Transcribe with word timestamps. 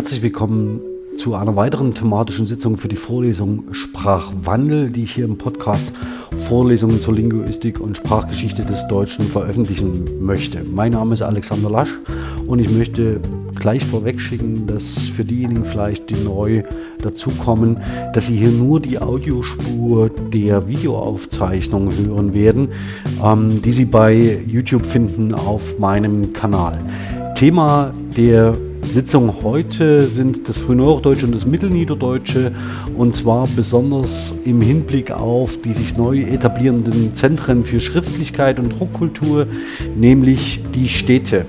Herzlich 0.00 0.22
willkommen 0.22 0.80
zu 1.18 1.34
einer 1.34 1.56
weiteren 1.56 1.92
thematischen 1.92 2.46
Sitzung 2.46 2.78
für 2.78 2.88
die 2.88 2.96
Vorlesung 2.96 3.64
Sprachwandel, 3.72 4.90
die 4.90 5.02
ich 5.02 5.12
hier 5.12 5.26
im 5.26 5.36
Podcast 5.36 5.92
Vorlesungen 6.48 6.98
zur 7.00 7.12
Linguistik 7.12 7.78
und 7.78 7.98
Sprachgeschichte 7.98 8.64
des 8.64 8.88
Deutschen 8.88 9.26
veröffentlichen 9.26 10.24
möchte. 10.24 10.64
Mein 10.64 10.92
Name 10.92 11.12
ist 11.12 11.20
Alexander 11.20 11.68
Lasch 11.68 11.90
und 12.46 12.60
ich 12.60 12.70
möchte 12.70 13.20
gleich 13.56 13.84
vorweg 13.84 14.22
schicken, 14.22 14.66
dass 14.66 15.06
für 15.06 15.22
diejenigen 15.22 15.66
vielleicht, 15.66 16.08
die 16.08 16.24
neu 16.24 16.62
dazukommen, 17.02 17.76
dass 18.14 18.24
sie 18.24 18.38
hier 18.38 18.52
nur 18.52 18.80
die 18.80 18.98
Audiospur 18.98 20.08
der 20.08 20.66
Videoaufzeichnung 20.66 21.92
hören 21.94 22.32
werden, 22.32 22.68
ähm, 23.22 23.60
die 23.60 23.74
Sie 23.74 23.84
bei 23.84 24.40
YouTube 24.46 24.86
finden 24.86 25.34
auf 25.34 25.78
meinem 25.78 26.32
Kanal. 26.32 26.78
Thema 27.34 27.92
der 28.16 28.56
Sitzung 28.82 29.42
heute 29.42 30.06
sind 30.06 30.48
das 30.48 30.58
Frühneuhochdeutsche 30.58 31.26
und 31.26 31.34
das 31.34 31.46
Mittelniederdeutsche 31.46 32.52
und 32.96 33.14
zwar 33.14 33.46
besonders 33.54 34.34
im 34.44 34.60
Hinblick 34.60 35.12
auf 35.12 35.60
die 35.60 35.72
sich 35.72 35.96
neu 35.96 36.22
etablierenden 36.22 37.14
Zentren 37.14 37.64
für 37.64 37.78
Schriftlichkeit 37.78 38.58
und 38.58 38.70
Druckkultur, 38.78 39.46
nämlich 39.96 40.62
die 40.74 40.88
Städte. 40.88 41.46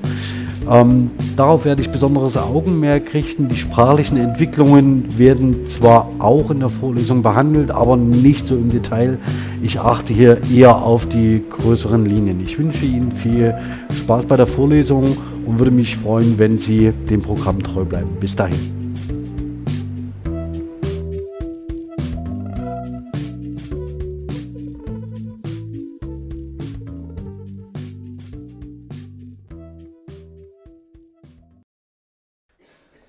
Ähm, 0.70 1.10
darauf 1.36 1.66
werde 1.66 1.82
ich 1.82 1.90
besonderes 1.90 2.38
Augenmerk 2.38 3.14
richten. 3.14 3.48
Die 3.50 3.56
sprachlichen 3.56 4.18
Entwicklungen 4.18 5.18
werden 5.18 5.66
zwar 5.66 6.10
auch 6.20 6.52
in 6.52 6.60
der 6.60 6.70
Vorlesung 6.70 7.24
behandelt, 7.24 7.72
aber 7.72 7.98
nicht 7.98 8.46
so 8.46 8.56
im 8.56 8.70
Detail. 8.70 9.18
Ich 9.64 9.80
achte 9.80 10.14
hier 10.14 10.38
eher 10.54 10.78
auf 10.84 11.08
die 11.08 11.44
größeren 11.50 12.06
Linien. 12.06 12.40
Ich 12.42 12.60
wünsche 12.60 12.86
Ihnen 12.86 13.12
viel 13.12 13.56
Spaß 13.96 14.28
bei 14.28 14.38
der 14.38 14.48
Vorlesung 14.48 15.18
und 15.46 15.60
würde 15.60 15.72
mich 15.72 15.98
freuen, 15.98 16.38
wenn 16.38 16.58
Sie 16.58 16.92
dem 16.92 17.22
Programm 17.22 17.62
treu 17.62 17.84
bleiben. 17.84 18.20
Bis 18.20 18.36
dahin. 18.36 18.82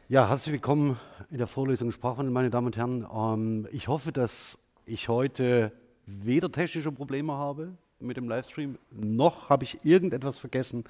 Ja, 0.08 0.28
herzlich 0.28 0.52
willkommen 0.52 0.98
in 1.30 1.38
der 1.38 1.46
Vorlesung 1.46 1.90
Sprachwandel, 1.90 2.32
meine 2.32 2.50
Damen 2.50 2.66
und 2.66 2.76
Herren. 2.76 3.06
Ähm, 3.10 3.66
ich 3.72 3.88
hoffe, 3.88 4.12
dass 4.12 4.58
ich 4.84 5.08
heute 5.08 5.72
weder 6.04 6.52
technische 6.52 6.92
Probleme 6.92 7.32
habe 7.32 7.72
mit 8.02 8.16
dem 8.16 8.28
Livestream, 8.28 8.78
noch 8.90 9.48
habe 9.48 9.64
ich 9.64 9.78
irgendetwas 9.84 10.38
vergessen, 10.38 10.84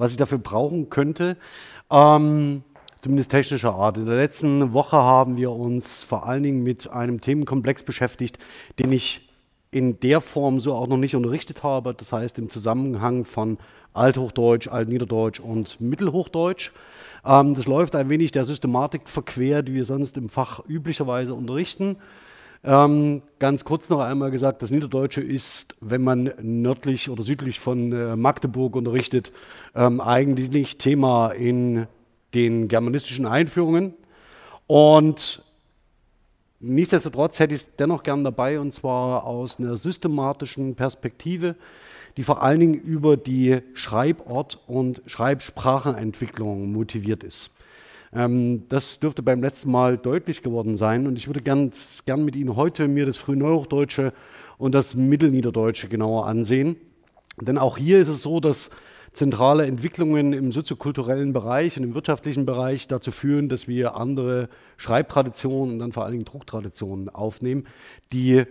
was 0.00 0.12
ich 0.12 0.16
dafür 0.16 0.38
brauchen 0.38 0.88
könnte. 0.88 1.36
Ähm, 1.90 2.62
zumindest 3.02 3.30
technischer 3.30 3.74
Art. 3.74 3.98
In 3.98 4.06
der 4.06 4.16
letzten 4.16 4.72
Woche 4.72 4.96
haben 4.96 5.36
wir 5.36 5.52
uns 5.52 6.02
vor 6.02 6.26
allen 6.26 6.42
Dingen 6.42 6.62
mit 6.62 6.90
einem 6.90 7.20
Themenkomplex 7.20 7.82
beschäftigt, 7.82 8.38
den 8.78 8.92
ich 8.92 9.28
in 9.70 10.00
der 10.00 10.20
Form 10.20 10.58
so 10.58 10.74
auch 10.74 10.86
noch 10.86 10.96
nicht 10.96 11.14
unterrichtet 11.14 11.62
habe. 11.62 11.94
Das 11.94 12.12
heißt 12.12 12.38
im 12.38 12.48
Zusammenhang 12.50 13.24
von 13.24 13.58
Althochdeutsch, 13.92 14.68
Altniederdeutsch 14.68 15.38
und 15.38 15.80
Mittelhochdeutsch. 15.80 16.72
Ähm, 17.24 17.54
das 17.54 17.66
läuft 17.66 17.94
ein 17.94 18.08
wenig 18.08 18.32
der 18.32 18.46
Systematik 18.46 19.02
verquer, 19.08 19.62
die 19.62 19.74
wir 19.74 19.84
sonst 19.84 20.16
im 20.16 20.30
Fach 20.30 20.62
üblicherweise 20.66 21.34
unterrichten. 21.34 21.96
Ähm, 22.62 23.22
ganz 23.38 23.64
kurz 23.64 23.88
noch 23.88 24.00
einmal 24.00 24.30
gesagt, 24.30 24.62
das 24.62 24.70
Niederdeutsche 24.70 25.22
ist, 25.22 25.76
wenn 25.80 26.02
man 26.02 26.32
nördlich 26.42 27.08
oder 27.08 27.22
südlich 27.22 27.58
von 27.58 27.92
äh, 27.92 28.16
Magdeburg 28.16 28.76
unterrichtet, 28.76 29.32
ähm, 29.74 30.00
eigentlich 30.00 30.50
nicht 30.50 30.78
Thema 30.78 31.30
in 31.30 31.86
den 32.34 32.68
germanistischen 32.68 33.26
Einführungen. 33.26 33.94
Und 34.66 35.42
nichtsdestotrotz 36.60 37.38
hätte 37.38 37.54
ich 37.54 37.62
es 37.62 37.76
dennoch 37.76 38.02
gern 38.02 38.24
dabei, 38.24 38.60
und 38.60 38.72
zwar 38.72 39.24
aus 39.24 39.58
einer 39.58 39.76
systematischen 39.76 40.74
Perspektive 40.74 41.56
die 42.16 42.22
vor 42.22 42.42
allen 42.42 42.60
Dingen 42.60 42.74
über 42.74 43.16
die 43.16 43.60
Schreibort- 43.74 44.58
und 44.66 45.02
Schreibsprachenentwicklung 45.06 46.72
motiviert 46.72 47.24
ist. 47.24 47.50
Ähm, 48.12 48.68
das 48.68 49.00
dürfte 49.00 49.22
beim 49.22 49.42
letzten 49.42 49.70
Mal 49.70 49.98
deutlich 49.98 50.42
geworden 50.42 50.76
sein 50.76 51.06
und 51.06 51.16
ich 51.16 51.26
würde 51.26 51.40
gern, 51.40 51.70
gern 52.06 52.24
mit 52.24 52.36
Ihnen 52.36 52.56
heute 52.56 52.88
mir 52.88 53.06
das 53.06 53.16
Frühneuhochdeutsche 53.18 54.12
und 54.58 54.74
das 54.74 54.94
Mittelniederdeutsche 54.94 55.88
genauer 55.88 56.26
ansehen. 56.26 56.76
Denn 57.40 57.58
auch 57.58 57.78
hier 57.78 58.00
ist 58.00 58.08
es 58.08 58.22
so, 58.22 58.40
dass 58.40 58.70
zentrale 59.12 59.66
Entwicklungen 59.66 60.32
im 60.32 60.52
soziokulturellen 60.52 61.32
Bereich 61.32 61.76
und 61.76 61.84
im 61.84 61.94
wirtschaftlichen 61.94 62.46
Bereich 62.46 62.86
dazu 62.86 63.10
führen, 63.10 63.48
dass 63.48 63.66
wir 63.66 63.96
andere 63.96 64.48
Schreibtraditionen 64.76 65.74
und 65.74 65.78
dann 65.78 65.92
vor 65.92 66.04
allen 66.04 66.12
Dingen 66.12 66.24
Drucktraditionen 66.24 67.08
aufnehmen, 67.08 67.66
die 68.12 68.44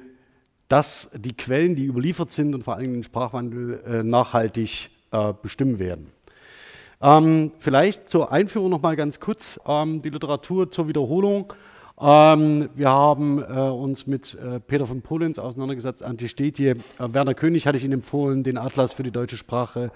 dass 0.70 1.09
die 1.16 1.36
Quellen, 1.36 1.76
die 1.76 1.86
überliefert 1.86 2.31
sind 2.31 2.53
und 2.53 2.64
vor 2.64 2.76
allem 2.76 2.94
den 2.94 3.03
Sprachwandel 3.03 3.81
äh, 3.86 4.03
nachhaltig 4.03 4.91
äh, 5.12 5.34
bestimmen 5.41 5.80
werden. 5.80 6.12
Ähm, 7.02 7.52
vielleicht 7.60 8.10
zur 8.10 8.32
Einführung 8.32 8.70
noch 8.70 8.82
mal 8.82 8.96
ganz 8.96 9.20
kurz 9.20 9.60
ähm, 9.66 10.02
die 10.02 10.10
Literatur 10.10 10.70
zur 10.70 10.88
Wiederholung. 10.90 11.54
Ähm, 12.00 12.70
wir 12.76 12.90
haben 12.90 13.42
äh, 13.42 13.44
uns 13.44 14.06
mit 14.06 14.36
äh, 14.36 14.60
Peter 14.60 14.86
von 14.86 15.02
Polenz 15.02 15.40
auseinandergesetzt, 15.40 16.04
Antisthetie. 16.04 16.68
Äh, 16.68 16.76
Werner 16.98 17.34
König 17.34 17.68
hatte 17.68 17.78
ich 17.78 17.84
Ihnen 17.84 17.94
empfohlen, 17.94 18.44
den 18.44 18.58
Atlas 18.58 18.94
für 18.94 19.04
die 19.04 19.12
deutsche 19.12 19.38
Sprache. 19.38 19.92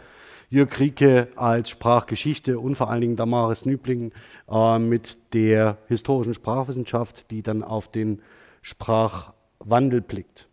Jörg 0.50 0.80
Rieke 0.80 1.30
als 1.36 1.70
Sprachgeschichte 1.70 2.60
und 2.60 2.76
vor 2.76 2.90
allen 2.90 3.02
Dingen 3.02 3.16
Damaris 3.16 3.66
Nübling 3.66 4.12
äh, 4.50 4.80
mit 4.80 5.34
der 5.34 5.78
historischen 5.88 6.34
Sprachwissenschaft, 6.34 7.32
die 7.32 7.42
dann 7.42 7.64
auf 7.64 7.90
den 7.90 8.22
Sprachwandel 8.62 10.02
blickt. 10.02 10.48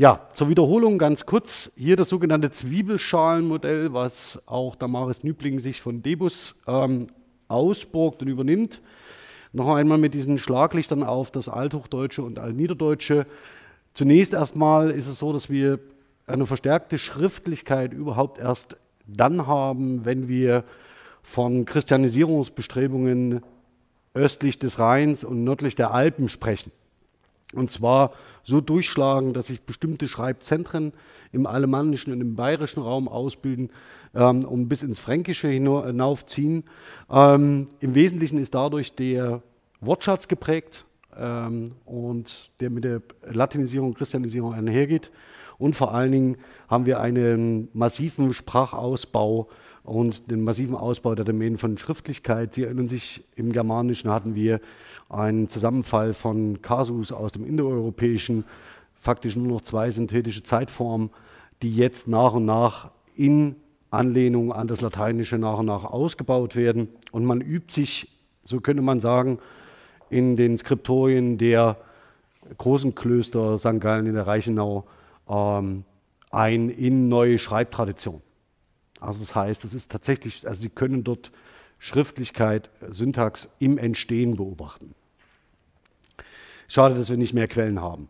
Ja, 0.00 0.28
zur 0.32 0.48
Wiederholung 0.48 0.96
ganz 0.96 1.26
kurz. 1.26 1.72
Hier 1.76 1.94
das 1.94 2.08
sogenannte 2.08 2.50
Zwiebelschalenmodell, 2.50 3.92
was 3.92 4.42
auch 4.46 4.74
Damaris 4.74 5.24
Nübling 5.24 5.60
sich 5.60 5.82
von 5.82 6.02
Debus 6.02 6.54
ähm, 6.66 7.08
ausborgt 7.48 8.22
und 8.22 8.28
übernimmt. 8.28 8.80
Noch 9.52 9.68
einmal 9.74 9.98
mit 9.98 10.14
diesen 10.14 10.38
Schlaglichtern 10.38 11.02
auf 11.02 11.30
das 11.30 11.50
Althochdeutsche 11.50 12.22
und 12.22 12.38
Altniederdeutsche. 12.38 13.26
Zunächst 13.92 14.32
erstmal 14.32 14.90
ist 14.90 15.06
es 15.06 15.18
so, 15.18 15.34
dass 15.34 15.50
wir 15.50 15.78
eine 16.26 16.46
verstärkte 16.46 16.96
Schriftlichkeit 16.96 17.92
überhaupt 17.92 18.38
erst 18.38 18.78
dann 19.06 19.46
haben, 19.46 20.06
wenn 20.06 20.28
wir 20.30 20.64
von 21.22 21.66
Christianisierungsbestrebungen 21.66 23.42
östlich 24.14 24.58
des 24.58 24.78
Rheins 24.78 25.24
und 25.24 25.44
nördlich 25.44 25.74
der 25.74 25.92
Alpen 25.92 26.30
sprechen. 26.30 26.72
Und 27.54 27.70
zwar 27.70 28.12
so 28.44 28.60
durchschlagen, 28.60 29.32
dass 29.32 29.46
sich 29.46 29.62
bestimmte 29.62 30.06
Schreibzentren 30.06 30.92
im 31.32 31.46
alemannischen 31.46 32.12
und 32.12 32.20
im 32.20 32.36
bayerischen 32.36 32.82
Raum 32.82 33.08
ausbilden 33.08 33.70
ähm, 34.14 34.44
und 34.44 34.68
bis 34.68 34.82
ins 34.82 35.00
Fränkische 35.00 35.48
hinaufziehen. 35.48 36.64
Ähm, 37.10 37.66
Im 37.80 37.94
Wesentlichen 37.94 38.38
ist 38.38 38.54
dadurch 38.54 38.94
der 38.94 39.42
Wortschatz 39.80 40.28
geprägt 40.28 40.84
ähm, 41.16 41.72
und 41.84 42.50
der 42.60 42.70
mit 42.70 42.84
der 42.84 43.02
Latinisierung 43.28 43.94
Christianisierung 43.94 44.54
einhergeht. 44.54 45.10
Und 45.58 45.76
vor 45.76 45.92
allen 45.92 46.12
Dingen 46.12 46.36
haben 46.68 46.86
wir 46.86 47.00
einen 47.00 47.68
massiven 47.74 48.32
Sprachausbau 48.32 49.48
und 49.82 50.30
den 50.30 50.42
massiven 50.42 50.74
Ausbau 50.74 51.14
der 51.14 51.24
Domänen 51.24 51.58
von 51.58 51.76
Schriftlichkeit. 51.76 52.54
Sie 52.54 52.64
erinnern 52.64 52.88
sich, 52.88 53.24
im 53.34 53.52
Germanischen 53.52 54.10
hatten 54.10 54.34
wir 54.34 54.60
einen 55.10 55.48
Zusammenfall 55.48 56.14
von 56.14 56.62
Kasus 56.62 57.12
aus 57.12 57.32
dem 57.32 57.44
Indoeuropäischen, 57.44 58.44
faktisch 58.94 59.36
nur 59.36 59.48
noch 59.48 59.60
zwei 59.62 59.90
synthetische 59.90 60.42
Zeitformen, 60.42 61.10
die 61.62 61.74
jetzt 61.74 62.08
nach 62.08 62.34
und 62.34 62.44
nach 62.44 62.90
in 63.16 63.56
Anlehnung 63.90 64.52
an 64.52 64.68
das 64.68 64.80
Lateinische 64.80 65.36
nach 65.36 65.58
und 65.58 65.66
nach 65.66 65.84
ausgebaut 65.84 66.54
werden. 66.54 66.88
Und 67.10 67.24
man 67.24 67.40
übt 67.40 67.72
sich, 67.74 68.08
so 68.44 68.60
könnte 68.60 68.82
man 68.82 69.00
sagen, 69.00 69.38
in 70.10 70.36
den 70.36 70.56
Skriptorien 70.56 71.38
der 71.38 71.76
großen 72.56 72.94
Klöster 72.94 73.58
St. 73.58 73.80
Gallen 73.80 74.06
in 74.06 74.14
der 74.14 74.26
Reichenau 74.26 74.86
ähm, 75.28 75.84
ein 76.30 76.70
in 76.70 77.08
neue 77.08 77.38
Schreibtradition. 77.38 78.22
Also 79.00 79.20
das 79.20 79.34
heißt, 79.34 79.64
es 79.64 79.74
ist 79.74 79.90
tatsächlich, 79.90 80.46
also 80.46 80.60
Sie 80.60 80.68
können 80.68 81.04
dort 81.04 81.32
Schriftlichkeit, 81.78 82.70
Syntax 82.90 83.48
im 83.58 83.78
Entstehen 83.78 84.36
beobachten. 84.36 84.94
Schade, 86.70 86.94
dass 86.94 87.10
wir 87.10 87.16
nicht 87.16 87.34
mehr 87.34 87.48
Quellen 87.48 87.80
haben. 87.80 88.08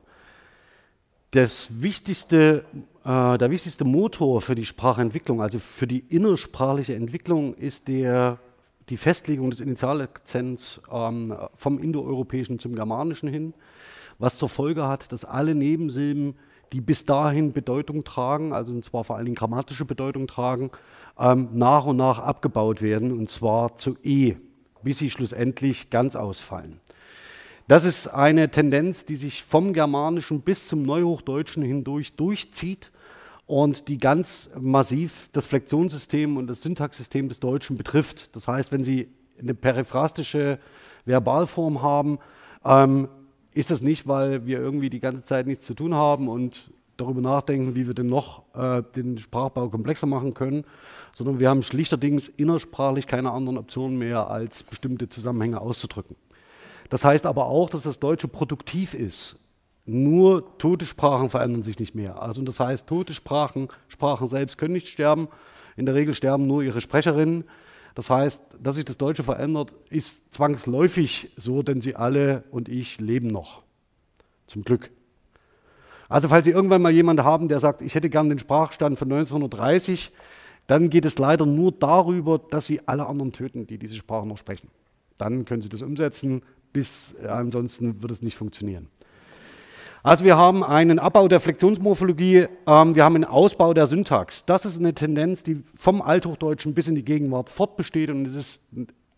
Das 1.30 1.82
wichtigste, 1.82 2.66
äh, 3.06 3.38
der 3.38 3.50
wichtigste 3.50 3.86
Motor 3.86 4.42
für 4.42 4.54
die 4.54 4.66
Sprachentwicklung, 4.66 5.40
also 5.40 5.58
für 5.58 5.86
die 5.86 6.00
innersprachliche 6.00 6.94
Entwicklung, 6.94 7.54
ist 7.54 7.88
der, 7.88 8.38
die 8.90 8.98
Festlegung 8.98 9.48
des 9.48 9.60
Initialakzents 9.60 10.82
ähm, 10.92 11.34
vom 11.54 11.78
Indoeuropäischen 11.78 12.58
zum 12.58 12.74
Germanischen 12.74 13.30
hin, 13.30 13.54
was 14.18 14.36
zur 14.36 14.50
Folge 14.50 14.86
hat, 14.86 15.10
dass 15.10 15.24
alle 15.24 15.54
Nebensilben, 15.54 16.34
die 16.74 16.82
bis 16.82 17.06
dahin 17.06 17.54
Bedeutung 17.54 18.04
tragen, 18.04 18.52
also 18.52 18.74
und 18.74 18.84
zwar 18.84 19.04
vor 19.04 19.16
allen 19.16 19.24
Dingen 19.24 19.36
grammatische 19.36 19.86
Bedeutung 19.86 20.26
tragen, 20.26 20.70
ähm, 21.18 21.48
nach 21.54 21.86
und 21.86 21.96
nach 21.96 22.18
abgebaut 22.18 22.82
werden, 22.82 23.10
und 23.10 23.30
zwar 23.30 23.78
zu 23.78 23.96
E 24.02 24.36
bis 24.82 24.98
sie 24.98 25.10
schlussendlich 25.10 25.90
ganz 25.90 26.16
ausfallen. 26.16 26.80
Das 27.70 27.84
ist 27.84 28.08
eine 28.08 28.50
Tendenz, 28.50 29.04
die 29.04 29.14
sich 29.14 29.44
vom 29.44 29.72
Germanischen 29.72 30.40
bis 30.40 30.66
zum 30.66 30.82
Neuhochdeutschen 30.82 31.62
hindurch 31.62 32.16
durchzieht 32.16 32.90
und 33.46 33.86
die 33.86 33.98
ganz 33.98 34.50
massiv 34.60 35.28
das 35.30 35.46
Flexionssystem 35.46 36.36
und 36.36 36.48
das 36.48 36.62
Syntaxsystem 36.62 37.28
des 37.28 37.38
Deutschen 37.38 37.76
betrifft. 37.76 38.34
Das 38.34 38.48
heißt, 38.48 38.72
wenn 38.72 38.82
Sie 38.82 39.06
eine 39.38 39.54
periphrastische 39.54 40.58
Verbalform 41.04 41.80
haben, 41.80 42.18
ähm, 42.64 43.06
ist 43.52 43.70
das 43.70 43.82
nicht, 43.82 44.08
weil 44.08 44.46
wir 44.46 44.58
irgendwie 44.58 44.90
die 44.90 44.98
ganze 44.98 45.22
Zeit 45.22 45.46
nichts 45.46 45.64
zu 45.64 45.74
tun 45.74 45.94
haben 45.94 46.26
und 46.26 46.72
darüber 46.96 47.20
nachdenken, 47.20 47.76
wie 47.76 47.86
wir 47.86 47.94
denn 47.94 48.08
noch 48.08 48.42
äh, 48.52 48.82
den 48.96 49.16
Sprachbau 49.16 49.68
komplexer 49.68 50.08
machen 50.08 50.34
können, 50.34 50.64
sondern 51.12 51.38
wir 51.38 51.48
haben 51.48 51.62
schlichterdings 51.62 52.26
innersprachlich 52.26 53.06
keine 53.06 53.30
anderen 53.30 53.58
Optionen 53.58 53.96
mehr, 53.96 54.28
als 54.28 54.64
bestimmte 54.64 55.08
Zusammenhänge 55.08 55.60
auszudrücken. 55.60 56.16
Das 56.90 57.04
heißt 57.04 57.24
aber 57.24 57.46
auch, 57.46 57.70
dass 57.70 57.84
das 57.84 58.00
Deutsche 58.00 58.28
produktiv 58.28 58.94
ist. 58.94 59.38
Nur 59.86 60.58
tote 60.58 60.84
Sprachen 60.84 61.30
verändern 61.30 61.62
sich 61.62 61.78
nicht 61.78 61.94
mehr. 61.94 62.20
Also 62.20 62.42
das 62.42 62.60
heißt, 62.60 62.86
tote 62.86 63.12
Sprachen, 63.14 63.68
Sprachen 63.88 64.28
selbst 64.28 64.58
können 64.58 64.74
nicht 64.74 64.88
sterben. 64.88 65.28
In 65.76 65.86
der 65.86 65.94
Regel 65.94 66.14
sterben 66.14 66.46
nur 66.46 66.62
ihre 66.62 66.80
Sprecherinnen. 66.80 67.44
Das 67.94 68.10
heißt, 68.10 68.42
dass 68.60 68.74
sich 68.74 68.84
das 68.84 68.98
Deutsche 68.98 69.22
verändert, 69.22 69.74
ist 69.88 70.34
zwangsläufig 70.34 71.32
so, 71.36 71.62
denn 71.62 71.80
Sie 71.80 71.96
alle 71.96 72.44
und 72.50 72.68
ich 72.68 73.00
leben 73.00 73.28
noch. 73.28 73.62
Zum 74.46 74.62
Glück. 74.62 74.90
Also 76.08 76.28
falls 76.28 76.44
Sie 76.44 76.50
irgendwann 76.50 76.82
mal 76.82 76.92
jemanden 76.92 77.24
haben, 77.24 77.48
der 77.48 77.60
sagt, 77.60 77.82
ich 77.82 77.94
hätte 77.94 78.10
gern 78.10 78.28
den 78.28 78.38
Sprachstand 78.38 78.98
von 78.98 79.10
1930, 79.12 80.12
dann 80.66 80.90
geht 80.90 81.04
es 81.04 81.18
leider 81.18 81.46
nur 81.46 81.72
darüber, 81.72 82.38
dass 82.38 82.66
Sie 82.66 82.80
alle 82.86 83.06
anderen 83.06 83.32
töten, 83.32 83.66
die 83.66 83.78
diese 83.78 83.96
Sprache 83.96 84.26
noch 84.26 84.38
sprechen. 84.38 84.68
Dann 85.18 85.44
können 85.44 85.62
Sie 85.62 85.68
das 85.68 85.82
umsetzen, 85.82 86.42
bis 86.72 87.14
äh, 87.22 87.28
ansonsten 87.28 88.02
wird 88.02 88.12
es 88.12 88.22
nicht 88.22 88.36
funktionieren. 88.36 88.88
Also 90.02 90.24
wir 90.24 90.36
haben 90.38 90.64
einen 90.64 90.98
Abbau 90.98 91.28
der 91.28 91.40
Flexionsmorphologie, 91.40 92.46
ähm, 92.66 92.94
wir 92.94 93.04
haben 93.04 93.16
einen 93.16 93.24
Ausbau 93.24 93.74
der 93.74 93.86
Syntax. 93.86 94.46
Das 94.46 94.64
ist 94.64 94.78
eine 94.78 94.94
Tendenz, 94.94 95.42
die 95.42 95.62
vom 95.74 96.00
Althochdeutschen 96.00 96.72
bis 96.72 96.88
in 96.88 96.94
die 96.94 97.04
Gegenwart 97.04 97.50
fortbesteht 97.50 98.08
und 98.10 98.26
es 98.26 98.34
ist 98.34 98.62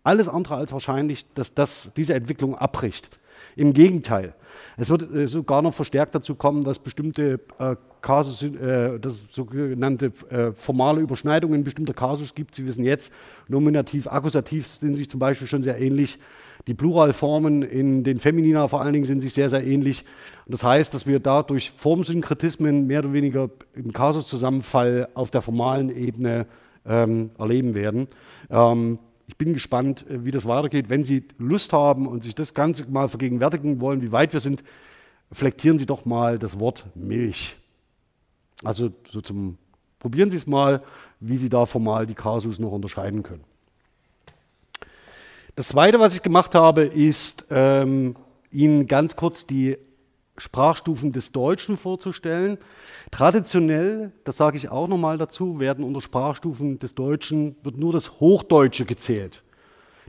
alles 0.02 0.28
andere 0.28 0.56
als 0.56 0.72
wahrscheinlich, 0.72 1.24
dass 1.34 1.54
das, 1.54 1.92
diese 1.96 2.14
Entwicklung 2.14 2.56
abbricht. 2.56 3.10
Im 3.54 3.74
Gegenteil, 3.74 4.34
es 4.76 4.90
wird 4.90 5.12
äh, 5.14 5.28
sogar 5.28 5.62
noch 5.62 5.74
verstärkt 5.74 6.14
dazu 6.14 6.34
kommen, 6.34 6.64
dass 6.64 6.78
bestimmte 6.78 7.40
äh, 7.58 7.76
Kasus, 8.00 8.42
äh, 8.42 8.98
das 8.98 9.24
sogenannte 9.30 10.12
äh, 10.30 10.52
formale 10.52 11.00
Überschneidungen 11.00 11.62
bestimmter 11.62 11.94
Kasus 11.94 12.34
gibt. 12.34 12.54
Sie 12.54 12.66
wissen 12.66 12.82
jetzt, 12.82 13.12
Nominativ, 13.46 14.08
Akkusativ 14.08 14.66
sind 14.66 14.96
sich 14.96 15.08
zum 15.08 15.20
Beispiel 15.20 15.46
schon 15.46 15.62
sehr 15.62 15.80
ähnlich. 15.80 16.18
Die 16.66 16.74
Pluralformen 16.74 17.62
in 17.62 18.04
den 18.04 18.20
Feminina 18.20 18.68
vor 18.68 18.80
allen 18.80 18.92
Dingen 18.92 19.04
sind 19.04 19.20
sich 19.20 19.34
sehr, 19.34 19.50
sehr 19.50 19.66
ähnlich. 19.66 20.04
Und 20.46 20.52
das 20.52 20.62
heißt, 20.62 20.94
dass 20.94 21.06
wir 21.06 21.20
da 21.20 21.42
durch 21.42 21.70
Formsynkretismen 21.72 22.86
mehr 22.86 23.00
oder 23.00 23.12
weniger 23.12 23.50
einen 23.74 23.92
Kasuszusammenfall 23.92 25.08
auf 25.14 25.30
der 25.30 25.42
formalen 25.42 25.90
Ebene 25.90 26.46
ähm, 26.86 27.30
erleben 27.38 27.74
werden. 27.74 28.08
Ähm, 28.50 28.98
ich 29.26 29.36
bin 29.36 29.54
gespannt, 29.54 30.06
äh, 30.08 30.24
wie 30.24 30.30
das 30.30 30.46
weitergeht. 30.46 30.88
Wenn 30.88 31.04
Sie 31.04 31.24
Lust 31.38 31.72
haben 31.72 32.06
und 32.06 32.22
sich 32.22 32.34
das 32.34 32.54
Ganze 32.54 32.88
mal 32.90 33.08
vergegenwärtigen 33.08 33.80
wollen, 33.80 34.02
wie 34.02 34.12
weit 34.12 34.32
wir 34.32 34.40
sind, 34.40 34.62
flektieren 35.30 35.78
Sie 35.78 35.86
doch 35.86 36.04
mal 36.04 36.38
das 36.38 36.60
Wort 36.60 36.86
Milch. 36.94 37.56
Also 38.62 38.90
so 39.10 39.20
zum 39.20 39.58
Probieren 40.02 40.32
Sie 40.32 40.36
es 40.36 40.48
mal, 40.48 40.82
wie 41.20 41.36
Sie 41.36 41.48
da 41.48 41.64
formal 41.64 42.08
die 42.08 42.16
Kasus 42.16 42.58
noch 42.58 42.72
unterscheiden 42.72 43.22
können. 43.22 43.44
Das 45.54 45.68
Zweite, 45.68 46.00
was 46.00 46.14
ich 46.14 46.22
gemacht 46.22 46.54
habe, 46.54 46.82
ist 46.82 47.48
ähm, 47.50 48.16
Ihnen 48.50 48.86
ganz 48.86 49.16
kurz 49.16 49.46
die 49.46 49.76
Sprachstufen 50.38 51.12
des 51.12 51.30
Deutschen 51.30 51.76
vorzustellen. 51.76 52.56
Traditionell, 53.10 54.12
das 54.24 54.38
sage 54.38 54.56
ich 54.56 54.70
auch 54.70 54.88
nochmal 54.88 55.18
dazu, 55.18 55.60
werden 55.60 55.84
unter 55.84 56.00
Sprachstufen 56.00 56.78
des 56.78 56.94
Deutschen 56.94 57.56
wird 57.62 57.76
nur 57.76 57.92
das 57.92 58.18
Hochdeutsche 58.18 58.86
gezählt. 58.86 59.42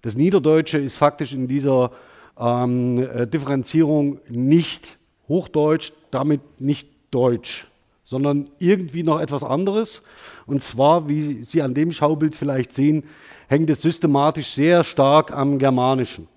Das 0.01 0.15
Niederdeutsche 0.15 0.77
ist 0.77 0.95
faktisch 0.95 1.33
in 1.33 1.49
dieser 1.49 1.91
ähm, 2.39 2.99
äh, 2.99 3.27
Differenzierung 3.27 4.21
nicht 4.29 4.97
Hochdeutsch, 5.27 5.91
damit 6.09 6.61
nicht 6.61 6.87
Deutsch, 7.11 7.67
sondern 8.03 8.49
irgendwie 8.59 9.03
noch 9.03 9.19
etwas 9.19 9.43
anderes. 9.43 10.03
Und 10.45 10.61
zwar, 10.61 11.09
wie 11.09 11.43
Sie 11.43 11.61
an 11.61 11.73
dem 11.73 11.91
Schaubild 11.91 12.35
vielleicht 12.35 12.73
sehen, 12.73 13.03
hängt 13.47 13.69
es 13.69 13.81
systematisch 13.81 14.53
sehr 14.53 14.83
stark 14.83 15.31
am 15.31 15.59
Germanischen. 15.59 16.27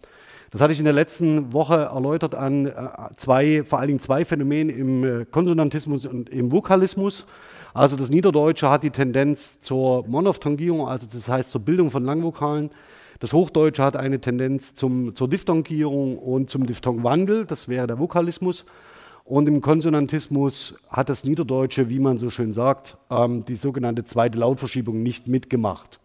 Das 0.51 0.61
hatte 0.61 0.73
ich 0.73 0.79
in 0.79 0.85
der 0.85 0.95
letzten 0.95 1.53
Woche 1.53 1.75
erläutert 1.75 2.35
an 2.35 2.67
äh, 2.67 2.73
zwei, 3.17 3.65
vor 3.65 3.81
allen 3.81 3.89
Dingen 3.89 4.01
zwei 4.01 4.25
Phänomenen 4.25 4.71
im 4.71 5.05
äh, 5.05 5.25
Konsonantismus 5.25 6.07
und 6.07 6.31
im 6.31 6.53
Vokalismus. 6.53 7.27
Also 7.75 7.97
das 7.97 8.09
Niederdeutsche 8.09 8.71
hat 8.71 8.83
die 8.83 8.91
Tendenz 8.91 9.61
zur 9.61 10.07
Monophthongierung, 10.07 10.89
also 10.89 11.07
das 11.13 11.29
heißt 11.29 11.51
zur 11.51 11.61
Bildung 11.61 11.91
von 11.91 12.05
Langvokalen. 12.05 12.71
Das 13.19 13.33
Hochdeutsche 13.33 13.83
hat 13.83 13.97
eine 13.97 14.21
Tendenz 14.21 14.75
zum, 14.75 15.15
zur 15.15 15.29
Diphthongierung 15.29 16.17
und 16.19 16.49
zum 16.49 16.67
Diphthongwandel, 16.67 17.45
das 17.45 17.69
wäre 17.69 17.87
der 17.87 17.99
Vokalismus. 17.99 18.65
Und 19.27 19.49
im 19.49 19.61
Konsonantismus 19.61 20.79
hat 20.89 21.09
das 21.09 21.25
Niederdeutsche, 21.25 21.91
wie 21.91 21.99
man 21.99 22.17
so 22.19 22.31
schön 22.31 22.53
sagt, 22.53 22.97
ähm, 23.11 23.45
die 23.45 23.57
sogenannte 23.57 24.05
zweite 24.05 24.39
Lautverschiebung 24.39 25.03
nicht 25.03 25.27
mitgemacht. 25.27 25.99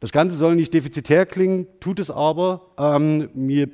Das 0.00 0.12
Ganze 0.12 0.34
soll 0.34 0.56
nicht 0.56 0.72
defizitär 0.72 1.26
klingen, 1.26 1.66
tut 1.78 1.98
es 1.98 2.10
aber. 2.10 2.62
Ähm, 2.78 3.28
mir 3.34 3.68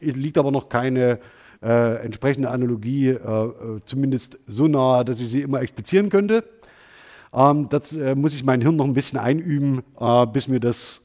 liegt 0.00 0.38
aber 0.38 0.50
noch 0.50 0.68
keine 0.68 1.20
äh, 1.62 2.04
entsprechende 2.04 2.50
Analogie, 2.50 3.10
äh, 3.10 3.14
äh, 3.14 3.80
zumindest 3.84 4.40
so 4.48 4.66
nah, 4.66 5.04
dass 5.04 5.20
ich 5.20 5.30
sie 5.30 5.42
immer 5.42 5.60
explizieren 5.60 6.10
könnte. 6.10 6.42
Ähm, 7.32 7.68
das 7.68 7.92
äh, 7.92 8.16
muss 8.16 8.34
ich 8.34 8.42
mein 8.42 8.60
Hirn 8.60 8.74
noch 8.74 8.86
ein 8.86 8.94
bisschen 8.94 9.20
einüben, 9.20 9.82
äh, 10.00 10.26
bis 10.26 10.48
mir 10.48 10.58
das, 10.58 11.00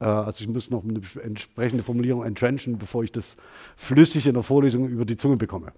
äh, 0.00 0.06
also 0.06 0.42
ich 0.42 0.50
muss 0.50 0.70
noch 0.70 0.82
eine 0.82 1.02
entsprechende 1.22 1.84
Formulierung 1.84 2.24
entrenchen, 2.24 2.78
bevor 2.78 3.04
ich 3.04 3.12
das 3.12 3.36
flüssig 3.76 4.26
in 4.26 4.34
der 4.34 4.42
Vorlesung 4.42 4.88
über 4.88 5.04
die 5.04 5.16
Zunge 5.16 5.36
bekomme. 5.36 5.72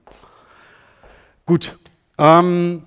Gut. 1.47 1.77
Ähm, 2.17 2.85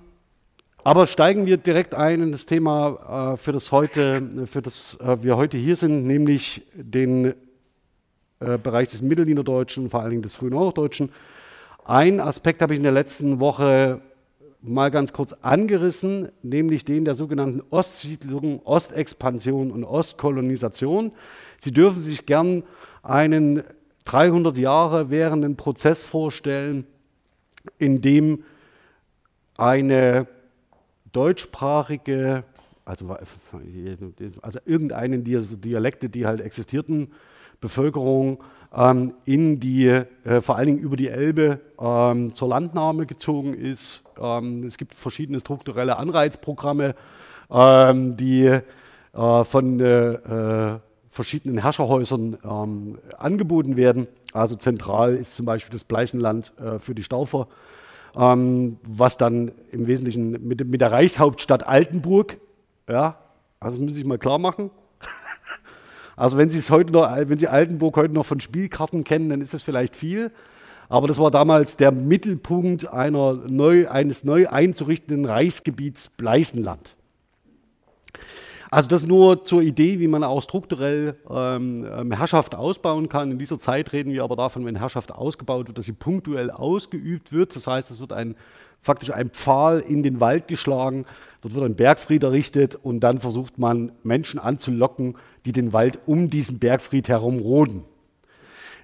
aber 0.82 1.06
steigen 1.06 1.46
wir 1.46 1.58
direkt 1.58 1.94
ein 1.94 2.20
in 2.22 2.32
das 2.32 2.44
Thema, 2.44 3.34
äh, 3.34 3.36
für 3.36 3.52
das, 3.52 3.70
heute, 3.70 4.46
für 4.46 4.62
das 4.62 4.98
äh, 5.00 5.22
wir 5.22 5.36
heute 5.36 5.56
hier 5.56 5.76
sind, 5.76 6.06
nämlich 6.06 6.62
den 6.74 7.34
äh, 8.40 8.58
Bereich 8.58 8.88
des 8.88 9.00
Mittelniederdeutschen, 9.00 9.90
vor 9.90 10.00
allen 10.00 10.10
Dingen 10.10 10.22
des 10.22 10.34
frühen 10.34 10.54
Hochdeutschen. 10.54 11.12
Ein 11.84 12.18
Aspekt 12.18 12.60
habe 12.60 12.74
ich 12.74 12.78
in 12.78 12.82
der 12.82 12.90
letzten 12.90 13.38
Woche 13.38 14.00
mal 14.60 14.90
ganz 14.90 15.12
kurz 15.12 15.34
angerissen, 15.34 16.30
nämlich 16.42 16.84
den 16.84 17.04
der 17.04 17.14
sogenannten 17.14 17.62
Ostsiedlung, 17.70 18.60
Ostexpansion 18.64 19.70
und 19.70 19.84
Ostkolonisation. 19.84 21.12
Sie 21.60 21.70
dürfen 21.70 22.00
sich 22.00 22.26
gern 22.26 22.64
einen 23.04 23.62
300 24.04 24.58
Jahre 24.58 25.10
währenden 25.10 25.54
Prozess 25.54 26.02
vorstellen, 26.02 26.86
in 27.78 28.00
dem 28.00 28.44
eine 29.56 30.26
deutschsprachige, 31.12 32.44
also, 32.84 33.16
also 34.42 34.58
irgendeinen 34.64 35.24
dieser 35.24 35.56
Dialekte, 35.56 36.08
die 36.08 36.26
halt 36.26 36.40
existierten, 36.40 37.12
Bevölkerung 37.60 38.42
ähm, 38.74 39.14
in 39.24 39.60
die, 39.60 39.86
äh, 39.86 40.40
vor 40.40 40.56
allen 40.56 40.66
Dingen 40.66 40.78
über 40.78 40.96
die 40.96 41.08
Elbe 41.08 41.60
ähm, 41.80 42.34
zur 42.34 42.48
Landnahme 42.48 43.06
gezogen 43.06 43.54
ist. 43.54 44.04
Ähm, 44.20 44.64
es 44.64 44.78
gibt 44.78 44.94
verschiedene 44.94 45.40
strukturelle 45.40 45.96
Anreizprogramme, 45.96 46.94
ähm, 47.50 48.16
die 48.16 48.46
äh, 48.46 49.44
von 49.44 49.80
äh, 49.80 50.12
äh 50.12 50.78
verschiedenen 51.10 51.58
Herrscherhäusern 51.58 52.38
ähm, 52.44 52.98
angeboten 53.16 53.76
werden. 53.76 54.06
Also 54.32 54.56
zentral 54.56 55.14
ist 55.14 55.36
zum 55.36 55.46
Beispiel 55.46 55.72
das 55.72 55.84
Bleichenland 55.84 56.52
äh, 56.58 56.78
für 56.78 56.94
die 56.94 57.02
Staufer 57.02 57.48
ähm, 58.16 58.78
was 58.82 59.16
dann 59.16 59.52
im 59.70 59.86
Wesentlichen 59.86 60.30
mit, 60.46 60.66
mit, 60.66 60.80
der 60.80 60.92
Reichshauptstadt 60.92 61.66
Altenburg, 61.66 62.38
ja, 62.88 63.18
also 63.60 63.76
das 63.76 63.84
muss 63.84 63.96
ich 63.96 64.04
mal 64.04 64.18
klar 64.18 64.38
machen. 64.38 64.70
Also 66.16 66.36
wenn 66.36 66.50
Sie 66.50 66.58
es 66.58 66.68
heute 66.68 66.90
noch, 66.90 67.08
wenn 67.16 67.38
Sie 67.38 67.46
Altenburg 67.46 67.96
heute 67.96 68.12
noch 68.12 68.26
von 68.26 68.40
Spielkarten 68.40 69.04
kennen, 69.04 69.30
dann 69.30 69.40
ist 69.40 69.54
das 69.54 69.62
vielleicht 69.62 69.94
viel. 69.94 70.32
Aber 70.88 71.06
das 71.06 71.20
war 71.20 71.30
damals 71.30 71.76
der 71.76 71.92
Mittelpunkt 71.92 72.92
einer 72.92 73.34
neu, 73.34 73.88
eines 73.88 74.24
neu 74.24 74.48
einzurichtenden 74.48 75.26
Reichsgebiets 75.26 76.08
Bleißenland. 76.08 76.96
Also 78.70 78.88
das 78.88 79.06
nur 79.06 79.44
zur 79.44 79.62
Idee, 79.62 79.98
wie 79.98 80.08
man 80.08 80.22
auch 80.22 80.42
strukturell 80.42 81.16
ähm, 81.30 81.86
ähm, 81.90 82.12
Herrschaft 82.12 82.54
ausbauen 82.54 83.08
kann. 83.08 83.30
In 83.30 83.38
dieser 83.38 83.58
Zeit 83.58 83.92
reden 83.92 84.12
wir 84.12 84.24
aber 84.24 84.36
davon, 84.36 84.66
wenn 84.66 84.76
Herrschaft 84.76 85.12
ausgebaut 85.12 85.68
wird, 85.68 85.78
dass 85.78 85.86
sie 85.86 85.92
punktuell 85.92 86.50
ausgeübt 86.50 87.32
wird. 87.32 87.56
Das 87.56 87.66
heißt, 87.66 87.90
es 87.90 88.00
wird 88.00 88.12
ein, 88.12 88.36
faktisch 88.82 89.10
ein 89.10 89.30
Pfahl 89.30 89.80
in 89.80 90.02
den 90.02 90.20
Wald 90.20 90.48
geschlagen, 90.48 91.06
dort 91.40 91.54
wird 91.54 91.64
ein 91.64 91.76
Bergfried 91.76 92.22
errichtet 92.22 92.74
und 92.74 93.00
dann 93.00 93.20
versucht 93.20 93.58
man 93.58 93.92
Menschen 94.02 94.38
anzulocken, 94.38 95.16
die 95.46 95.52
den 95.52 95.72
Wald 95.72 95.98
um 96.04 96.28
diesen 96.28 96.58
Bergfried 96.58 97.08
herum 97.08 97.38
roden. 97.38 97.84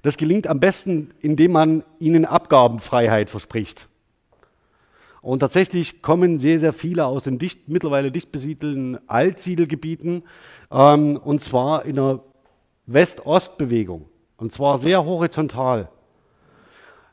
Das 0.03 0.17
gelingt 0.17 0.47
am 0.47 0.61
besten, 0.61 1.11
indem 1.21 1.53
man 1.53 1.85
ihnen 1.99 2.25
Abgabenfreiheit 2.25 3.29
verspricht. 3.29 3.89
Und 5.25 5.39
tatsächlich 5.39 6.03
kommen 6.03 6.39
sehr, 6.39 6.61
sehr 6.61 6.75
viele 6.75 7.07
aus 7.07 7.25
den 7.25 7.39
dicht, 7.39 7.67
mittlerweile 7.67 8.13
dicht 8.13 8.31
besiedelten 8.31 8.99
Altsiedelgebieten, 9.09 10.23
ähm, 10.71 11.17
und 11.17 11.41
zwar 11.41 11.87
in 11.87 11.99
einer 11.99 12.21
West-Ost-Bewegung, 12.85 14.05
und 14.37 14.53
zwar 14.53 14.77
sehr 14.77 15.03
horizontal. 15.07 15.89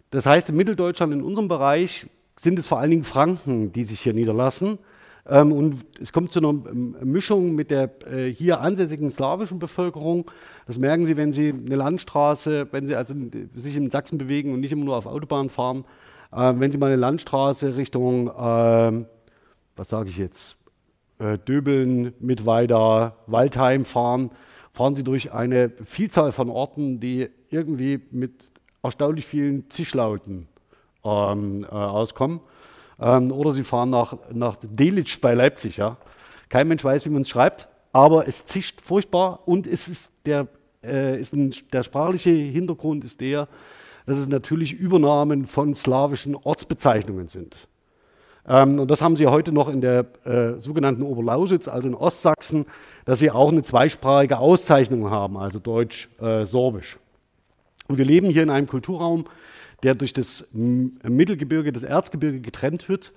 Das 0.10 0.26
heißt, 0.26 0.50
in 0.50 0.58
Mitteldeutschland, 0.58 1.14
in 1.14 1.24
unserem 1.24 1.48
Bereich, 1.48 2.06
sind 2.36 2.60
es 2.60 2.68
vor 2.68 2.80
allen 2.80 2.92
Dingen 2.92 3.06
Franken, 3.06 3.72
die 3.72 3.86
sich 3.86 4.02
hier 4.02 4.14
niederlassen. 4.14 4.78
Ähm, 5.26 5.54
und 5.54 5.86
es 6.02 6.12
kommt 6.12 6.34
zu 6.34 6.40
einer 6.40 6.52
Mischung 6.52 7.56
mit 7.56 7.72
der 7.72 7.92
äh, 8.12 8.28
hier 8.28 8.60
ansässigen 8.60 9.10
slawischen 9.10 9.58
Bevölkerung. 9.58 10.30
Das 10.68 10.78
merken 10.78 11.06
Sie, 11.06 11.16
wenn 11.16 11.32
Sie 11.32 11.54
eine 11.54 11.76
Landstraße, 11.78 12.68
wenn 12.72 12.88
Sie 12.88 12.96
also 12.96 13.16
sich 13.56 13.78
in 13.78 13.90
Sachsen 13.90 14.18
bewegen 14.18 14.54
und 14.54 14.60
nicht 14.60 14.74
immer 14.74 14.84
nur 14.84 14.98
auf 14.98 15.06
Autobahn 15.06 15.50
fahren, 15.50 15.86
äh, 16.32 16.54
wenn 16.56 16.72
Sie 16.72 16.78
mal 16.78 16.88
eine 16.88 16.96
Landstraße 16.96 17.76
Richtung, 17.76 18.28
äh, 18.28 19.06
was 19.76 19.90
sage 19.90 20.10
ich 20.10 20.18
jetzt, 20.18 20.58
äh, 21.20 21.38
Döbeln, 21.38 22.14
Mittweida, 22.20 23.16
Waldheim 23.28 23.86
fahren, 23.86 24.32
fahren 24.74 24.96
Sie 24.96 25.04
durch 25.04 25.32
eine 25.32 25.72
Vielzahl 25.84 26.32
von 26.32 26.50
Orten, 26.50 27.00
die 27.00 27.30
irgendwie 27.50 28.00
mit 28.12 28.46
erstaunlich 28.82 29.26
vielen 29.26 29.70
Zischlauten 29.70 30.48
ähm, 31.04 31.64
äh, 31.64 31.68
auskommen. 31.68 32.40
Ähm, 33.00 33.32
oder 33.32 33.52
Sie 33.52 33.64
fahren 33.64 33.90
nach, 33.90 34.18
nach 34.32 34.58
Delitzsch 34.62 35.20
bei 35.22 35.34
Leipzig. 35.34 35.78
Ja? 35.78 35.98
Kein 36.50 36.68
Mensch 36.68 36.84
weiß, 36.84 37.06
wie 37.06 37.10
man 37.10 37.24
es 37.24 37.30
schreibt, 37.30 37.68
aber 37.92 38.28
es 38.28 38.46
zischt 38.46 38.82
furchtbar 38.82 39.48
und 39.48 39.68
es 39.68 39.88
ist 39.88 40.12
der, 40.26 40.48
äh, 40.84 41.20
ist 41.20 41.34
ein, 41.34 41.54
der 41.74 41.84
sprachliche 41.84 42.30
Hintergrund 42.30 43.04
ist 43.04 43.22
der, 43.22 43.48
dass 44.06 44.18
es 44.18 44.28
natürlich 44.28 44.74
Übernahmen 44.74 45.46
von 45.46 45.76
slawischen 45.76 46.36
Ortsbezeichnungen 46.36 47.28
sind. 47.28 47.68
Ähm, 48.48 48.80
und 48.80 48.90
das 48.90 49.02
haben 49.02 49.16
Sie 49.16 49.28
heute 49.28 49.52
noch 49.52 49.70
in 49.70 49.82
der 49.82 50.06
äh, 50.26 50.60
sogenannten 50.60 51.04
Oberlausitz, 51.04 51.68
also 51.68 51.88
in 51.88 51.96
Ostsachsen, 51.96 52.66
dass 53.06 53.20
Sie 53.20 53.32
auch 53.32 53.52
eine 53.52 53.64
zweisprachige 53.64 54.40
Auszeichnung 54.40 55.10
haben, 55.10 55.38
also 55.38 55.60
Deutsch-Sorbisch. 55.60 56.96
Äh, 56.96 57.92
und 57.92 57.98
wir 57.98 58.06
leben 58.06 58.28
hier 58.28 58.44
in 58.44 58.50
einem 58.50 58.68
Kulturraum, 58.68 59.26
der 59.84 59.96
durch 59.96 60.14
das 60.14 60.48
Mittelgebirge, 60.54 61.72
das 61.72 61.84
Erzgebirge 61.84 62.40
getrennt 62.40 62.88
wird. 62.88 63.14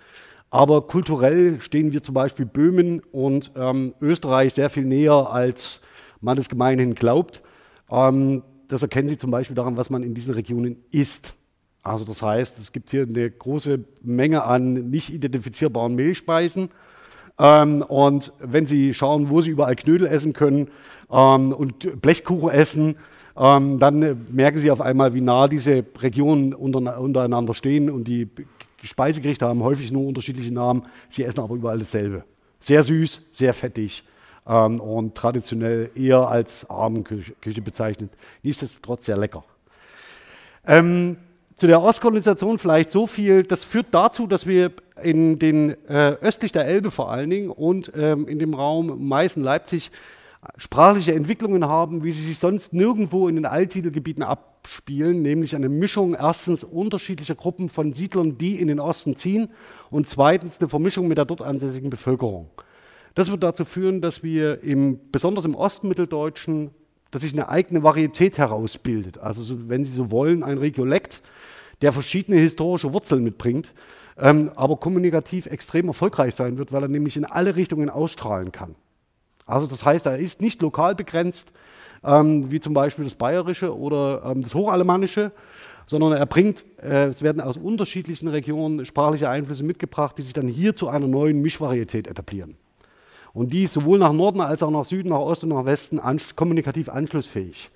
Aber 0.51 0.87
kulturell 0.87 1.61
stehen 1.61 1.93
wir 1.93 2.03
zum 2.03 2.15
Beispiel 2.15 2.47
Böhmen 2.47 3.01
und 3.13 3.51
ähm, 3.57 3.95
Österreich 4.01 4.55
sehr 4.55 4.71
viel 4.71 4.85
näher, 4.85 5.31
als 5.31 5.83
man 6.21 6.39
es 6.39 6.49
gemeinhin 6.49 6.95
glaubt. 6.95 7.43
Ähm, 7.91 8.43
das 8.69 8.83
erkennen 8.83 9.09
Sie 9.09 9.19
zum 9.19 9.31
Beispiel 9.31 9.57
daran, 9.57 9.77
was 9.77 9.91
man 9.91 10.03
in 10.03 10.15
diesen 10.15 10.35
Regionen 10.35 10.77
isst. 10.91 11.35
Also 11.83 12.05
das 12.05 12.23
heißt, 12.23 12.59
es 12.59 12.73
gibt 12.73 12.91
hier 12.91 13.03
eine 13.03 13.31
große 13.31 13.85
Menge 14.03 14.45
an 14.45 14.91
nicht 14.91 15.11
identifizierbaren 15.13 15.95
Mehlspeisen. 15.95 16.71
Ähm, 17.39 17.83
und 17.83 18.33
wenn 18.41 18.67
Sie 18.67 18.95
schauen, 18.95 19.29
wo 19.29 19.41
Sie 19.41 19.51
überall 19.51 19.77
Knödel 19.77 20.07
essen 20.07 20.33
können 20.33 20.69
ähm, 21.11 21.53
und 21.53 22.01
Blechkuchen 22.01 22.51
essen, 22.51 22.97
ähm, 23.37 23.79
dann 23.79 24.27
merken 24.31 24.59
Sie 24.59 24.71
auf 24.71 24.81
einmal, 24.81 25.15
wie 25.15 25.21
nah 25.21 25.49
diese 25.49 25.85
Regionen 26.01 26.55
unter, 26.55 27.01
untereinander 27.01 27.55
stehen 27.55 27.91
und 27.91 28.09
die 28.09 28.29
Speisegerichte 28.83 29.47
haben 29.47 29.63
häufig 29.63 29.91
nur 29.93 30.07
unterschiedliche 30.07 30.53
Namen. 30.53 30.85
Sie 31.09 31.25
essen 31.25 31.41
aber 31.41 31.55
überall 31.55 31.79
dasselbe. 31.79 32.25
Sehr 32.61 32.83
süß, 32.83 33.23
sehr 33.31 33.53
fettig 33.53 34.05
ähm, 34.47 34.81
und 34.81 35.15
traditionell 35.15 35.91
eher 35.95 36.29
als 36.29 36.69
Abendküche 36.69 37.63
bezeichnet. 37.63 38.11
Nichtsdestotrotz 38.43 39.07
sehr 39.07 39.17
lecker. 39.17 39.45
Ähm, 40.67 41.17
zu 41.57 41.67
der 41.67 41.83
Ostkolonisation 41.83 42.59
vielleicht 42.59 42.91
so 42.91 43.07
viel, 43.07 43.45
das 43.45 43.65
führt 43.65 43.87
dazu, 43.93 44.27
dass 44.27 44.47
wir 44.47 44.73
in 45.03 45.39
den 45.39 45.71
äh, 45.89 46.17
östlich 46.21 46.53
der 46.53 46.67
Elbe 46.67 46.91
vor 46.91 47.11
allen 47.11 47.31
Dingen 47.31 47.51
und 47.51 47.93
ähm, 47.95 48.27
in 48.27 48.39
dem 48.39 48.55
Raum 48.55 49.07
Meißen-Leipzig 49.07 49.91
sprachliche 50.57 51.15
Entwicklungen 51.15 51.67
haben, 51.67 52.03
wie 52.03 52.13
sie 52.13 52.25
sich 52.25 52.39
sonst 52.39 52.73
nirgendwo 52.73 53.29
in 53.29 53.37
den 53.37 53.47
Alttitelgebieten 53.47 54.23
abspielen, 54.23 55.23
nämlich 55.23 55.57
eine 55.57 55.69
Mischung 55.69 56.15
erstens 56.15 56.65
unterschiedlicher 56.65 57.35
Gruppen 57.35 57.69
von 57.69 57.95
Siedlern, 57.95 58.37
die 58.37 58.61
in 58.61 58.69
den 58.69 58.81
Osten 58.81 59.17
ziehen 59.17 59.49
und 59.91 60.09
zweitens 60.09 60.61
eine 60.61 60.69
Vermischung 60.69 61.09
mit 61.09 61.19
der 61.19 61.25
dort 61.25 61.41
ansässigen 61.41 61.89
Bevölkerung. 61.89 62.51
Das 63.15 63.31
wird 63.31 63.43
dazu 63.43 63.65
führen, 63.65 64.01
dass 64.01 64.23
wir 64.23 64.63
im, 64.63 64.99
besonders 65.13 65.45
im 65.45 65.55
Ostmitteldeutschen, 65.55 66.71
dass 67.11 67.23
sich 67.23 67.33
eine 67.33 67.49
eigene 67.49 67.83
Varietät 67.83 68.39
herausbildet. 68.39 69.19
Also 69.19 69.43
so, 69.43 69.69
wenn 69.69 69.85
Sie 69.85 69.93
so 69.93 70.11
wollen, 70.11 70.43
ein 70.43 70.59
Regiolekt, 70.59 71.23
der 71.81 71.93
verschiedene 71.93 72.39
historische 72.39 72.93
Wurzeln 72.93 73.23
mitbringt, 73.23 73.73
ähm, 74.19 74.51
aber 74.57 74.77
kommunikativ 74.77 75.47
extrem 75.47 75.89
erfolgreich 75.89 76.35
sein 76.35 76.59
wird, 76.59 76.73
weil 76.73 76.83
er 76.83 76.89
nämlich 76.89 77.17
in 77.17 77.25
alle 77.25 77.57
Richtungen 77.57 77.91
ausstrahlen 77.91 78.53
kann. 78.53 78.75
Also 79.47 79.67
das 79.67 79.85
heißt, 79.85 80.07
er 80.07 80.19
ist 80.19 80.41
nicht 80.41 80.63
lokal 80.63 80.95
begrenzt, 80.95 81.53
ähm, 82.03 82.51
wie 82.51 82.61
zum 82.61 82.75
Beispiel 82.75 83.05
das 83.05 83.15
Bayerische 83.15 83.77
oder 83.77 84.23
ähm, 84.25 84.43
das 84.43 84.55
Hochalemannische, 84.55 85.33
sondern 85.87 86.13
er 86.13 86.27
bringt, 86.27 86.65
äh, 86.83 87.07
es 87.07 87.23
werden 87.23 87.41
aus 87.41 87.57
unterschiedlichen 87.57 88.29
Regionen 88.29 88.85
sprachliche 88.85 89.29
Einflüsse 89.29 89.65
mitgebracht, 89.65 90.17
die 90.19 90.23
sich 90.23 90.33
dann 90.33 90.49
hier 90.49 90.75
zu 90.75 90.89
einer 90.89 91.07
neuen 91.07 91.43
Mischvarietät 91.43 92.07
etablieren. 92.07 92.57
Und 93.35 93.53
die 93.53 93.65
ist 93.65 93.73
sowohl 93.73 93.99
nach 93.99 94.13
Norden 94.13 94.41
als 94.41 94.63
auch 94.63 94.71
nach 94.71 94.85
Süden, 94.85 95.11
nach 95.11 95.19
Osten 95.19 95.51
und 95.51 95.59
nach 95.59 95.67
Westen 95.67 95.99
ans 95.99 96.37
kommunikativ 96.37 96.89
anschlussfähig. 96.89 97.69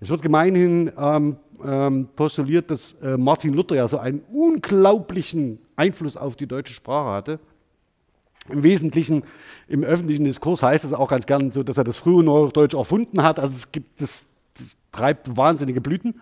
Es 0.00 0.08
wird 0.08 0.22
gemeinhin 0.22 0.90
ähm, 0.98 1.36
ähm, 1.64 2.08
postuliert, 2.16 2.70
dass 2.70 2.94
äh, 3.02 3.16
Martin 3.16 3.52
Luther 3.52 3.76
ja 3.76 3.86
so 3.86 3.98
einen 3.98 4.22
unglaublichen 4.32 5.58
Einfluss 5.76 6.16
auf 6.16 6.36
die 6.36 6.46
deutsche 6.46 6.72
Sprache 6.72 7.10
hatte. 7.10 7.38
Im 8.48 8.62
Wesentlichen 8.62 9.24
im 9.66 9.84
öffentlichen 9.84 10.24
Diskurs 10.24 10.62
heißt 10.62 10.84
es 10.84 10.94
auch 10.94 11.10
ganz 11.10 11.26
gern 11.26 11.52
so, 11.52 11.62
dass 11.62 11.76
er 11.76 11.84
das 11.84 11.98
frühe 11.98 12.24
Neudeutsch 12.24 12.74
erfunden 12.74 13.22
hat. 13.22 13.38
Also 13.38 13.54
es 13.54 13.70
gibt, 13.70 14.00
das 14.00 14.24
treibt 14.90 15.36
wahnsinnige 15.36 15.82
Blüten. 15.82 16.20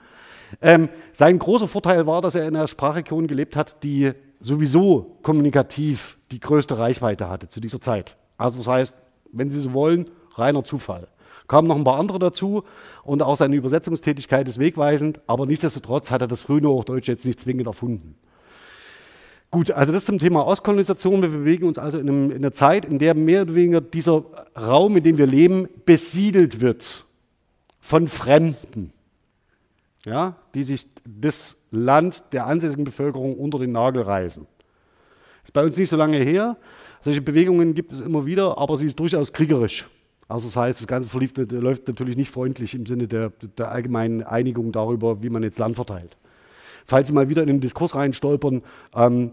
Ähm, 0.61 0.89
sein 1.13 1.39
großer 1.39 1.69
Vorteil 1.69 2.07
war, 2.07 2.23
dass 2.23 2.35
er 2.35 2.49
in 2.49 2.57
einer 2.57 2.67
Sprachregion 2.67 3.29
gelebt 3.29 3.55
hat, 3.55 3.83
die 3.85 4.13
sowieso 4.41 5.19
kommunikativ 5.23 6.19
die 6.33 6.41
größte 6.41 6.79
Reichweite 6.79 7.29
hatte 7.29 7.49
zu 7.49 7.61
dieser 7.61 7.81
Zeit. 7.81 8.17
Also 8.37 8.59
das 8.59 8.67
heißt, 8.67 8.95
wenn 9.33 9.51
Sie 9.51 9.61
so 9.61 9.73
wollen, 9.73 10.07
reiner 10.35 10.65
Zufall. 10.65 11.09
Kamen 11.49 11.69
noch 11.69 11.77
ein 11.77 11.85
paar 11.85 11.99
andere 11.99 12.19
dazu 12.19 12.65
und 13.05 13.23
auch 13.23 13.37
seine 13.37 13.57
Übersetzungstätigkeit 13.57 14.49
ist 14.49 14.59
wegweisend, 14.59 15.21
aber 15.27 15.47
nichtsdestotrotz 15.47 16.11
hat 16.11 16.21
er 16.21 16.29
das 16.29 16.41
frühe 16.41 16.67
Hochdeutsch 16.67 17.09
jetzt 17.09 17.25
nicht 17.25 17.41
zwingend 17.41 17.67
erfunden. 17.67 18.17
Gut, 19.51 19.71
also 19.71 19.93
das 19.93 20.05
zum 20.05 20.19
Thema 20.19 20.45
Ostkolonisation. 20.45 21.23
Wir 21.23 21.29
bewegen 21.29 21.67
uns 21.67 21.79
also 21.79 21.99
in, 21.99 22.09
einem, 22.09 22.31
in 22.31 22.39
einer 22.39 22.53
Zeit, 22.53 22.85
in 22.85 22.99
der 22.99 23.15
mehr 23.15 23.43
oder 23.43 23.55
weniger 23.55 23.81
dieser 23.81 24.25
Raum, 24.59 24.97
in 24.97 25.05
dem 25.05 25.19
wir 25.19 25.27
leben, 25.27 25.69
besiedelt 25.85 26.61
wird 26.61 27.05
von 27.81 28.09
Fremden, 28.09 28.93
ja, 30.05 30.35
die 30.55 30.65
sich 30.65 30.89
das 31.05 31.57
Land 31.71 32.25
der 32.33 32.47
ansässigen 32.47 32.85
Bevölkerung 32.85 33.37
unter 33.39 33.61
den 33.61 33.73
Nagel 33.73 34.03
reißen. 34.03 34.47
Ist 35.45 35.53
bei 35.53 35.63
uns 35.63 35.77
nicht 35.77 35.91
so 35.91 35.97
lange 35.97 36.19
her. 36.19 36.57
Solche 37.07 37.23
Bewegungen 37.23 37.73
gibt 37.73 37.93
es 37.93 38.01
immer 38.01 38.27
wieder, 38.27 38.59
aber 38.59 38.77
sie 38.77 38.85
ist 38.85 38.99
durchaus 38.99 39.33
kriegerisch. 39.33 39.89
Also 40.29 40.49
das 40.49 40.57
heißt, 40.57 40.81
das 40.81 40.87
Ganze 40.87 41.09
verlief, 41.09 41.33
läuft 41.37 41.89
natürlich 41.89 42.17
nicht 42.17 42.31
freundlich 42.31 42.75
im 42.75 42.85
Sinne 42.85 43.09
der, 43.09 43.33
der 43.57 43.71
allgemeinen 43.71 44.23
Einigung 44.23 44.73
darüber, 44.73 45.23
wie 45.23 45.31
man 45.31 45.43
jetzt 45.43 45.59
Land 45.59 45.77
verteilt 45.77 46.19
falls 46.87 47.09
Sie 47.09 47.15
mal 47.15 47.29
wieder 47.29 47.43
in 47.43 47.49
den 47.49 47.61
Diskurs 47.61 47.95
reinstolpern, 47.95 48.63
ähm, 48.95 49.33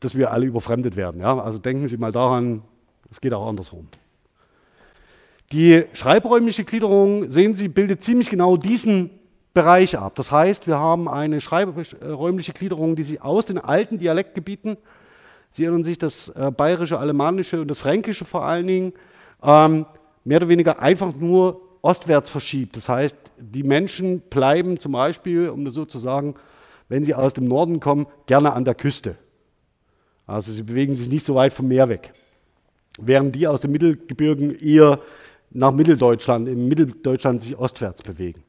dass 0.00 0.14
wir 0.14 0.32
alle 0.32 0.46
überfremdet 0.46 0.96
werden. 0.96 1.20
Ja? 1.20 1.38
Also 1.38 1.58
denken 1.58 1.88
Sie 1.88 1.96
mal 1.96 2.12
daran, 2.12 2.62
es 3.10 3.20
geht 3.20 3.32
auch 3.32 3.46
andersrum. 3.46 3.88
Die 5.52 5.84
schreibräumliche 5.92 6.64
Gliederung, 6.64 7.30
sehen 7.30 7.54
Sie, 7.54 7.68
bildet 7.68 8.02
ziemlich 8.02 8.30
genau 8.30 8.56
diesen 8.56 9.10
Bereich 9.54 9.98
ab. 9.98 10.14
Das 10.16 10.30
heißt, 10.30 10.66
wir 10.66 10.78
haben 10.78 11.08
eine 11.08 11.40
schreibräumliche 11.40 12.52
Gliederung, 12.52 12.96
die 12.96 13.02
sich 13.02 13.22
aus 13.22 13.46
den 13.46 13.58
alten 13.58 13.98
Dialektgebieten, 13.98 14.76
Sie 15.52 15.64
erinnern 15.64 15.84
sich, 15.84 15.98
das 15.98 16.30
äh, 16.30 16.50
bayerische, 16.50 16.98
alemannische 16.98 17.60
und 17.60 17.68
das 17.68 17.78
fränkische 17.78 18.24
vor 18.24 18.44
allen 18.44 18.66
Dingen, 18.66 18.92
ähm, 19.42 19.86
mehr 20.24 20.38
oder 20.38 20.48
weniger 20.48 20.80
einfach 20.80 21.14
nur 21.14 21.60
ostwärts 21.82 22.30
verschiebt. 22.30 22.76
Das 22.76 22.88
heißt, 22.88 23.16
die 23.38 23.62
Menschen 23.62 24.20
bleiben 24.20 24.78
zum 24.78 24.92
Beispiel, 24.92 25.50
um 25.50 25.64
das 25.64 25.74
so 25.74 25.84
zu 25.84 25.98
sagen, 25.98 26.34
wenn 26.88 27.04
sie 27.04 27.14
aus 27.14 27.34
dem 27.34 27.44
Norden 27.44 27.80
kommen, 27.80 28.06
gerne 28.26 28.52
an 28.52 28.64
der 28.64 28.74
Küste. 28.74 29.16
Also 30.26 30.52
sie 30.52 30.62
bewegen 30.62 30.94
sich 30.94 31.08
nicht 31.08 31.24
so 31.24 31.34
weit 31.34 31.52
vom 31.52 31.68
Meer 31.68 31.88
weg. 31.88 32.14
Während 32.98 33.34
die 33.34 33.46
aus 33.46 33.60
den 33.60 33.72
Mittelgebirgen 33.72 34.58
eher 34.58 35.00
nach 35.50 35.72
Mitteldeutschland, 35.72 36.48
im 36.48 36.68
Mitteldeutschland 36.68 37.42
sich 37.42 37.58
ostwärts 37.58 38.02
bewegen. 38.02 38.42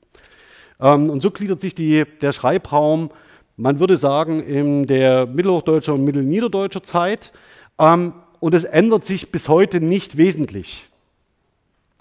Ähm, 0.79 1.09
und 1.09 1.21
so 1.21 1.31
gliedert 1.31 1.59
sich 1.59 1.75
die, 1.75 2.05
der 2.21 2.31
Schreibraum, 2.31 3.09
man 3.57 3.79
würde 3.79 3.97
sagen, 3.97 4.41
in 4.41 4.87
der 4.87 5.25
mittelhochdeutscher 5.25 5.93
und 5.93 6.03
mittelniederdeutscher 6.03 6.83
Zeit. 6.83 7.31
Ähm, 7.79 8.13
und 8.39 8.53
es 8.53 8.63
ändert 8.63 9.05
sich 9.05 9.31
bis 9.31 9.47
heute 9.47 9.79
nicht 9.79 10.17
wesentlich. 10.17 10.89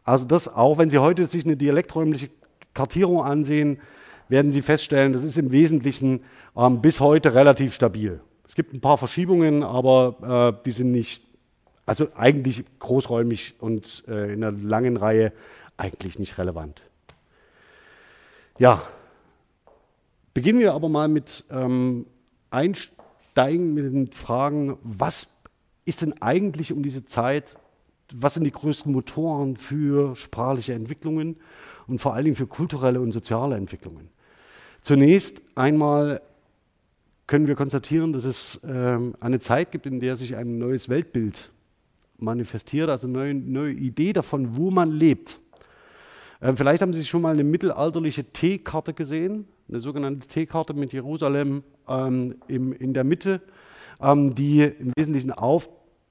Also 0.05 0.25
das, 0.25 0.53
auch 0.53 0.79
wenn 0.79 0.91
Sie 0.91 0.99
heute 0.99 1.27
sich 1.27 1.45
eine 1.45 1.57
dialekträumliche 1.57 2.31
Kartierung 2.75 3.23
ansehen, 3.23 3.81
werden 4.29 4.51
Sie 4.51 4.63
feststellen, 4.63 5.13
das 5.13 5.25
ist 5.25 5.39
im 5.39 5.53
Wesentlichen 5.53 6.25
ähm, 6.57 6.81
bis 6.81 7.01
heute 7.01 7.35
relativ 7.35 7.75
stabil. 7.75 8.21
Es 8.47 8.55
gibt 8.55 8.75
ein 8.75 8.81
paar 8.81 8.99
Verschiebungen, 8.99 9.63
aber 9.63 10.57
äh, 10.59 10.65
die 10.65 10.73
sind 10.73 10.91
nicht, 10.91 11.23
also 11.87 12.09
eigentlich 12.17 12.65
großräumig 12.81 13.55
und 13.61 14.05
äh, 14.09 14.33
in 14.33 14.43
einer 14.43 14.59
langen 14.59 14.97
Reihe 14.97 15.33
eigentlich 15.77 16.19
nicht 16.19 16.39
relevant. 16.39 16.83
Ja, 18.59 18.83
beginnen 20.35 20.61
wir 20.61 20.75
aber 20.75 20.89
mal 20.89 21.09
mit 21.09 21.45
ähm, 21.51 22.07
Einsteigen 22.51 23.75
mit 23.75 23.85
den 23.85 24.13
Fragen, 24.13 24.79
was 24.83 25.29
ist 25.85 26.03
denn 26.03 26.21
eigentlich 26.21 26.73
um 26.73 26.83
diese 26.83 27.05
Zeit, 27.05 27.57
was 28.13 28.35
sind 28.35 28.45
die 28.45 28.53
größten 28.53 28.93
Motoren 28.93 29.57
für 29.57 30.17
sprachliche 30.17 30.75
Entwicklungen 30.75 31.37
und 31.87 32.01
vor 32.01 32.15
allen 32.15 32.25
Dingen 32.25 32.37
für 32.37 32.47
kulturelle 32.47 33.01
und 33.01 33.13
soziale 33.13 33.57
Entwicklungen? 33.57 34.09
Zunächst 34.83 35.41
einmal 35.55 36.21
können 37.27 37.47
wir 37.47 37.55
konstatieren, 37.55 38.13
dass 38.13 38.25
es 38.25 38.61
ähm, 38.65 39.15
eine 39.21 39.41
Zeit 39.41 39.73
gibt, 39.73 39.87
in 39.87 40.01
der 40.01 40.17
sich 40.17 40.37
ein 40.37 40.59
neues 40.59 40.89
Weltbild 40.89 41.51
manifestiert, 42.19 42.91
also 42.91 43.07
eine 43.07 43.17
neue, 43.17 43.35
neue 43.35 43.73
Idee 43.73 44.13
davon, 44.13 44.57
wo 44.57 44.71
man 44.71 44.91
lebt. 44.91 45.39
Ähm, 46.41 46.57
vielleicht 46.57 46.83
haben 46.83 46.93
Sie 46.93 47.05
schon 47.05 47.23
mal 47.23 47.33
eine 47.33 47.45
mittelalterliche 47.45 48.25
T-Karte 48.25 48.93
gesehen, 48.93 49.47
eine 49.69 49.81
sogenannte 49.81 50.27
T-Karte 50.27 50.75
mit 50.75 50.93
Jerusalem 50.93 51.63
ähm, 51.89 52.37
im, 52.49 52.73
in 52.73 52.95
der 52.95 53.05
Mitte, 53.05 53.41
ähm, 54.01 54.35
die 54.35 54.63
im 54.63 54.93
Wesentlichen 54.97 55.33
auf 55.33 55.69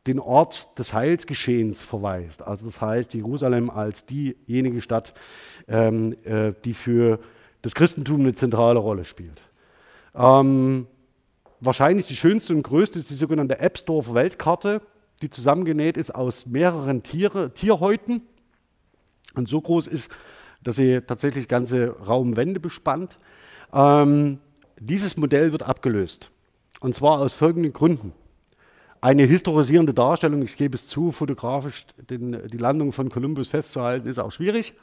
den 0.08 0.20
Ort 0.20 0.80
des 0.80 0.94
Heilsgeschehens 0.94 1.82
verweist. 1.82 2.42
Also 2.42 2.66
das 2.66 2.82
heißt, 2.82 3.14
Jerusalem 3.14 3.70
als 3.70 4.06
diejenige 4.06 4.82
Stadt, 4.82 5.14
ähm, 5.68 6.16
äh, 6.24 6.54
die 6.66 6.74
für 6.74 7.20
das 7.62 7.76
Christentum 7.76 8.22
eine 8.22 8.34
zentrale 8.34 8.80
Rolle 8.80 9.06
spielt. 9.06 9.42
Ähm, 10.16 10.88
wahrscheinlich 11.60 12.08
die 12.08 12.16
schönste 12.16 12.54
und 12.54 12.64
größte 12.64 13.00
ist 13.00 13.12
die 13.12 13.16
sogenannte 13.16 13.60
Ebsdorfer 13.60 14.16
Weltkarte, 14.16 14.82
die 15.22 15.30
zusammengenäht 15.30 15.98
ist 15.98 16.14
aus 16.14 16.48
mehreren 16.48 17.04
Tiere, 17.04 17.54
Tierhäuten 17.54 18.24
und 19.36 19.48
so 19.48 19.62
groß 19.62 19.86
ist, 19.86 20.10
dass 20.64 20.76
sie 20.76 21.02
tatsächlich 21.02 21.48
ganze 21.48 21.96
Raumwände 22.08 22.60
bespannt. 22.60 23.18
Ähm, 23.74 24.40
dieses 24.80 25.18
Modell 25.18 25.52
wird 25.52 25.64
abgelöst. 25.64 26.32
Und 26.80 26.96
zwar 26.96 27.20
aus 27.20 27.34
folgenden 27.34 27.74
Gründen. 27.74 28.14
Eine 29.00 29.24
historisierende 29.24 29.94
Darstellung, 29.94 30.44
ich 30.44 30.58
gebe 30.58 30.76
es 30.76 30.88
zu, 30.88 31.12
fotografisch 31.12 31.86
den, 32.10 32.48
die 32.48 32.58
Landung 32.58 32.92
von 32.92 33.10
Kolumbus 33.10 33.50
festzuhalten, 33.50 34.08
ist 34.08 34.20
auch 34.20 34.32
schwierig. 34.32 34.74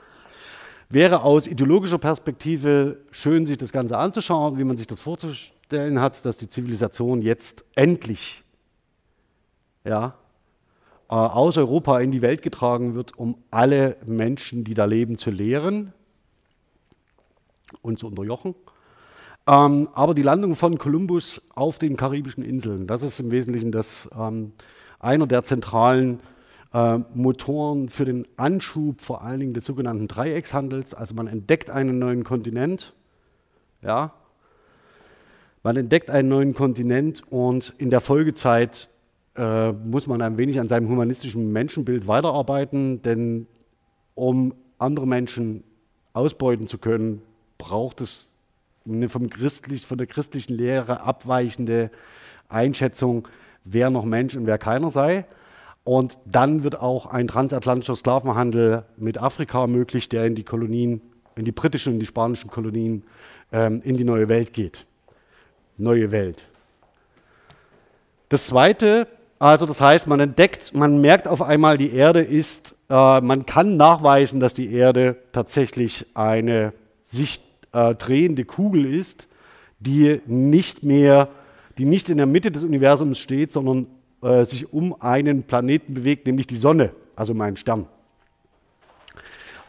Wäre 0.88 1.22
aus 1.22 1.46
ideologischer 1.46 1.98
Perspektive 1.98 2.98
schön, 3.10 3.46
sich 3.46 3.58
das 3.58 3.72
Ganze 3.72 3.98
anzuschauen, 3.98 4.58
wie 4.58 4.64
man 4.64 4.76
sich 4.76 4.86
das 4.86 5.00
vorzustellen 5.00 6.00
hat, 6.00 6.24
dass 6.24 6.36
die 6.36 6.48
Zivilisation 6.48 7.20
jetzt 7.20 7.64
endlich 7.74 8.42
ja, 9.84 10.14
äh, 11.08 11.14
aus 11.14 11.56
Europa 11.56 12.00
in 12.00 12.10
die 12.10 12.22
Welt 12.22 12.42
getragen 12.42 12.94
wird, 12.94 13.18
um 13.18 13.36
alle 13.50 13.96
Menschen, 14.04 14.64
die 14.64 14.74
da 14.74 14.84
leben, 14.84 15.18
zu 15.18 15.30
lehren 15.30 15.92
und 17.82 17.98
zu 17.98 18.06
unterjochen. 18.06 18.54
Ähm, 19.48 19.88
aber 19.94 20.12
die 20.12 20.22
Landung 20.22 20.54
von 20.54 20.76
Kolumbus 20.76 21.40
auf 21.54 21.78
den 21.78 21.96
karibischen 21.96 22.44
Inseln, 22.44 22.86
das 22.86 23.02
ist 23.02 23.18
im 23.18 23.30
Wesentlichen 23.30 23.72
das, 23.72 24.06
ähm, 24.14 24.52
einer 25.00 25.26
der 25.26 25.42
zentralen 25.42 26.20
äh, 26.74 26.98
Motoren 27.14 27.88
für 27.88 28.04
den 28.04 28.28
Anschub 28.36 29.00
vor 29.00 29.22
allen 29.22 29.40
Dingen 29.40 29.54
des 29.54 29.64
sogenannten 29.64 30.06
Dreieckshandels. 30.06 30.92
Also 30.92 31.14
man 31.14 31.28
entdeckt 31.28 31.70
einen 31.70 31.98
neuen 31.98 32.24
Kontinent, 32.24 32.92
ja, 33.80 34.12
man 35.62 35.78
entdeckt 35.78 36.10
einen 36.10 36.28
neuen 36.28 36.52
Kontinent 36.52 37.22
und 37.30 37.72
in 37.78 37.88
der 37.88 38.02
Folgezeit 38.02 38.90
äh, 39.34 39.72
muss 39.72 40.06
man 40.06 40.20
ein 40.20 40.36
wenig 40.36 40.60
an 40.60 40.68
seinem 40.68 40.90
humanistischen 40.90 41.52
Menschenbild 41.52 42.06
weiterarbeiten, 42.06 43.00
denn 43.00 43.46
um 44.14 44.52
andere 44.78 45.06
Menschen 45.06 45.64
ausbeuten 46.12 46.66
zu 46.68 46.76
können, 46.76 47.22
braucht 47.56 48.02
es 48.02 48.37
eine 48.86 49.08
vom 49.08 49.30
christlich, 49.30 49.86
von 49.86 49.98
der 49.98 50.06
christlichen 50.06 50.54
Lehre 50.54 51.00
abweichende 51.00 51.90
Einschätzung, 52.48 53.28
wer 53.64 53.90
noch 53.90 54.04
Mensch 54.04 54.36
und 54.36 54.46
wer 54.46 54.58
keiner 54.58 54.90
sei. 54.90 55.24
Und 55.84 56.18
dann 56.26 56.64
wird 56.64 56.80
auch 56.80 57.06
ein 57.06 57.28
transatlantischer 57.28 57.96
Sklavenhandel 57.96 58.84
mit 58.96 59.18
Afrika 59.18 59.66
möglich, 59.66 60.08
der 60.08 60.26
in 60.26 60.34
die 60.34 60.44
Kolonien, 60.44 61.00
in 61.34 61.44
die 61.44 61.52
britischen 61.52 61.94
und 61.94 62.00
die 62.00 62.06
spanischen 62.06 62.50
Kolonien, 62.50 63.04
ähm, 63.52 63.80
in 63.82 63.96
die 63.96 64.04
neue 64.04 64.28
Welt 64.28 64.52
geht. 64.52 64.86
Neue 65.78 66.10
Welt. 66.12 66.46
Das 68.28 68.46
Zweite, 68.46 69.06
also 69.38 69.64
das 69.64 69.80
heißt, 69.80 70.06
man 70.06 70.20
entdeckt, 70.20 70.74
man 70.74 71.00
merkt 71.00 71.26
auf 71.26 71.40
einmal, 71.40 71.78
die 71.78 71.94
Erde 71.94 72.20
ist, 72.20 72.74
äh, 72.90 73.20
man 73.20 73.46
kann 73.46 73.76
nachweisen, 73.76 74.40
dass 74.40 74.52
die 74.52 74.72
Erde 74.72 75.16
tatsächlich 75.32 76.06
eine 76.14 76.74
sich 77.02 77.40
äh, 77.72 77.94
drehende 77.94 78.44
Kugel 78.44 78.84
ist, 78.92 79.28
die 79.80 80.20
nicht 80.26 80.82
mehr, 80.82 81.28
die 81.76 81.84
nicht 81.84 82.08
in 82.08 82.16
der 82.16 82.26
Mitte 82.26 82.50
des 82.50 82.64
Universums 82.64 83.18
steht, 83.18 83.52
sondern 83.52 83.86
äh, 84.22 84.44
sich 84.44 84.72
um 84.72 85.00
einen 85.00 85.44
Planeten 85.44 85.94
bewegt, 85.94 86.26
nämlich 86.26 86.46
die 86.46 86.56
Sonne, 86.56 86.92
also 87.14 87.32
um 87.32 87.40
einen 87.40 87.56
Stern. 87.56 87.86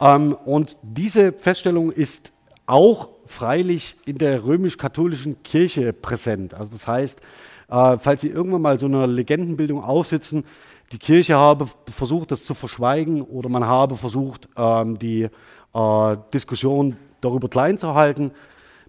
Ähm, 0.01 0.33
und 0.33 0.77
diese 0.81 1.33
Feststellung 1.33 1.91
ist 1.91 2.31
auch 2.65 3.09
freilich 3.25 3.95
in 4.05 4.17
der 4.17 4.45
römisch-katholischen 4.45 5.43
Kirche 5.43 5.93
präsent. 5.93 6.53
Also 6.53 6.71
das 6.71 6.87
heißt, 6.87 7.21
äh, 7.69 7.97
falls 7.97 8.21
Sie 8.21 8.29
irgendwann 8.29 8.61
mal 8.61 8.79
so 8.79 8.87
eine 8.87 9.05
Legendenbildung 9.05 9.83
aufsitzen, 9.83 10.43
die 10.91 10.97
Kirche 10.97 11.35
habe 11.35 11.67
versucht, 11.91 12.31
das 12.31 12.43
zu 12.43 12.55
verschweigen 12.55 13.21
oder 13.21 13.49
man 13.49 13.65
habe 13.65 13.95
versucht, 13.97 14.49
ähm, 14.55 14.97
die 14.97 15.29
äh, 15.73 16.17
Diskussion 16.33 16.97
darüber 17.21 17.49
klein 17.49 17.77
zu 17.77 17.93
halten, 17.93 18.31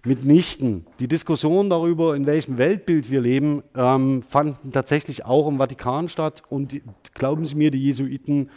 mitnichten. 0.03 0.85
Die 0.99 1.07
Diskussion 1.07 1.69
darüber, 1.69 2.15
in 2.15 2.25
welchem 2.25 2.57
Weltbild 2.57 3.11
wir 3.11 3.21
leben, 3.21 3.63
ähm, 3.75 4.23
fanden 4.23 4.71
tatsächlich 4.71 5.25
auch 5.25 5.47
im 5.47 5.57
Vatikan 5.57 6.09
statt. 6.09 6.43
Und 6.49 6.71
die, 6.71 6.83
glauben 7.13 7.45
Sie 7.45 7.55
mir, 7.55 7.71
die 7.71 7.83
Jesuiten 7.83 8.49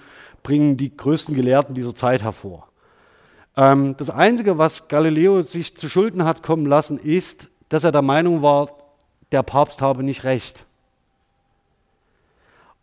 bringen 0.42 0.76
die 0.76 0.96
größten 0.96 1.34
Gelehrten 1.34 1.74
dieser 1.74 1.94
Zeit 1.94 2.22
hervor. 2.22 2.68
Ähm, 3.56 3.96
das 3.96 4.10
Einzige, 4.10 4.58
was 4.58 4.88
Galileo 4.88 5.42
sich 5.42 5.76
zu 5.76 5.88
Schulden 5.88 6.24
hat 6.24 6.42
kommen 6.42 6.66
lassen, 6.66 6.98
ist, 6.98 7.50
dass 7.68 7.84
er 7.84 7.92
der 7.92 8.02
Meinung 8.02 8.42
war, 8.42 8.68
der 9.32 9.42
Papst 9.42 9.82
habe 9.82 10.02
nicht 10.02 10.24
recht. 10.24 10.66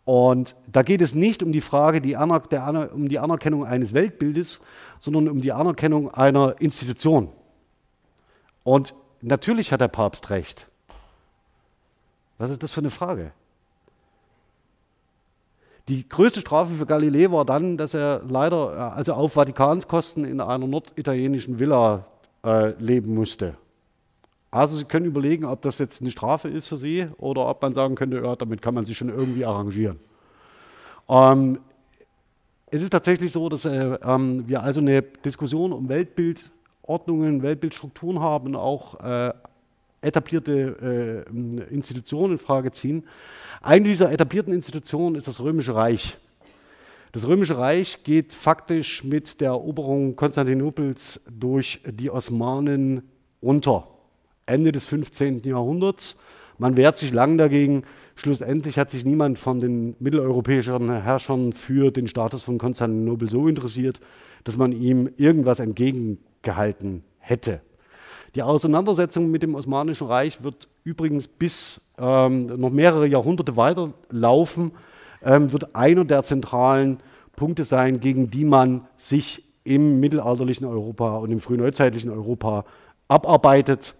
Und 0.04 0.56
da 0.66 0.82
geht 0.82 1.00
es 1.00 1.14
nicht 1.14 1.42
um 1.42 1.52
die 1.52 1.60
Frage 1.60 2.00
die 2.00 2.16
um 2.16 3.08
die 3.08 3.18
Anerkennung 3.18 3.64
eines 3.64 3.94
Weltbildes, 3.94 4.60
sondern 4.98 5.28
um 5.28 5.40
die 5.40 5.52
Anerkennung 5.52 6.12
einer 6.12 6.60
Institution. 6.60 7.28
Und 8.64 8.94
natürlich 9.20 9.72
hat 9.72 9.80
der 9.80 9.88
Papst 9.88 10.30
recht. 10.30 10.66
Was 12.38 12.50
ist 12.50 12.62
das 12.62 12.72
für 12.72 12.80
eine 12.80 12.90
Frage? 12.90 13.32
Die 15.88 16.08
größte 16.08 16.40
Strafe 16.40 16.72
für 16.74 16.86
Galilei 16.86 17.30
war 17.30 17.44
dann, 17.44 17.76
dass 17.76 17.94
er 17.94 18.22
leider 18.28 18.74
äh, 18.74 18.96
also 18.96 19.14
auf 19.14 19.32
Vatikanskosten 19.32 20.24
in 20.24 20.40
einer 20.40 20.66
norditalienischen 20.66 21.58
Villa 21.58 22.06
äh, 22.44 22.70
leben 22.78 23.14
musste. 23.14 23.56
Also 24.52 24.76
Sie 24.76 24.84
können 24.84 25.06
überlegen, 25.06 25.46
ob 25.46 25.62
das 25.62 25.78
jetzt 25.78 26.02
eine 26.02 26.10
Strafe 26.10 26.48
ist 26.48 26.68
für 26.68 26.76
Sie 26.76 27.08
oder 27.16 27.48
ob 27.48 27.62
man 27.62 27.72
sagen 27.72 27.94
könnte, 27.94 28.18
ja, 28.18 28.36
damit 28.36 28.60
kann 28.60 28.74
man 28.74 28.84
sich 28.84 28.98
schon 28.98 29.08
irgendwie 29.08 29.46
arrangieren. 29.46 29.98
Ähm, 31.08 31.58
es 32.70 32.82
ist 32.82 32.90
tatsächlich 32.90 33.32
so, 33.32 33.48
dass 33.48 33.64
äh, 33.64 33.98
ähm, 34.04 34.46
wir 34.46 34.62
also 34.62 34.80
eine 34.80 35.00
Diskussion 35.00 35.72
um 35.72 35.88
Weltbild 35.88 36.50
Ordnungen, 36.82 37.42
Weltbildstrukturen 37.42 38.20
haben 38.20 38.48
und 38.48 38.56
auch 38.56 39.00
äh, 39.00 39.32
etablierte 40.02 41.24
äh, 41.30 41.72
Institutionen 41.72 42.34
in 42.34 42.38
Frage 42.38 42.72
ziehen. 42.72 43.04
Eine 43.62 43.84
dieser 43.84 44.12
etablierten 44.12 44.52
Institutionen 44.52 45.16
ist 45.16 45.28
das 45.28 45.40
Römische 45.40 45.74
Reich. 45.74 46.18
Das 47.12 47.26
Römische 47.26 47.56
Reich 47.56 48.04
geht 48.04 48.34
faktisch 48.34 49.02
mit 49.02 49.40
der 49.40 49.50
Eroberung 49.50 50.16
Konstantinopels 50.16 51.20
durch 51.30 51.80
die 51.86 52.10
Osmanen 52.10 53.02
unter. 53.40 53.86
Ende 54.46 54.72
des 54.72 54.84
15. 54.84 55.42
Jahrhunderts. 55.44 56.18
Man 56.58 56.76
wehrt 56.76 56.96
sich 56.96 57.12
lang 57.12 57.38
dagegen. 57.38 57.84
Schlussendlich 58.14 58.78
hat 58.78 58.90
sich 58.90 59.04
niemand 59.04 59.38
von 59.38 59.60
den 59.60 59.96
mitteleuropäischen 59.98 61.02
Herrschern 61.02 61.52
für 61.52 61.90
den 61.90 62.06
Status 62.06 62.42
von 62.42 62.58
Konstantinopel 62.58 63.28
so 63.28 63.48
interessiert, 63.48 64.00
dass 64.44 64.56
man 64.56 64.72
ihm 64.72 65.10
irgendwas 65.16 65.60
entgegen 65.60 66.18
gehalten 66.42 67.04
hätte. 67.18 67.60
Die 68.34 68.42
Auseinandersetzung 68.42 69.30
mit 69.30 69.42
dem 69.42 69.54
Osmanischen 69.54 70.06
Reich 70.06 70.42
wird 70.42 70.68
übrigens 70.84 71.28
bis 71.28 71.80
ähm, 71.98 72.46
noch 72.46 72.70
mehrere 72.70 73.06
Jahrhunderte 73.06 73.56
weiterlaufen, 73.56 74.72
ähm, 75.22 75.52
wird 75.52 75.74
einer 75.74 76.04
der 76.04 76.22
zentralen 76.22 76.98
Punkte 77.36 77.64
sein, 77.64 78.00
gegen 78.00 78.30
die 78.30 78.44
man 78.44 78.86
sich 78.96 79.44
im 79.64 80.00
mittelalterlichen 80.00 80.66
Europa 80.66 81.18
und 81.18 81.30
im 81.30 81.40
frühneuzeitlichen 81.40 82.10
Europa 82.10 82.64
abarbeitet 83.08 83.94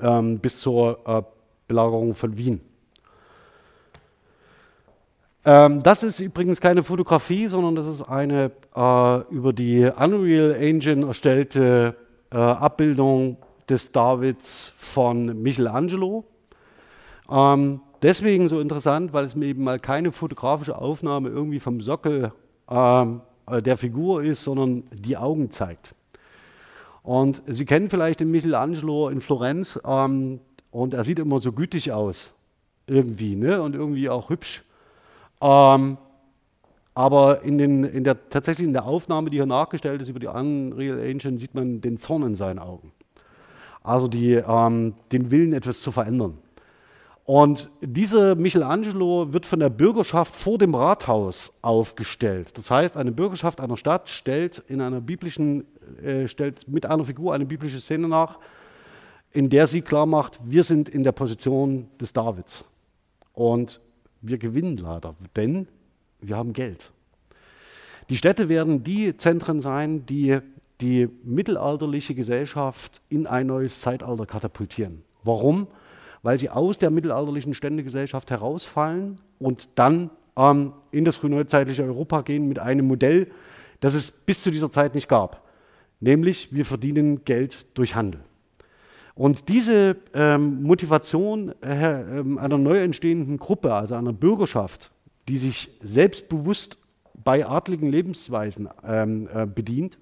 ähm, 0.00 0.38
bis 0.38 0.60
zur 0.60 0.98
äh, 1.06 1.22
Belagerung 1.66 2.14
von 2.14 2.36
Wien. 2.36 2.60
Ähm, 5.44 5.82
das 5.82 6.02
ist 6.02 6.20
übrigens 6.20 6.60
keine 6.60 6.82
Fotografie, 6.82 7.46
sondern 7.46 7.74
das 7.74 7.86
ist 7.86 8.02
eine 8.02 8.50
äh, 8.74 9.20
über 9.32 9.52
die 9.52 9.84
Unreal 9.84 10.54
Engine 10.54 11.06
erstellte 11.06 11.96
äh, 12.30 12.36
Abbildung 12.36 13.38
des 13.68 13.92
Davids 13.92 14.72
von 14.76 15.42
Michelangelo. 15.42 16.24
Ähm, 17.30 17.80
deswegen 18.02 18.48
so 18.48 18.60
interessant, 18.60 19.12
weil 19.12 19.24
es 19.24 19.36
mir 19.36 19.46
eben 19.46 19.64
mal 19.64 19.78
keine 19.78 20.12
fotografische 20.12 20.76
Aufnahme 20.76 21.28
irgendwie 21.28 21.60
vom 21.60 21.80
Sockel 21.80 22.32
ähm, 22.70 23.20
äh, 23.46 23.62
der 23.62 23.76
Figur 23.76 24.22
ist, 24.22 24.44
sondern 24.44 24.84
die 24.92 25.16
Augen 25.16 25.50
zeigt. 25.50 25.92
Und 27.08 27.42
Sie 27.46 27.64
kennen 27.64 27.88
vielleicht 27.88 28.20
den 28.20 28.30
Michelangelo 28.30 29.08
in 29.08 29.22
Florenz 29.22 29.80
ähm, 29.82 30.40
und 30.70 30.92
er 30.92 31.04
sieht 31.04 31.18
immer 31.18 31.40
so 31.40 31.52
gütig 31.52 31.90
aus, 31.90 32.34
irgendwie, 32.86 33.34
ne? 33.34 33.62
und 33.62 33.74
irgendwie 33.74 34.10
auch 34.10 34.28
hübsch. 34.28 34.62
Ähm, 35.40 35.96
aber 36.92 37.44
in, 37.44 37.56
den, 37.56 37.84
in 37.84 38.04
der, 38.04 38.28
tatsächlich 38.28 38.66
in 38.66 38.74
der 38.74 38.84
Aufnahme, 38.84 39.30
die 39.30 39.38
hier 39.38 39.46
nachgestellt 39.46 40.02
ist 40.02 40.10
über 40.10 40.20
die 40.20 40.26
Unreal 40.26 40.98
Engine, 40.98 41.38
sieht 41.38 41.54
man 41.54 41.80
den 41.80 41.96
Zorn 41.96 42.24
in 42.24 42.34
seinen 42.34 42.58
Augen. 42.58 42.92
Also 43.82 44.06
die, 44.06 44.34
ähm, 44.34 44.92
den 45.10 45.30
Willen, 45.30 45.54
etwas 45.54 45.80
zu 45.80 45.90
verändern. 45.90 46.36
Und 47.28 47.68
dieser 47.82 48.36
Michelangelo 48.36 49.34
wird 49.34 49.44
von 49.44 49.60
der 49.60 49.68
Bürgerschaft 49.68 50.34
vor 50.34 50.56
dem 50.56 50.74
Rathaus 50.74 51.52
aufgestellt. 51.60 52.56
Das 52.56 52.70
heißt, 52.70 52.96
eine 52.96 53.12
Bürgerschaft 53.12 53.60
einer 53.60 53.76
Stadt 53.76 54.08
stellt 54.08 54.62
in 54.66 54.80
einer 54.80 55.02
biblischen, 55.02 55.66
äh, 56.02 56.26
stellt 56.26 56.66
mit 56.68 56.86
einer 56.86 57.04
Figur 57.04 57.34
eine 57.34 57.44
biblische 57.44 57.80
Szene 57.80 58.08
nach, 58.08 58.38
in 59.30 59.50
der 59.50 59.66
sie 59.66 59.82
klar 59.82 60.06
macht, 60.06 60.40
wir 60.42 60.64
sind 60.64 60.88
in 60.88 61.04
der 61.04 61.12
Position 61.12 61.88
des 62.00 62.14
Davids. 62.14 62.64
Und 63.34 63.82
wir 64.22 64.38
gewinnen 64.38 64.78
leider, 64.78 65.14
denn 65.36 65.68
wir 66.22 66.34
haben 66.34 66.54
Geld. 66.54 66.90
Die 68.08 68.16
Städte 68.16 68.48
werden 68.48 68.84
die 68.84 69.14
Zentren 69.18 69.60
sein, 69.60 70.06
die 70.06 70.38
die 70.80 71.10
mittelalterliche 71.24 72.14
Gesellschaft 72.14 73.02
in 73.10 73.26
ein 73.26 73.48
neues 73.48 73.82
Zeitalter 73.82 74.24
katapultieren. 74.24 75.02
Warum? 75.24 75.66
Weil 76.28 76.38
sie 76.38 76.50
aus 76.50 76.76
der 76.76 76.90
mittelalterlichen 76.90 77.54
Ständegesellschaft 77.54 78.30
herausfallen 78.30 79.16
und 79.38 79.70
dann 79.76 80.10
ähm, 80.36 80.74
in 80.90 81.06
das 81.06 81.16
frühneuzeitliche 81.16 81.82
Europa 81.82 82.20
gehen 82.20 82.46
mit 82.48 82.58
einem 82.58 82.86
Modell, 82.86 83.28
das 83.80 83.94
es 83.94 84.10
bis 84.10 84.42
zu 84.42 84.50
dieser 84.50 84.70
Zeit 84.70 84.94
nicht 84.94 85.08
gab. 85.08 85.48
Nämlich, 86.00 86.52
wir 86.52 86.66
verdienen 86.66 87.24
Geld 87.24 87.64
durch 87.72 87.94
Handel. 87.94 88.20
Und 89.14 89.48
diese 89.48 89.96
ähm, 90.12 90.62
Motivation 90.64 91.54
äh, 91.62 92.18
äh, 92.20 92.38
einer 92.38 92.58
neu 92.58 92.76
entstehenden 92.76 93.38
Gruppe, 93.38 93.72
also 93.72 93.94
einer 93.94 94.12
Bürgerschaft, 94.12 94.90
die 95.28 95.38
sich 95.38 95.70
selbstbewusst 95.82 96.76
bei 97.14 97.46
adligen 97.46 97.90
Lebensweisen 97.90 98.68
ähm, 98.86 99.30
äh, 99.32 99.46
bedient, 99.46 99.96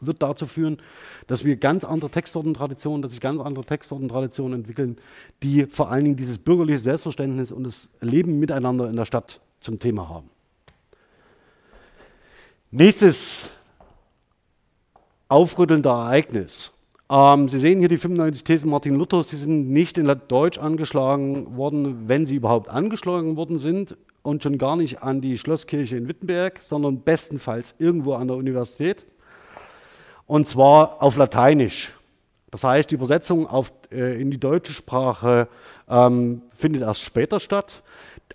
wird 0.00 0.22
dazu 0.22 0.46
führen, 0.46 0.78
dass 1.26 1.44
wir 1.44 1.56
ganz 1.56 1.84
andere 1.84 2.10
Textsortentraditionen, 2.10 3.02
dass 3.02 3.12
sich 3.12 3.20
ganz 3.20 3.40
andere 3.40 3.64
Textsortentraditionen 3.64 4.60
entwickeln, 4.60 4.98
die 5.42 5.66
vor 5.66 5.90
allen 5.90 6.04
Dingen 6.04 6.16
dieses 6.16 6.38
bürgerliche 6.38 6.78
Selbstverständnis 6.78 7.52
und 7.52 7.64
das 7.64 7.88
Leben 8.00 8.38
miteinander 8.38 8.88
in 8.88 8.96
der 8.96 9.04
Stadt 9.04 9.40
zum 9.60 9.78
Thema 9.78 10.08
haben. 10.08 10.30
Nächstes 12.70 13.46
aufrüttelnde 15.28 15.88
Ereignis. 15.88 16.74
Ähm, 17.10 17.48
Sie 17.48 17.58
sehen 17.58 17.78
hier 17.78 17.88
die 17.88 17.96
95 17.96 18.44
Thesen 18.44 18.70
Martin 18.70 18.94
Luthers, 18.94 19.28
sie 19.28 19.36
sind 19.36 19.70
nicht 19.70 19.96
in 19.96 20.14
Deutsch 20.28 20.58
angeschlagen 20.58 21.56
worden, 21.56 22.08
wenn 22.08 22.26
sie 22.26 22.36
überhaupt 22.36 22.68
angeschlagen 22.68 23.36
worden 23.36 23.56
sind 23.56 23.96
und 24.22 24.42
schon 24.42 24.58
gar 24.58 24.76
nicht 24.76 25.02
an 25.02 25.22
die 25.22 25.38
Schlosskirche 25.38 25.96
in 25.96 26.08
Wittenberg, 26.08 26.58
sondern 26.62 27.00
bestenfalls 27.00 27.74
irgendwo 27.78 28.14
an 28.14 28.28
der 28.28 28.36
Universität 28.36 29.06
und 30.28 30.46
zwar 30.46 31.02
auf 31.02 31.16
Lateinisch. 31.16 31.92
Das 32.52 32.62
heißt, 32.62 32.90
die 32.90 32.94
Übersetzung 32.94 33.48
auf, 33.48 33.72
äh, 33.90 34.20
in 34.20 34.30
die 34.30 34.38
deutsche 34.38 34.72
Sprache 34.72 35.48
ähm, 35.88 36.42
findet 36.52 36.82
erst 36.82 37.02
später 37.02 37.40
statt. 37.40 37.82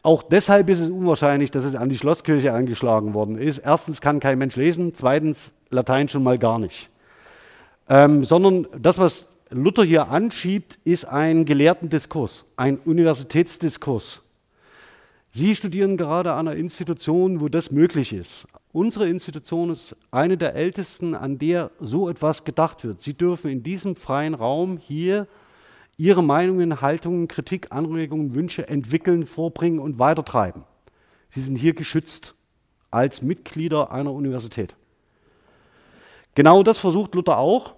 Auch 0.02 0.24
deshalb 0.24 0.70
ist 0.70 0.82
es 0.82 0.90
unwahrscheinlich, 0.90 1.52
dass 1.52 1.64
es 1.64 1.76
an 1.76 1.90
die 1.90 1.98
Schlosskirche 1.98 2.52
angeschlagen 2.52 3.14
worden 3.14 3.38
ist. 3.38 3.60
Erstens 3.60 4.02
kann 4.02 4.20
kein 4.20 4.38
Mensch 4.38 4.56
lesen, 4.56 4.94
zweitens 4.94 5.54
Latein 5.70 6.10
schon 6.10 6.24
mal 6.24 6.38
gar 6.38 6.60
nicht. 6.60 6.90
Ähm, 7.88 8.26
sondern 8.26 8.68
das, 8.78 8.98
was 8.98 9.30
Luther 9.50 9.84
hier 9.84 10.10
anschiebt, 10.10 10.80
ist 10.84 11.06
ein 11.06 11.46
gelehrten 11.46 11.90
Diskurs, 11.90 12.46
ein 12.58 12.78
Universitätsdiskurs. 12.78 14.22
Sie 15.32 15.56
studieren 15.56 15.98
gerade 15.98 16.34
an 16.34 16.48
einer 16.48 16.58
Institution, 16.58 17.40
wo 17.40 17.50
das 17.50 17.72
möglich 17.72 18.14
ist. 18.14 18.46
Unsere 18.74 19.08
Institution 19.08 19.70
ist 19.70 19.96
eine 20.10 20.36
der 20.36 20.56
ältesten, 20.56 21.14
an 21.14 21.38
der 21.38 21.70
so 21.80 22.10
etwas 22.10 22.44
gedacht 22.44 22.84
wird. 22.84 23.02
Sie 23.02 23.14
dürfen 23.14 23.52
in 23.52 23.62
diesem 23.62 23.96
freien 23.96 24.34
Raum 24.34 24.78
hier 24.78 25.28
Ihre 25.96 26.24
Meinungen, 26.24 26.82
Haltungen, 26.82 27.28
Kritik, 27.28 27.68
Anregungen, 27.70 28.34
Wünsche 28.34 28.68
entwickeln, 28.68 29.28
vorbringen 29.28 29.78
und 29.78 30.00
weitertreiben. 30.00 30.64
Sie 31.30 31.42
sind 31.42 31.56
hier 31.56 31.76
geschützt 31.76 32.34
als 32.90 33.22
Mitglieder 33.22 33.92
einer 33.92 34.12
Universität. 34.12 34.76
Genau 36.34 36.64
das 36.64 36.80
versucht 36.80 37.14
Luther 37.14 37.38
auch. 37.38 37.76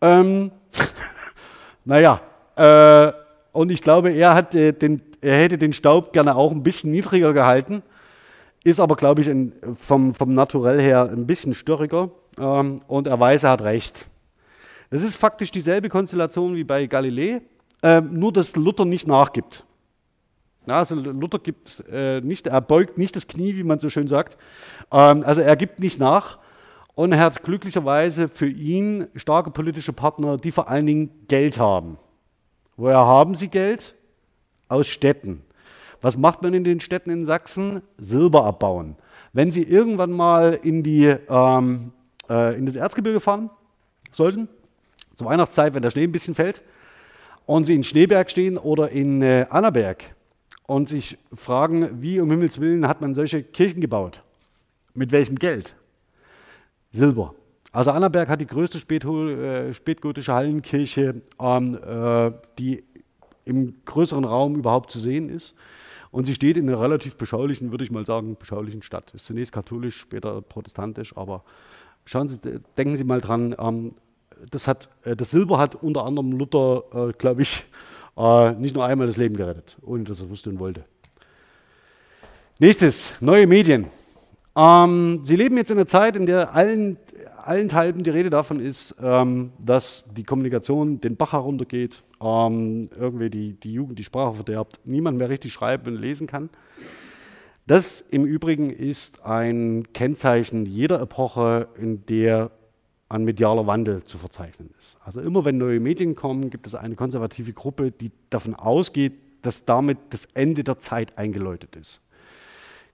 Ähm, 0.00 0.52
naja, 1.84 2.20
äh, 2.54 3.12
und 3.50 3.70
ich 3.70 3.82
glaube, 3.82 4.12
er, 4.12 4.34
hat, 4.34 4.54
äh, 4.54 4.72
den, 4.72 5.02
er 5.20 5.38
hätte 5.40 5.58
den 5.58 5.72
Staub 5.72 6.12
gerne 6.12 6.36
auch 6.36 6.52
ein 6.52 6.62
bisschen 6.62 6.92
niedriger 6.92 7.32
gehalten 7.32 7.82
ist 8.66 8.80
aber, 8.80 8.96
glaube 8.96 9.22
ich, 9.22 9.28
in, 9.28 9.52
vom, 9.74 10.12
vom 10.12 10.34
Naturell 10.34 10.80
her 10.80 11.08
ein 11.10 11.26
bisschen 11.26 11.54
störriger 11.54 12.10
ähm, 12.36 12.82
und 12.88 13.06
er 13.06 13.18
weiß, 13.18 13.44
er 13.44 13.50
hat 13.50 13.62
recht. 13.62 14.08
Das 14.90 15.02
ist 15.02 15.16
faktisch 15.16 15.52
dieselbe 15.52 15.88
Konstellation 15.88 16.56
wie 16.56 16.64
bei 16.64 16.86
Galilei, 16.86 17.42
äh, 17.82 18.00
nur 18.00 18.32
dass 18.32 18.56
Luther 18.56 18.84
nicht 18.84 19.06
nachgibt. 19.06 19.64
Ja, 20.66 20.78
also 20.78 20.96
Luther 20.96 21.38
gibt 21.38 21.84
äh, 21.88 22.20
nicht, 22.20 22.48
er 22.48 22.60
beugt 22.60 22.98
nicht 22.98 23.14
das 23.14 23.28
Knie, 23.28 23.54
wie 23.54 23.62
man 23.62 23.78
so 23.78 23.88
schön 23.88 24.08
sagt. 24.08 24.36
Ähm, 24.90 25.22
also 25.24 25.42
er 25.42 25.54
gibt 25.54 25.78
nicht 25.78 26.00
nach 26.00 26.38
und 26.96 27.12
er 27.12 27.20
hat 27.20 27.44
glücklicherweise 27.44 28.28
für 28.28 28.48
ihn 28.48 29.06
starke 29.14 29.52
politische 29.52 29.92
Partner, 29.92 30.38
die 30.38 30.50
vor 30.50 30.68
allen 30.68 30.86
Dingen 30.86 31.10
Geld 31.28 31.58
haben. 31.58 31.98
Woher 32.76 32.98
haben 32.98 33.36
sie 33.36 33.48
Geld? 33.48 33.94
Aus 34.68 34.88
Städten. 34.88 35.44
Was 36.00 36.16
macht 36.16 36.42
man 36.42 36.54
in 36.54 36.64
den 36.64 36.80
Städten 36.80 37.10
in 37.10 37.24
Sachsen? 37.24 37.82
Silber 37.98 38.44
abbauen. 38.44 38.96
Wenn 39.32 39.52
Sie 39.52 39.62
irgendwann 39.62 40.12
mal 40.12 40.58
in, 40.62 40.82
die, 40.82 41.14
ähm, 41.28 41.92
äh, 42.28 42.56
in 42.56 42.66
das 42.66 42.76
Erzgebirge 42.76 43.20
fahren 43.20 43.50
sollten, 44.10 44.48
zur 45.16 45.26
Weihnachtszeit, 45.26 45.74
wenn 45.74 45.82
der 45.82 45.90
Schnee 45.90 46.04
ein 46.04 46.12
bisschen 46.12 46.34
fällt, 46.34 46.62
und 47.46 47.64
Sie 47.64 47.74
in 47.74 47.84
Schneeberg 47.84 48.30
stehen 48.30 48.58
oder 48.58 48.90
in 48.90 49.22
äh, 49.22 49.46
Annaberg 49.50 50.14
und 50.66 50.88
sich 50.88 51.16
fragen, 51.32 52.02
wie 52.02 52.20
um 52.20 52.30
Himmels 52.30 52.60
Willen 52.60 52.88
hat 52.88 53.00
man 53.00 53.14
solche 53.14 53.42
Kirchen 53.42 53.80
gebaut? 53.80 54.22
Mit 54.94 55.12
welchem 55.12 55.36
Geld? 55.36 55.76
Silber. 56.90 57.34
Also 57.72 57.90
Annaberg 57.90 58.28
hat 58.28 58.40
die 58.40 58.46
größte 58.46 58.78
äh, 58.78 59.74
spätgotische 59.74 60.32
Hallenkirche, 60.32 61.20
ähm, 61.38 61.74
äh, 61.74 62.32
die 62.58 62.82
im 63.44 63.74
größeren 63.84 64.24
Raum 64.24 64.56
überhaupt 64.56 64.90
zu 64.90 64.98
sehen 64.98 65.28
ist. 65.28 65.54
Und 66.10 66.24
sie 66.24 66.34
steht 66.34 66.56
in 66.56 66.68
einer 66.68 66.80
relativ 66.80 67.16
beschaulichen, 67.16 67.70
würde 67.70 67.84
ich 67.84 67.90
mal 67.90 68.06
sagen, 68.06 68.36
beschaulichen 68.36 68.82
Stadt. 68.82 69.12
Ist 69.14 69.26
zunächst 69.26 69.52
katholisch, 69.52 69.96
später 69.98 70.40
protestantisch, 70.42 71.16
aber 71.16 71.44
schauen 72.04 72.28
Sie, 72.28 72.38
denken 72.76 72.96
Sie 72.96 73.04
mal 73.04 73.20
dran, 73.20 73.54
ähm, 73.58 73.94
das, 74.50 74.66
hat, 74.66 74.88
äh, 75.04 75.16
das 75.16 75.30
Silber 75.30 75.58
hat 75.58 75.74
unter 75.74 76.04
anderem 76.04 76.32
Luther, 76.32 76.84
äh, 76.94 77.12
glaube 77.12 77.42
ich, 77.42 77.64
äh, 78.16 78.52
nicht 78.52 78.74
nur 78.74 78.84
einmal 78.84 79.06
das 79.06 79.16
Leben 79.16 79.36
gerettet, 79.36 79.76
ohne 79.82 80.04
dass 80.04 80.20
er 80.20 80.30
wusste 80.30 80.50
und 80.50 80.58
wollte. 80.58 80.84
Nächstes, 82.58 83.12
neue 83.20 83.46
Medien. 83.46 83.86
Ähm, 84.56 85.20
Sie 85.24 85.36
leben 85.36 85.56
jetzt 85.58 85.70
in 85.70 85.76
einer 85.76 85.86
Zeit, 85.86 86.16
in 86.16 86.24
der 86.24 86.54
allen, 86.54 86.96
allenthalben 87.46 88.02
die 88.02 88.10
Rede 88.10 88.30
davon 88.30 88.60
ist, 88.60 88.96
ähm, 89.02 89.52
dass 89.58 90.08
die 90.16 90.24
Kommunikation 90.24 91.00
den 91.00 91.16
Bach 91.16 91.32
heruntergeht, 91.32 92.02
ähm, 92.20 92.90
irgendwie 92.98 93.30
die, 93.30 93.52
die 93.54 93.72
Jugend 93.72 93.98
die 93.98 94.04
Sprache 94.04 94.34
verderbt, 94.34 94.80
niemand 94.84 95.18
mehr 95.18 95.28
richtig 95.28 95.52
schreiben 95.52 95.94
und 95.94 96.00
lesen 96.00 96.26
kann. 96.26 96.50
Das 97.66 98.00
im 98.00 98.24
Übrigen 98.24 98.70
ist 98.70 99.24
ein 99.24 99.92
Kennzeichen 99.92 100.66
jeder 100.66 101.00
Epoche, 101.00 101.68
in 101.78 102.06
der 102.06 102.50
ein 103.08 103.24
medialer 103.24 103.66
Wandel 103.66 104.02
zu 104.04 104.18
verzeichnen 104.18 104.70
ist. 104.78 104.98
Also 105.04 105.20
immer 105.20 105.44
wenn 105.44 105.58
neue 105.58 105.80
Medien 105.80 106.16
kommen, 106.16 106.50
gibt 106.50 106.66
es 106.66 106.74
eine 106.74 106.96
konservative 106.96 107.52
Gruppe, 107.52 107.92
die 107.92 108.10
davon 108.30 108.54
ausgeht, 108.54 109.14
dass 109.42 109.64
damit 109.64 109.98
das 110.10 110.26
Ende 110.34 110.64
der 110.64 110.78
Zeit 110.80 111.16
eingeläutet 111.18 111.76
ist. 111.76 112.02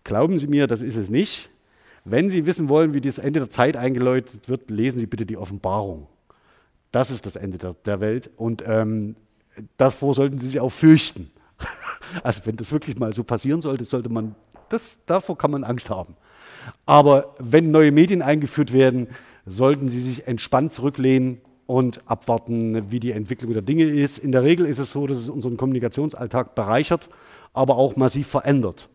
Glauben 0.04 0.38
Sie 0.38 0.48
mir, 0.48 0.66
das 0.66 0.82
ist 0.82 0.96
es 0.96 1.08
nicht. 1.08 1.48
Wenn 2.04 2.30
Sie 2.30 2.46
wissen 2.46 2.68
wollen, 2.68 2.94
wie 2.94 3.00
das 3.00 3.18
Ende 3.18 3.40
der 3.40 3.50
Zeit 3.50 3.76
eingeläutet 3.76 4.48
wird, 4.48 4.70
lesen 4.70 4.98
Sie 4.98 5.06
bitte 5.06 5.24
die 5.24 5.36
Offenbarung. 5.36 6.08
Das 6.90 7.10
ist 7.10 7.26
das 7.26 7.36
Ende 7.36 7.58
der, 7.58 7.74
der 7.84 8.00
Welt 8.00 8.30
und 8.36 8.62
ähm, 8.66 9.16
davor 9.76 10.14
sollten 10.14 10.38
Sie 10.38 10.48
sich 10.48 10.60
auch 10.60 10.72
fürchten. 10.72 11.30
Also 12.22 12.42
wenn 12.44 12.56
das 12.56 12.70
wirklich 12.70 12.98
mal 12.98 13.14
so 13.14 13.24
passieren 13.24 13.62
sollte, 13.62 13.86
sollte 13.86 14.10
man, 14.10 14.34
das, 14.68 14.98
davor 15.06 15.38
kann 15.38 15.50
man 15.50 15.64
Angst 15.64 15.88
haben. 15.88 16.14
Aber 16.84 17.34
wenn 17.38 17.70
neue 17.70 17.90
Medien 17.90 18.20
eingeführt 18.20 18.74
werden, 18.74 19.06
sollten 19.46 19.88
Sie 19.88 20.00
sich 20.00 20.26
entspannt 20.26 20.74
zurücklehnen 20.74 21.40
und 21.66 22.02
abwarten, 22.04 22.90
wie 22.90 23.00
die 23.00 23.12
Entwicklung 23.12 23.54
der 23.54 23.62
Dinge 23.62 23.84
ist. 23.84 24.18
In 24.18 24.32
der 24.32 24.42
Regel 24.42 24.66
ist 24.66 24.78
es 24.78 24.92
so, 24.92 25.06
dass 25.06 25.16
es 25.16 25.30
unseren 25.30 25.56
Kommunikationsalltag 25.56 26.54
bereichert, 26.54 27.08
aber 27.54 27.76
auch 27.76 27.96
massiv 27.96 28.26
verändert. 28.26 28.90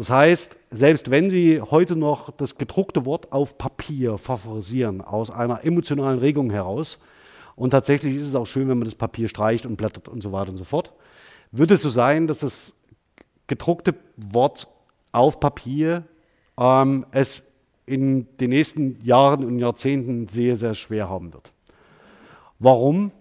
Das 0.00 0.08
heißt, 0.08 0.58
selbst 0.70 1.10
wenn 1.10 1.28
Sie 1.28 1.60
heute 1.60 1.94
noch 1.94 2.30
das 2.30 2.56
gedruckte 2.56 3.04
Wort 3.04 3.32
auf 3.32 3.58
Papier 3.58 4.16
favorisieren, 4.16 5.02
aus 5.02 5.30
einer 5.30 5.62
emotionalen 5.62 6.20
Regung 6.20 6.48
heraus, 6.48 7.02
und 7.54 7.72
tatsächlich 7.72 8.16
ist 8.16 8.24
es 8.24 8.34
auch 8.34 8.46
schön, 8.46 8.66
wenn 8.70 8.78
man 8.78 8.86
das 8.86 8.94
Papier 8.94 9.28
streicht 9.28 9.66
und 9.66 9.76
blättert 9.76 10.08
und 10.08 10.22
so 10.22 10.32
weiter 10.32 10.52
und 10.52 10.56
so 10.56 10.64
fort, 10.64 10.94
wird 11.52 11.70
es 11.70 11.82
so 11.82 11.90
sein, 11.90 12.26
dass 12.26 12.38
das 12.38 12.74
gedruckte 13.46 13.94
Wort 14.16 14.68
auf 15.12 15.38
Papier 15.38 16.04
ähm, 16.58 17.04
es 17.10 17.42
in 17.84 18.26
den 18.38 18.48
nächsten 18.48 19.04
Jahren 19.04 19.44
und 19.44 19.58
Jahrzehnten 19.58 20.28
sehr, 20.28 20.56
sehr 20.56 20.72
schwer 20.72 21.10
haben 21.10 21.34
wird. 21.34 21.52
Warum? 22.58 23.12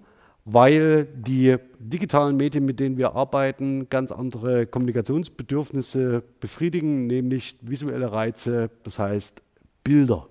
Weil 0.54 1.06
die 1.06 1.58
digitalen 1.80 2.38
Medien, 2.38 2.66
mit 2.66 2.80
denen 2.80 2.98
wir 2.98 3.16
arbeiten, 3.16 3.88
ganz 3.90 4.12
andere 4.12 4.66
Kommunikationsbedürfnisse 4.66 6.24
befriedigen, 6.40 7.08
nämlich 7.08 7.58
visuelle 7.62 8.12
Reize, 8.12 8.70
das 8.84 9.00
heißt 9.00 9.42
Bilder. 9.84 10.28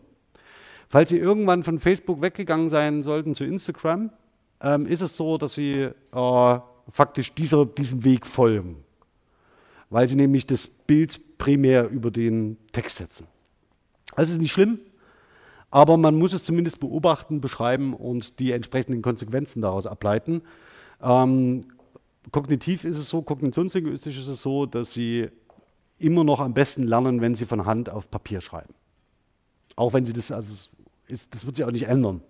Falls 0.89 1.11
Sie 1.11 1.19
irgendwann 1.19 1.63
von 1.63 1.79
Facebook 1.79 2.23
weggegangen 2.23 2.69
sein 2.69 3.03
sollten 3.03 3.35
zu 3.35 3.45
Instagram, 3.45 4.11
ähm, 4.61 4.87
ist 4.87 5.03
es 5.03 5.17
so, 5.17 5.39
dass 5.39 5.55
Sie 5.55 5.83
äh, 5.83 6.59
faktisch 6.91 7.35
dieser, 7.35 7.67
diesem 7.67 8.05
Weg 8.05 8.27
folgen, 8.27 8.77
weil 9.91 10.09
Sie 10.09 10.17
nämlich 10.17 10.47
das 10.47 10.67
Bild 10.67 11.39
primär 11.39 11.89
über 11.89 12.11
den 12.11 12.57
Text 12.73 12.97
setzen. 12.97 13.27
Das 14.17 14.31
ist 14.31 14.41
nicht 14.41 14.53
schlimm, 14.53 14.81
aber 15.71 15.97
man 15.97 16.17
muss 16.17 16.33
es 16.33 16.45
zumindest 16.45 16.81
beobachten, 16.81 17.41
beschreiben 17.41 17.95
und 17.95 18.39
die 18.39 18.53
entsprechenden 18.53 19.03
Konsequenzen 19.03 19.61
daraus 19.63 19.87
ableiten. 19.87 20.43
Ähm, 21.03 21.67
kognitiv 22.33 22.85
ist 22.85 22.97
es 22.97 23.09
so, 23.09 23.23
kognitionslinguistisch 23.23 24.19
ist 24.19 24.29
es 24.29 24.41
so, 24.41 24.67
dass 24.67 24.93
Sie 24.93 25.29
immer 25.99 26.25
noch 26.25 26.41
am 26.41 26.55
besten 26.55 26.85
lernen, 26.85 27.21
wenn 27.21 27.35
Sie 27.35 27.45
von 27.45 27.67
Hand 27.67 27.91
auf 27.91 28.11
Papier 28.11 28.41
schreiben. 28.41 28.75
Auch 29.77 29.93
wenn 29.93 30.07
Sie 30.07 30.13
das, 30.13 30.33
also 30.33 30.71
ist, 31.07 31.35
das 31.35 31.45
wird 31.45 31.57
sich 31.57 31.65
auch 31.65 31.73
nicht 31.73 31.87
ändern. 31.87 32.23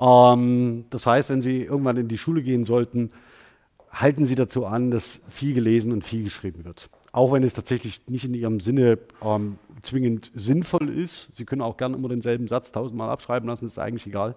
Ähm, 0.00 0.86
das 0.90 1.06
heißt, 1.06 1.28
wenn 1.28 1.40
Sie 1.40 1.62
irgendwann 1.62 1.96
in 1.96 2.08
die 2.08 2.18
Schule 2.18 2.42
gehen 2.42 2.64
sollten, 2.64 3.10
halten 3.90 4.24
Sie 4.24 4.34
dazu 4.34 4.66
an, 4.66 4.90
dass 4.90 5.20
viel 5.28 5.54
gelesen 5.54 5.92
und 5.92 6.04
viel 6.04 6.24
geschrieben 6.24 6.64
wird 6.64 6.88
auch 7.12 7.32
wenn 7.32 7.44
es 7.44 7.52
tatsächlich 7.52 8.08
nicht 8.08 8.24
in 8.24 8.34
ihrem 8.34 8.58
Sinne 8.58 8.98
ähm, 9.22 9.58
zwingend 9.82 10.30
sinnvoll 10.34 10.88
ist. 10.88 11.34
Sie 11.34 11.44
können 11.44 11.60
auch 11.60 11.76
gerne 11.76 11.96
immer 11.96 12.08
denselben 12.08 12.48
Satz 12.48 12.72
tausendmal 12.72 13.10
abschreiben 13.10 13.48
lassen, 13.48 13.66
ist 13.66 13.78
eigentlich 13.78 14.06
egal. 14.06 14.34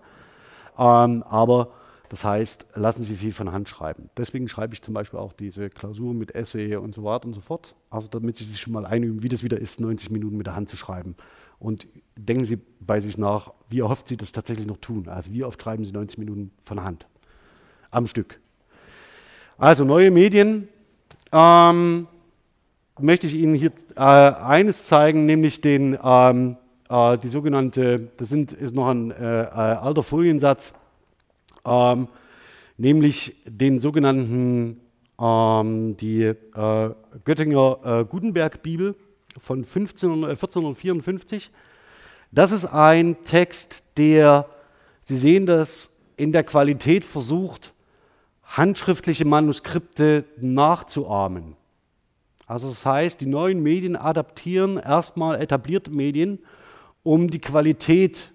Ähm, 0.77 1.23
aber 1.23 1.71
das 2.09 2.23
heißt, 2.23 2.67
lassen 2.75 3.03
Sie 3.03 3.15
viel 3.15 3.31
von 3.31 3.51
Hand 3.51 3.69
schreiben. 3.69 4.09
Deswegen 4.17 4.47
schreibe 4.47 4.73
ich 4.73 4.81
zum 4.81 4.93
Beispiel 4.93 5.19
auch 5.19 5.33
diese 5.33 5.69
Klausur 5.69 6.13
mit 6.13 6.35
Essay 6.35 6.75
und 6.75 6.93
so 6.93 7.03
weiter 7.03 7.25
und 7.25 7.33
so 7.33 7.41
fort. 7.41 7.75
Also 7.89 8.07
damit 8.09 8.37
Sie 8.37 8.43
sich 8.43 8.59
schon 8.59 8.73
mal 8.73 8.85
einüben, 8.85 9.23
wie 9.23 9.29
das 9.29 9.41
wieder 9.41 9.59
ist, 9.59 9.79
90 9.79 10.11
Minuten 10.11 10.37
mit 10.37 10.45
der 10.45 10.55
Hand 10.55 10.69
zu 10.69 10.75
schreiben. 10.75 11.15
Und 11.57 11.87
denken 12.17 12.45
Sie 12.45 12.59
bei 12.79 12.99
sich 12.99 13.17
nach, 13.17 13.53
wie 13.69 13.81
oft 13.81 14.07
Sie 14.07 14.17
das 14.17 14.33
tatsächlich 14.33 14.67
noch 14.67 14.77
tun. 14.77 15.07
Also 15.07 15.31
wie 15.31 15.43
oft 15.43 15.61
schreiben 15.61 15.83
Sie 15.85 15.93
90 15.93 16.19
Minuten 16.19 16.51
von 16.61 16.83
Hand 16.83 17.07
am 17.89 18.05
Stück. 18.05 18.39
Also 19.57 19.85
neue 19.85 20.11
Medien. 20.11 20.67
Ähm, 21.31 22.07
möchte 22.99 23.27
ich 23.27 23.33
Ihnen 23.33 23.55
hier 23.55 23.71
äh, 23.95 23.99
eines 23.99 24.87
zeigen, 24.87 25.25
nämlich 25.25 25.61
den, 25.61 25.97
ähm, 26.03 26.57
äh, 26.89 27.17
die 27.17 27.27
sogenannte, 27.27 28.11
das 28.17 28.29
sind, 28.29 28.53
ist 28.53 28.75
noch 28.75 28.87
ein 28.87 29.11
äh, 29.11 29.43
äh 29.43 29.47
alter 29.47 30.03
Foliensatz, 30.03 30.73
ähm, 31.65 32.07
nämlich 32.77 33.35
den 33.45 33.79
sogenannten, 33.79 34.81
ähm, 35.19 35.97
die 35.97 36.23
äh, 36.23 36.89
Göttinger 37.23 37.79
äh, 37.83 38.05
Gutenberg-Bibel 38.05 38.95
von 39.39 39.65
15, 39.65 40.23
1454. 40.23 41.51
Das 42.31 42.51
ist 42.51 42.65
ein 42.65 43.23
Text, 43.23 43.83
der, 43.97 44.47
Sie 45.03 45.17
sehen 45.17 45.45
das, 45.45 45.91
in 46.17 46.31
der 46.31 46.43
Qualität 46.43 47.03
versucht, 47.03 47.73
handschriftliche 48.43 49.25
Manuskripte 49.25 50.23
nachzuahmen. 50.39 51.55
Also 52.47 52.69
das 52.69 52.85
heißt, 52.85 53.21
die 53.21 53.25
neuen 53.25 53.61
Medien 53.63 53.95
adaptieren 53.95 54.77
erstmal 54.77 55.41
etablierte 55.41 55.91
Medien, 55.91 56.39
um 57.03 57.29
die 57.29 57.39
Qualität 57.39 58.31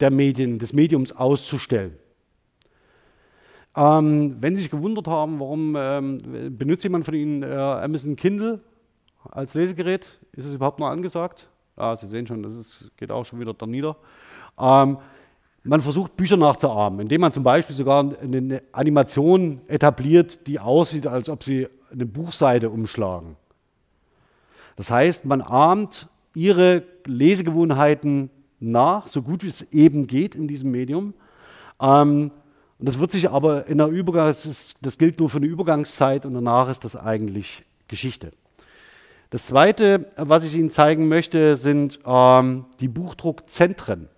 der 0.00 0.10
Medien, 0.10 0.58
des 0.58 0.72
Mediums 0.72 1.12
auszustellen. 1.12 1.96
Ähm, 3.76 4.36
wenn 4.40 4.54
Sie 4.56 4.62
sich 4.62 4.70
gewundert 4.70 5.08
haben, 5.08 5.40
warum 5.40 5.76
ähm, 5.76 6.56
benutzt 6.56 6.84
jemand 6.84 7.04
von 7.04 7.14
Ihnen 7.14 7.42
äh, 7.42 7.46
Amazon 7.46 8.14
Kindle 8.16 8.60
als 9.30 9.54
Lesegerät, 9.54 10.18
ist 10.32 10.44
es 10.44 10.54
überhaupt 10.54 10.78
noch 10.78 10.88
angesagt? 10.88 11.48
Ah, 11.76 11.96
Sie 11.96 12.06
sehen 12.06 12.26
schon, 12.26 12.42
das 12.42 12.54
ist, 12.56 12.90
geht 12.96 13.10
auch 13.10 13.24
schon 13.24 13.40
wieder 13.40 13.54
da 13.54 13.66
nieder. 13.66 13.96
Ähm, 14.58 14.98
man 15.64 15.80
versucht 15.80 16.16
Bücher 16.16 16.36
nachzuahmen, 16.36 17.00
indem 17.00 17.22
man 17.22 17.32
zum 17.32 17.42
Beispiel 17.42 17.74
sogar 17.74 18.16
eine 18.20 18.62
Animation 18.72 19.60
etabliert, 19.66 20.46
die 20.46 20.60
aussieht, 20.60 21.06
als 21.06 21.28
ob 21.28 21.42
Sie 21.42 21.66
eine 21.90 22.06
Buchseite 22.06 22.70
umschlagen. 22.70 23.36
Das 24.76 24.90
heißt, 24.90 25.24
man 25.24 25.40
ahmt 25.40 26.08
ihre 26.34 26.82
Lesegewohnheiten 27.06 28.30
nach, 28.60 29.06
so 29.06 29.22
gut 29.22 29.44
wie 29.44 29.48
es 29.48 29.62
eben 29.72 30.06
geht 30.06 30.34
in 30.34 30.48
diesem 30.48 30.70
Medium. 30.70 31.14
Ähm, 31.80 32.30
und 32.78 32.88
das 32.88 32.98
wird 32.98 33.12
sich 33.12 33.30
aber 33.30 33.66
in 33.66 33.78
der 33.78 33.86
Übergang, 33.88 34.26
das, 34.26 34.46
ist, 34.46 34.76
das 34.82 34.98
gilt 34.98 35.18
nur 35.18 35.28
für 35.28 35.38
eine 35.38 35.46
Übergangszeit 35.46 36.26
und 36.26 36.34
danach 36.34 36.68
ist 36.68 36.84
das 36.84 36.96
eigentlich 36.96 37.64
Geschichte. 37.88 38.32
Das 39.30 39.46
Zweite, 39.46 40.10
was 40.16 40.44
ich 40.44 40.54
Ihnen 40.54 40.70
zeigen 40.70 41.08
möchte, 41.08 41.56
sind 41.56 42.00
ähm, 42.04 42.66
die 42.80 42.88
Buchdruckzentren. 42.88 44.08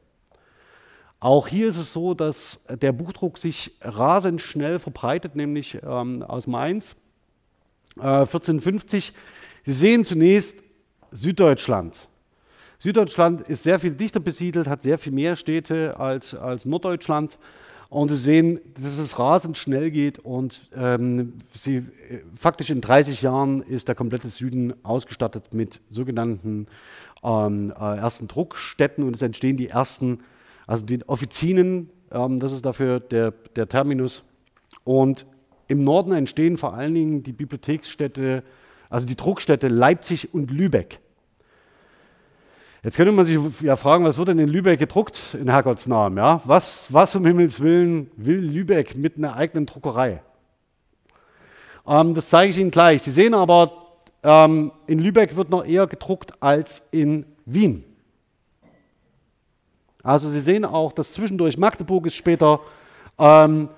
Auch 1.21 1.49
hier 1.49 1.69
ist 1.69 1.79
es 1.79 1.93
so, 1.93 2.15
dass 2.15 2.63
der 2.69 2.93
Buchdruck 2.93 3.39
sich 3.39 3.77
rasend 3.81 4.41
schnell 4.41 4.79
verbreitet, 4.79 5.35
nämlich 5.35 5.79
ähm, 5.83 6.23
aus 6.23 6.47
Mainz. 6.47 6.97
Äh, 7.97 8.03
1450 8.03 9.15
Sie 9.67 9.73
sehen 9.73 10.05
zunächst 10.05 10.63
Süddeutschland. 11.11 12.07
Süddeutschland 12.79 13.49
ist 13.49 13.65
sehr 13.65 13.81
viel 13.81 13.95
dichter 13.95 14.21
besiedelt, 14.21 14.69
hat 14.69 14.85
sehr 14.85 14.97
viel 14.97 15.11
mehr 15.11 15.35
Städte 15.35 15.99
als, 15.99 16.37
als 16.37 16.67
Norddeutschland. 16.67 17.37
Und 17.89 18.11
Sie 18.11 18.17
sehen, 18.17 18.61
dass 18.81 18.97
es 18.97 19.19
rasend 19.19 19.59
schnell 19.59 19.91
geht 19.91 20.21
und 20.21 20.71
ähm, 20.73 21.33
Sie, 21.53 21.85
faktisch 22.37 22.71
in 22.71 22.81
30 22.81 23.23
Jahren 23.23 23.61
ist 23.61 23.89
der 23.89 23.97
komplette 23.97 24.29
Süden 24.29 24.73
ausgestattet 24.85 25.53
mit 25.53 25.81
sogenannten 25.91 26.69
ähm, 27.25 27.73
äh, 27.77 27.97
ersten 27.97 28.29
Druckstätten 28.29 29.03
und 29.03 29.17
es 29.17 29.23
entstehen 29.23 29.57
die 29.57 29.69
ersten, 29.69 30.21
also 30.69 30.87
die 30.87 31.09
Offizinen, 31.09 31.91
ähm, 32.13 32.39
das 32.39 32.53
ist 32.53 32.65
dafür 32.65 33.01
der, 33.01 33.33
der 33.57 33.67
Terminus. 33.67 34.23
Und 34.85 35.27
im 35.67 35.83
Norden 35.83 36.13
entstehen 36.13 36.57
vor 36.57 36.75
allen 36.75 36.95
Dingen 36.95 37.25
die 37.25 37.33
Bibliotheksstädte 37.33 38.45
also 38.89 39.07
die 39.07 39.17
Druckstätte 39.17 39.69
Leipzig 39.69 40.33
und 40.35 40.51
Lübeck. 40.51 41.01
Jetzt 42.83 42.97
könnte 42.97 43.13
man 43.13 43.27
sich 43.27 43.39
ja 43.63 43.75
fragen, 43.75 44.05
was 44.05 44.17
wird 44.17 44.29
denn 44.29 44.39
in 44.39 44.49
Lübeck 44.49 44.79
gedruckt 44.79 45.37
in 45.41 45.51
Herrgotts 45.51 45.89
Namen? 45.89 46.19
Ja? 46.19 46.41
Was, 46.45 46.93
was 46.93 47.17
um 47.17 47.27
Himmels 47.27 47.61
Willen 47.61 48.11
will 48.17 48.39
Lübeck 48.39 48.97
mit 48.97 49.17
einer 49.17 49.35
eigenen 49.35 49.67
Druckerei? 49.67 50.23
Ähm, 51.87 52.15
das 52.15 52.29
zeige 52.29 52.51
ich 52.51 52.59
Ihnen 52.59 52.71
gleich. 52.71 53.03
Sie 53.03 53.11
sehen 53.11 53.35
aber, 53.35 53.73
ähm, 54.23 54.71
in 54.87 55.01
Lübeck 55.01 55.35
wird 55.35 55.51
noch 55.51 55.65
eher 55.65 55.89
gedruckt 55.89 56.41
als 56.41 56.87
in 56.93 57.27
Wien. 57.45 57.85
Also 60.03 60.29
Sie 60.29 60.41
sehen 60.41 60.65
auch, 60.65 60.93
dass 60.93 61.13
zwischendurch 61.13 61.59
Magdeburg 61.59 62.07
ist 62.07 62.15
später, 62.15 62.61
ähm, 63.19 63.69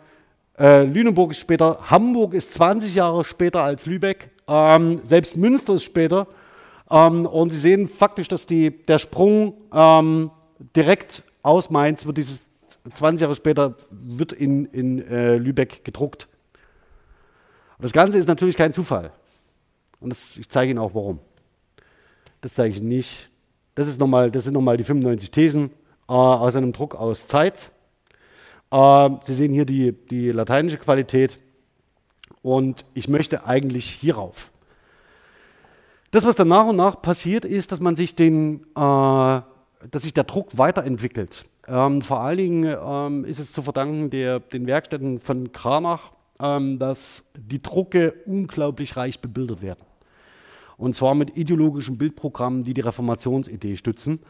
äh, 0.59 0.83
Lüneburg 0.85 1.31
ist 1.31 1.39
später, 1.39 1.79
Hamburg 1.91 2.35
ist 2.35 2.53
20 2.53 2.95
Jahre 2.95 3.25
später 3.25 3.63
als 3.63 3.87
Lübeck 3.87 4.31
ähm, 4.49 5.01
selbst 5.05 5.37
Münster 5.37 5.75
ist 5.75 5.85
später. 5.85 6.27
Ähm, 6.91 7.27
und 7.27 7.51
Sie 7.51 7.59
sehen 7.59 7.87
faktisch, 7.87 8.29
dass 8.29 8.47
die, 8.47 8.71
der 8.85 8.99
Sprung 8.99 9.55
ähm, 9.73 10.31
direkt 10.75 11.23
aus 11.43 11.71
Mainz 11.71 12.07
wird 12.07 12.17
dieses 12.17 12.43
20 12.95 13.23
Jahre 13.23 13.35
später 13.35 13.77
wird 13.91 14.33
in, 14.33 14.65
in 14.67 15.07
äh, 15.07 15.37
Lübeck 15.37 15.85
gedruckt. 15.85 16.29
Und 17.77 17.85
das 17.85 17.93
Ganze 17.93 18.19
ist 18.19 18.27
natürlich 18.27 18.57
kein 18.57 18.73
Zufall. 18.73 19.13
Und 20.01 20.11
das, 20.11 20.37
ich 20.37 20.49
zeige 20.49 20.71
Ihnen 20.71 20.79
auch 20.79 20.95
warum. 20.95 21.19
Das 22.41 22.55
zeige 22.55 22.75
ich 22.75 22.83
nicht. 22.83 23.29
Das, 23.75 23.87
ist 23.87 24.01
noch 24.01 24.07
mal, 24.07 24.31
das 24.31 24.45
sind 24.45 24.55
nochmal 24.55 24.77
die 24.77 24.85
95 24.85 25.31
Thesen 25.31 25.71
äh, 26.09 26.13
aus 26.13 26.57
einem 26.57 26.73
Druck 26.73 26.95
aus 26.95 27.27
Zeit. 27.29 27.71
Äh, 28.71 29.11
Sie 29.23 29.35
sehen 29.35 29.53
hier 29.53 29.65
die, 29.65 29.93
die 29.93 30.31
lateinische 30.31 30.79
Qualität 30.79 31.39
und 32.43 32.85
ich 32.95 33.09
möchte 33.09 33.47
eigentlich 33.47 33.91
hierauf. 33.91 34.51
Das, 36.11 36.25
was 36.25 36.37
dann 36.37 36.49
nach 36.49 36.67
und 36.67 36.77
nach 36.77 37.03
passiert, 37.03 37.45
ist, 37.45 37.71
dass 37.71 37.81
man 37.81 37.95
sich 37.95 38.17
den, 38.17 38.63
äh, 38.75 39.41
dass 39.91 40.03
sich 40.03 40.15
der 40.15 40.25
Druck 40.25 40.57
weiterentwickelt. 40.57 41.45
Ähm, 41.67 42.01
vor 42.01 42.21
allen 42.21 42.39
Dingen 42.39 42.77
ähm, 42.83 43.25
ist 43.25 43.39
es 43.39 43.53
zu 43.53 43.61
verdanken 43.63 44.09
der, 44.09 44.41
den 44.41 44.67
Werkstätten 44.67 45.21
von 45.21 45.53
Kranach, 45.53 46.13
ähm, 46.41 46.79
dass 46.79 47.25
die 47.37 47.61
Drucke 47.61 48.15
unglaublich 48.25 48.97
reich 48.97 49.21
bebildert 49.21 49.61
werden. 49.61 49.81
Und 50.79 50.95
zwar 50.95 51.15
mit 51.15 51.37
ideologischen 51.37 51.99
Bildprogrammen, 51.99 52.65
die 52.65 52.73
die 52.73 52.81
Reformationsidee 52.81 53.77
stützen. 53.77 54.21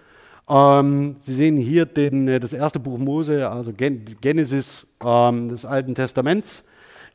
Ähm, 0.49 1.16
Sie 1.21 1.35
sehen 1.35 1.57
hier 1.57 1.87
den, 1.87 2.27
äh, 2.27 2.40
das 2.40 2.53
erste 2.53 2.81
Buch 2.81 2.99
Mose, 2.99 3.49
also 3.49 3.73
Gen 3.73 4.05
Genesis 4.21 4.87
ähm, 5.05 5.51
des 5.51 5.64
Alten 5.64 5.94
Testaments, 5.94 6.64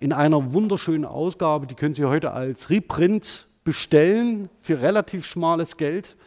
in 0.04 0.12
einer 0.12 0.52
wunderschönen 0.52 1.06
Ausgabe. 1.06 1.66
Die 1.66 1.76
können 1.76 1.94
Sie 1.94 2.04
heute 2.04 2.32
als 2.32 2.70
Reprint 2.70 3.48
bestellen 3.64 4.50
für 4.60 4.82
relativ 4.82 5.26
schmales 5.26 5.78
Geld. 5.78 6.18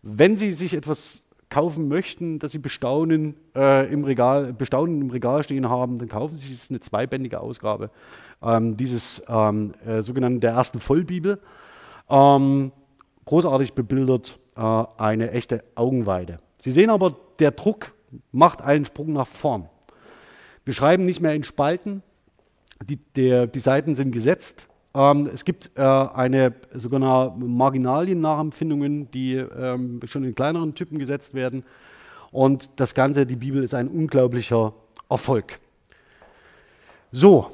Wenn 0.00 0.38
Sie 0.38 0.50
sich 0.50 0.72
etwas 0.72 1.26
kaufen 1.50 1.88
möchten, 1.88 2.38
das 2.38 2.52
Sie 2.52 2.58
bestaunen, 2.58 3.34
äh, 3.54 3.92
im 3.92 4.04
Regal, 4.04 4.54
bestaunen 4.54 5.02
im 5.02 5.10
Regal 5.10 5.44
stehen 5.44 5.68
haben, 5.68 5.98
dann 5.98 6.08
kaufen 6.08 6.38
Sie 6.38 6.54
ist 6.54 6.70
eine 6.70 6.80
zweibändige 6.80 7.40
Ausgabe 7.40 7.90
ähm, 8.42 8.78
dieses 8.78 9.22
ähm, 9.28 9.74
äh, 9.86 10.00
sogenannten 10.00 10.40
der 10.40 10.52
ersten 10.52 10.80
Vollbibel. 10.80 11.38
Ähm, 12.08 12.72
großartig 13.26 13.74
bebildert, 13.74 14.38
äh, 14.56 14.84
eine 14.96 15.32
echte 15.32 15.64
Augenweide. 15.74 16.38
Sie 16.60 16.72
sehen 16.72 16.88
aber, 16.88 17.14
der 17.40 17.50
Druck 17.50 17.92
macht 18.32 18.62
einen 18.62 18.86
Sprung 18.86 19.12
nach 19.12 19.26
vorn. 19.26 19.68
Wir 20.64 20.72
schreiben 20.72 21.04
nicht 21.04 21.20
mehr 21.20 21.34
in 21.34 21.44
Spalten, 21.44 22.02
die, 22.84 22.96
der, 23.16 23.46
die 23.46 23.58
Seiten 23.58 23.94
sind 23.94 24.12
gesetzt. 24.12 24.68
Ähm, 24.94 25.28
es 25.32 25.44
gibt 25.44 25.70
äh, 25.76 25.82
eine 25.82 26.54
sogenannte 26.74 27.38
Marginalien-Nachempfindungen, 27.44 29.10
die 29.10 29.34
ähm, 29.34 30.00
schon 30.04 30.24
in 30.24 30.34
kleineren 30.34 30.74
Typen 30.74 30.98
gesetzt 30.98 31.34
werden. 31.34 31.64
Und 32.30 32.78
das 32.80 32.94
Ganze, 32.94 33.26
die 33.26 33.36
Bibel, 33.36 33.62
ist 33.62 33.74
ein 33.74 33.88
unglaublicher 33.88 34.74
Erfolg. 35.08 35.58
So, 37.12 37.50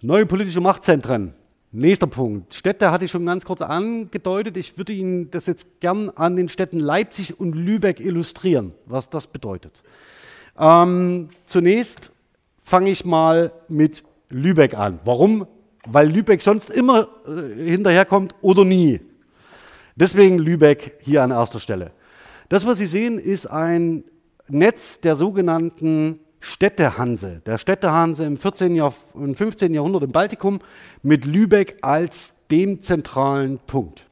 neue 0.00 0.26
politische 0.26 0.60
Machtzentren. 0.60 1.34
Nächster 1.72 2.06
Punkt. 2.06 2.54
Städte 2.54 2.90
hatte 2.90 3.04
ich 3.04 3.10
schon 3.10 3.26
ganz 3.26 3.44
kurz 3.44 3.60
angedeutet. 3.60 4.56
Ich 4.56 4.78
würde 4.78 4.92
Ihnen 4.92 5.30
das 5.30 5.46
jetzt 5.46 5.80
gern 5.80 6.10
an 6.10 6.36
den 6.36 6.48
Städten 6.48 6.80
Leipzig 6.80 7.38
und 7.38 7.54
Lübeck 7.54 8.00
illustrieren, 8.00 8.72
was 8.86 9.10
das 9.10 9.26
bedeutet. 9.26 9.82
Ähm, 10.58 11.28
zunächst 11.44 12.12
fange 12.62 12.90
ich 12.90 13.04
mal 13.04 13.52
mit 13.68 14.04
Lübeck 14.28 14.76
an. 14.76 14.98
Warum? 15.04 15.46
Weil 15.86 16.08
Lübeck 16.10 16.42
sonst 16.42 16.70
immer 16.70 17.08
äh, 17.26 17.70
hinterherkommt 17.70 18.34
oder 18.40 18.64
nie. 18.64 19.00
Deswegen 19.94 20.38
Lübeck 20.38 20.98
hier 21.00 21.22
an 21.22 21.30
erster 21.30 21.60
Stelle. 21.60 21.92
Das, 22.48 22.66
was 22.66 22.78
Sie 22.78 22.86
sehen, 22.86 23.18
ist 23.18 23.46
ein 23.46 24.04
Netz 24.48 25.00
der 25.00 25.16
sogenannten 25.16 26.20
Städtehanse, 26.40 27.42
der 27.44 27.58
Städtehanse 27.58 28.24
im 28.24 28.36
14. 28.36 28.76
Jahr, 28.76 28.94
im 29.14 29.34
15. 29.34 29.74
Jahrhundert 29.74 30.04
im 30.04 30.12
Baltikum 30.12 30.60
mit 31.02 31.24
Lübeck 31.24 31.78
als 31.82 32.34
dem 32.50 32.80
zentralen 32.80 33.58
Punkt. 33.66 34.05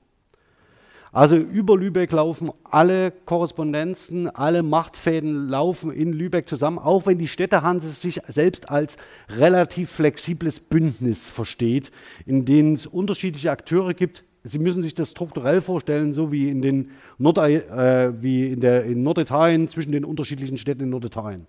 Also 1.15 1.37
über 1.37 1.79
Lübeck 1.79 2.11
laufen 2.11 2.51
alle 2.69 3.13
Korrespondenzen, 3.13 4.29
alle 4.35 4.65
Machtfäden 4.65 5.49
laufen 5.49 5.93
in 5.93 6.13
Lübeck 6.13 6.49
zusammen, 6.49 6.81
auch 6.81 7.07
wenn 7.07 7.19
die 7.19 7.29
Städtehanse 7.29 7.89
sich 7.91 8.21
selbst 8.27 8.69
als 8.69 8.97
relativ 9.29 9.91
flexibles 9.91 10.59
Bündnis 10.59 11.29
versteht, 11.29 11.93
in 12.27 12.45
dem 12.45 12.73
es 12.73 12.89
unterschiedliche 12.89 13.53
Akteure 13.53 13.95
gibt. 13.95 14.25
Sie 14.43 14.59
müssen 14.59 14.83
sich 14.83 14.97
das 14.97 15.13
strukturell 15.13 15.63
vorstellen, 15.63 16.13
so 16.13 16.33
wie 16.33 16.49
in, 16.49 16.63
den 16.63 16.91
Nord 17.17 17.39
äh, 17.39 18.21
wie 18.21 18.49
in, 18.49 18.59
der, 18.59 18.85
in 18.85 19.05
Norditalien 19.05 19.69
zwischen 19.69 19.93
den 19.93 20.05
unterschiedlichen 20.05 20.59
Städten 20.59 20.83
in 20.83 20.91
Norditalien. 20.91 21.47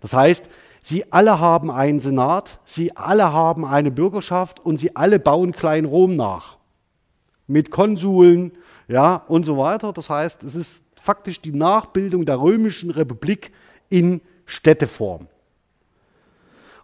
Das 0.00 0.12
heißt, 0.12 0.50
sie 0.82 1.12
alle 1.12 1.38
haben 1.38 1.70
einen 1.70 2.00
Senat, 2.00 2.58
sie 2.64 2.96
alle 2.96 3.32
haben 3.32 3.64
eine 3.64 3.92
Bürgerschaft 3.92 4.58
und 4.58 4.78
sie 4.78 4.96
alle 4.96 5.20
bauen 5.20 5.52
Klein 5.52 5.84
Rom 5.84 6.16
nach. 6.16 6.58
Mit 7.46 7.70
Konsuln 7.70 8.50
ja, 8.88 9.16
und 9.28 9.44
so 9.44 9.58
weiter. 9.58 9.92
Das 9.92 10.10
heißt, 10.10 10.42
es 10.44 10.54
ist 10.54 10.82
faktisch 11.00 11.40
die 11.40 11.52
Nachbildung 11.52 12.24
der 12.24 12.40
römischen 12.40 12.90
Republik 12.90 13.52
in 13.88 14.20
Städteform. 14.46 15.28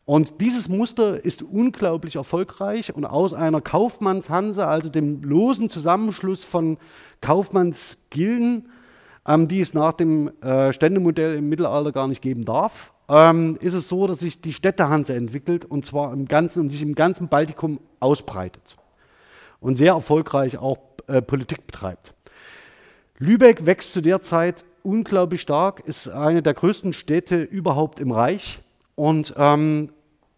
Und 0.04 0.40
dieses 0.40 0.68
Muster 0.68 1.24
ist 1.24 1.42
unglaublich 1.42 2.16
erfolgreich 2.16 2.92
und 2.94 3.04
aus 3.04 3.32
einer 3.32 3.60
Kaufmannshanse, 3.60 4.66
also 4.66 4.88
dem 4.90 5.22
losen 5.22 5.68
Zusammenschluss 5.68 6.42
von 6.42 6.78
Kaufmannsgilden, 7.20 8.68
ähm, 9.26 9.46
die 9.46 9.60
es 9.60 9.72
nach 9.72 9.92
dem 9.92 10.32
äh, 10.42 10.72
Ständemodell 10.72 11.36
im 11.36 11.48
Mittelalter 11.48 11.92
gar 11.92 12.08
nicht 12.08 12.22
geben 12.22 12.44
darf, 12.44 12.92
ähm, 13.08 13.56
ist 13.60 13.74
es 13.74 13.88
so, 13.88 14.06
dass 14.06 14.18
sich 14.20 14.40
die 14.40 14.52
Städtehanse 14.52 15.14
entwickelt 15.14 15.64
und 15.64 15.84
zwar 15.84 16.12
im 16.12 16.26
ganzen 16.26 16.60
und 16.60 16.70
sich 16.70 16.82
im 16.82 16.94
ganzen 16.94 17.28
Baltikum 17.28 17.78
ausbreitet 18.00 18.76
und 19.60 19.76
sehr 19.76 19.92
erfolgreich 19.92 20.58
auch 20.58 20.78
äh, 21.10 21.22
Politik 21.22 21.66
betreibt. 21.66 22.14
Lübeck 23.18 23.66
wächst 23.66 23.92
zu 23.92 24.00
der 24.00 24.22
Zeit 24.22 24.64
unglaublich 24.82 25.42
stark, 25.42 25.80
ist 25.80 26.08
eine 26.08 26.42
der 26.42 26.54
größten 26.54 26.92
Städte 26.92 27.42
überhaupt 27.42 28.00
im 28.00 28.12
Reich 28.12 28.60
und 28.94 29.34
ähm, 29.36 29.90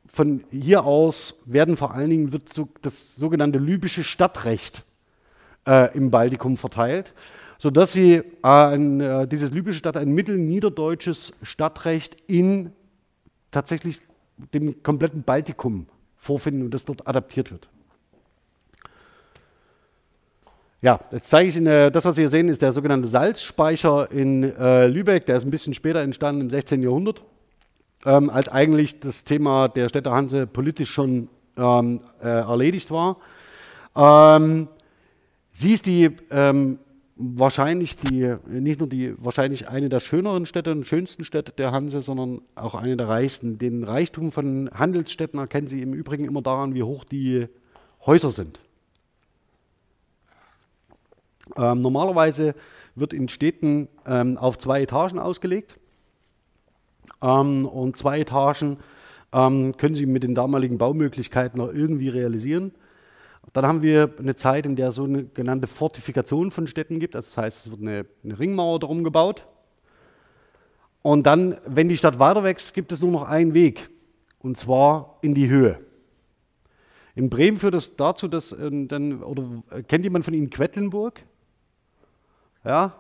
von 0.07 0.45
hier 0.51 0.85
aus 0.85 1.43
werden 1.47 1.77
vor 1.77 1.95
allen 1.95 2.11
Dingen 2.11 2.33
wird 2.33 2.53
so 2.53 2.69
das 2.83 3.17
sogenannte 3.17 3.59
libysche 3.59 4.03
Stadtrecht 4.03 4.85
äh, 5.67 5.97
im 5.97 6.11
Baltikum 6.11 6.57
verteilt 6.57 7.15
sodass 7.63 7.93
sie 7.93 8.23
ein, 8.43 9.01
äh, 9.01 9.29
dieses 9.29 9.53
libysche 9.53 9.79
Stadt 9.79 9.97
ein 9.97 10.11
mittelniederdeutsches 10.11 11.33
Stadtrecht 11.45 12.17
in 12.27 12.73
tatsächlich 13.53 14.01
dem 14.53 14.83
kompletten 14.83 15.23
Baltikum 15.23 15.87
vorfinden 16.17 16.65
und 16.65 16.75
das 16.75 16.85
dort 16.85 17.07
adaptiert 17.07 17.53
wird. 17.53 17.69
Ja, 20.83 20.99
jetzt 21.13 21.31
zeige 21.31 21.49
ich 21.49 21.57
Ihnen, 21.57 21.69
äh, 21.69 21.93
das, 21.93 22.05
was 22.05 22.17
Sie 22.17 22.23
hier 22.23 22.29
sehen, 22.29 22.49
ist 22.49 22.61
der 22.61 22.73
sogenannte 22.73 23.07
Salzspeicher 23.07 24.11
in 24.11 24.43
äh, 24.43 24.89
Lübeck. 24.89 25.27
Der 25.27 25.37
ist 25.37 25.45
ein 25.45 25.53
bisschen 25.53 25.75
später 25.75 26.01
entstanden, 26.01 26.41
im 26.41 26.51
16. 26.51 26.83
Jahrhundert, 26.83 27.23
ähm, 28.05 28.29
als 28.29 28.49
eigentlich 28.49 28.99
das 28.99 29.23
Thema 29.23 29.69
der 29.69 29.89
Städte 29.89 30.11
Hanse 30.11 30.49
politisch 30.49 30.91
schon 30.91 31.29
ähm, 31.57 32.01
äh, 32.21 32.27
erledigt 32.27 32.91
war. 32.91 33.19
Ähm, 33.95 34.67
sie 35.53 35.73
ist 35.73 35.87
die 35.87 36.17
ähm, 36.33 36.81
wahrscheinlich 37.15 37.97
die, 37.97 38.35
nicht 38.49 38.81
nur 38.81 38.89
die, 38.89 39.15
wahrscheinlich 39.19 39.69
eine 39.69 39.89
der 39.89 40.01
schöneren 40.01 40.47
Städte 40.47 40.73
und 40.73 40.85
schönsten 40.85 41.23
Städte 41.23 41.53
der 41.53 41.71
Hanse, 41.71 42.03
sondern 42.03 42.41
auch 42.57 42.75
eine 42.75 42.97
der 42.97 43.07
reichsten. 43.07 43.57
Den 43.57 43.85
Reichtum 43.85 44.33
von 44.33 44.69
Handelsstädten 44.75 45.39
erkennen 45.39 45.69
Sie 45.69 45.81
im 45.81 45.95
Übrigen 45.95 46.25
immer 46.25 46.43
daran, 46.43 46.75
wie 46.75 46.83
hoch 46.83 47.05
die 47.05 47.47
Häuser 48.05 48.33
sind. 48.33 48.61
Ähm, 51.57 51.81
normalerweise 51.81 52.55
wird 52.95 53.13
in 53.13 53.29
Städten 53.29 53.89
ähm, 54.07 54.37
auf 54.39 54.59
zwei 54.59 54.83
Etagen 54.83 55.19
ausgelegt. 55.19 55.79
Ähm, 57.23 57.67
und 57.67 57.97
zwei 57.97 58.21
Etagen 58.21 58.79
ähm, 59.33 59.77
können 59.77 59.95
Sie 59.95 60.07
mit 60.07 60.23
den 60.23 60.35
damaligen 60.35 60.79
Baumöglichkeiten 60.79 61.59
noch 61.59 61.73
irgendwie 61.73 62.09
realisieren. 62.09 62.73
Dann 63.53 63.67
haben 63.67 63.83
wir 63.83 64.15
eine 64.19 64.37
Zeit, 64.37 64.67
in 64.67 64.77
der 64.77 64.89
es 64.89 64.95
so 64.95 65.05
eine 65.05 65.25
genannte 65.25 65.67
Fortifikation 65.67 66.51
von 66.51 66.67
Städten 66.67 67.01
gibt. 67.01 67.15
Das 67.15 67.37
heißt, 67.37 67.67
es 67.67 67.71
wird 67.71 67.81
eine, 67.81 68.07
eine 68.23 68.39
Ringmauer 68.39 68.79
darum 68.79 69.05
gebaut. 69.05 69.47
Und 71.03 71.27
dann, 71.27 71.57
wenn 71.67 71.89
die 71.89 71.97
Stadt 71.97 72.19
weiter 72.19 72.45
wächst, 72.45 72.73
gibt 72.75 72.93
es 72.93 73.03
nur 73.03 73.11
noch 73.11 73.25
einen 73.25 73.55
Weg. 73.55 73.91
Und 74.39 74.57
zwar 74.57 75.19
in 75.23 75.35
die 75.35 75.49
Höhe. 75.49 75.81
In 77.15 77.29
Bremen 77.29 77.59
führt 77.59 77.75
das 77.75 77.97
dazu, 77.97 78.29
dass 78.29 78.53
äh, 78.53 78.87
dann, 78.87 79.23
oder 79.23 79.45
äh, 79.71 79.83
kennt 79.83 80.05
jemand 80.05 80.25
von 80.25 80.35
Ihnen 80.35 80.49
Quedlinburg? 80.49 81.23
Ja? 82.65 82.93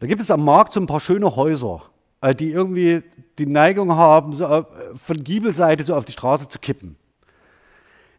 Da 0.00 0.06
gibt 0.06 0.22
es 0.22 0.30
am 0.30 0.44
Markt 0.44 0.72
so 0.72 0.80
ein 0.80 0.86
paar 0.86 1.00
schöne 1.00 1.34
Häuser, 1.34 1.82
äh, 2.20 2.34
die 2.34 2.50
irgendwie 2.50 3.02
die 3.38 3.46
Neigung 3.46 3.92
haben, 3.92 4.32
so 4.32 4.44
äh, 4.44 4.64
von 5.02 5.24
Giebelseite 5.24 5.84
so 5.84 5.94
auf 5.94 6.04
die 6.04 6.12
Straße 6.12 6.48
zu 6.48 6.58
kippen. 6.58 6.96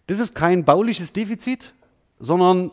Das 0.07 0.19
ist 0.19 0.33
kein 0.33 0.65
bauliches 0.65 1.13
Defizit, 1.13 1.73
sondern 2.19 2.71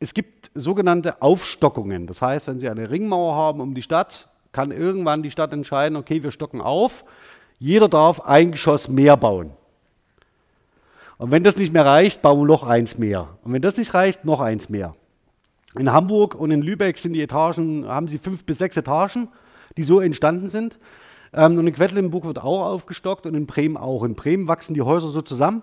es 0.00 0.14
gibt 0.14 0.50
sogenannte 0.54 1.20
Aufstockungen. 1.20 2.06
Das 2.06 2.22
heißt, 2.22 2.46
wenn 2.46 2.58
Sie 2.58 2.68
eine 2.68 2.90
Ringmauer 2.90 3.34
haben 3.36 3.60
um 3.60 3.74
die 3.74 3.82
Stadt, 3.82 4.28
kann 4.52 4.72
irgendwann 4.72 5.22
die 5.22 5.30
Stadt 5.30 5.52
entscheiden, 5.52 5.96
okay, 5.96 6.22
wir 6.22 6.30
stocken 6.32 6.60
auf. 6.60 7.04
Jeder 7.58 7.88
darf 7.88 8.20
ein 8.22 8.52
Geschoss 8.52 8.88
mehr 8.88 9.16
bauen. 9.16 9.52
Und 11.18 11.30
wenn 11.30 11.44
das 11.44 11.58
nicht 11.58 11.72
mehr 11.72 11.84
reicht, 11.84 12.22
bauen 12.22 12.40
wir 12.40 12.46
noch 12.46 12.62
eins 12.62 12.96
mehr. 12.96 13.28
Und 13.44 13.52
wenn 13.52 13.60
das 13.60 13.76
nicht 13.76 13.92
reicht, 13.92 14.24
noch 14.24 14.40
eins 14.40 14.70
mehr. 14.70 14.94
In 15.78 15.92
Hamburg 15.92 16.34
und 16.34 16.50
in 16.50 16.62
Lübeck 16.62 16.98
sind 16.98 17.12
die 17.12 17.22
Etagen, 17.22 17.86
haben 17.86 18.08
sie 18.08 18.18
fünf 18.18 18.44
bis 18.44 18.58
sechs 18.58 18.76
Etagen, 18.76 19.28
die 19.76 19.84
so 19.84 20.00
entstanden 20.00 20.48
sind. 20.48 20.78
Ähm, 21.32 21.58
und 21.58 21.66
in 21.66 21.74
Quedlinburg 21.74 22.24
wird 22.24 22.38
auch 22.38 22.66
aufgestockt 22.66 23.26
und 23.26 23.34
in 23.34 23.46
Bremen 23.46 23.76
auch. 23.76 24.02
In 24.02 24.14
Bremen 24.14 24.48
wachsen 24.48 24.74
die 24.74 24.82
Häuser 24.82 25.08
so 25.08 25.22
zusammen, 25.22 25.62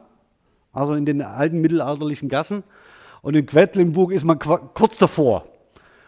also 0.72 0.94
in 0.94 1.06
den 1.06 1.22
alten 1.22 1.60
mittelalterlichen 1.60 2.30
Gassen. 2.30 2.64
Und 3.22 3.36
in 3.36 3.46
Quedlinburg 3.46 4.12
ist 4.12 4.24
man 4.24 4.40
kurz 4.40 4.98
davor. 4.98 5.46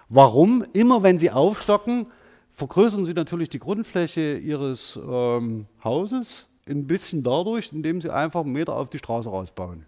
Warum? 0.08 0.66
Immer 0.74 1.04
wenn 1.04 1.20
sie 1.20 1.32
aufstocken, 1.32 2.08
vergrößern 2.52 3.04
sie 3.04 3.14
natürlich 3.14 3.50
die 3.50 3.60
Grundfläche 3.60 4.38
ihres 4.38 4.98
ähm, 5.08 5.66
Hauses 5.84 6.48
ein 6.68 6.88
bisschen 6.88 7.24
dadurch, 7.24 7.72
indem 7.74 8.00
sie 8.00 8.14
einfach 8.14 8.42
einen 8.42 8.54
Meter 8.54 8.76
auf 8.76 8.90
die 8.90 9.00
Straße 9.00 9.30
rausbauen. 9.30 9.86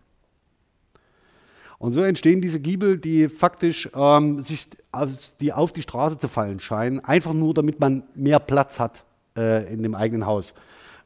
Und 1.82 1.94
so 1.94 2.04
entstehen 2.04 2.42
diese 2.42 2.60
Giebel, 2.60 3.00
die 3.00 3.28
faktisch 3.28 3.90
ähm, 3.96 4.44
sich 4.44 4.68
auf 4.92 5.10
die, 5.40 5.52
auf 5.52 5.74
die 5.74 5.82
Straße 5.82 6.20
zu 6.20 6.28
fallen 6.28 6.60
scheinen, 6.60 7.00
einfach 7.00 7.34
nur 7.34 7.56
damit 7.56 7.80
man 7.80 8.04
mehr 8.14 8.38
Platz 8.38 8.80
hat 8.80 9.04
äh, 9.36 9.74
in 9.74 9.82
dem 9.82 9.96
eigenen 9.96 10.28
Haus. 10.28 10.54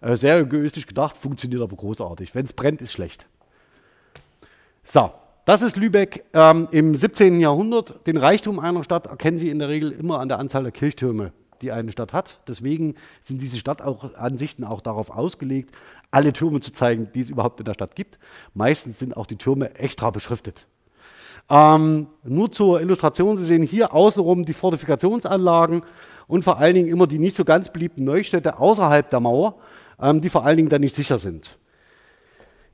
Äh, 0.02 0.18
sehr 0.18 0.38
egoistisch 0.38 0.86
gedacht, 0.86 1.16
funktioniert 1.16 1.62
aber 1.62 1.78
großartig. 1.78 2.36
Wenn 2.36 2.44
es 2.44 2.52
brennt, 2.52 2.82
ist 2.82 2.92
schlecht. 2.92 3.26
So, 4.84 5.12
das 5.46 5.62
ist 5.62 5.78
Lübeck 5.78 6.26
ähm, 6.34 6.68
im 6.72 6.94
17. 6.94 7.40
Jahrhundert. 7.40 8.06
Den 8.06 8.18
Reichtum 8.18 8.60
einer 8.60 8.84
Stadt 8.84 9.08
erkennen 9.08 9.38
Sie 9.38 9.48
in 9.48 9.60
der 9.60 9.70
Regel 9.70 9.94
immer 9.94 10.20
an 10.20 10.28
der 10.28 10.40
Anzahl 10.40 10.64
der 10.64 10.74
Kirchtürme, 10.74 11.32
die 11.62 11.72
eine 11.72 11.94
Stadt 11.94 12.12
hat. 12.12 12.42
Deswegen 12.50 12.96
sind 13.22 13.42
diese 13.42 13.60
Stadtansichten 13.60 14.66
auch 14.66 14.82
darauf 14.82 15.10
ausgelegt, 15.10 15.74
alle 16.16 16.32
Türme 16.32 16.62
zu 16.62 16.72
zeigen, 16.72 17.10
die 17.14 17.20
es 17.20 17.30
überhaupt 17.30 17.60
in 17.60 17.66
der 17.66 17.74
Stadt 17.74 17.94
gibt. 17.94 18.20
Meistens 18.54 19.00
sind 19.00 19.18
auch 19.18 19.26
die 19.26 19.36
Türme 19.36 19.76
extra 19.76 20.12
beschriftet. 20.12 20.66
Ähm, 21.50 22.08
nur 22.24 22.50
zur 22.54 22.80
Illustration, 22.80 23.36
Sie 23.36 23.44
sehen 23.44 23.64
hier 23.64 23.94
außenrum 23.94 24.46
die 24.46 24.54
Fortifikationsanlagen 24.54 25.84
und 26.28 26.44
vor 26.46 26.58
allen 26.58 26.74
Dingen 26.74 26.88
immer 26.88 27.06
die 27.06 27.20
nicht 27.20 27.36
so 27.36 27.44
ganz 27.44 27.70
beliebten 27.70 28.06
Neustädte 28.06 28.58
außerhalb 28.60 29.10
der 29.10 29.20
Mauer, 29.20 29.56
ähm, 30.02 30.22
die 30.22 30.30
vor 30.30 30.46
allen 30.46 30.56
Dingen 30.56 30.70
dann 30.70 30.82
nicht 30.82 30.96
sicher 30.96 31.18
sind. 31.18 31.58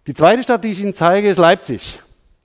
Die 0.06 0.14
zweite 0.14 0.44
Stadt, 0.44 0.64
die 0.64 0.70
ich 0.70 0.80
Ihnen 0.80 0.94
zeige, 0.94 1.28
ist 1.28 1.40
Leipzig. 1.40 2.00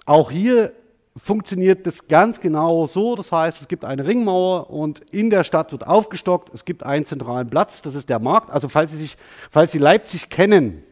Auch 0.06 0.30
hier 0.30 0.72
funktioniert 1.16 1.86
das 1.86 2.08
ganz 2.08 2.40
genau 2.40 2.86
so. 2.86 3.16
Das 3.16 3.32
heißt, 3.32 3.60
es 3.60 3.68
gibt 3.68 3.84
eine 3.84 4.06
Ringmauer 4.06 4.70
und 4.70 5.00
in 5.10 5.30
der 5.30 5.44
Stadt 5.44 5.72
wird 5.72 5.86
aufgestockt. 5.86 6.52
Es 6.52 6.64
gibt 6.64 6.82
einen 6.84 7.06
zentralen 7.06 7.48
Platz, 7.48 7.82
das 7.82 7.94
ist 7.94 8.08
der 8.08 8.18
Markt. 8.18 8.50
Also 8.50 8.68
falls 8.68 8.92
Sie, 8.92 8.98
sich, 8.98 9.16
falls 9.50 9.72
Sie 9.72 9.78
Leipzig 9.78 10.28
kennen, 10.28 10.82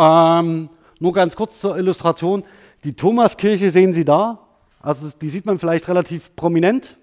ähm, 0.00 0.70
nur 0.98 1.12
ganz 1.12 1.36
kurz 1.36 1.60
zur 1.60 1.76
Illustration. 1.76 2.42
Die 2.84 2.94
Thomaskirche 2.94 3.70
sehen 3.70 3.92
Sie 3.92 4.04
da. 4.04 4.38
Also 4.80 5.10
die 5.20 5.28
sieht 5.28 5.44
man 5.44 5.58
vielleicht 5.58 5.88
relativ 5.88 6.34
prominent. 6.34 6.96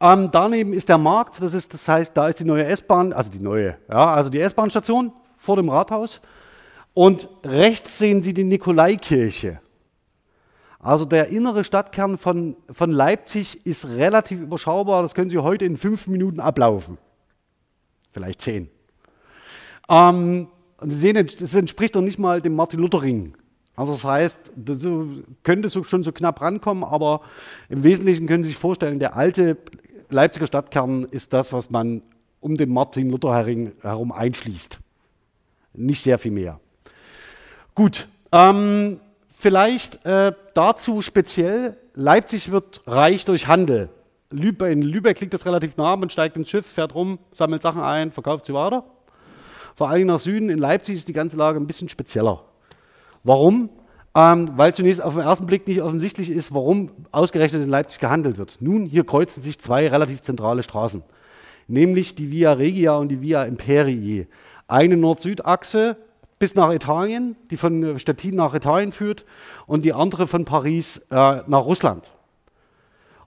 Ähm, 0.00 0.30
daneben 0.32 0.72
ist 0.72 0.88
der 0.88 0.98
Markt, 0.98 1.42
das, 1.42 1.54
ist, 1.54 1.72
das 1.74 1.86
heißt, 1.88 2.16
da 2.16 2.28
ist 2.28 2.40
die 2.40 2.44
neue 2.44 2.64
S-Bahn, 2.64 3.12
also 3.12 3.30
die 3.30 3.38
neue, 3.38 3.78
ja, 3.88 4.12
also 4.12 4.28
die 4.28 4.40
S-Bahn-Station 4.40 5.12
vor 5.38 5.56
dem 5.56 5.68
Rathaus. 5.68 6.20
Und 6.92 7.28
rechts 7.44 7.98
sehen 7.98 8.22
Sie 8.22 8.32
die 8.32 8.44
Nikolaikirche. 8.44 9.60
Also 10.78 11.04
der 11.04 11.28
innere 11.28 11.64
Stadtkern 11.64 12.16
von, 12.16 12.56
von 12.70 12.90
Leipzig 12.90 13.66
ist 13.66 13.88
relativ 13.88 14.40
überschaubar. 14.40 15.02
Das 15.02 15.14
können 15.14 15.30
Sie 15.30 15.38
heute 15.38 15.64
in 15.64 15.76
fünf 15.76 16.06
Minuten 16.06 16.40
ablaufen. 16.40 16.96
Vielleicht 18.10 18.40
zehn. 18.40 18.70
Ähm, 19.88 20.48
und 20.78 20.90
Sie 20.90 20.96
sehen, 20.96 21.30
das 21.38 21.54
entspricht 21.54 21.96
doch 21.96 22.02
nicht 22.02 22.18
mal 22.18 22.40
dem 22.40 22.54
Martin-Luther-Ring. 22.54 23.34
Also 23.74 23.92
das 23.92 24.04
heißt, 24.04 24.52
das 24.56 24.86
könnte 25.42 25.70
schon 25.70 26.02
so 26.02 26.12
knapp 26.12 26.40
rankommen, 26.40 26.82
aber 26.84 27.20
im 27.68 27.84
Wesentlichen 27.84 28.26
können 28.26 28.44
Sie 28.44 28.50
sich 28.50 28.58
vorstellen, 28.58 28.98
der 28.98 29.16
alte 29.16 29.58
Leipziger 30.08 30.46
Stadtkern 30.46 31.04
ist 31.04 31.32
das, 31.32 31.52
was 31.52 31.70
man 31.70 32.02
um 32.40 32.56
den 32.56 32.72
Martin-Luther-Ring 32.72 33.72
herum 33.82 34.12
einschließt. 34.12 34.78
Nicht 35.74 36.02
sehr 36.02 36.18
viel 36.18 36.30
mehr. 36.30 36.60
Gut, 37.74 38.08
ähm, 38.32 39.00
vielleicht 39.36 40.04
äh, 40.06 40.32
dazu 40.54 41.02
speziell, 41.02 41.76
Leipzig 41.94 42.50
wird 42.50 42.82
reich 42.86 43.24
durch 43.24 43.46
Handel. 43.46 43.90
In 44.30 44.82
Lübeck 44.82 45.20
liegt 45.20 45.34
das 45.34 45.46
relativ 45.46 45.76
nah, 45.76 45.96
man 45.96 46.10
steigt 46.10 46.36
ins 46.36 46.50
Schiff, 46.50 46.66
fährt 46.66 46.94
rum, 46.94 47.18
sammelt 47.32 47.62
Sachen 47.62 47.80
ein, 47.80 48.10
verkauft 48.10 48.46
sie 48.46 48.54
weiter. 48.54 48.84
Vor 49.76 49.90
allem 49.90 50.06
nach 50.06 50.20
Süden, 50.20 50.48
in 50.48 50.56
Leipzig 50.56 50.96
ist 50.96 51.06
die 51.06 51.12
ganze 51.12 51.36
Lage 51.36 51.60
ein 51.60 51.66
bisschen 51.66 51.90
spezieller. 51.90 52.42
Warum? 53.24 53.68
Ähm, 54.14 54.48
weil 54.56 54.74
zunächst 54.74 55.02
auf 55.02 55.12
den 55.12 55.22
ersten 55.22 55.44
Blick 55.44 55.68
nicht 55.68 55.82
offensichtlich 55.82 56.30
ist, 56.30 56.54
warum 56.54 56.90
ausgerechnet 57.12 57.62
in 57.62 57.68
Leipzig 57.68 58.00
gehandelt 58.00 58.38
wird. 58.38 58.56
Nun, 58.60 58.86
hier 58.86 59.04
kreuzen 59.04 59.42
sich 59.42 59.58
zwei 59.58 59.86
relativ 59.86 60.22
zentrale 60.22 60.62
Straßen, 60.62 61.02
nämlich 61.68 62.14
die 62.14 62.30
Via 62.30 62.54
Regia 62.54 62.96
und 62.96 63.10
die 63.10 63.20
Via 63.20 63.44
Imperii. 63.44 64.26
Eine 64.66 64.96
Nord-Süd-Achse 64.96 65.98
bis 66.38 66.54
nach 66.54 66.72
Italien, 66.72 67.36
die 67.50 67.58
von 67.58 67.98
Stettin 67.98 68.34
nach 68.34 68.54
Italien 68.54 68.92
führt, 68.92 69.26
und 69.66 69.84
die 69.84 69.92
andere 69.92 70.26
von 70.26 70.46
Paris 70.46 71.06
äh, 71.10 71.42
nach 71.46 71.66
Russland. 71.66 72.12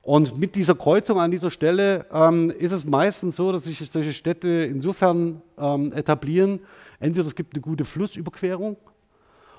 Und 0.10 0.40
mit 0.40 0.56
dieser 0.56 0.74
Kreuzung 0.74 1.20
an 1.20 1.30
dieser 1.30 1.52
Stelle 1.52 2.08
ähm, 2.12 2.50
ist 2.50 2.72
es 2.72 2.84
meistens 2.84 3.36
so, 3.36 3.52
dass 3.52 3.66
sich 3.66 3.92
solche 3.92 4.12
Städte 4.12 4.50
insofern 4.50 5.44
ähm, 5.56 5.94
etablieren, 5.94 6.62
entweder 7.00 7.28
es 7.28 7.36
gibt 7.36 7.54
eine 7.54 7.62
gute 7.62 7.86
Flussüberquerung 7.86 8.76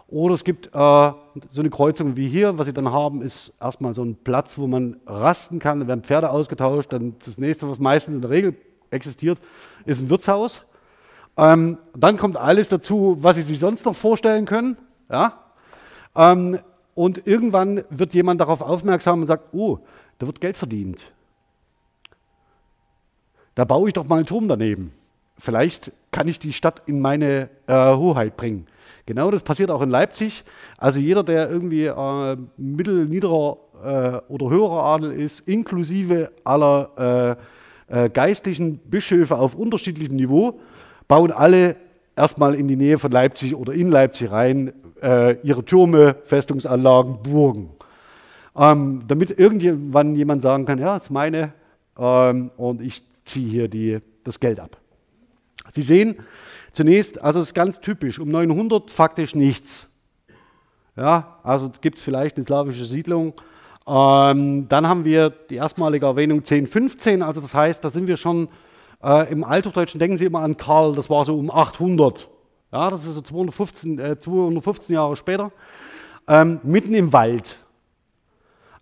oder 0.09 0.34
es 0.34 0.42
gibt 0.42 0.66
äh, 0.66 0.70
so 0.72 1.14
eine 1.55 1.70
Kreuzung 1.70 2.16
wie 2.16 2.26
hier. 2.26 2.59
Was 2.59 2.66
sie 2.66 2.72
dann 2.72 2.90
haben, 2.90 3.22
ist 3.22 3.55
erstmal 3.61 3.94
so 3.94 4.03
ein 4.03 4.16
Platz, 4.16 4.59
wo 4.59 4.66
man 4.66 4.96
rasten 5.07 5.61
kann. 5.61 5.78
Da 5.78 5.86
werden 5.86 6.03
Pferde 6.03 6.30
ausgetauscht. 6.30 6.92
Dann 6.92 7.14
das 7.24 7.38
nächste, 7.38 7.70
was 7.70 7.78
meistens 7.78 8.16
in 8.16 8.20
der 8.20 8.30
Regel 8.30 8.57
existiert, 8.90 9.38
ist 9.86 10.03
ein 10.03 10.11
Wirtshaus. 10.11 10.62
Ähm, 11.36 11.78
dann 11.96 12.16
kommt 12.16 12.36
alles 12.36 12.68
dazu, 12.68 13.18
was 13.20 13.36
Sie 13.36 13.42
sich 13.42 13.61
sonst 13.61 13.86
noch 13.86 13.94
vorstellen 13.94 14.46
können. 14.46 14.76
Ja? 15.09 15.44
Ähm, 16.16 16.59
und 16.96 17.24
irgendwann 17.24 17.84
wird 17.88 18.14
jemand 18.14 18.40
darauf 18.40 18.62
aufmerksam 18.62 19.20
und 19.20 19.26
sagt, 19.26 19.55
oh, 19.55 19.78
da 20.20 20.26
wird 20.26 20.40
Geld 20.40 20.58
verdient. 20.58 21.12
Da 23.54 23.64
baue 23.64 23.88
ich 23.88 23.94
doch 23.94 24.06
mal 24.06 24.16
einen 24.16 24.26
Turm 24.26 24.48
daneben. 24.48 24.92
Vielleicht 25.38 25.92
kann 26.10 26.28
ich 26.28 26.38
die 26.38 26.52
Stadt 26.52 26.82
in 26.86 27.00
meine 27.00 27.48
äh, 27.66 27.96
Hoheit 27.96 28.36
bringen. 28.36 28.66
Genau 29.06 29.30
das 29.30 29.42
passiert 29.42 29.70
auch 29.70 29.80
in 29.80 29.88
Leipzig. 29.88 30.44
Also 30.76 31.00
jeder, 31.00 31.24
der 31.24 31.50
irgendwie 31.50 31.86
äh, 31.86 32.36
mittel, 32.58 33.06
niederer 33.06 33.56
äh, 33.82 34.30
oder 34.30 34.50
höherer 34.50 34.84
Adel 34.84 35.12
ist, 35.12 35.48
inklusive 35.48 36.30
aller 36.44 37.38
äh, 37.88 38.04
äh, 38.04 38.10
geistlichen 38.10 38.76
Bischöfe 38.76 39.38
auf 39.38 39.54
unterschiedlichem 39.54 40.16
Niveau, 40.16 40.60
bauen 41.08 41.32
alle 41.32 41.76
erstmal 42.14 42.54
in 42.54 42.68
die 42.68 42.76
Nähe 42.76 42.98
von 42.98 43.10
Leipzig 43.10 43.54
oder 43.54 43.72
in 43.72 43.90
Leipzig 43.90 44.30
rein 44.30 44.74
äh, 45.02 45.36
ihre 45.42 45.64
Türme, 45.64 46.16
Festungsanlagen, 46.24 47.22
Burgen. 47.22 47.70
Ähm, 48.57 49.03
damit 49.07 49.38
irgendwann 49.38 50.14
jemand 50.16 50.42
sagen 50.42 50.64
kann, 50.66 50.78
ja, 50.78 50.94
das 50.94 51.05
ist 51.05 51.11
meine 51.11 51.53
ähm, 51.98 52.51
und 52.57 52.80
ich 52.80 53.03
ziehe 53.24 53.48
hier 53.48 53.68
die, 53.68 53.98
das 54.24 54.40
Geld 54.40 54.59
ab. 54.59 54.76
Sie 55.70 55.82
sehen 55.82 56.16
zunächst, 56.72 57.22
also 57.22 57.40
es 57.40 57.46
ist 57.46 57.55
ganz 57.55 57.80
typisch, 57.80 58.18
um 58.18 58.28
900 58.28 58.90
faktisch 58.90 59.34
nichts. 59.34 59.86
Ja, 60.96 61.38
also 61.44 61.70
gibt 61.80 61.98
es 61.98 62.05
vielleicht 62.05 62.36
eine 62.36 62.44
slawische 62.44 62.84
Siedlung. 62.84 63.34
Ähm, 63.86 64.68
dann 64.68 64.88
haben 64.88 65.05
wir 65.05 65.30
die 65.30 65.57
erstmalige 65.57 66.07
Erwähnung 66.07 66.38
1015, 66.38 67.22
also 67.22 67.40
das 67.40 67.55
heißt, 67.55 67.84
da 67.84 67.90
sind 67.90 68.07
wir 68.07 68.16
schon 68.16 68.48
äh, 69.03 69.32
Im 69.32 69.44
Althochdeutschen 69.44 69.98
denken 69.98 70.18
Sie 70.18 70.26
immer 70.26 70.40
an 70.40 70.57
Karl, 70.57 70.94
das 70.94 71.09
war 71.09 71.24
so 71.24 71.38
um 71.38 71.51
800. 71.51 72.28
Ja, 72.72 72.90
das 72.90 73.07
ist 73.07 73.14
so 73.14 73.22
215, 73.22 73.98
äh, 73.98 74.18
215 74.18 74.94
Jahre 74.94 75.16
später. 75.16 75.53
Ähm, 76.28 76.61
mitten 76.62 76.94
im 76.94 77.12
Wald. 77.12 77.59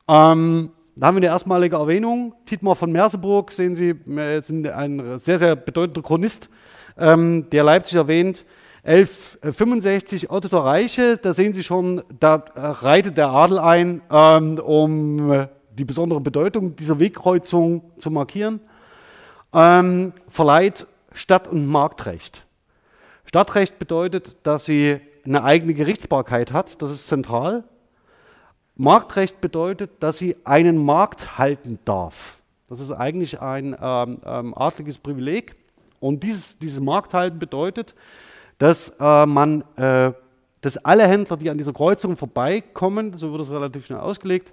Ähm, 0.08 0.70
da 0.96 1.06
haben 1.06 1.14
wir 1.14 1.20
eine 1.20 1.26
erstmalige 1.26 1.76
Erwähnung. 1.76 2.34
Dietmar 2.50 2.74
von 2.74 2.90
Merseburg, 2.90 3.52
sehen 3.52 3.74
Sie, 3.74 3.90
ist 3.90 4.50
ein 4.50 5.18
sehr, 5.18 5.38
sehr 5.38 5.54
bedeutender 5.54 6.02
Chronist, 6.02 6.48
ähm, 6.96 7.48
der 7.50 7.62
Leipzig 7.62 7.96
erwähnt. 7.96 8.44
1165 8.84 10.30
Otto 10.30 10.48
der 10.48 10.60
Reiche, 10.60 11.18
da 11.18 11.34
sehen 11.34 11.52
Sie 11.52 11.62
schon, 11.62 12.02
da 12.20 12.44
reitet 12.56 13.18
der 13.18 13.28
Adel 13.28 13.58
ein, 13.58 14.00
ähm, 14.10 14.58
um 14.58 15.46
die 15.76 15.84
besondere 15.84 16.20
Bedeutung 16.20 16.74
dieser 16.74 16.98
Wegkreuzung 16.98 17.82
zu 17.98 18.10
markieren 18.10 18.60
ähm, 19.52 20.12
verleiht 20.28 20.86
Stadt- 21.12 21.48
und 21.48 21.66
Marktrecht. 21.66 22.44
Stadtrecht 23.24 23.78
bedeutet, 23.78 24.36
dass 24.42 24.64
sie 24.64 25.00
eine 25.24 25.44
eigene 25.44 25.74
Gerichtsbarkeit 25.74 26.52
hat, 26.52 26.80
das 26.80 26.90
ist 26.90 27.06
zentral. 27.06 27.64
Marktrecht 28.78 29.40
bedeutet, 29.40 29.90
dass 30.00 30.16
sie 30.18 30.36
einen 30.44 30.82
Markt 30.82 31.36
halten 31.36 31.78
darf. 31.84 32.40
Das 32.68 32.80
ist 32.80 32.92
eigentlich 32.92 33.40
ein 33.40 33.76
ähm, 33.80 34.20
ähm, 34.24 34.54
adliges 34.56 34.98
Privileg. 34.98 35.56
Und 36.00 36.22
dieses, 36.22 36.58
dieses 36.58 36.80
Markthalten 36.80 37.38
bedeutet, 37.38 37.94
dass 38.58 38.96
äh, 39.00 39.26
man 39.26 39.64
äh, 39.76 40.12
dass 40.60 40.76
alle 40.78 41.06
Händler, 41.06 41.36
die 41.36 41.50
an 41.50 41.58
dieser 41.58 41.72
Kreuzung 41.72 42.16
vorbeikommen, 42.16 43.16
so 43.16 43.30
wird 43.32 43.42
es 43.42 43.50
relativ 43.50 43.86
schnell 43.86 44.00
ausgelegt, 44.00 44.52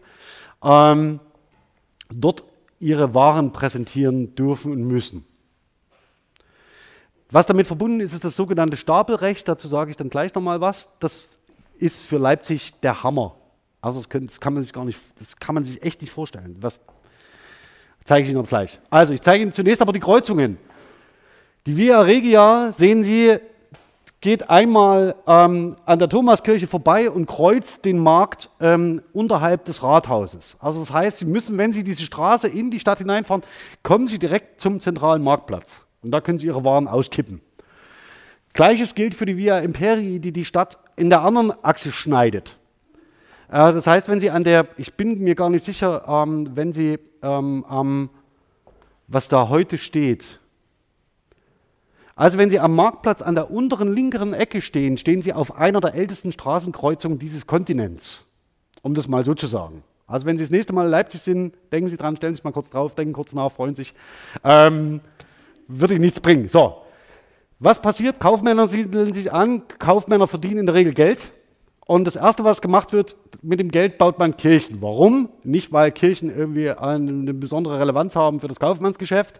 ähm, 0.63 1.19
dort 2.09 2.43
ihre 2.80 3.13
Waren 3.13 3.51
präsentieren 3.51 4.36
dürfen 4.36 4.71
und 4.71 4.84
müssen. 4.84 5.26
Was 7.32 7.47
damit 7.47 7.65
verbunden 7.65 8.01
ist, 8.01 8.13
ist 8.13 8.23
das 8.23 8.36
sogenannte 8.36 8.78
Stapelrecht. 8.78 9.47
Dazu 9.47 9.67
sage 9.67 9.91
ich 9.91 9.97
dann 9.97 10.09
gleich 10.09 10.34
nochmal 10.36 10.61
was. 10.61 10.91
Das 10.99 11.39
ist 11.80 11.99
für 11.99 12.17
Leipzig 12.17 12.80
der 12.82 13.03
Hammer. 13.03 13.36
Also 13.86 13.99
das, 13.99 14.09
können, 14.09 14.25
das, 14.25 14.41
kann 14.41 14.55
man 14.55 14.63
sich 14.63 14.73
gar 14.73 14.83
nicht, 14.83 14.99
das 15.19 15.38
kann 15.38 15.53
man 15.53 15.63
sich 15.63 15.83
echt 15.83 16.01
nicht 16.01 16.09
vorstellen. 16.09 16.57
Das 16.59 16.81
zeige 18.03 18.23
ich 18.23 18.31
Ihnen 18.31 18.41
noch 18.41 18.47
gleich. 18.47 18.79
Also 18.89 19.13
ich 19.13 19.21
zeige 19.21 19.43
Ihnen 19.43 19.53
zunächst 19.53 19.79
aber 19.79 19.93
die 19.93 19.99
Kreuzungen. 19.99 20.57
Die 21.67 21.77
Via 21.77 22.01
Regia, 22.01 22.73
sehen 22.73 23.03
Sie, 23.03 23.38
geht 24.21 24.49
einmal 24.49 25.13
ähm, 25.27 25.75
an 25.86 25.99
der 25.99 26.09
Thomaskirche 26.09 26.65
vorbei 26.65 27.11
und 27.11 27.27
kreuzt 27.27 27.86
den 27.86 27.99
Markt 27.99 28.49
ähm, 28.59 29.03
unterhalb 29.13 29.65
des 29.65 29.83
Rathauses. 29.83 30.57
Also 30.59 30.79
das 30.79 30.91
heißt, 30.91 31.19
Sie 31.19 31.25
müssen, 31.25 31.55
wenn 31.59 31.71
Sie 31.71 31.83
diese 31.83 32.01
Straße 32.01 32.47
in 32.47 32.71
die 32.71 32.79
Stadt 32.79 32.97
hineinfahren, 32.97 33.43
kommen 33.83 34.07
Sie 34.07 34.17
direkt 34.17 34.61
zum 34.61 34.79
zentralen 34.79 35.21
Marktplatz. 35.21 35.81
Und 36.01 36.09
da 36.09 36.21
können 36.21 36.39
Sie 36.39 36.47
Ihre 36.47 36.63
Waren 36.63 36.88
auskippen. 36.88 37.39
Gleiches 38.53 38.95
gilt 38.95 39.13
für 39.13 39.27
die 39.27 39.38
Via 39.38 39.59
Imperii, 39.59 40.19
die 40.19 40.31
die 40.31 40.45
Stadt 40.45 40.79
in 40.95 41.11
der 41.11 41.21
anderen 41.21 41.53
Achse 41.63 41.91
schneidet. 41.91 42.57
Äh, 43.50 43.74
das 43.74 43.88
heißt, 43.88 44.10
wenn 44.10 44.20
Sie 44.20 44.30
an 44.30 44.43
der, 44.43 44.68
ich 44.78 44.96
bin 44.96 45.20
mir 45.24 45.36
gar 45.36 45.50
nicht 45.50 45.66
sicher, 45.66 46.06
ähm, 46.08 46.52
wenn 46.56 46.74
Sie 46.74 47.00
ähm, 47.22 48.10
was 49.08 49.28
da 49.28 49.50
heute 49.50 49.78
steht, 49.78 50.39
also 52.16 52.38
wenn 52.38 52.50
Sie 52.50 52.60
am 52.60 52.74
Marktplatz 52.76 53.22
an 53.22 53.36
der 53.36 53.52
unteren 53.52 53.93
linkeren 53.93 54.34
Ecke 54.34 54.62
stehen, 54.62 54.98
stehen 54.98 55.22
Sie 55.22 55.34
auf 55.34 55.58
einer 55.58 55.82
der 55.82 55.96
ältesten 55.96 56.32
Straßenkreuzungen 56.32 57.20
dieses 57.20 57.46
Kontinents, 57.46 58.24
um 58.82 58.93
das 58.93 59.08
mal 59.08 59.26
so 59.26 59.34
zu 59.34 59.48
sagen. 59.48 59.84
Also 60.08 60.26
wenn 60.26 60.38
Sie 60.38 60.43
das 60.43 60.52
nächste 60.52 60.72
Mal 60.72 60.86
in 60.86 60.91
Leipzig 60.91 61.22
sind, 61.22 61.56
denken 61.74 61.89
Sie 61.89 61.98
dran, 61.98 62.16
stellen 62.16 62.34
Sie 62.34 62.38
sich 62.38 62.43
mal 62.46 62.52
kurz 62.52 62.70
drauf, 62.70 62.96
denken 62.96 63.14
kurz 63.14 63.34
nach, 63.34 63.52
freuen 63.52 63.76
sich. 63.76 63.93
Ähm, 64.43 65.02
würde 65.68 65.96
Ihnen 65.96 66.04
nichts 66.04 66.22
bringen. 66.22 66.48
So, 66.48 66.84
was 67.60 67.82
passiert? 67.82 68.20
Kaufmänner 68.20 68.68
siedeln 68.68 69.14
sich 69.14 69.34
an, 69.34 69.64
Kaufmänner 69.80 70.28
verdienen 70.28 70.60
in 70.60 70.66
der 70.68 70.76
Regel 70.76 70.93
Geld. 70.93 71.32
Und 71.88 72.05
das 72.05 72.15
Erste, 72.15 72.43
was 72.43 72.61
gemacht 72.61 72.93
wird, 72.93 73.15
mit 73.43 73.59
dem 73.59 73.69
Geld 73.69 73.99
baut 73.99 74.17
man 74.17 74.36
Kirchen. 74.36 74.81
Warum? 74.81 75.29
Nicht, 75.43 75.71
weil 75.71 75.91
Kirchen 75.91 76.36
irgendwie 76.36 76.71
eine 76.71 77.33
besondere 77.33 77.79
Relevanz 77.79 78.15
haben 78.15 78.39
für 78.39 78.47
das 78.47 78.59
Kaufmannsgeschäft, 78.59 79.39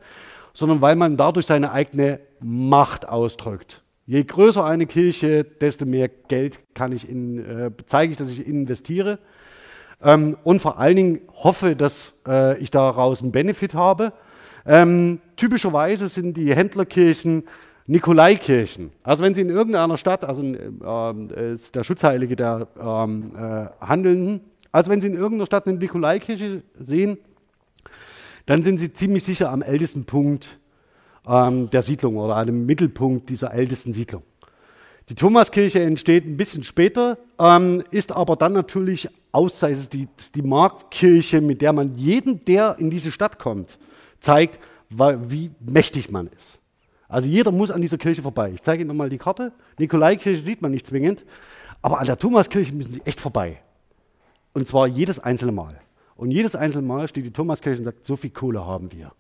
sondern 0.53 0.79
weil 0.79 0.95
man 0.95 1.17
dadurch 1.17 1.47
seine 1.47 1.71
eigene 1.71 2.19
Macht 2.39 3.09
ausdrückt. 3.09 3.81
Je 4.05 4.23
größer 4.23 4.63
eine 4.63 4.85
Kirche, 4.85 5.43
desto 5.43 5.85
mehr 5.85 6.07
Geld 6.07 6.59
kann 6.75 6.91
ich 6.91 7.09
in, 7.09 7.39
äh, 7.39 7.71
zeige 7.87 8.11
ich, 8.11 8.17
dass 8.17 8.29
ich 8.29 8.45
investiere. 8.45 9.17
Ähm, 10.03 10.37
und 10.43 10.61
vor 10.61 10.77
allen 10.77 10.95
Dingen 10.95 11.21
hoffe, 11.33 11.75
dass 11.75 12.13
äh, 12.27 12.59
ich 12.59 12.69
daraus 12.69 13.23
einen 13.23 13.31
Benefit 13.31 13.73
habe. 13.73 14.13
Ähm, 14.67 15.19
typischerweise 15.35 16.07
sind 16.09 16.37
die 16.37 16.55
Händlerkirchen 16.55 17.45
Nikolaikirchen. 17.88 18.91
Also 19.03 19.23
wenn 19.23 19.36
Sie 19.36 19.41
in 19.41 19.49
irgendeiner 19.49 19.97
Stadt, 19.97 20.25
also 20.25 20.41
äh, 20.43 21.53
ist 21.53 21.75
der 21.75 21.83
Schutzheilige 21.83 22.36
der 22.36 22.67
ähm, 22.79 23.33
äh, 23.36 23.86
Handelnden, 23.86 24.41
also 24.71 24.89
wenn 24.89 25.01
Sie 25.01 25.07
in 25.07 25.13
irgendeiner 25.13 25.45
Stadt 25.45 25.67
eine 25.67 25.77
Nikolaikirche 25.77 26.63
sehen, 26.79 27.17
dann 28.47 28.63
sind 28.63 28.79
Sie 28.79 28.91
ziemlich 28.91 29.23
sicher 29.23 29.51
am 29.51 29.61
ältesten 29.61 30.05
Punkt 30.05 30.59
ähm, 31.27 31.69
der 31.69 31.83
Siedlung 31.83 32.17
oder 32.17 32.36
einem 32.36 32.65
Mittelpunkt 32.65 33.29
dieser 33.29 33.53
ältesten 33.53 33.93
Siedlung. 33.93 34.23
Die 35.09 35.15
Thomaskirche 35.15 35.81
entsteht 35.81 36.25
ein 36.25 36.38
bisschen 36.38 36.63
später, 36.63 37.19
ähm, 37.38 37.83
ist 37.91 38.11
aber 38.11 38.36
dann 38.36 38.53
natürlich 38.53 39.07
außer 39.31 39.71
die, 39.71 40.07
die 40.33 40.41
Marktkirche, 40.41 41.41
mit 41.41 41.61
der 41.61 41.73
man 41.73 41.95
jeden, 41.97 42.39
der 42.45 42.77
in 42.79 42.89
diese 42.89 43.11
Stadt 43.11 43.38
kommt, 43.38 43.77
zeigt, 44.19 44.59
wie 44.89 45.51
mächtig 45.59 46.09
man 46.09 46.27
ist. 46.36 46.59
Also 47.08 47.28
jeder 47.28 47.51
muss 47.51 47.72
an 47.72 47.82
dieser 47.82 47.97
Kirche 47.97 48.22
vorbei. 48.22 48.51
Ich 48.53 48.62
zeige 48.62 48.82
Ihnen 48.82 48.88
nochmal 48.88 49.10
die 49.10 49.18
Karte. 49.18 49.51
Nikolaikirche 49.78 50.41
sieht 50.41 50.62
man 50.62 50.72
nicht 50.72 50.88
zwingend, 50.88 51.24
aber 51.82 51.99
an 51.99 52.06
der 52.06 52.18
Thomaskirche 52.18 52.74
müssen 52.74 52.91
Sie 52.91 53.01
echt 53.06 53.22
vorbei. 53.22 53.62
Und 54.53 54.68
zwar 54.68 54.88
jedes 54.88 55.20
einzelne 55.20 55.51
Mal. 55.51 55.80
Und 56.16 56.32
jedes 56.32 56.56
einzelne 56.56 56.88
Mal 56.88 57.08
steht 57.08 57.26
die 57.26 57.34
Thomaskirche 57.34 57.80
und 57.80 57.86
sagt, 57.86 58.06
so 58.06 58.16
viel 58.16 58.30
Kohle 58.30 58.66
haben 58.66 58.91
wir. 58.91 59.12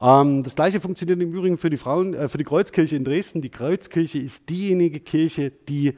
Ähm, 0.00 0.42
das 0.42 0.54
gleiche 0.54 0.80
funktioniert 0.80 1.20
im 1.20 1.32
Übrigen 1.32 1.58
für 1.58 1.70
die, 1.70 1.76
Frauen, 1.76 2.14
äh, 2.14 2.28
für 2.28 2.38
die 2.38 2.44
Kreuzkirche 2.44 2.96
in 2.96 3.04
Dresden. 3.04 3.42
Die 3.42 3.50
Kreuzkirche 3.50 4.18
ist 4.18 4.48
diejenige 4.48 5.00
Kirche, 5.00 5.50
die 5.50 5.96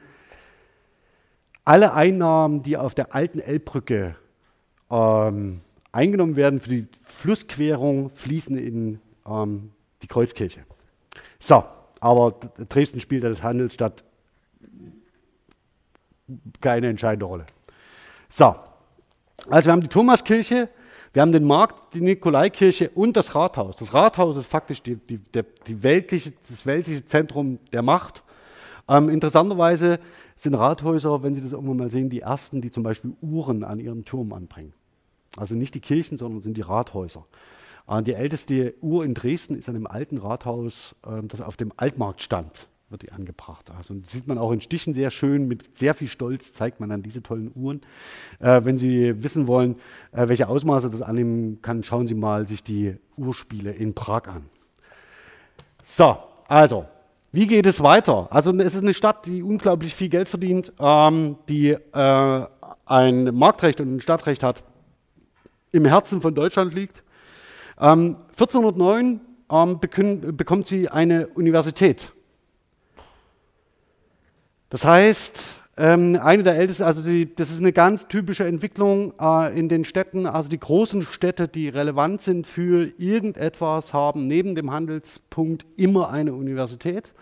alle 1.65 1.93
Einnahmen, 1.93 2.61
die 2.63 2.77
auf 2.77 2.93
der 2.93 3.13
alten 3.13 3.39
Elbbrücke 3.39 4.15
ähm, 4.89 5.61
eingenommen 5.91 6.35
werden 6.35 6.59
für 6.59 6.69
die 6.69 6.87
Flussquerung, 7.01 8.09
fließen 8.09 8.57
in 8.57 8.99
ähm, 9.27 9.71
die 10.01 10.07
Kreuzkirche. 10.07 10.65
So, 11.39 11.63
aber 11.99 12.35
Dresden 12.69 12.99
spielt 12.99 13.25
als 13.25 13.43
Handelsstadt 13.43 14.03
keine 16.61 16.87
entscheidende 16.87 17.25
Rolle. 17.25 17.45
So, 18.29 18.55
also 19.49 19.67
wir 19.67 19.71
haben 19.71 19.81
die 19.81 19.87
Thomaskirche, 19.87 20.69
wir 21.13 21.21
haben 21.21 21.31
den 21.31 21.45
Markt, 21.45 21.93
die 21.93 22.01
Nikolaikirche 22.01 22.89
und 22.89 23.17
das 23.17 23.33
Rathaus. 23.33 23.77
Das 23.77 23.93
Rathaus 23.93 24.37
ist 24.37 24.45
faktisch 24.45 24.83
die, 24.83 24.95
die, 24.95 25.19
die 25.65 25.83
weltliche, 25.83 26.33
das 26.47 26.65
weltliche 26.65 27.05
Zentrum 27.05 27.57
der 27.73 27.81
Macht. 27.81 28.23
Ähm, 28.87 29.09
interessanterweise 29.09 29.99
sind 30.35 30.53
Rathäuser, 30.53 31.23
wenn 31.23 31.35
Sie 31.35 31.41
das 31.41 31.53
irgendwann 31.53 31.77
mal 31.77 31.91
sehen, 31.91 32.09
die 32.09 32.21
ersten, 32.21 32.61
die 32.61 32.71
zum 32.71 32.83
Beispiel 32.83 33.13
Uhren 33.21 33.63
an 33.63 33.79
ihren 33.79 34.05
Turm 34.05 34.33
anbringen. 34.33 34.73
Also 35.35 35.55
nicht 35.55 35.73
die 35.73 35.79
Kirchen, 35.79 36.17
sondern 36.17 36.41
sind 36.41 36.57
die 36.57 36.61
Rathäuser. 36.61 37.25
Die 38.03 38.13
älteste 38.13 38.75
Uhr 38.81 39.03
in 39.03 39.15
Dresden 39.15 39.55
ist 39.55 39.67
an 39.67 39.75
einem 39.75 39.87
alten 39.87 40.17
Rathaus, 40.19 40.95
äh, 41.05 41.23
das 41.23 41.41
auf 41.41 41.57
dem 41.57 41.73
Altmarkt 41.75 42.21
stand 42.21 42.67
wird 42.89 43.03
die 43.03 43.11
angebracht. 43.11 43.71
Also 43.77 43.95
sieht 44.03 44.27
man 44.27 44.37
auch 44.37 44.51
in 44.51 44.61
Stichen 44.61 44.93
sehr 44.93 45.11
schön, 45.11 45.47
mit 45.47 45.77
sehr 45.77 45.93
viel 45.93 46.07
Stolz 46.07 46.53
zeigt 46.53 46.79
man 46.79 46.89
dann 46.89 47.03
diese 47.03 47.21
tollen 47.21 47.51
Uhren. 47.55 47.81
Äh, 48.39 48.61
wenn 48.63 48.77
Sie 48.77 49.23
wissen 49.23 49.47
wollen, 49.47 49.75
äh, 50.11 50.27
welche 50.27 50.47
Ausmaße 50.47 50.89
das 50.89 51.01
annehmen 51.01 51.61
kann, 51.61 51.83
schauen 51.83 52.07
Sie 52.07 52.15
mal 52.15 52.47
sich 52.47 52.63
die 52.63 52.97
Urspiele 53.17 53.71
in 53.71 53.93
Prag 53.93 54.27
an. 54.27 54.45
So, 55.83 56.17
also, 56.47 56.85
wie 57.31 57.47
geht 57.47 57.65
es 57.65 57.81
weiter? 57.81 58.27
Also 58.31 58.51
es 58.53 58.73
ist 58.73 58.81
eine 58.81 58.93
Stadt, 58.93 59.25
die 59.27 59.43
unglaublich 59.43 59.93
viel 59.93 60.09
Geld 60.09 60.29
verdient, 60.29 60.73
ähm, 60.79 61.37
die 61.47 61.69
äh, 61.69 62.45
ein 62.85 63.35
Marktrecht 63.35 63.81
und 63.81 63.95
ein 63.95 64.01
Stadtrecht 64.01 64.41
hat, 64.41 64.63
im 65.71 65.85
Herzen 65.85 66.21
von 66.21 66.33
Deutschland 66.33 66.73
liegt. 66.73 67.03
Ähm, 67.79 68.17
1409 68.31 69.21
ähm, 69.51 69.79
bekommt 69.79 70.67
sie 70.67 70.89
eine 70.89 71.27
Universität 71.27 72.11
das 74.69 74.85
heißt, 74.85 75.43
ähm, 75.77 76.19
eine 76.21 76.43
der 76.43 76.55
ältesten, 76.55 76.83
also 76.83 77.01
die, 77.01 77.33
das 77.33 77.49
ist 77.49 77.59
eine 77.59 77.73
ganz 77.73 78.07
typische 78.07 78.45
Entwicklung 78.45 79.13
äh, 79.19 79.57
in 79.57 79.67
den 79.67 79.83
Städten. 79.83 80.27
Also 80.27 80.49
die 80.49 80.59
großen 80.59 81.01
Städte, 81.03 81.47
die 81.47 81.69
relevant 81.69 82.21
sind 82.21 82.45
für 82.45 82.91
irgendetwas, 82.99 83.93
haben 83.93 84.27
neben 84.27 84.53
dem 84.53 84.71
Handelspunkt 84.71 85.65
immer 85.75 86.09
eine 86.11 86.33
Universität. 86.33 87.13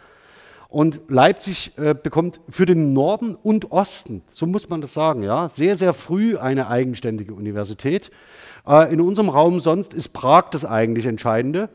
Und 0.78 1.02
Leipzig 1.08 1.72
äh, 1.78 1.96
bekommt 1.96 2.40
für 2.50 2.68
den 2.68 2.94
Norden 2.94 3.34
und 3.34 3.72
Osten, 3.72 4.22
so 4.30 4.46
muss 4.46 4.70
man 4.70 4.80
das 4.80 4.94
sagen, 4.94 5.24
ja, 5.24 5.50
sehr, 5.50 5.76
sehr 5.76 5.92
früh 5.92 6.38
eine 6.38 6.68
eigenständige 6.68 7.34
Universität. 7.34 8.12
Äh, 8.68 8.94
in 8.94 9.02
unserem 9.02 9.30
Raum 9.30 9.60
sonst 9.60 9.96
ist 9.96 10.10
Prag 10.10 10.52
das 10.52 10.66
eigentlich 10.66 11.08
Entscheidende. 11.08 11.70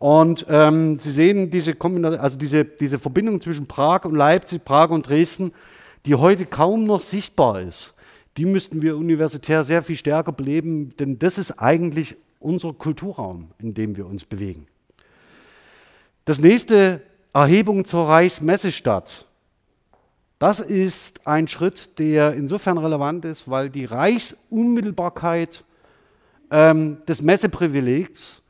Und 0.00 0.44
ähm, 0.48 0.98
Sie 0.98 1.12
sehen 1.12 1.52
diese, 1.52 1.76
also 2.18 2.36
diese, 2.36 2.64
diese 2.64 2.98
Verbindung 2.98 3.40
zwischen 3.40 3.68
Prag 3.68 4.04
und 4.04 4.16
Leipzig, 4.16 4.64
Prag 4.64 4.90
und 4.90 5.08
Dresden, 5.08 5.52
die 6.04 6.16
heute 6.16 6.44
kaum 6.44 6.84
noch 6.84 7.02
sichtbar 7.02 7.60
ist. 7.60 7.94
Die 8.38 8.44
müssten 8.44 8.82
wir 8.82 8.96
universitär 8.96 9.62
sehr 9.62 9.84
viel 9.84 9.94
stärker 9.94 10.32
beleben, 10.32 10.96
denn 10.98 11.20
das 11.20 11.38
ist 11.38 11.60
eigentlich 11.60 12.16
unser 12.40 12.72
Kulturraum, 12.72 13.52
in 13.60 13.74
dem 13.74 13.96
wir 13.96 14.06
uns 14.06 14.24
bewegen. 14.24 14.66
Das 16.24 16.40
nächste, 16.40 17.02
Erhebung 17.32 17.84
zur 17.84 18.08
Reichsmessestadt. 18.08 19.26
Das 20.38 20.60
ist 20.60 21.26
ein 21.26 21.48
Schritt, 21.48 21.98
der 21.98 22.34
insofern 22.34 22.78
relevant 22.78 23.24
ist, 23.24 23.50
weil 23.50 23.70
die 23.70 23.84
Reichsunmittelbarkeit 23.84 25.64
ähm, 26.50 26.98
des 27.06 27.22
Messeprivilegs 27.22 28.42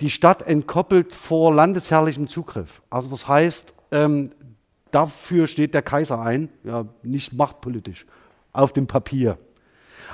die 0.00 0.10
Stadt 0.10 0.42
entkoppelt 0.42 1.12
vor 1.12 1.54
landesherrlichem 1.54 2.26
Zugriff. 2.26 2.82
Also 2.90 3.10
das 3.10 3.28
heißt, 3.28 3.74
ähm, 3.92 4.32
dafür 4.90 5.46
steht 5.46 5.74
der 5.74 5.82
Kaiser 5.82 6.20
ein, 6.20 6.48
ja, 6.64 6.86
nicht 7.02 7.32
machtpolitisch, 7.32 8.06
auf 8.52 8.72
dem 8.72 8.86
Papier. 8.86 9.38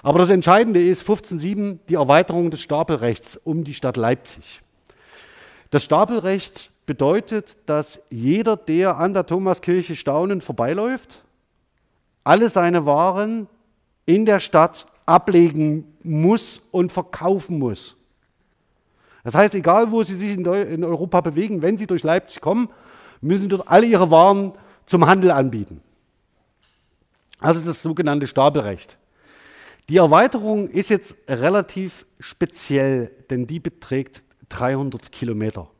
Aber 0.02 0.18
das 0.18 0.30
Entscheidende 0.30 0.82
ist 0.82 1.00
1507 1.00 1.80
die 1.88 1.94
Erweiterung 1.94 2.50
des 2.50 2.60
Stapelrechts 2.60 3.36
um 3.36 3.62
die 3.64 3.74
Stadt 3.74 3.96
Leipzig. 3.96 4.60
Das 5.70 5.84
Stapelrecht 5.84 6.71
bedeutet, 6.92 7.56
dass 7.64 8.02
jeder, 8.10 8.54
der 8.54 8.98
an 8.98 9.14
der 9.14 9.24
Thomaskirche 9.24 9.96
staunend 9.96 10.44
vorbeiläuft, 10.44 11.24
alle 12.22 12.50
seine 12.50 12.84
Waren 12.84 13.48
in 14.04 14.26
der 14.26 14.40
Stadt 14.40 14.86
ablegen 15.06 15.96
muss 16.02 16.60
und 16.70 16.92
verkaufen 16.92 17.58
muss. 17.58 17.96
Das 19.24 19.34
heißt, 19.34 19.54
egal 19.54 19.90
wo 19.90 20.02
Sie 20.02 20.14
sich 20.14 20.32
in 20.32 20.84
Europa 20.84 21.22
bewegen, 21.22 21.62
wenn 21.62 21.78
Sie 21.78 21.86
durch 21.86 22.02
Leipzig 22.02 22.42
kommen, 22.42 22.68
müssen 23.22 23.48
dort 23.48 23.68
alle 23.68 23.86
Ihre 23.86 24.10
Waren 24.10 24.52
zum 24.84 25.06
Handel 25.06 25.30
anbieten. 25.30 25.80
Das 27.40 27.56
ist 27.56 27.66
das 27.66 27.82
sogenannte 27.82 28.26
Stapelrecht. 28.26 28.98
Die 29.88 29.96
Erweiterung 29.96 30.68
ist 30.68 30.90
jetzt 30.90 31.16
relativ 31.26 32.04
speziell, 32.20 33.10
denn 33.30 33.46
die 33.46 33.60
beträgt 33.60 34.22
300 34.50 35.10
Kilometer. 35.10 35.71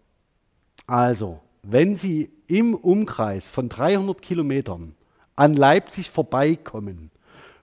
Also, 0.87 1.41
wenn 1.63 1.97
Sie 1.97 2.31
im 2.47 2.75
Umkreis 2.75 3.47
von 3.47 3.69
300 3.69 4.21
Kilometern 4.21 4.95
an 5.37 5.55
Leipzig 5.55 6.11
vorbeikommen, 6.11 7.11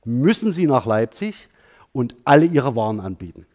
müssen 0.06 0.52
Sie 0.52 0.66
nach 0.66 0.86
Leipzig 0.86 1.48
und 1.92 2.16
alle 2.24 2.46
Ihre 2.46 2.76
Waren 2.76 3.00
anbieten. 3.00 3.46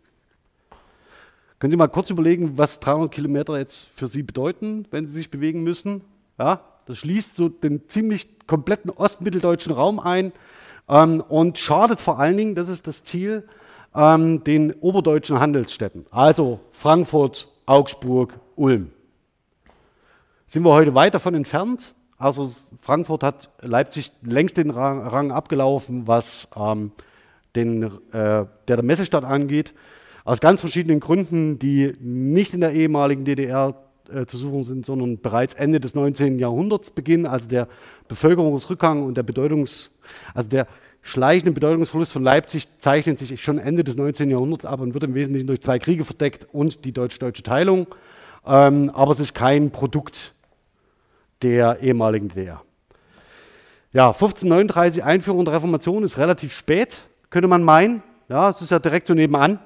Können 1.59 1.71
Sie 1.71 1.77
mal 1.77 1.89
kurz 1.89 2.11
überlegen, 2.11 2.59
was 2.59 2.81
300 2.81 3.11
Kilometer 3.11 3.59
jetzt 3.59 3.89
für 3.97 4.07
Sie 4.07 4.23
bedeuten, 4.23 4.87
wenn 4.91 5.07
Sie 5.07 5.15
sich 5.15 5.31
bewegen 5.31 5.62
müssen? 5.62 6.03
Ja, 6.39 6.61
das 6.87 6.99
schließt 6.99 7.37
so 7.37 7.49
den 7.49 7.89
ziemlich 7.89 8.29
kompletten 8.47 8.91
ostmitteldeutschen 8.91 9.73
Raum 9.73 9.99
ein 9.99 10.33
ähm, 10.89 11.23
und 11.23 11.59
schadet 11.59 12.01
vor 12.01 12.19
allen 12.19 12.37
Dingen, 12.37 12.55
das 12.55 12.69
ist 12.69 12.87
das 12.87 13.05
Ziel, 13.05 13.49
ähm, 13.95 14.45
den 14.45 14.73
oberdeutschen 14.73 15.41
Handelsstädten, 15.41 16.07
also 16.11 16.61
Frankfurt, 16.73 17.49
Augsburg, 17.67 18.39
Ulm. 18.57 18.91
Sind 20.55 20.62
wir 20.62 20.70
heute 20.70 20.94
weit 20.94 21.12
davon 21.14 21.34
entfernt? 21.34 21.96
Also 22.16 22.48
Frankfurt 22.80 23.24
hat 23.24 23.50
Leipzig 23.61 24.12
längst 24.22 24.57
den 24.57 24.70
Rang, 24.70 25.32
abgelaufen, 25.32 26.07
was 26.07 26.46
ähm, 26.55 26.92
den, 27.57 27.82
äh, 27.82 27.88
der, 28.12 28.48
der 28.68 28.82
Messestadt 28.84 29.24
angeht. 29.24 29.74
Aus 30.24 30.38
ganz 30.38 30.61
verschiedenen 30.61 31.00
Gründen, 31.00 31.59
die 31.59 31.96
nicht 31.98 32.55
in 32.55 32.61
der 32.61 32.70
ehemaligen 32.70 33.24
DDR 33.24 33.74
äh, 34.09 34.26
zu 34.26 34.38
suchen 34.38 34.62
sind, 34.62 34.86
sondern 34.86 35.20
bereits 35.20 35.55
Ende 35.55 35.80
des 35.80 35.96
19. 35.96 36.38
Jahrhunderts 36.38 36.90
beginnen, 36.90 37.26
also 37.26 37.48
der 37.48 37.66
Bevölkerungsrückgang 38.07 39.02
und 39.02 39.16
der 39.16 39.24
Bedeutungs, 39.24 39.90
also 40.34 40.50
der 40.50 40.68
schleichende 41.02 41.50
Bedeutungsverlust 41.50 42.12
von 42.12 42.22
Leipzig 42.22 42.68
zeichnet 42.78 43.18
sich 43.18 43.42
schon 43.42 43.59
Ende 43.59 43.82
des 43.82 43.96
19. 43.96 44.30
Jahrhunderts 44.30 44.66
ab 44.66 44.78
und 44.78 44.94
wird 44.94 45.02
im 45.02 45.14
Wesentlichen 45.14 45.48
durch 45.48 45.62
zwei 45.62 45.80
Kriege 45.80 46.05
verdeckt 46.05 46.46
und 46.52 46.84
die 46.84 46.92
deutsch-deutsche 46.92 47.42
Teilung. 47.42 47.88
Ähm, 48.46 48.90
aber 48.90 49.11
es 49.11 49.18
ist 49.18 49.34
kein 49.34 49.72
Produkt 49.72 50.34
der 51.43 51.80
ehemaligen 51.80 52.28
DDR. 52.28 52.62
Ja, 53.93 54.09
1539 54.09 55.05
Einführung 55.05 55.45
der 55.45 55.55
Reformation 55.55 56.03
ist 56.03 56.18
relativ 56.18 56.53
spät, 56.53 56.99
könnte 57.30 57.49
man 57.49 57.62
meinen. 57.62 58.03
Ja, 58.28 58.51
es 58.51 58.61
ist 58.61 58.70
ja 58.70 58.78
direkt 58.78 59.07
so 59.07 59.14
nebenan. 59.14 59.61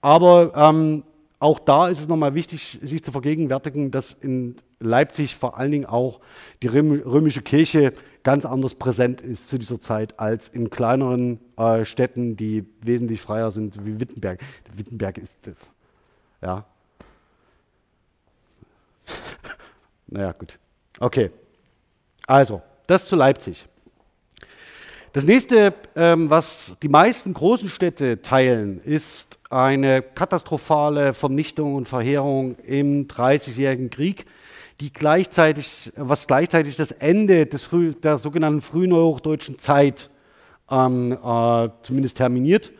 Aber 0.00 0.52
ähm, 0.56 1.04
auch 1.38 1.58
da 1.58 1.88
ist 1.88 2.00
es 2.00 2.08
nochmal 2.08 2.34
wichtig, 2.34 2.80
sich 2.82 3.02
zu 3.02 3.12
vergegenwärtigen, 3.12 3.90
dass 3.90 4.12
in 4.12 4.56
Leipzig 4.80 5.36
vor 5.36 5.58
allen 5.58 5.70
Dingen 5.72 5.86
auch 5.86 6.20
die 6.62 6.66
römische 6.68 7.42
Kirche 7.42 7.92
ganz 8.22 8.44
anders 8.44 8.74
präsent 8.74 9.20
ist 9.20 9.48
zu 9.48 9.58
dieser 9.58 9.80
Zeit 9.80 10.18
als 10.18 10.48
in 10.48 10.70
kleineren 10.70 11.40
äh, 11.56 11.84
Städten, 11.84 12.36
die 12.36 12.64
wesentlich 12.80 13.20
freier 13.20 13.50
sind, 13.50 13.84
wie 13.84 13.98
Wittenberg. 14.00 14.40
Wittenberg 14.72 15.18
ist, 15.18 15.36
ja. 16.40 16.64
naja, 20.06 20.32
gut. 20.32 20.58
Okay. 21.02 21.32
Also, 22.28 22.62
das 22.86 23.06
zu 23.06 23.16
Leipzig. 23.16 23.66
Das 25.12 25.24
nächste, 25.24 25.74
ähm, 25.96 26.30
was 26.30 26.76
die 26.80 26.88
meisten 26.88 27.34
großen 27.34 27.68
Städte 27.68 28.22
teilen, 28.22 28.78
ist 28.78 29.40
eine 29.50 30.00
katastrophale 30.00 31.12
Vernichtung 31.12 31.74
und 31.74 31.88
Verheerung 31.88 32.54
im 32.60 33.08
Dreißigjährigen 33.08 33.90
Krieg, 33.90 34.26
die 34.80 34.92
gleichzeitig, 34.92 35.92
was 35.96 36.28
gleichzeitig 36.28 36.76
das 36.76 36.92
Ende 36.92 37.46
des 37.46 37.64
früh, 37.64 37.94
der 37.94 38.16
sogenannten 38.16 38.62
frühneuhochdeutschen 38.62 39.58
Zeit 39.58 40.08
ähm, 40.70 41.18
äh, 41.20 41.68
zumindest 41.82 42.18
terminiert. 42.18 42.70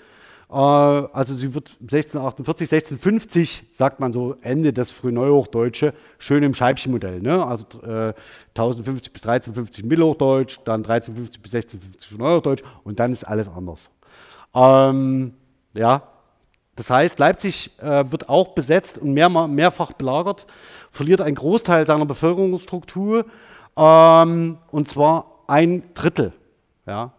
Äh, 0.53 0.57
also 0.57 1.35
sie 1.35 1.55
wird 1.55 1.71
1648, 1.81 2.71
1650, 2.73 3.65
sagt 3.73 4.01
man 4.01 4.13
so, 4.13 4.37
Ende 4.43 4.73
des 4.73 4.91
Frühneuhochdeutsche, 4.91 5.95
schön 6.19 6.43
im 6.43 6.55
Scheibchenmodell. 6.55 7.21
Ne? 7.21 7.45
Also 7.45 7.65
äh, 7.83 8.13
1050 8.51 9.13
bis 9.13 9.23
1350 9.23 9.85
Mittelhochdeutsch, 9.85 10.61
dann 10.65 10.81
1350 10.85 11.41
bis 11.43 11.55
1650 11.55 12.19
Neuhochdeutsch 12.19 12.63
und 12.85 13.01
dann 13.01 13.13
ist 13.13 13.25
alles 13.25 13.49
anders. 13.49 13.91
Ähm, 14.55 15.33
ja, 15.73 16.03
das 16.77 16.91
heißt, 16.91 17.19
Leipzig 17.19 17.71
äh, 17.81 18.11
wird 18.11 18.29
auch 18.29 18.49
besetzt 18.49 18.99
und 18.99 19.15
mehr, 19.15 19.31
mehrfach 19.31 19.93
belagert, 19.93 20.47
verliert 20.91 21.23
einen 21.23 21.35
Großteil 21.35 21.87
seiner 21.87 22.05
Bevölkerungsstruktur 22.05 23.25
ähm, 23.77 24.59
und 24.71 24.89
zwar 24.89 25.45
ein 25.47 25.83
Drittel. 25.95 26.35
Ja, 26.87 27.13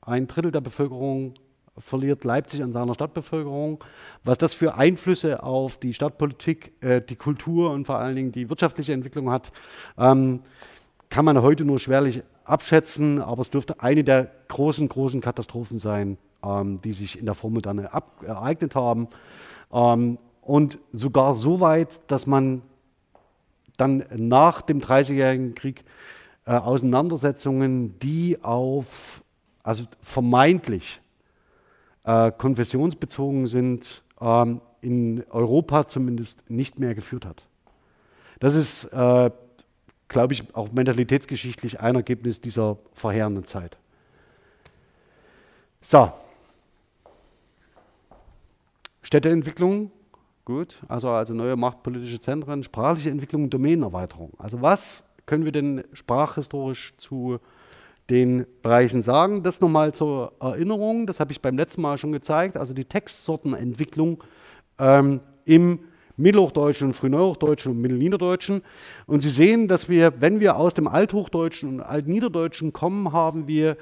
ein 0.00 0.26
Drittel 0.26 0.52
der 0.52 0.60
Bevölkerung 0.60 1.34
verliert 1.78 2.24
Leipzig 2.24 2.62
an 2.62 2.72
seiner 2.72 2.94
Stadtbevölkerung. 2.94 3.82
Was 4.24 4.38
das 4.38 4.54
für 4.54 4.74
Einflüsse 4.74 5.42
auf 5.42 5.76
die 5.76 5.94
Stadtpolitik, 5.94 6.72
äh, 6.80 7.00
die 7.00 7.16
Kultur 7.16 7.70
und 7.70 7.86
vor 7.86 7.98
allen 7.98 8.16
Dingen 8.16 8.32
die 8.32 8.50
wirtschaftliche 8.50 8.92
Entwicklung 8.92 9.30
hat, 9.30 9.52
ähm, 9.96 10.40
kann 11.08 11.24
man 11.24 11.40
heute 11.42 11.64
nur 11.64 11.78
schwerlich 11.78 12.22
abschätzen, 12.44 13.20
aber 13.20 13.42
es 13.42 13.50
dürfte 13.50 13.80
eine 13.80 14.04
der 14.04 14.30
großen, 14.48 14.88
großen 14.88 15.20
Katastrophen 15.20 15.78
sein, 15.78 16.18
ähm, 16.44 16.80
die 16.82 16.92
sich 16.92 17.18
in 17.18 17.26
der 17.26 17.36
dann 17.62 17.78
ereignet 17.78 18.74
haben. 18.74 19.08
Ähm, 19.72 20.18
und 20.42 20.78
sogar 20.92 21.34
so 21.34 21.60
weit, 21.60 22.00
dass 22.10 22.26
man 22.26 22.62
dann 23.76 24.04
nach 24.16 24.60
dem 24.62 24.80
Dreißigjährigen 24.80 25.54
Krieg 25.54 25.84
äh, 26.46 26.52
Auseinandersetzungen, 26.52 27.98
die 28.00 28.42
auf, 28.42 29.22
also 29.62 29.84
vermeintlich 30.02 31.00
äh, 32.08 32.32
konfessionsbezogen 32.32 33.46
sind, 33.48 34.02
ähm, 34.18 34.62
in 34.80 35.24
Europa 35.28 35.86
zumindest 35.86 36.48
nicht 36.50 36.78
mehr 36.78 36.94
geführt 36.94 37.26
hat. 37.26 37.46
Das 38.40 38.54
ist, 38.54 38.84
äh, 38.84 39.30
glaube 40.08 40.32
ich, 40.32 40.54
auch 40.54 40.72
mentalitätsgeschichtlich 40.72 41.80
ein 41.80 41.96
Ergebnis 41.96 42.40
dieser 42.40 42.78
verheerenden 42.94 43.44
Zeit. 43.44 43.76
So. 45.82 46.10
Städteentwicklung, 49.02 49.90
gut, 50.46 50.82
also, 50.88 51.10
also 51.10 51.34
neue 51.34 51.56
machtpolitische 51.56 52.20
Zentren, 52.20 52.62
sprachliche 52.62 53.10
Entwicklung, 53.10 53.50
Domänenerweiterung. 53.50 54.32
Also 54.38 54.62
was 54.62 55.04
können 55.26 55.44
wir 55.44 55.52
denn 55.52 55.84
sprachhistorisch 55.92 56.94
zu 56.96 57.38
den 58.10 58.46
Bereichen 58.62 59.02
sagen. 59.02 59.42
Das 59.42 59.60
nochmal 59.60 59.92
zur 59.92 60.32
Erinnerung, 60.40 61.06
das 61.06 61.20
habe 61.20 61.32
ich 61.32 61.40
beim 61.40 61.56
letzten 61.56 61.82
Mal 61.82 61.98
schon 61.98 62.12
gezeigt, 62.12 62.56
also 62.56 62.72
die 62.72 62.84
Textsortenentwicklung 62.84 64.22
ähm, 64.78 65.20
im 65.44 65.80
Mittelhochdeutschen, 66.16 66.94
Frühneuhochdeutschen 66.94 67.72
und 67.72 67.80
Mittelniederdeutschen. 67.80 68.62
Und 69.06 69.22
Sie 69.22 69.28
sehen, 69.28 69.68
dass 69.68 69.88
wir, 69.88 70.20
wenn 70.20 70.40
wir 70.40 70.56
aus 70.56 70.74
dem 70.74 70.88
Althochdeutschen 70.88 71.68
und 71.68 71.80
Altniederdeutschen 71.80 72.72
kommen, 72.72 73.12
haben 73.12 73.46
wir 73.46 73.76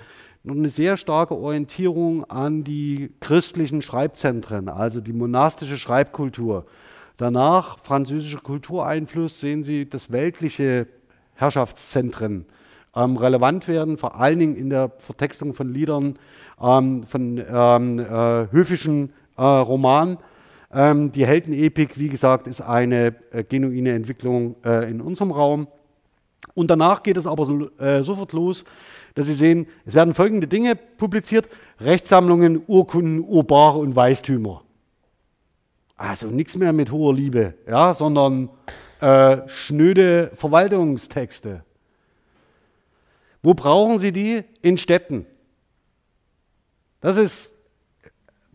eine 0.47 0.69
sehr 0.69 0.97
starke 0.97 1.35
Orientierung 1.37 2.25
an 2.25 2.63
die 2.63 3.11
christlichen 3.21 3.83
Schreibzentren, 3.83 4.69
also 4.69 5.01
die 5.01 5.13
monastische 5.13 5.79
Schreibkultur. 5.79 6.67
Danach 7.17 7.79
französischer 7.79 8.41
Kultureinfluss 8.41 9.41
sehen 9.41 9.63
Sie 9.63 9.89
das 9.89 10.13
weltliche 10.13 10.87
Herrschaftszentren 11.35 12.47
ähm, 12.97 13.17
relevant 13.17 13.69
werden, 13.69 13.99
vor 13.99 14.19
allen 14.19 14.39
Dingen 14.39 14.57
in 14.57 14.71
der 14.71 14.91
Vertextung 14.99 15.53
von 15.53 15.73
Liedern, 15.73 16.19
ähm, 16.61 17.05
von 17.05 17.39
ähm, 17.49 17.99
äh, 17.99 18.51
höfischen 18.51 19.13
äh, 19.37 19.43
Romanen. 19.43 20.17
Ähm, 20.73 21.13
die 21.13 21.27
Heldenepik, 21.27 21.99
wie 21.99 22.09
gesagt, 22.09 22.47
ist 22.47 22.63
eine 22.63 23.15
äh, 23.31 23.45
genuine 23.45 23.93
Entwicklung 23.93 24.57
äh, 24.65 24.91
in 24.91 25.01
unserem 25.01 25.31
Raum. 25.31 25.69
Und 26.55 26.71
danach 26.71 27.03
geht 27.03 27.19
es 27.19 27.27
aber 27.27 27.45
so, 27.45 27.71
äh, 27.79 28.03
sofort 28.03 28.33
los, 28.33 28.65
dass 29.15 29.27
Sie 29.27 29.35
sehen, 29.35 29.67
es 29.85 29.95
werden 29.95 30.15
folgende 30.15 30.47
Dinge 30.47 30.75
publiziert: 30.75 31.49
Rechtssammlungen, 31.81 32.63
Urkunden, 32.67 33.21
Urbare 33.21 33.79
und 33.79 33.95
Weistümer. 33.95 34.63
Also 35.97 36.27
nichts 36.27 36.57
mehr 36.57 36.73
mit 36.73 36.93
hoher 36.93 37.15
Liebe, 37.15 37.55
ja, 37.67 37.95
sondern 37.95 38.51
äh, 39.01 39.39
schnöde 39.47 40.31
Verwaltungstexte. 40.35 41.66
Wo 43.47 43.55
brauchen 43.55 44.01
Sie 44.01 44.11
die? 44.11 44.43
In 44.61 44.77
Städten. 44.77 45.25
Das 47.01 47.17
ist 47.17 47.55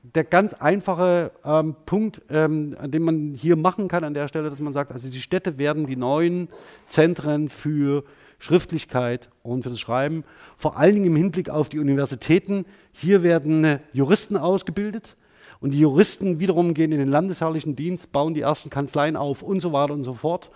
der 0.03 0.25
ganz 0.25 0.53
einfache 0.53 1.31
ähm, 1.45 1.77
Punkt, 1.85 2.21
ähm, 2.29 2.75
dem 2.91 3.03
man 3.03 3.33
hier 3.33 3.55
machen 3.55 3.87
kann 3.87 4.03
an 4.03 4.13
der 4.13 4.27
Stelle, 4.27 4.49
dass 4.49 4.59
man 4.59 4.73
sagt, 4.73 4.91
also 4.91 5.09
die 5.09 5.21
Städte 5.21 5.57
werden 5.57 5.87
die 5.87 5.95
neuen 5.95 6.49
Zentren 6.87 7.47
für 7.47 8.03
Schriftlichkeit 8.37 9.29
und 9.43 9.63
für 9.63 9.69
das 9.69 9.79
Schreiben, 9.79 10.25
vor 10.57 10.75
allen 10.75 10.95
Dingen 10.95 11.05
im 11.05 11.15
Hinblick 11.15 11.49
auf 11.49 11.69
die 11.69 11.79
Universitäten. 11.79 12.65
Hier 12.91 13.23
werden 13.23 13.79
Juristen 13.93 14.35
ausgebildet 14.35 15.15
und 15.61 15.73
die 15.73 15.79
Juristen 15.79 16.41
wiederum 16.41 16.73
gehen 16.73 16.91
in 16.91 16.99
den 16.99 17.07
landesherrlichen 17.07 17.77
Dienst, 17.77 18.11
bauen 18.11 18.33
die 18.33 18.41
ersten 18.41 18.69
Kanzleien 18.69 19.15
auf 19.15 19.41
und 19.41 19.61
so 19.61 19.71
weiter 19.71 19.93
und 19.93 20.03
so 20.03 20.15
fort. 20.15 20.51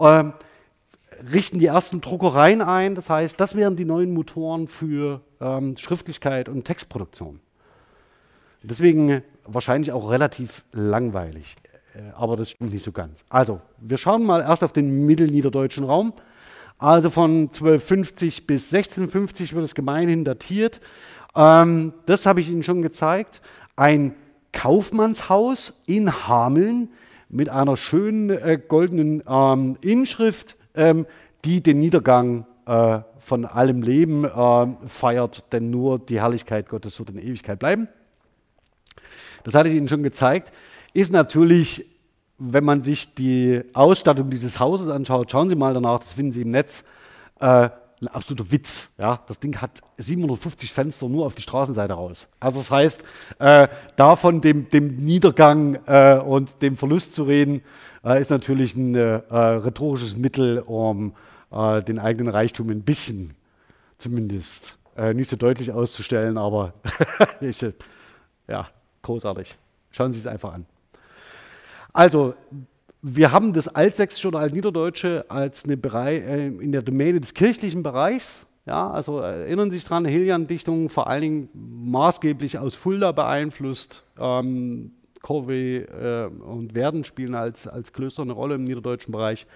Ähm, 0.00 0.32
richten 1.32 1.58
die 1.58 1.66
ersten 1.66 2.00
Druckereien 2.00 2.60
ein. 2.60 2.94
Das 2.94 3.10
heißt, 3.10 3.38
das 3.40 3.54
wären 3.54 3.76
die 3.76 3.84
neuen 3.84 4.12
Motoren 4.12 4.68
für 4.68 5.20
ähm, 5.40 5.76
Schriftlichkeit 5.76 6.48
und 6.48 6.64
Textproduktion. 6.64 7.40
Deswegen 8.62 9.22
wahrscheinlich 9.44 9.92
auch 9.92 10.10
relativ 10.10 10.64
langweilig. 10.72 11.56
Äh, 11.94 12.12
aber 12.14 12.36
das 12.36 12.50
stimmt 12.50 12.72
nicht 12.72 12.82
so 12.82 12.92
ganz. 12.92 13.24
Also, 13.28 13.60
wir 13.78 13.96
schauen 13.96 14.24
mal 14.24 14.40
erst 14.40 14.64
auf 14.64 14.72
den 14.72 15.06
mittelniederdeutschen 15.06 15.84
Raum. 15.84 16.12
Also 16.78 17.08
von 17.08 17.44
1250 17.44 18.46
bis 18.46 18.72
1650 18.72 19.54
wird 19.54 19.64
es 19.64 19.74
gemeinhin 19.74 20.24
datiert. 20.24 20.80
Ähm, 21.34 21.94
das 22.04 22.26
habe 22.26 22.40
ich 22.40 22.50
Ihnen 22.50 22.62
schon 22.62 22.82
gezeigt. 22.82 23.40
Ein 23.76 24.14
Kaufmannshaus 24.52 25.80
in 25.86 26.28
Hameln 26.28 26.90
mit 27.28 27.48
einer 27.48 27.76
schönen 27.76 28.30
äh, 28.30 28.60
goldenen 28.66 29.22
ähm, 29.28 29.76
Inschrift, 29.80 30.56
ähm, 30.76 31.06
die 31.44 31.62
den 31.62 31.78
Niedergang 31.78 32.46
äh, 32.66 33.00
von 33.18 33.44
allem 33.44 33.82
Leben 33.82 34.24
äh, 34.24 34.66
feiert, 34.86 35.52
denn 35.52 35.70
nur 35.70 35.98
die 35.98 36.20
Herrlichkeit 36.20 36.68
Gottes 36.68 36.98
wird 36.98 37.10
in 37.10 37.18
Ewigkeit 37.18 37.58
bleiben. 37.58 37.88
Das 39.44 39.54
hatte 39.54 39.68
ich 39.68 39.76
Ihnen 39.76 39.88
schon 39.88 40.02
gezeigt. 40.02 40.52
Ist 40.92 41.12
natürlich, 41.12 41.86
wenn 42.38 42.64
man 42.64 42.82
sich 42.82 43.14
die 43.14 43.62
Ausstattung 43.74 44.30
dieses 44.30 44.58
Hauses 44.58 44.88
anschaut, 44.88 45.30
schauen 45.30 45.48
Sie 45.48 45.54
mal 45.54 45.74
danach, 45.74 46.00
das 46.00 46.12
finden 46.12 46.32
Sie 46.32 46.42
im 46.42 46.50
Netz, 46.50 46.84
äh, 47.38 47.68
ein 48.00 48.08
absoluter 48.08 48.50
Witz. 48.50 48.90
Ja? 48.98 49.20
Das 49.26 49.38
Ding 49.38 49.56
hat 49.60 49.80
750 49.98 50.72
Fenster 50.72 51.08
nur 51.08 51.26
auf 51.26 51.34
die 51.34 51.42
Straßenseite 51.42 51.94
raus. 51.94 52.28
Also 52.40 52.58
das 52.58 52.70
heißt, 52.70 53.02
äh, 53.38 53.68
davon 53.96 54.40
dem, 54.40 54.68
dem 54.70 54.96
Niedergang 54.96 55.78
äh, 55.86 56.18
und 56.18 56.60
dem 56.62 56.76
Verlust 56.76 57.14
zu 57.14 57.22
reden, 57.22 57.62
ist 58.14 58.30
natürlich 58.30 58.76
ein 58.76 58.94
äh, 58.94 59.22
rhetorisches 59.30 60.16
Mittel, 60.16 60.60
um 60.60 61.14
äh, 61.50 61.82
den 61.82 61.98
eigenen 61.98 62.28
Reichtum 62.28 62.70
ein 62.70 62.82
bisschen 62.82 63.34
zumindest 63.98 64.78
äh, 64.96 65.14
nicht 65.14 65.28
so 65.28 65.36
deutlich 65.36 65.72
auszustellen, 65.72 66.38
aber 66.38 66.72
ich, 67.40 67.64
ja, 68.48 68.68
großartig. 69.02 69.56
Schauen 69.90 70.12
Sie 70.12 70.18
es 70.18 70.26
einfach 70.26 70.52
an. 70.54 70.66
Also, 71.92 72.34
wir 73.02 73.32
haben 73.32 73.52
das 73.52 73.68
Altsächsische 73.68 74.28
oder 74.28 74.40
Altniederdeutsche 74.40 75.24
als 75.28 75.64
eine 75.64 75.76
Bereich, 75.76 76.22
äh, 76.22 76.46
in 76.48 76.72
der 76.72 76.82
Domäne 76.82 77.20
des 77.20 77.34
kirchlichen 77.34 77.82
Bereichs. 77.82 78.46
Ja, 78.66 78.90
also 78.90 79.20
erinnern 79.20 79.70
Sie 79.70 79.78
sich 79.78 79.88
daran, 79.88 80.04
Helian-Dichtung 80.04 80.88
vor 80.88 81.06
allen 81.06 81.22
Dingen 81.22 81.48
maßgeblich 81.54 82.58
aus 82.58 82.74
Fulda 82.74 83.12
beeinflusst. 83.12 84.02
Ähm, 84.18 84.90
Corvey 85.26 85.78
äh, 85.78 86.26
und 86.26 86.76
Werden 86.76 87.02
spielen 87.02 87.34
als, 87.34 87.66
als 87.66 87.92
Klöster 87.92 88.22
eine 88.22 88.32
Rolle 88.32 88.54
im 88.54 88.64
niederdeutschen 88.64 89.10
Bereich. 89.10 89.46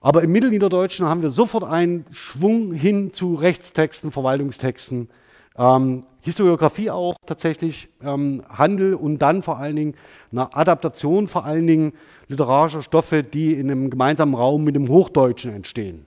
Aber 0.00 0.22
im 0.22 0.32
Mittelniederdeutschen 0.32 1.06
haben 1.06 1.22
wir 1.22 1.28
sofort 1.28 1.64
einen 1.64 2.06
Schwung 2.12 2.72
hin 2.72 3.12
zu 3.12 3.34
Rechtstexten, 3.34 4.10
Verwaltungstexten, 4.10 5.10
ähm, 5.58 6.04
Historiografie 6.22 6.90
auch 6.90 7.14
tatsächlich, 7.26 7.88
ähm, 8.02 8.42
Handel 8.48 8.94
und 8.94 9.18
dann 9.18 9.42
vor 9.42 9.58
allen 9.58 9.76
Dingen 9.76 9.94
eine 10.32 10.54
Adaptation 10.54 11.28
vor 11.28 11.44
allen 11.44 11.66
Dingen 11.66 11.92
literarischer 12.28 12.82
Stoffe, 12.82 13.22
die 13.22 13.52
in 13.52 13.70
einem 13.70 13.90
gemeinsamen 13.90 14.34
Raum 14.34 14.64
mit 14.64 14.76
dem 14.76 14.88
Hochdeutschen 14.88 15.54
entstehen. 15.54 16.06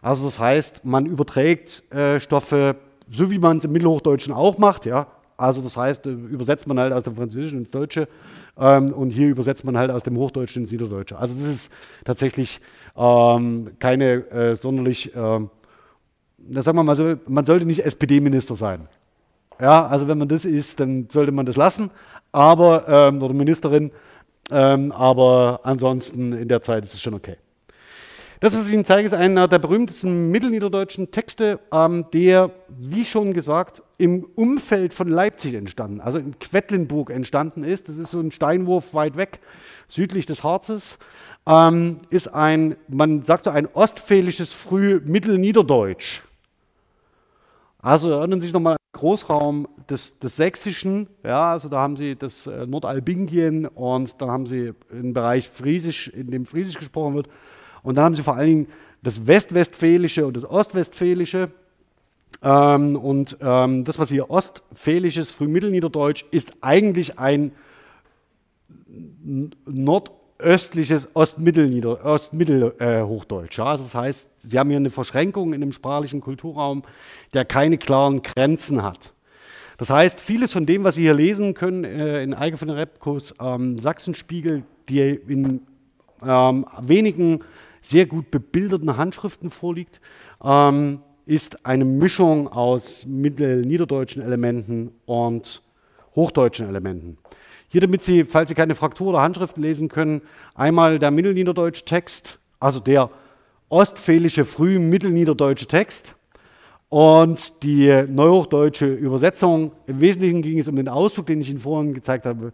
Also 0.00 0.24
das 0.24 0.38
heißt, 0.38 0.86
man 0.86 1.04
überträgt 1.04 1.84
äh, 1.92 2.18
Stoffe, 2.18 2.76
so 3.10 3.30
wie 3.30 3.38
man 3.38 3.58
es 3.58 3.64
im 3.66 3.72
Mittelhochdeutschen 3.72 4.32
auch 4.32 4.56
macht, 4.56 4.86
ja. 4.86 5.06
Also 5.40 5.62
das 5.62 5.76
heißt, 5.76 6.06
äh, 6.06 6.10
übersetzt 6.10 6.66
man 6.66 6.78
halt 6.78 6.92
aus 6.92 7.04
dem 7.04 7.16
Französischen 7.16 7.60
ins 7.60 7.70
Deutsche 7.70 8.08
ähm, 8.58 8.92
und 8.92 9.10
hier 9.10 9.28
übersetzt 9.28 9.64
man 9.64 9.76
halt 9.76 9.90
aus 9.90 10.02
dem 10.02 10.16
Hochdeutschen 10.16 10.62
ins 10.62 10.72
Niederdeutsche. 10.72 11.18
Also 11.18 11.34
das 11.34 11.44
ist 11.44 11.72
tatsächlich 12.04 12.60
ähm, 12.96 13.70
keine 13.78 14.30
äh, 14.30 14.56
sonderlich 14.56 15.12
ähm, 15.14 15.50
sagen 16.48 16.78
wir 16.78 16.84
mal 16.84 16.96
so, 16.96 17.16
man 17.26 17.44
sollte 17.44 17.66
nicht 17.66 17.84
SPD-Minister 17.84 18.54
sein. 18.54 18.88
Ja, 19.60 19.86
also 19.86 20.08
wenn 20.08 20.18
man 20.18 20.28
das 20.28 20.44
ist, 20.44 20.80
dann 20.80 21.08
sollte 21.10 21.32
man 21.32 21.46
das 21.46 21.56
lassen, 21.56 21.90
aber, 22.32 22.88
ähm, 22.88 23.22
oder 23.22 23.34
Ministerin, 23.34 23.90
ähm, 24.50 24.90
aber 24.92 25.60
ansonsten 25.64 26.32
in 26.32 26.48
der 26.48 26.62
Zeit 26.62 26.84
ist 26.84 26.94
es 26.94 27.02
schon 27.02 27.14
okay. 27.14 27.36
Das, 28.40 28.56
was 28.56 28.68
ich 28.68 28.72
Ihnen 28.72 28.86
zeige, 28.86 29.06
ist 29.06 29.12
einer 29.12 29.48
der 29.48 29.58
berühmtesten 29.58 30.30
mittelniederdeutschen 30.30 31.10
Texte, 31.10 31.60
ähm, 31.72 32.06
der, 32.14 32.50
wie 32.68 33.04
schon 33.04 33.34
gesagt, 33.34 33.82
im 33.98 34.24
Umfeld 34.34 34.94
von 34.94 35.08
Leipzig 35.08 35.52
entstanden, 35.52 36.00
also 36.00 36.16
in 36.16 36.38
Quedlinburg 36.38 37.10
entstanden 37.10 37.64
ist. 37.64 37.90
Das 37.90 37.98
ist 37.98 38.12
so 38.12 38.18
ein 38.18 38.32
Steinwurf 38.32 38.94
weit 38.94 39.18
weg, 39.18 39.40
südlich 39.88 40.24
des 40.24 40.42
Harzes. 40.42 40.98
Ähm, 41.46 41.98
ist 42.08 42.28
ein, 42.28 42.76
man 42.88 43.24
sagt 43.24 43.44
so 43.44 43.50
ein 43.50 43.66
ostfälisches 43.66 44.54
Früh-Mittelniederdeutsch. 44.54 46.22
Also 47.82 48.10
erinnern 48.10 48.40
Sie 48.40 48.46
sich 48.46 48.54
nochmal 48.54 48.74
an 48.74 48.78
den 48.94 49.00
Großraum 49.00 49.68
des, 49.90 50.18
des 50.18 50.36
Sächsischen, 50.36 51.08
ja, 51.24 51.52
also 51.52 51.68
da 51.68 51.80
haben 51.80 51.96
Sie 51.96 52.16
das 52.16 52.46
äh, 52.46 52.66
Nordalbingien 52.66 53.66
und 53.66 54.18
dann 54.22 54.30
haben 54.30 54.46
Sie 54.46 54.72
einen 54.90 55.12
Bereich 55.12 55.50
Friesisch, 55.50 56.08
in 56.08 56.30
dem 56.30 56.46
Friesisch 56.46 56.78
gesprochen 56.78 57.16
wird 57.16 57.28
und 57.82 57.96
dann 57.96 58.04
haben 58.04 58.14
Sie 58.14 58.22
vor 58.22 58.36
allen 58.36 58.48
Dingen 58.48 58.66
das 59.02 59.26
Westwestfälische 59.26 60.26
und 60.26 60.36
das 60.36 60.44
Ostwestfälische 60.44 61.50
ähm, 62.42 62.96
und 62.96 63.36
ähm, 63.40 63.84
das, 63.84 63.98
was 63.98 64.10
hier 64.10 64.30
Ostfälisches, 64.30 65.30
Frühmittelniederdeutsch, 65.30 66.24
ist 66.30 66.52
eigentlich 66.60 67.18
ein 67.18 67.52
Nord- 69.66 70.12
östliches 70.40 71.08
Ostmittelhochdeutsch. 71.14 72.04
Ostmittel, 72.04 72.72
äh, 72.80 73.00
ja? 73.50 73.64
also 73.64 73.84
das 73.84 73.94
heißt, 73.94 74.28
Sie 74.38 74.58
haben 74.58 74.68
hier 74.68 74.78
eine 74.78 74.90
Verschränkung 74.90 75.52
in 75.52 75.60
dem 75.60 75.72
sprachlichen 75.72 76.20
Kulturraum, 76.20 76.82
der 77.34 77.44
keine 77.44 77.78
klaren 77.78 78.22
Grenzen 78.22 78.82
hat. 78.82 79.12
Das 79.78 79.90
heißt, 79.90 80.20
vieles 80.20 80.52
von 80.52 80.66
dem, 80.66 80.84
was 80.84 80.96
Sie 80.96 81.02
hier 81.02 81.14
lesen 81.14 81.54
können 81.54 81.84
äh, 81.84 82.22
in 82.22 82.34
Eike 82.34 82.56
von 82.56 82.70
Repkos 82.70 83.34
ähm, 83.40 83.78
Sachsenspiegel, 83.78 84.62
die 84.88 85.00
in 85.00 85.62
ähm, 86.22 86.66
wenigen 86.82 87.40
sehr 87.80 88.06
gut 88.06 88.30
bebilderten 88.30 88.96
Handschriften 88.96 89.50
vorliegt, 89.50 90.00
ähm, 90.42 91.00
ist 91.26 91.64
eine 91.64 91.84
Mischung 91.84 92.48
aus 92.48 93.06
mittelniederdeutschen 93.06 94.22
Elementen 94.22 94.92
und 95.06 95.62
hochdeutschen 96.16 96.68
Elementen. 96.68 97.18
Hier, 97.68 97.80
damit 97.80 98.02
Sie, 98.02 98.24
falls 98.24 98.48
Sie 98.48 98.54
keine 98.54 98.74
Fraktur 98.74 99.08
oder 99.08 99.22
Handschriften 99.22 99.62
lesen 99.62 99.88
können, 99.88 100.22
einmal 100.54 100.98
der 100.98 101.12
Mittelniederdeutsch-Text, 101.12 102.38
also 102.58 102.80
der 102.80 103.10
ostfälische 103.68 104.44
früh-mittelniederdeutsche 104.44 105.66
Text 105.66 106.16
und 106.88 107.62
die 107.62 108.04
neuhochdeutsche 108.08 108.92
Übersetzung. 108.92 109.70
Im 109.86 110.00
Wesentlichen 110.00 110.42
ging 110.42 110.58
es 110.58 110.66
um 110.66 110.74
den 110.76 110.88
Ausdruck, 110.88 111.26
den 111.26 111.40
ich 111.40 111.48
Ihnen 111.48 111.60
vorhin 111.60 111.94
gezeigt 111.94 112.26
habe, 112.26 112.52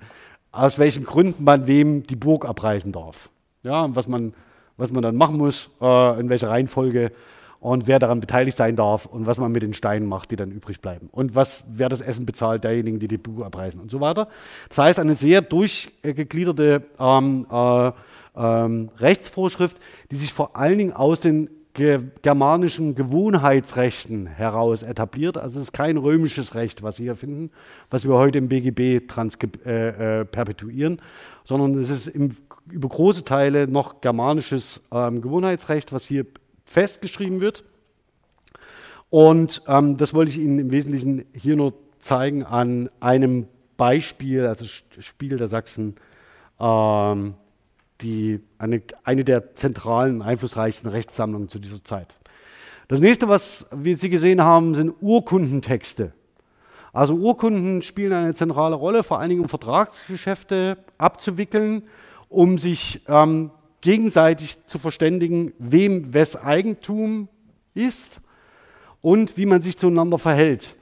aus 0.53 0.79
welchen 0.79 1.05
Gründen 1.05 1.43
man 1.43 1.66
wem 1.66 2.07
die 2.07 2.16
Burg 2.16 2.45
abreißen 2.45 2.93
darf. 2.93 3.31
Ja, 3.62 3.89
was 3.95 4.07
man, 4.07 4.35
was 4.77 4.91
man 4.91 5.03
dann 5.03 5.16
machen 5.16 5.39
muss, 5.39 5.70
äh, 5.81 6.20
in 6.20 6.29
welcher 6.29 6.51
Reihenfolge 6.51 7.12
und 7.61 7.87
wer 7.87 7.99
daran 7.99 8.20
beteiligt 8.20 8.57
sein 8.57 8.77
darf 8.77 9.07
und 9.07 9.27
was 9.27 9.39
man 9.39 9.51
mit 9.51 9.62
den 9.62 9.74
Steinen 9.74 10.09
macht, 10.09 10.31
die 10.31 10.37
dann 10.37 10.51
übrig 10.51 10.81
bleiben. 10.81 11.09
Und 11.11 11.35
was, 11.35 11.64
wer 11.68 11.89
das 11.89 12.01
Essen 12.01 12.27
bezahlt, 12.27 12.64
derjenigen, 12.64 13.01
die 13.01 13.09
die 13.09 13.18
Buch 13.18 13.45
abreißen 13.45 13.81
und 13.81 13.91
so 13.91 14.01
weiter. 14.01 14.29
Das 14.68 14.79
heißt, 14.79 14.99
eine 14.99 15.14
sehr 15.14 15.41
durchgegliederte 15.41 16.83
ähm, 17.01 17.47
äh, 17.51 17.93
ähm, 18.37 18.91
Rechtsvorschrift, 18.99 19.81
die 20.11 20.16
sich 20.16 20.33
vor 20.33 20.57
allen 20.57 20.79
Dingen 20.79 20.93
aus 20.93 21.20
den 21.20 21.51
germanischen 21.77 22.95
Gewohnheitsrechten 22.95 24.27
heraus 24.27 24.83
etabliert. 24.83 25.37
Also 25.37 25.61
es 25.61 25.66
ist 25.66 25.72
kein 25.72 25.99
römisches 25.99 26.55
Recht, 26.55 26.83
was 26.83 26.97
Sie 26.97 27.03
hier 27.03 27.16
finden, 27.16 27.51
was 27.91 28.09
wir 28.09 28.14
heute 28.14 28.39
im 28.39 28.49
BGB 28.49 28.81
äh, 28.81 30.20
äh, 30.20 30.24
perpetuieren, 30.24 31.03
sondern 31.45 31.79
es 31.79 31.91
ist 31.91 32.07
im, 32.07 32.31
über 32.70 32.89
große 32.89 33.24
Teile 33.24 33.68
noch 33.68 34.01
germanisches 34.01 34.83
ähm, 34.91 35.20
Gewohnheitsrecht, 35.20 35.93
was 35.93 36.05
hier 36.05 36.24
festgeschrieben 36.64 37.41
wird. 37.43 37.62
Und 39.11 39.62
ähm, 39.68 39.99
das 39.99 40.14
wollte 40.14 40.31
ich 40.31 40.39
Ihnen 40.39 40.59
im 40.59 40.70
Wesentlichen 40.70 41.27
hier 41.35 41.57
nur 41.57 41.74
zeigen 42.01 42.43
an 42.43 42.89
einem 43.01 43.49
Beispiel, 43.77 44.47
also 44.47 44.64
Spiegel 44.64 45.37
der 45.37 45.49
Sachsen, 45.49 45.97
ähm, 46.59 47.35
die, 48.01 48.40
eine, 48.59 48.82
eine 49.05 49.24
der 49.24 49.55
zentralen, 49.55 50.22
einflussreichsten 50.22 50.90
Rechtssammlungen 50.90 51.49
zu 51.49 51.59
dieser 51.59 51.82
Zeit. 51.82 52.16
Das 52.88 53.01
nächste, 53.01 53.28
was 53.28 53.66
wir 53.72 53.97
Sie 53.97 54.11
gesehen 54.11 54.42
haben, 54.42 54.74
sind 54.74 54.94
Urkundentexte. 55.01 56.12
Also 56.92 57.14
Urkunden 57.14 57.82
spielen 57.82 58.12
eine 58.12 58.34
zentrale 58.34 58.76
Rolle, 58.76 59.03
vor 59.03 59.18
allen 59.18 59.30
Dingen 59.30 59.42
um 59.42 59.49
Vertragsgeschäfte 59.49 60.78
abzuwickeln, 60.97 61.82
um 62.28 62.59
sich 62.59 63.03
ähm, 63.09 63.51
gegenseitig 63.80 64.64
zu 64.66 64.78
verständigen, 64.78 65.53
wem 65.59 66.14
wes 66.14 66.36
Eigentum 66.36 67.28
ist 67.74 68.20
und 69.03 69.36
wie 69.36 69.47
man 69.47 69.62
sich 69.62 69.76
zueinander 69.76 70.18
verhält. 70.18 70.74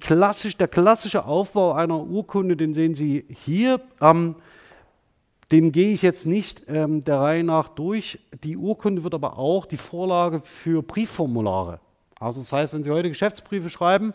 Klassisch, 0.00 0.56
der 0.56 0.68
klassische 0.68 1.24
Aufbau 1.24 1.72
einer 1.72 2.00
Urkunde, 2.00 2.56
den 2.56 2.74
sehen 2.74 2.94
Sie 2.94 3.24
hier. 3.28 3.80
Ähm, 4.00 4.36
den 5.50 5.72
gehe 5.72 5.92
ich 5.92 6.02
jetzt 6.02 6.26
nicht 6.26 6.64
ähm, 6.68 7.02
der 7.04 7.20
Reihe 7.20 7.44
nach 7.44 7.68
durch. 7.68 8.18
Die 8.42 8.56
Urkunde 8.56 9.04
wird 9.04 9.14
aber 9.14 9.38
auch 9.38 9.66
die 9.66 9.76
Vorlage 9.76 10.40
für 10.44 10.82
Briefformulare. 10.82 11.80
Also 12.18 12.40
das 12.40 12.52
heißt, 12.52 12.72
wenn 12.72 12.84
Sie 12.84 12.90
heute 12.90 13.08
Geschäftsbriefe 13.08 13.68
schreiben, 13.68 14.14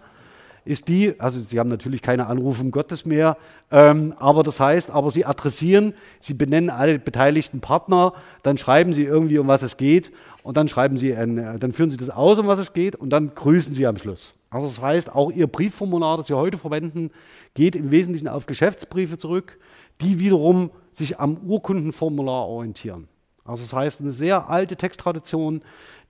ist 0.65 0.87
die, 0.87 1.19
also 1.19 1.39
Sie 1.39 1.59
haben 1.59 1.69
natürlich 1.69 2.01
keine 2.01 2.27
Anrufe 2.27 2.63
Gottes 2.69 3.05
mehr, 3.05 3.37
ähm, 3.71 4.13
aber 4.19 4.43
das 4.43 4.59
heißt, 4.59 4.91
aber 4.91 5.11
Sie 5.11 5.25
adressieren, 5.25 5.93
Sie 6.19 6.33
benennen 6.33 6.69
alle 6.69 6.99
beteiligten 6.99 7.59
Partner, 7.59 8.13
dann 8.43 8.57
schreiben 8.57 8.93
Sie 8.93 9.03
irgendwie, 9.03 9.39
um 9.39 9.47
was 9.47 9.61
es 9.61 9.77
geht 9.77 10.11
und 10.43 10.57
dann 10.57 10.67
schreiben 10.67 10.97
Sie, 10.97 11.15
ein, 11.15 11.59
dann 11.59 11.71
führen 11.71 11.89
Sie 11.89 11.97
das 11.97 12.09
aus, 12.09 12.39
um 12.39 12.47
was 12.47 12.59
es 12.59 12.73
geht 12.73 12.95
und 12.95 13.09
dann 13.09 13.33
grüßen 13.35 13.73
Sie 13.73 13.87
am 13.87 13.97
Schluss. 13.97 14.35
Also 14.49 14.67
das 14.67 14.81
heißt, 14.81 15.13
auch 15.13 15.31
Ihr 15.31 15.47
Briefformular, 15.47 16.17
das 16.17 16.27
Sie 16.27 16.33
heute 16.33 16.57
verwenden, 16.57 17.11
geht 17.53 17.75
im 17.75 17.91
Wesentlichen 17.91 18.27
auf 18.27 18.45
Geschäftsbriefe 18.45 19.17
zurück, 19.17 19.57
die 20.01 20.19
wiederum 20.19 20.71
sich 20.93 21.19
am 21.19 21.37
Urkundenformular 21.37 22.47
orientieren. 22.47 23.07
Also 23.43 23.63
das 23.63 23.73
heißt, 23.73 24.01
eine 24.01 24.11
sehr 24.11 24.49
alte 24.49 24.75
Texttradition, 24.75 25.61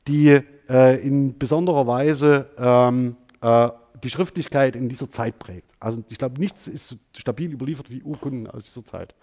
die 0.08 0.42
äh, 0.70 1.02
in 1.06 1.38
besonderer 1.38 1.88
Weise 1.88 2.50
ähm, 2.58 3.16
äh, 3.42 3.70
die 4.04 4.10
Schriftlichkeit 4.10 4.76
in 4.76 4.90
dieser 4.90 5.10
Zeit 5.10 5.40
prägt. 5.40 5.74
Also 5.80 6.04
ich 6.10 6.18
glaube, 6.18 6.40
nichts 6.40 6.68
ist 6.68 6.88
so 6.88 6.96
stabil 7.16 7.52
überliefert 7.52 7.90
wie 7.90 8.02
Urkunden 8.04 8.48
aus 8.48 8.64
dieser 8.66 8.86
Zeit. 8.86 9.14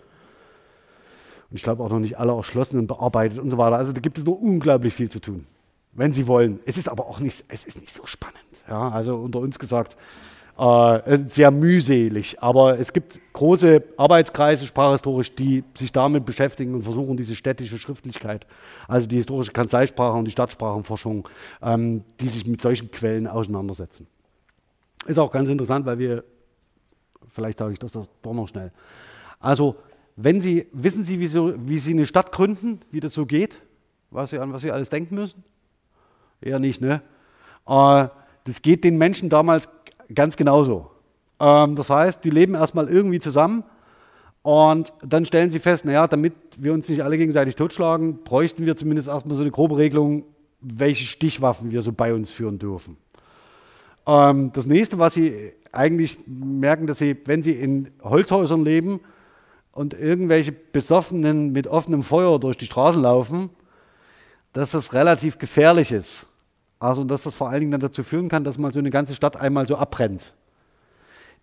Und 1.50 1.56
ich 1.56 1.62
glaube 1.62 1.82
auch 1.82 1.90
noch 1.90 2.00
nicht 2.00 2.18
alle 2.18 2.32
erschlossen 2.32 2.78
und 2.78 2.86
bearbeitet 2.86 3.38
und 3.38 3.50
so 3.50 3.58
weiter. 3.58 3.76
Also 3.76 3.92
da 3.92 4.00
gibt 4.00 4.18
es 4.18 4.24
noch 4.24 4.34
unglaublich 4.34 4.94
viel 4.94 5.08
zu 5.08 5.20
tun, 5.20 5.46
wenn 5.92 6.12
Sie 6.12 6.26
wollen. 6.26 6.60
Es 6.66 6.76
ist 6.76 6.88
aber 6.88 7.06
auch 7.06 7.20
nicht, 7.20 7.44
es 7.48 7.64
ist 7.64 7.80
nicht 7.80 7.92
so 7.92 8.04
spannend. 8.06 8.36
Ja, 8.68 8.88
also 8.88 9.16
unter 9.16 9.38
uns 9.38 9.58
gesagt, 9.58 9.96
äh, 10.58 11.18
sehr 11.26 11.50
mühselig. 11.50 12.42
Aber 12.42 12.78
es 12.78 12.92
gibt 12.92 13.20
große 13.32 13.82
Arbeitskreise 13.96 14.66
sprachhistorisch, 14.66 15.34
die 15.34 15.64
sich 15.74 15.92
damit 15.92 16.24
beschäftigen 16.24 16.74
und 16.74 16.82
versuchen, 16.82 17.16
diese 17.16 17.34
städtische 17.34 17.78
Schriftlichkeit, 17.78 18.46
also 18.88 19.06
die 19.06 19.16
historische 19.16 19.52
Kanzleisprache 19.52 20.16
und 20.16 20.24
die 20.24 20.30
Stadtsprachenforschung, 20.30 21.28
ähm, 21.62 22.04
die 22.20 22.28
sich 22.28 22.46
mit 22.46 22.62
solchen 22.62 22.90
Quellen 22.90 23.26
auseinandersetzen. 23.26 24.06
Ist 25.06 25.18
auch 25.18 25.30
ganz 25.30 25.48
interessant, 25.48 25.84
weil 25.86 25.98
wir, 25.98 26.24
vielleicht 27.28 27.58
sage 27.58 27.72
ich 27.74 27.78
das 27.78 27.92
doch 27.92 28.08
noch 28.24 28.48
schnell. 28.48 28.72
Also, 29.38 29.76
wenn 30.16 30.40
Sie, 30.40 30.66
wissen 30.72 31.04
Sie, 31.04 31.20
wie, 31.20 31.26
so, 31.26 31.52
wie 31.56 31.78
Sie 31.78 31.92
eine 31.92 32.06
Stadt 32.06 32.32
gründen, 32.32 32.80
wie 32.90 33.00
das 33.00 33.12
so 33.12 33.26
geht? 33.26 33.58
Was 34.10 34.30
Sie, 34.30 34.38
an 34.38 34.52
was 34.52 34.62
Sie 34.62 34.70
alles 34.70 34.88
denken 34.88 35.16
müssen? 35.16 35.44
Eher 36.40 36.58
nicht, 36.58 36.80
ne? 36.80 37.02
Äh, 37.66 38.08
das 38.44 38.62
geht 38.62 38.84
den 38.84 38.96
Menschen 38.96 39.28
damals 39.28 39.68
ganz 40.14 40.36
genauso. 40.36 40.90
Ähm, 41.40 41.76
das 41.76 41.90
heißt, 41.90 42.24
die 42.24 42.30
leben 42.30 42.54
erstmal 42.54 42.88
irgendwie 42.88 43.18
zusammen 43.18 43.64
und 44.42 44.92
dann 45.04 45.26
stellen 45.26 45.50
sie 45.50 45.58
fest, 45.58 45.84
naja, 45.84 46.06
damit 46.06 46.34
wir 46.56 46.72
uns 46.72 46.88
nicht 46.88 47.02
alle 47.02 47.18
gegenseitig 47.18 47.56
totschlagen, 47.56 48.22
bräuchten 48.22 48.64
wir 48.64 48.76
zumindest 48.76 49.08
erstmal 49.08 49.36
so 49.36 49.42
eine 49.42 49.50
grobe 49.50 49.76
Regelung, 49.76 50.24
welche 50.60 51.04
Stichwaffen 51.04 51.70
wir 51.70 51.82
so 51.82 51.92
bei 51.92 52.14
uns 52.14 52.30
führen 52.30 52.58
dürfen. 52.58 52.96
Ähm, 54.06 54.52
das 54.52 54.66
nächste, 54.66 54.98
was 54.98 55.14
sie 55.14 55.52
eigentlich 55.72 56.16
merken, 56.26 56.86
dass 56.86 56.98
sie, 56.98 57.16
wenn 57.24 57.42
sie 57.42 57.52
in 57.52 57.90
Holzhäusern 58.02 58.64
leben 58.64 59.00
und 59.72 59.94
irgendwelche 59.94 60.52
Besoffenen 60.52 61.52
mit 61.52 61.66
offenem 61.66 62.02
Feuer 62.02 62.38
durch 62.40 62.56
die 62.56 62.66
Straßen 62.66 63.02
laufen, 63.02 63.50
dass 64.52 64.70
das 64.70 64.94
relativ 64.94 65.38
gefährlich 65.38 65.92
ist. 65.92 66.26
Also, 66.78 67.04
dass 67.04 67.22
das 67.22 67.34
vor 67.34 67.48
allen 67.48 67.60
Dingen 67.60 67.72
dann 67.72 67.80
dazu 67.80 68.02
führen 68.02 68.28
kann, 68.28 68.44
dass 68.44 68.58
mal 68.58 68.72
so 68.72 68.78
eine 68.78 68.90
ganze 68.90 69.14
Stadt 69.14 69.36
einmal 69.36 69.66
so 69.66 69.76
abbrennt. 69.76 70.34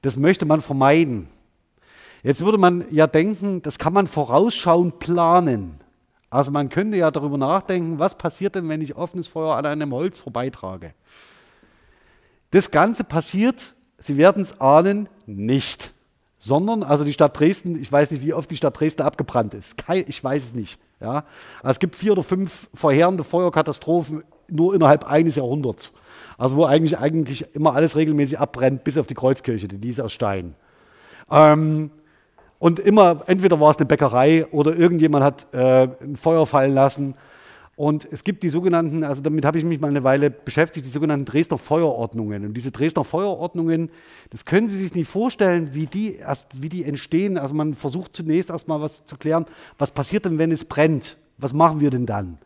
Das 0.02 0.18
möchte 0.18 0.46
man 0.46 0.62
vermeiden. 0.62 1.30
Jetzt 2.24 2.42
würde 2.44 2.58
man 2.58 2.86
ja 2.92 3.08
denken, 3.08 3.62
das 3.62 3.78
kann 3.78 3.94
man 3.94 4.08
vorausschauend 4.08 5.00
planen. 5.00 5.80
Also 6.30 6.52
man 6.52 6.70
könnte 6.70 6.98
ja 6.98 7.12
darüber 7.12 7.38
nachdenken, 7.38 8.00
was 8.00 8.18
passiert 8.18 8.56
denn, 8.56 8.68
wenn 8.70 8.82
ich 8.82 8.96
offenes 8.96 9.28
Feuer 9.28 9.56
an 9.56 9.66
einem 9.66 9.94
Holz 9.94 10.20
vorbeitrage. 10.20 10.94
Das 12.52 12.72
Ganze 12.72 13.04
passiert, 13.04 13.76
Sie 14.00 14.18
werden 14.18 14.44
es 14.44 14.60
ahnen, 14.60 15.08
nicht. 15.26 15.92
Sondern, 16.38 16.84
also 16.84 17.06
die 17.06 17.14
Stadt 17.14 17.40
Dresden, 17.40 17.80
ich 17.82 17.90
weiß 17.90 18.12
nicht, 18.12 18.24
wie 18.24 18.34
oft 18.34 18.52
die 18.52 18.58
Stadt 18.58 18.78
Dresden 18.78 19.04
abgebrannt 19.04 19.54
ist. 19.54 19.78
Ich 20.08 20.22
weiß 20.22 20.44
es 20.44 20.54
nicht. 20.54 20.78
Ja. 21.00 21.24
Also 21.62 21.72
es 21.72 21.80
gibt 21.80 21.96
vier 21.96 22.12
oder 22.12 22.24
fünf 22.24 22.68
verheerende 22.74 23.24
Feuerkatastrophen 23.24 24.24
nur 24.54 24.76
innerhalb 24.76 25.06
eines 25.06 25.36
Jahrhunderts. 25.36 25.94
Also 26.38 26.56
wo 26.56 26.66
eigentlich, 26.66 26.98
eigentlich 26.98 27.46
immer 27.54 27.74
alles 27.76 27.96
regelmäßig 27.96 28.40
abbrennt, 28.40 28.84
bis 28.84 28.98
auf 28.98 29.08
die 29.08 29.14
Kreuzkirche, 29.14 29.68
die 29.68 29.90
ist 29.90 30.02
aus 30.02 30.14
Stein. 30.14 30.56
Ähm, 31.30 31.92
und 32.60 32.80
immer, 32.80 33.24
entweder 33.28 33.60
war 33.60 33.72
es 33.72 33.78
eine 33.78 33.86
Bäckerei 33.86 34.46
oder 34.48 34.76
irgendjemand 34.76 35.24
hat 35.24 35.48
äh, 35.54 35.88
ein 36.02 36.16
Feuer 36.16 36.46
fallen 36.46 36.74
lassen 36.74 37.16
und 37.76 38.08
es 38.12 38.24
gibt 38.24 38.44
die 38.44 38.50
sogenannten, 38.50 39.04
also 39.04 39.22
damit 39.22 39.46
habe 39.46 39.58
ich 39.58 39.64
mich 39.64 39.80
mal 39.80 39.88
eine 39.88 40.04
Weile 40.04 40.30
beschäftigt, 40.30 40.86
die 40.86 40.92
sogenannten 40.92 41.26
Dresdner 41.26 41.58
Feuerordnungen. 41.58 42.46
Und 42.46 42.54
diese 42.54 42.72
Dresdner 42.72 43.04
Feuerordnungen, 43.04 43.90
das 44.30 44.46
können 44.46 44.68
Sie 44.68 44.78
sich 44.78 44.94
nicht 44.94 45.10
vorstellen, 45.10 45.74
wie 45.74 45.88
die, 45.88 46.16
erst, 46.16 46.62
wie 46.62 46.70
die 46.70 46.84
entstehen. 46.84 47.40
Also 47.40 47.56
man 47.56 47.74
versucht 47.74 48.16
zunächst 48.16 48.52
erstmal 48.52 48.80
was 48.80 49.06
zu 49.06 49.18
klären, 49.18 49.46
was 49.80 49.90
passiert 49.90 50.26
denn, 50.26 50.38
wenn 50.38 50.52
es 50.52 50.66
brennt? 50.66 51.18
Was 51.40 51.52
machen 51.52 51.80
wir 51.80 51.90
denn 51.90 52.06
dann? 52.06 52.38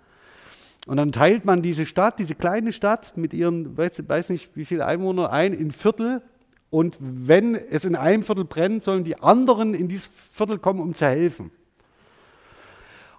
Und 0.87 0.95
dann 0.95 1.11
teilt 1.11 1.43
man 1.43 1.61
diese 1.61 1.85
Stadt, 1.85 2.17
diese 2.17 2.33
kleine 2.33 2.71
Stadt 2.71 3.17
mit 3.17 3.33
ihren, 3.33 3.77
weiß, 3.77 4.29
nicht 4.29 4.55
wie 4.55 4.63
viele 4.63 4.85
Einwohnern 4.85 5.27
ein, 5.27 5.53
in 5.53 5.71
Viertel. 5.71 6.21
Und 6.69 6.97
wenn 6.99 7.55
es 7.55 7.83
in 7.83 7.95
einem 7.95 8.23
Viertel 8.23 8.45
brennt, 8.45 8.83
sollen 8.83 9.03
die 9.03 9.21
anderen 9.21 9.73
in 9.73 9.89
dieses 9.89 10.09
Viertel 10.31 10.57
kommen, 10.57 10.79
um 10.79 10.95
zu 10.95 11.05
helfen. 11.05 11.51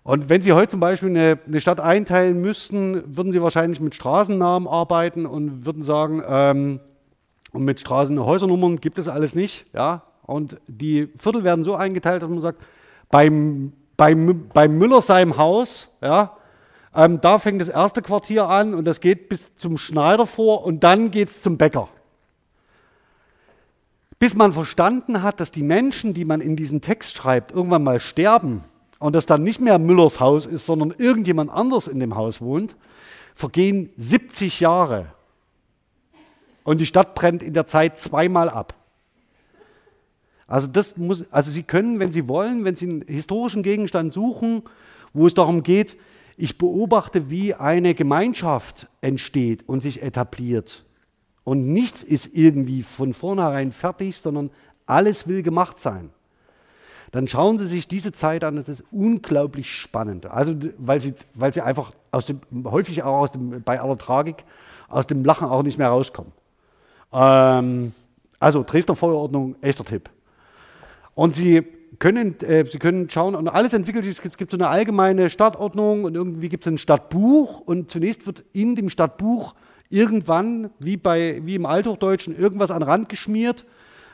Und 0.03 0.31
wenn 0.31 0.41
Sie 0.41 0.55
heute 0.55 0.71
zum 0.71 0.81
Beispiel 0.81 1.11
eine, 1.11 1.39
eine, 1.47 1.61
Stadt 1.61 1.81
einteilen 1.81 2.41
müssten, 2.41 3.15
würden 3.15 3.33
Sie 3.33 3.43
wahrscheinlich 3.43 3.81
mit 3.81 3.95
Straßennamen 3.95 4.67
arbeiten 4.67 5.27
und 5.27 5.67
würden 5.67 5.83
sagen, 5.83 6.23
ähm, 6.27 6.81
und 7.53 7.65
mit 7.65 7.81
Straßenhäusernummern 7.81 8.77
gibt 8.77 8.99
es 8.99 9.09
alles 9.09 9.35
nicht. 9.35 9.67
Ja? 9.75 10.05
Und 10.23 10.59
die 10.67 11.09
Viertel 11.19 11.45
werden 11.45 11.65
so 11.65 11.75
eingeteilt, 11.75 12.23
dass 12.23 12.31
man 12.31 12.41
sagt, 12.41 12.63
beim, 13.11 13.75
beim, 13.99 14.49
beim 14.55 14.79
Müllersheim 14.79 15.37
Haus, 15.37 15.95
ja, 16.01 16.38
ähm, 16.99 17.21
da 17.21 17.39
fängt 17.39 17.61
das 17.61 17.69
erste 17.69 18.03
Quartier 18.03 18.49
an 18.49 18.75
und 18.75 18.85
das 18.85 19.01
geht 19.01 19.29
bis 19.29 19.55
zum 19.55 19.79
Schneider 19.79 20.27
vor 20.27 20.65
und 20.65 20.83
dann 20.83 21.13
geht 21.13 21.29
es 21.29 21.43
zum 21.43 21.57
Bäcker. 21.57 21.89
Bis 24.19 24.35
man 24.35 24.53
verstanden 24.53 25.23
hat, 25.23 25.39
dass 25.39 25.53
die 25.53 25.63
Menschen, 25.63 26.13
die 26.13 26.25
man 26.25 26.41
in 26.41 26.57
diesen 26.57 26.81
Text 26.81 27.17
schreibt, 27.17 27.53
irgendwann 27.53 27.85
mal 27.85 28.01
sterben 28.01 28.65
und 28.99 29.15
das 29.15 29.27
dann 29.27 29.45
nicht 29.45 29.61
mehr 29.61 29.79
Müllers 29.79 30.19
Haus 30.19 30.45
ist, 30.45 30.67
sondern 30.67 30.93
irgendjemand 30.99 31.53
anders 31.53 31.87
in 31.87 32.01
dem 32.01 32.17
Haus 32.17 32.41
wohnt, 32.41 32.75
vergehen 33.37 33.91
70 33.97 34.59
Jahre. 34.59 35.07
Und 36.65 36.79
die 36.79 36.87
Stadt 36.87 37.15
brennt 37.15 37.45
in 37.45 37.55
der 37.55 37.69
Zeit 37.69 38.01
zweimal 38.01 38.51
ab. 38.51 38.75
Also, 40.49 40.67
das 40.67 40.97
muss, 40.97 41.25
also 41.31 41.53
Sie 41.53 41.63
können, 41.63 42.01
wenn 42.01 42.11
Sie 42.11 42.27
wollen, 42.27 42.65
wenn 42.65 42.75
Sie 42.75 42.87
einen 42.87 43.03
historischen 43.07 43.63
Gegenstand 43.63 44.13
suchen, 44.13 44.63
wo 45.13 45.29
es 45.29 45.35
darum 45.35 45.63
geht, 45.63 45.97
ich 46.39 46.57
beobachte, 46.57 47.31
wie 47.31 47.55
eine 47.55 47.95
Gemeinschaft 47.95 48.89
entsteht 49.01 49.69
und 49.69 49.83
sich 49.83 50.03
etabliert. 50.03 50.85
Und 51.45 51.73
nichts 51.73 52.03
ist 52.03 52.35
irgendwie 52.35 52.83
von 52.83 53.13
vornherein 53.13 53.73
fertig, 53.73 54.17
sondern 54.19 54.51
alles 54.87 55.29
will 55.29 55.43
gemacht 55.43 55.79
sein 55.79 56.11
dann 57.11 57.27
schauen 57.27 57.59
Sie 57.59 57.67
sich 57.67 57.89
diese 57.89 58.13
Zeit 58.13 58.45
an. 58.45 58.59
Es 58.59 58.69
ist 58.69 58.85
unglaublich 58.93 59.75
spannend. 59.75 60.27
Also, 60.27 60.55
weil 60.79 61.01
sie, 61.01 61.15
weil 61.35 61.53
sie 61.53 61.63
einfach 61.63 61.93
aus 62.11 62.27
dem, 62.27 62.41
häufig 62.65 63.03
auch 63.03 63.21
aus 63.21 63.33
dem, 63.33 63.63
bei 63.63 63.81
aller 63.81 63.97
Tragik 63.97 64.45
aus 64.89 65.07
dem 65.07 65.25
Lachen 65.25 65.49
auch 65.49 65.63
nicht 65.63 65.79
mehr 65.79 65.89
rauskommen. 65.89 66.33
Ähm, 67.13 67.93
also, 68.39 68.63
Dresdner 68.63 68.97
Feuerordnung, 68.97 69.57
echter 69.63 69.85
Tipp. 69.85 70.11
Und 71.15 71.35
Sie 71.35 71.67
können, 71.99 72.41
äh, 72.41 72.65
Sie 72.65 72.79
können 72.79 73.11
schauen, 73.11 73.35
und 73.35 73.49
alles 73.49 73.73
entwickelt 73.73 74.05
sich, 74.05 74.19
es 74.23 74.37
gibt 74.37 74.51
so 74.51 74.57
eine 74.57 74.69
allgemeine 74.69 75.31
Stadtordnung 75.31 76.05
und 76.05 76.15
irgendwie 76.15 76.49
gibt 76.49 76.67
es 76.67 76.73
ein 76.73 76.79
Stadtbuch 76.79 77.61
und 77.61 77.91
zunächst 77.91 78.27
wird 78.27 78.45
in 78.53 78.77
dem 78.77 78.89
Stadtbuch 78.89 79.55
irgendwann, 79.91 80.71
wie, 80.79 80.97
bei, 80.97 81.41
wie 81.45 81.55
im 81.55 81.67
Althochdeutschen, 81.67 82.39
irgendwas 82.39 82.71
an 82.71 82.83
Rand 82.83 83.09
geschmiert 83.09 83.65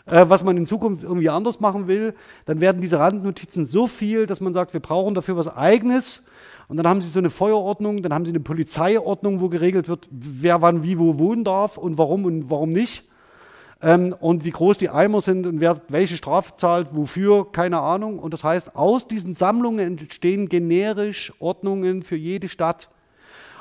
äh, 0.07 0.27
was 0.29 0.45
man 0.45 0.57
in 0.57 0.67
Zukunft 0.67 1.03
irgendwie 1.03 1.31
anders 1.31 1.61
machen 1.61 1.87
will, 1.87 2.15
dann 2.45 2.61
werden 2.61 2.81
diese 2.81 2.99
Randnotizen 2.99 3.67
so 3.67 3.87
viel, 3.87 4.27
dass 4.27 4.41
man 4.41 4.53
sagt, 4.53 4.73
wir 4.73 4.81
brauchen 4.81 5.15
dafür 5.15 5.37
was 5.37 5.49
Eigenes. 5.49 6.25
Und 6.69 6.79
dann 6.79 6.87
haben 6.87 7.03
sie 7.03 7.09
so 7.09 7.19
eine 7.19 7.31
Feuerordnung, 7.31 8.03
dann 8.03 8.15
haben 8.15 8.25
sie 8.25 8.33
eine 8.33 8.41
Polizeiordnung, 8.41 9.41
wo 9.41 9.49
geregelt 9.49 9.89
wird, 9.89 10.09
wer 10.11 10.63
wann 10.63 10.83
wie 10.83 10.99
wo 10.99 11.19
wohnen 11.19 11.45
darf 11.45 11.77
und 11.77 11.99
warum 11.99 12.25
und 12.25 12.51
warum 12.51 12.73
nicht. 12.73 13.05
Ähm, 13.85 14.15
und 14.19 14.47
wie 14.47 14.51
groß 14.51 14.79
die 14.79 14.89
Eimer 14.89 15.21
sind 15.21 15.47
und 15.47 15.61
wer 15.61 15.83
welche 15.89 16.17
Strafe 16.17 16.55
zahlt, 16.57 16.89
wofür, 16.93 17.53
keine 17.53 17.81
Ahnung. 17.81 18.19
Und 18.19 18.33
das 18.33 18.43
heißt, 18.43 18.75
aus 18.75 19.07
diesen 19.07 19.35
Sammlungen 19.35 19.99
entstehen 19.99 20.49
generisch 20.49 21.35
Ordnungen 21.39 22.03
für 22.03 22.17
jede 22.17 22.49
Stadt. 22.49 22.89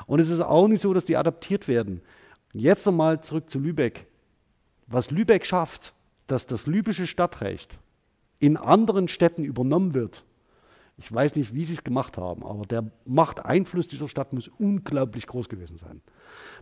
Und 0.06 0.20
es 0.20 0.30
ist 0.30 0.40
auch 0.40 0.66
nicht 0.66 0.80
so, 0.80 0.94
dass 0.94 1.04
die 1.04 1.18
adaptiert 1.18 1.68
werden. 1.68 2.00
Jetzt 2.54 2.86
nochmal 2.86 3.20
zurück 3.20 3.50
zu 3.50 3.58
Lübeck. 3.58 4.06
Was 4.86 5.10
Lübeck 5.10 5.44
schafft, 5.44 5.92
dass 6.26 6.46
das 6.46 6.66
lübische 6.66 7.06
Stadtrecht 7.06 7.78
in 8.38 8.56
anderen 8.56 9.08
Städten 9.08 9.44
übernommen 9.44 9.92
wird. 9.92 10.24
Ich 10.96 11.12
weiß 11.12 11.34
nicht, 11.34 11.54
wie 11.54 11.64
sie 11.64 11.74
es 11.74 11.82
gemacht 11.82 12.18
haben, 12.18 12.44
aber 12.44 12.66
der 12.66 12.84
Machteinfluss 13.04 13.88
dieser 13.88 14.08
Stadt 14.08 14.32
muss 14.32 14.48
unglaublich 14.48 15.26
groß 15.26 15.48
gewesen 15.48 15.76
sein. 15.76 16.00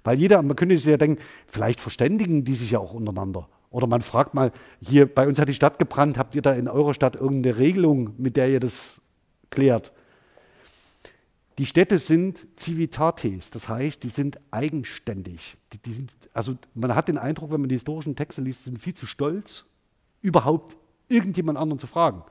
Weil 0.05 0.19
jeder, 0.19 0.41
man 0.43 0.57
könnte 0.57 0.77
sich 0.77 0.87
ja 0.87 0.97
denken, 0.97 1.23
vielleicht 1.47 1.81
verständigen 1.81 2.45
die 2.45 2.55
sich 2.55 2.71
ja 2.71 2.79
auch 2.79 2.95
untereinander. 2.95 3.49
Oder 3.71 3.87
man 3.87 4.03
fragt 4.03 4.35
mal, 4.35 4.53
hier 4.81 5.13
bei 5.13 5.27
uns 5.27 5.39
hat 5.39 5.49
die 5.49 5.55
Stadt 5.55 5.79
gebrannt, 5.79 6.19
habt 6.19 6.35
ihr 6.35 6.43
da 6.43 6.53
in 6.53 6.69
eurer 6.69 6.95
Stadt 6.95 7.17
irgendeine 7.17 7.59
Regelung, 7.59 8.15
mit 8.17 8.37
der 8.37 8.49
ihr 8.49 8.61
das 8.61 9.01
klärt? 9.51 9.93
Die 11.59 11.67
Städte 11.67 11.99
sind 11.99 12.47
Civitates, 12.59 13.51
das 13.51 13.69
heißt, 13.69 14.03
die 14.03 14.09
sind 14.09 14.41
eigenständig. 14.51 15.59
Die, 15.73 15.79
die 15.79 15.93
sind, 15.93 16.11
also 16.33 16.57
man 16.75 16.95
hat 16.95 17.09
den 17.09 17.19
Eindruck, 17.19 17.53
wenn 17.53 17.61
man 17.61 17.69
die 17.69 17.75
historischen 17.75 18.17
Texte 18.17 18.41
liest, 18.41 18.65
sind 18.65 18.81
viel 18.81 18.95
zu 18.95 19.05
stolz, 19.05 19.67
überhaupt 20.23 20.77
irgendjemand 21.09 21.59
anderen 21.59 21.79
zu 21.79 21.87
fragen. 21.87 22.23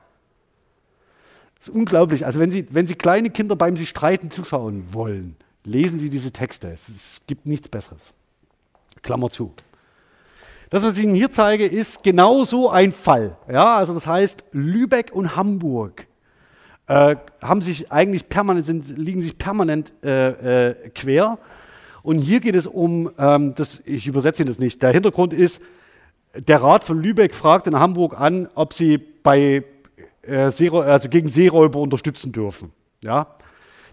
Das 1.62 1.68
ist 1.68 1.76
unglaublich. 1.76 2.26
Also 2.26 2.40
wenn 2.40 2.50
Sie, 2.50 2.66
wenn 2.70 2.88
Sie 2.88 2.96
kleine 2.96 3.30
Kinder 3.30 3.54
beim 3.54 3.76
sich 3.76 3.88
streiten 3.88 4.32
zuschauen 4.32 4.82
wollen, 4.90 5.36
lesen 5.62 5.96
Sie 6.00 6.10
diese 6.10 6.32
Texte. 6.32 6.66
Es, 6.66 6.88
es 6.88 7.20
gibt 7.28 7.46
nichts 7.46 7.68
Besseres. 7.68 8.12
Klammer 9.00 9.30
zu. 9.30 9.52
Das, 10.70 10.82
was 10.82 10.98
ich 10.98 11.04
Ihnen 11.04 11.14
hier 11.14 11.30
zeige, 11.30 11.64
ist 11.64 12.02
genau 12.02 12.42
so 12.42 12.68
ein 12.68 12.92
Fall. 12.92 13.36
Ja, 13.48 13.76
also 13.76 13.94
das 13.94 14.08
heißt, 14.08 14.46
Lübeck 14.50 15.12
und 15.12 15.36
Hamburg 15.36 16.08
äh, 16.88 17.14
haben 17.40 17.62
sich 17.62 17.92
eigentlich 17.92 18.28
permanent, 18.28 18.66
sind, 18.66 18.98
liegen 18.98 19.20
sich 19.20 19.38
permanent 19.38 19.92
äh, 20.02 20.70
äh, 20.70 20.88
quer. 20.88 21.38
Und 22.02 22.18
hier 22.18 22.40
geht 22.40 22.56
es 22.56 22.66
um, 22.66 23.08
ähm, 23.18 23.54
das, 23.54 23.82
ich 23.84 24.08
übersetze 24.08 24.42
Ihnen 24.42 24.48
das 24.48 24.58
nicht, 24.58 24.82
der 24.82 24.90
Hintergrund 24.90 25.32
ist, 25.32 25.60
der 26.34 26.60
Rat 26.60 26.82
von 26.82 27.00
Lübeck 27.00 27.36
fragt 27.36 27.68
in 27.68 27.78
Hamburg 27.78 28.18
an, 28.18 28.48
ob 28.56 28.72
sie 28.72 28.98
bei, 28.98 29.62
äh, 30.22 30.50
also 30.70 31.08
gegen 31.08 31.28
Seeräuber 31.28 31.80
unterstützen 31.80 32.32
dürfen. 32.32 32.72
Ja? 33.02 33.26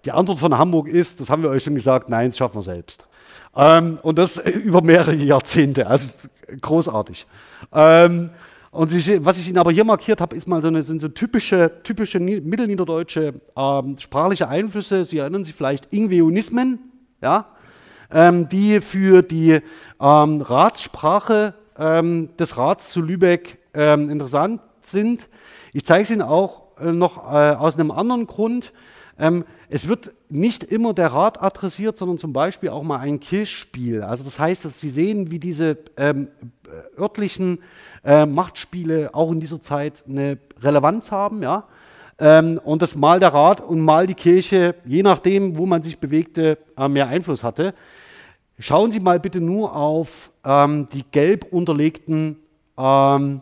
Die 0.05 0.11
Antwort 0.11 0.39
von 0.39 0.57
Hamburg 0.57 0.87
ist, 0.87 1.19
das 1.19 1.29
haben 1.29 1.43
wir 1.43 1.49
euch 1.49 1.63
schon 1.63 1.75
gesagt, 1.75 2.09
nein, 2.09 2.29
das 2.29 2.37
schaffen 2.37 2.55
wir 2.55 2.63
selbst. 2.63 3.07
Ähm, 3.55 3.99
und 4.01 4.17
das 4.17 4.37
über 4.37 4.81
mehrere 4.81 5.15
Jahrzehnte, 5.15 5.87
also 5.87 6.11
großartig. 6.61 7.25
Ähm, 7.73 8.29
und 8.71 8.93
ich, 8.93 9.25
was 9.25 9.39
ich 9.39 9.49
Ihnen 9.49 9.57
aber 9.57 9.71
hier 9.71 9.83
markiert 9.83 10.21
habe, 10.21 10.35
ist 10.35 10.47
mal 10.47 10.61
so 10.61 10.67
eine, 10.67 10.83
sind 10.83 11.01
so 11.01 11.07
typische, 11.07 11.71
typische 11.83 12.19
mittelniederdeutsche 12.19 13.33
ähm, 13.57 13.97
sprachliche 13.97 14.47
Einflüsse. 14.47 15.05
Sie 15.05 15.17
erinnern 15.17 15.43
sich 15.43 15.55
vielleicht 15.55 15.91
Ingveonismen, 15.91 16.79
ja, 17.21 17.47
ähm, 18.11 18.47
die 18.47 18.79
für 18.79 19.23
die 19.23 19.59
ähm, 19.99 20.41
Ratssprache 20.41 21.55
ähm, 21.77 22.29
des 22.37 22.57
Rats 22.57 22.89
zu 22.91 23.01
Lübeck 23.01 23.57
interessant 23.71 24.61
sind. 24.81 25.29
Ich 25.73 25.85
zeige 25.85 26.03
es 26.03 26.09
Ihnen 26.09 26.21
auch 26.21 26.63
äh, 26.79 26.91
noch 26.91 27.17
äh, 27.17 27.55
aus 27.55 27.77
einem 27.77 27.91
anderen 27.91 28.27
Grund. 28.27 28.73
Ähm, 29.17 29.45
es 29.69 29.87
wird 29.87 30.11
nicht 30.29 30.63
immer 30.63 30.93
der 30.93 31.07
Rat 31.07 31.41
adressiert, 31.41 31.97
sondern 31.97 32.17
zum 32.17 32.33
Beispiel 32.33 32.69
auch 32.69 32.83
mal 32.83 32.99
ein 32.99 33.19
Kirchspiel. 33.19 34.01
Also 34.01 34.23
das 34.23 34.39
heißt, 34.39 34.65
dass 34.65 34.79
Sie 34.79 34.89
sehen, 34.89 35.29
wie 35.29 35.39
diese 35.39 35.77
ähm, 35.97 36.29
örtlichen 36.97 37.59
äh, 38.03 38.25
Machtspiele 38.25 39.13
auch 39.13 39.31
in 39.31 39.39
dieser 39.39 39.61
Zeit 39.61 40.03
eine 40.07 40.37
Relevanz 40.61 41.11
haben. 41.11 41.43
Ja? 41.43 41.65
Ähm, 42.17 42.59
und 42.63 42.81
dass 42.81 42.95
mal 42.95 43.19
der 43.19 43.33
Rat 43.33 43.61
und 43.61 43.81
mal 43.81 44.07
die 44.07 44.15
Kirche, 44.15 44.75
je 44.85 45.03
nachdem, 45.03 45.57
wo 45.57 45.65
man 45.65 45.83
sich 45.83 45.99
bewegte, 45.99 46.57
mehr 46.89 47.07
Einfluss 47.07 47.43
hatte. 47.43 47.73
Schauen 48.57 48.91
Sie 48.91 48.99
mal 48.99 49.19
bitte 49.19 49.39
nur 49.39 49.75
auf 49.75 50.31
die 50.45 51.03
gelb 51.11 51.45
unterlegten, 51.51 52.37
ähm, 52.77 53.41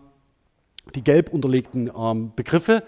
die 0.92 1.04
gelb 1.04 1.34
unterlegten 1.34 1.92
ähm, 1.98 2.32
Begriffe. 2.36 2.84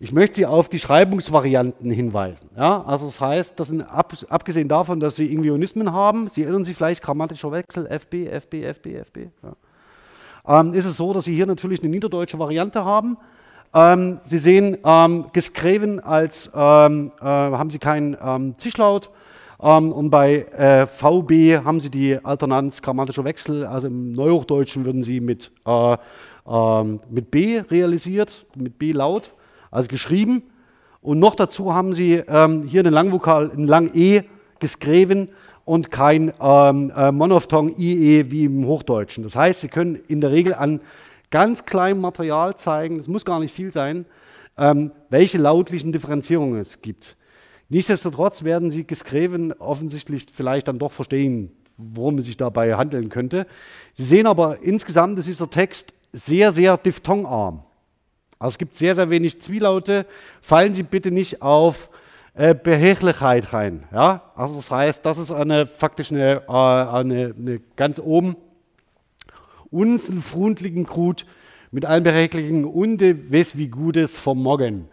Ich 0.00 0.12
möchte 0.12 0.36
Sie 0.36 0.46
auf 0.46 0.68
die 0.68 0.78
Schreibungsvarianten 0.78 1.90
hinweisen. 1.90 2.50
Ja? 2.56 2.82
Also 2.82 3.06
das 3.06 3.20
heißt, 3.20 3.60
das 3.60 3.68
sind 3.68 3.82
ab, 3.82 4.14
abgesehen 4.28 4.68
davon, 4.68 5.00
dass 5.00 5.16
Sie 5.16 5.32
Ingvionismen 5.32 5.92
haben, 5.92 6.28
Sie 6.28 6.42
erinnern 6.42 6.64
sich 6.64 6.76
vielleicht 6.76 7.02
grammatischer 7.02 7.52
Wechsel, 7.52 7.86
FB, 7.86 8.26
FB, 8.26 8.54
FB, 8.64 8.86
FB. 8.86 9.18
Ja 9.42 9.52
ähm, 10.46 10.74
ist 10.74 10.84
es 10.84 10.96
so, 10.96 11.12
dass 11.12 11.24
Sie 11.24 11.34
hier 11.34 11.46
natürlich 11.46 11.80
eine 11.82 11.90
niederdeutsche 11.90 12.38
Variante 12.38 12.84
haben. 12.84 13.16
Ähm, 13.74 14.20
Sie 14.26 14.38
sehen, 14.38 14.78
ähm, 14.84 15.26
geschrieben 15.32 16.00
als, 16.00 16.50
ähm, 16.54 17.12
äh, 17.20 17.24
haben 17.24 17.70
Sie 17.70 17.78
keinen 17.78 18.16
ähm, 18.22 18.54
Zischlaut. 18.58 19.10
Ähm, 19.60 19.92
und 19.92 20.10
bei 20.10 20.46
äh, 20.56 20.86
VB 20.86 21.64
haben 21.64 21.80
Sie 21.80 21.90
die 21.90 22.18
Alternanz 22.22 22.82
grammatischer 22.82 23.24
Wechsel. 23.24 23.64
Also 23.64 23.86
im 23.86 24.12
Neuhochdeutschen 24.12 24.84
würden 24.84 25.02
Sie 25.02 25.20
mit, 25.20 25.52
äh, 25.64 25.96
mit 26.44 27.30
B 27.30 27.60
realisiert, 27.60 28.46
mit 28.56 28.78
B-Laut, 28.78 29.32
also 29.70 29.88
geschrieben. 29.88 30.42
Und 31.00 31.18
noch 31.18 31.34
dazu 31.34 31.72
haben 31.72 31.94
Sie 31.94 32.22
hier 32.24 32.28
einen 32.80 32.92
Langvokal, 32.92 33.50
ein 33.56 33.66
Lang-E 33.66 34.24
geschrieben 34.58 35.28
und 35.64 35.90
kein 35.90 36.32
ähm, 36.40 36.92
äh, 36.96 37.12
Monophthong 37.12 37.76
IE 37.78 38.30
wie 38.30 38.44
im 38.44 38.66
Hochdeutschen. 38.66 39.22
Das 39.22 39.36
heißt, 39.36 39.60
Sie 39.60 39.68
können 39.68 39.96
in 40.08 40.20
der 40.20 40.30
Regel 40.30 40.54
an 40.54 40.80
ganz 41.30 41.64
kleinem 41.64 42.00
Material 42.00 42.56
zeigen, 42.56 42.98
es 42.98 43.08
muss 43.08 43.24
gar 43.24 43.40
nicht 43.40 43.54
viel 43.54 43.72
sein, 43.72 44.06
ähm, 44.58 44.92
welche 45.08 45.38
lautlichen 45.38 45.92
Differenzierungen 45.92 46.60
es 46.60 46.82
gibt. 46.82 47.16
Nichtsdestotrotz 47.68 48.44
werden 48.44 48.70
Sie 48.70 48.84
Geskreven 48.84 49.52
offensichtlich 49.54 50.26
vielleicht 50.32 50.68
dann 50.68 50.78
doch 50.78 50.92
verstehen, 50.92 51.52
worum 51.78 52.18
es 52.18 52.26
sich 52.26 52.36
dabei 52.36 52.74
handeln 52.74 53.08
könnte. 53.08 53.46
Sie 53.94 54.04
sehen 54.04 54.26
aber 54.26 54.62
insgesamt 54.62 55.18
ist 55.18 55.26
dieser 55.26 55.48
Text 55.48 55.94
sehr, 56.12 56.52
sehr 56.52 56.76
diphthongarm. 56.76 57.62
Also 58.38 58.54
es 58.54 58.58
gibt 58.58 58.76
sehr, 58.76 58.94
sehr 58.94 59.08
wenig 59.10 59.40
Zwielaute. 59.40 60.06
Fallen 60.40 60.74
Sie 60.74 60.82
bitte 60.82 61.10
nicht 61.10 61.42
auf 61.42 61.90
äh, 62.34 62.54
Beheglichkeit 62.54 63.52
rein. 63.52 63.84
Ja? 63.92 64.22
Also 64.34 64.56
das 64.56 64.70
heißt, 64.70 65.06
das 65.06 65.18
ist 65.18 65.30
eine 65.30 65.66
faktisch 65.66 66.10
eine, 66.10 66.42
äh, 66.48 66.52
eine, 66.52 67.34
eine 67.38 67.60
ganz 67.76 67.98
oben 67.98 68.36
unsen 69.70 70.20
freundlichen 70.20 70.84
Grut 70.84 71.26
mit 71.70 71.84
allen 71.84 72.02
Berechtigungen 72.02 72.64
und 72.64 73.00
wes 73.00 73.56
wie 73.56 73.68
Gutes 73.68 74.18
vom 74.18 74.42
Morgen. 74.42 74.88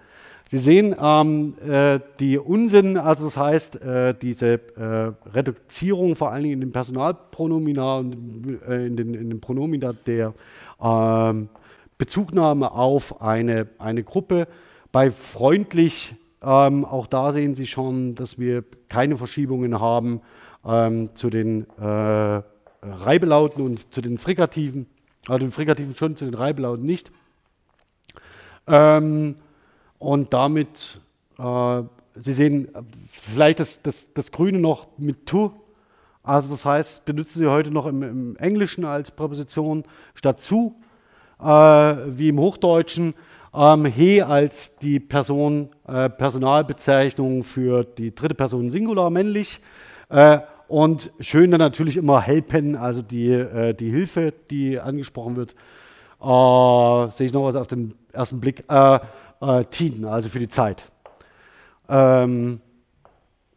Sie 0.49 0.57
sehen 0.57 0.95
ähm, 0.99 1.53
äh, 1.67 1.99
die 2.19 2.39
Unsinn, 2.39 2.97
also 2.97 3.25
das 3.25 3.37
heißt, 3.37 3.81
äh, 3.81 4.15
diese 4.19 4.53
äh, 4.53 5.29
Reduzierung 5.29 6.15
vor 6.15 6.31
allen 6.31 6.43
Dingen 6.43 6.53
in 6.55 6.61
den 6.61 6.71
Personalpronomina 6.71 7.97
und 7.97 8.59
äh, 8.67 8.87
in, 8.87 8.95
den, 8.95 9.13
in 9.13 9.29
den 9.29 9.41
Pronomina 9.41 9.91
der 10.07 10.33
ähm, 10.81 11.49
Bezugnahme 11.97 12.71
auf 12.71 13.21
eine, 13.21 13.67
eine 13.77 14.03
Gruppe. 14.03 14.47
Bei 14.91 15.11
freundlich 15.11 16.15
ähm, 16.41 16.85
auch 16.85 17.07
da 17.07 17.31
sehen 17.33 17.53
Sie 17.53 17.67
schon, 17.67 18.15
dass 18.15 18.39
wir 18.39 18.63
keine 18.87 19.17
Verschiebungen 19.17 19.79
haben 19.79 20.21
ähm, 20.65 21.13
zu 21.15 21.29
den 21.29 21.69
äh, 21.77 22.41
Reibelauten 22.81 23.65
und 23.65 23.93
zu 23.93 24.01
den 24.01 24.17
Frikativen, 24.17 24.87
also 25.27 25.39
den 25.39 25.51
Frikativen 25.51 25.95
schon, 25.95 26.15
zu 26.15 26.25
den 26.25 26.33
Reibelauten 26.33 26.85
nicht. 26.85 27.11
Ähm, 28.67 29.35
und 29.97 30.33
damit, 30.33 31.01
äh, 31.37 31.81
Sie 32.15 32.33
sehen 32.33 32.69
vielleicht 33.09 33.59
das, 33.59 33.81
das, 33.81 34.13
das 34.13 34.31
Grüne 34.31 34.59
noch 34.59 34.87
mit 34.97 35.25
to, 35.25 35.53
also 36.23 36.51
das 36.51 36.65
heißt, 36.65 37.05
benutzen 37.05 37.39
Sie 37.39 37.47
heute 37.47 37.71
noch 37.71 37.85
im, 37.85 38.03
im 38.03 38.35
Englischen 38.37 38.85
als 38.85 39.11
Präposition 39.11 39.83
statt 40.15 40.41
zu, 40.41 40.75
äh, 41.39 41.45
wie 41.45 42.29
im 42.29 42.39
Hochdeutschen 42.39 43.13
ähm, 43.53 43.85
he 43.85 44.21
als 44.21 44.77
die 44.77 44.99
Person, 44.99 45.69
äh, 45.87 46.09
Personalbezeichnung 46.09 47.43
für 47.43 47.83
die 47.83 48.13
dritte 48.13 48.35
Person 48.35 48.69
Singular 48.69 49.09
männlich. 49.09 49.59
Äh, 50.09 50.39
und 50.67 51.11
schön 51.19 51.49
dann 51.49 51.59
natürlich 51.59 51.97
immer 51.97 52.21
helpen, 52.21 52.75
also 52.75 53.01
die, 53.01 53.31
äh, 53.31 53.73
die 53.73 53.89
Hilfe, 53.89 54.33
die 54.51 54.79
angesprochen 54.79 55.35
wird. 55.35 55.55
Äh, 56.21 57.11
sehe 57.11 57.27
ich 57.27 57.33
noch 57.33 57.43
was 57.43 57.55
auf 57.55 57.67
den 57.67 57.95
ersten 58.11 58.39
Blick. 58.39 58.63
Äh, 58.69 58.99
äh, 59.41 59.65
Tiden, 59.65 60.05
also 60.05 60.29
für 60.29 60.39
die 60.39 60.49
Zeit. 60.49 60.83
Ähm, 61.87 62.61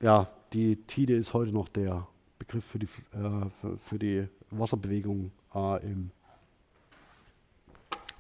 ja, 0.01 0.29
die 0.53 0.77
Tide 0.77 1.15
ist 1.15 1.35
heute 1.35 1.53
noch 1.53 1.69
der 1.69 2.07
Begriff 2.45 2.65
für 2.65 2.79
die, 2.79 2.87
für, 2.87 3.51
für, 3.79 3.99
die 3.99 4.27
Wasserbewegung 4.51 5.31
im, 5.55 6.11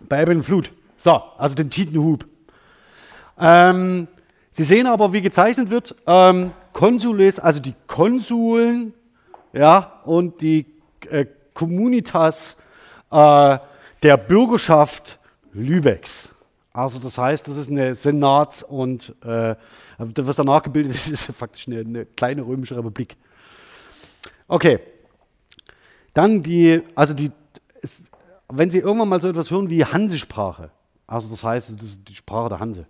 bei 0.08 0.22
Ebbe 0.22 0.40
Flut. 0.44 0.72
So, 0.96 1.22
also 1.36 1.56
den 1.56 1.70
Tidenhub. 1.70 2.24
Ähm, 3.36 4.06
Sie 4.52 4.64
sehen 4.64 4.86
aber, 4.86 5.12
wie 5.12 5.22
gezeichnet 5.22 5.70
wird, 5.70 5.96
ähm, 6.06 6.52
Konsules, 6.72 7.40
also 7.40 7.58
die 7.58 7.74
Konsuln 7.86 8.92
ja, 9.52 10.00
und 10.04 10.40
die 10.40 10.66
äh, 11.10 11.26
Communitas 11.54 12.56
äh, 13.10 13.58
der 14.02 14.16
Bürgerschaft 14.18 15.18
Lübecks. 15.52 16.28
Also 16.72 16.98
das 16.98 17.18
heißt, 17.18 17.48
das 17.48 17.56
ist 17.56 17.70
eine 17.70 17.94
Senats- 17.94 18.62
und 18.62 19.14
äh, 19.24 19.56
was 19.98 20.36
danach 20.36 20.62
gebildet 20.62 20.94
ist, 20.94 21.08
ist 21.08 21.32
faktisch 21.36 21.66
eine, 21.66 21.80
eine 21.80 22.06
kleine 22.06 22.42
römische 22.42 22.76
Republik. 22.76 23.16
Okay. 24.48 24.78
Dann 26.14 26.42
die, 26.42 26.82
also 26.94 27.14
die, 27.14 27.30
wenn 28.48 28.70
Sie 28.70 28.78
irgendwann 28.78 29.08
mal 29.08 29.20
so 29.20 29.28
etwas 29.28 29.50
hören 29.50 29.70
wie 29.70 29.84
Hansesprache, 29.84 30.70
also 31.06 31.30
das 31.30 31.42
heißt, 31.42 31.74
das 31.74 31.82
ist 31.82 32.08
die 32.08 32.14
Sprache 32.14 32.50
der 32.50 32.60
Hanse. 32.60 32.86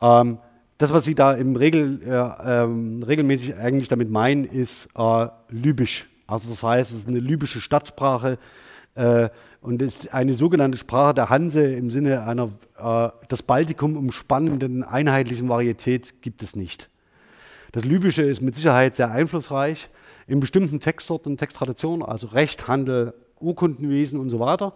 Ähm, 0.00 0.38
das, 0.78 0.92
was 0.92 1.04
Sie 1.04 1.14
da 1.14 1.34
im 1.34 1.56
Regel, 1.56 2.00
äh, 2.02 2.62
ähm, 2.62 3.02
regelmäßig 3.02 3.56
eigentlich 3.56 3.88
damit 3.88 4.10
meinen, 4.10 4.44
ist 4.44 4.88
äh, 4.96 5.26
Libysch. 5.50 6.06
Also 6.26 6.48
das 6.48 6.62
heißt, 6.62 6.92
es 6.92 7.00
ist 7.00 7.08
eine 7.08 7.18
libysche 7.18 7.60
Stadtsprache 7.60 8.38
äh, 8.94 9.28
und 9.60 9.82
ist 9.82 10.14
eine 10.14 10.34
sogenannte 10.34 10.78
Sprache 10.78 11.14
der 11.14 11.28
Hanse 11.28 11.62
im 11.64 11.90
Sinne 11.90 12.22
einer 12.22 12.50
äh, 12.78 13.10
das 13.28 13.42
Baltikum 13.42 13.96
umspannenden 13.96 14.84
einheitlichen 14.84 15.48
Varietät 15.48 16.22
gibt 16.22 16.42
es 16.42 16.56
nicht. 16.56 16.88
Das 17.72 17.84
Libysche 17.84 18.22
ist 18.22 18.40
mit 18.40 18.54
Sicherheit 18.54 18.96
sehr 18.96 19.10
einflussreich 19.10 19.88
in 20.30 20.38
bestimmten 20.38 20.78
Textsorten, 20.78 21.36
Texttraditionen, 21.36 22.06
also 22.06 22.28
Recht, 22.28 22.68
Handel, 22.68 23.14
Urkundenwesen 23.40 24.20
und 24.20 24.30
so 24.30 24.38
weiter. 24.38 24.74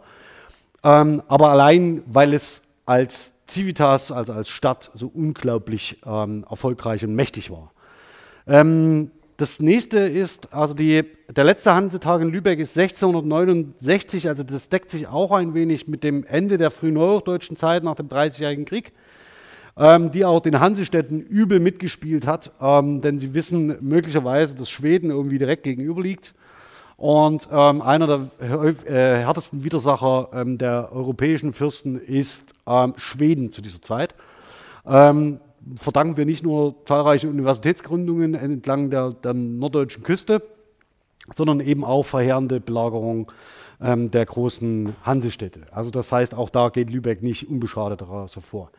Ähm, 0.82 1.22
aber 1.28 1.50
allein, 1.50 2.02
weil 2.06 2.34
es 2.34 2.62
als 2.86 3.38
Civitas, 3.48 4.10
also 4.10 4.32
als 4.32 4.48
Stadt, 4.50 4.90
so 4.94 5.10
unglaublich 5.14 6.00
ähm, 6.04 6.44
erfolgreich 6.50 7.04
und 7.04 7.14
mächtig 7.14 7.50
war. 7.50 7.72
Ähm, 8.48 9.12
das 9.36 9.60
nächste 9.60 9.98
ist, 9.98 10.52
also 10.52 10.74
die, 10.74 11.04
der 11.28 11.44
letzte 11.44 11.72
Hansetag 11.72 12.20
in 12.20 12.30
Lübeck 12.30 12.58
ist 12.58 12.76
1669, 12.76 14.28
also 14.28 14.42
das 14.42 14.68
deckt 14.68 14.90
sich 14.90 15.06
auch 15.06 15.30
ein 15.30 15.54
wenig 15.54 15.86
mit 15.86 16.02
dem 16.02 16.24
Ende 16.24 16.58
der 16.58 16.70
frühen 16.70 16.94
neuhochdeutschen 16.94 17.56
Zeit 17.56 17.84
nach 17.84 17.94
dem 17.94 18.08
Dreißigjährigen 18.08 18.64
Krieg, 18.64 18.92
ähm, 19.76 20.12
die 20.12 20.24
auch 20.24 20.40
den 20.40 20.60
Hansestädten 20.60 21.20
übel 21.20 21.58
mitgespielt 21.58 22.26
hat, 22.26 22.52
ähm, 22.60 23.00
denn 23.00 23.18
sie 23.18 23.34
wissen 23.34 23.76
möglicherweise, 23.80 24.54
dass 24.54 24.70
Schweden 24.70 25.10
irgendwie 25.10 25.38
direkt 25.38 25.64
gegenüber 25.64 26.02
liegt. 26.02 26.34
Und 26.96 27.48
ähm, 27.50 27.82
einer 27.82 28.06
der 28.06 28.30
äh, 28.86 29.18
härtesten 29.18 29.64
Widersacher 29.64 30.28
ähm, 30.32 30.58
der 30.58 30.90
europäischen 30.92 31.52
Fürsten 31.52 31.98
ist 32.00 32.54
ähm, 32.68 32.94
Schweden 32.96 33.50
zu 33.50 33.62
dieser 33.62 33.82
Zeit. 33.82 34.14
Ähm, 34.86 35.40
verdanken 35.76 36.16
wir 36.16 36.24
nicht 36.24 36.44
nur 36.44 36.76
zahlreiche 36.84 37.28
Universitätsgründungen 37.28 38.34
entlang 38.34 38.90
der, 38.90 39.10
der 39.10 39.34
norddeutschen 39.34 40.04
Küste, 40.04 40.42
sondern 41.34 41.58
eben 41.60 41.84
auch 41.84 42.04
verheerende 42.04 42.60
Belagerung 42.60 43.32
der 43.80 44.24
großen 44.24 44.94
Hansestädte. 45.02 45.62
Also 45.72 45.90
das 45.90 46.12
heißt, 46.12 46.34
auch 46.34 46.48
da 46.48 46.68
geht 46.68 46.90
Lübeck 46.90 47.22
nicht 47.22 47.48
unbeschadet 47.48 48.02
daraus 48.02 48.36
hervor. 48.36 48.70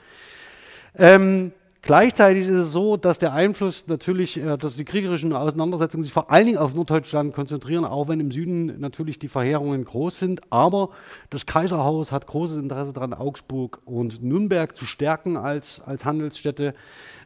Ähm, 0.97 1.51
Gleichzeitig 1.85 2.47
ist 2.47 2.55
es 2.55 2.71
so, 2.71 2.97
dass 2.97 3.19
der 3.19 3.33
Einfluss 3.33 3.87
natürlich, 3.87 4.37
äh, 4.37 4.57
dass 4.57 4.75
die 4.75 4.85
kriegerischen 4.85 5.33
Auseinandersetzungen 5.33 6.01
sich 6.01 6.11
vor 6.11 6.31
allen 6.31 6.47
Dingen 6.47 6.57
auf 6.57 6.73
Norddeutschland 6.73 7.35
konzentrieren, 7.35 7.85
auch 7.85 8.07
wenn 8.07 8.19
im 8.19 8.31
Süden 8.31 8.79
natürlich 8.79 9.19
die 9.19 9.27
Verheerungen 9.27 9.85
groß 9.85 10.17
sind. 10.17 10.41
Aber 10.51 10.89
das 11.29 11.45
Kaiserhaus 11.45 12.11
hat 12.11 12.25
großes 12.25 12.57
Interesse 12.57 12.91
daran, 12.91 13.13
Augsburg 13.13 13.83
und 13.85 14.23
Nürnberg 14.23 14.75
zu 14.75 14.85
stärken 14.85 15.37
als, 15.37 15.79
als 15.79 16.05
Handelsstädte. 16.05 16.73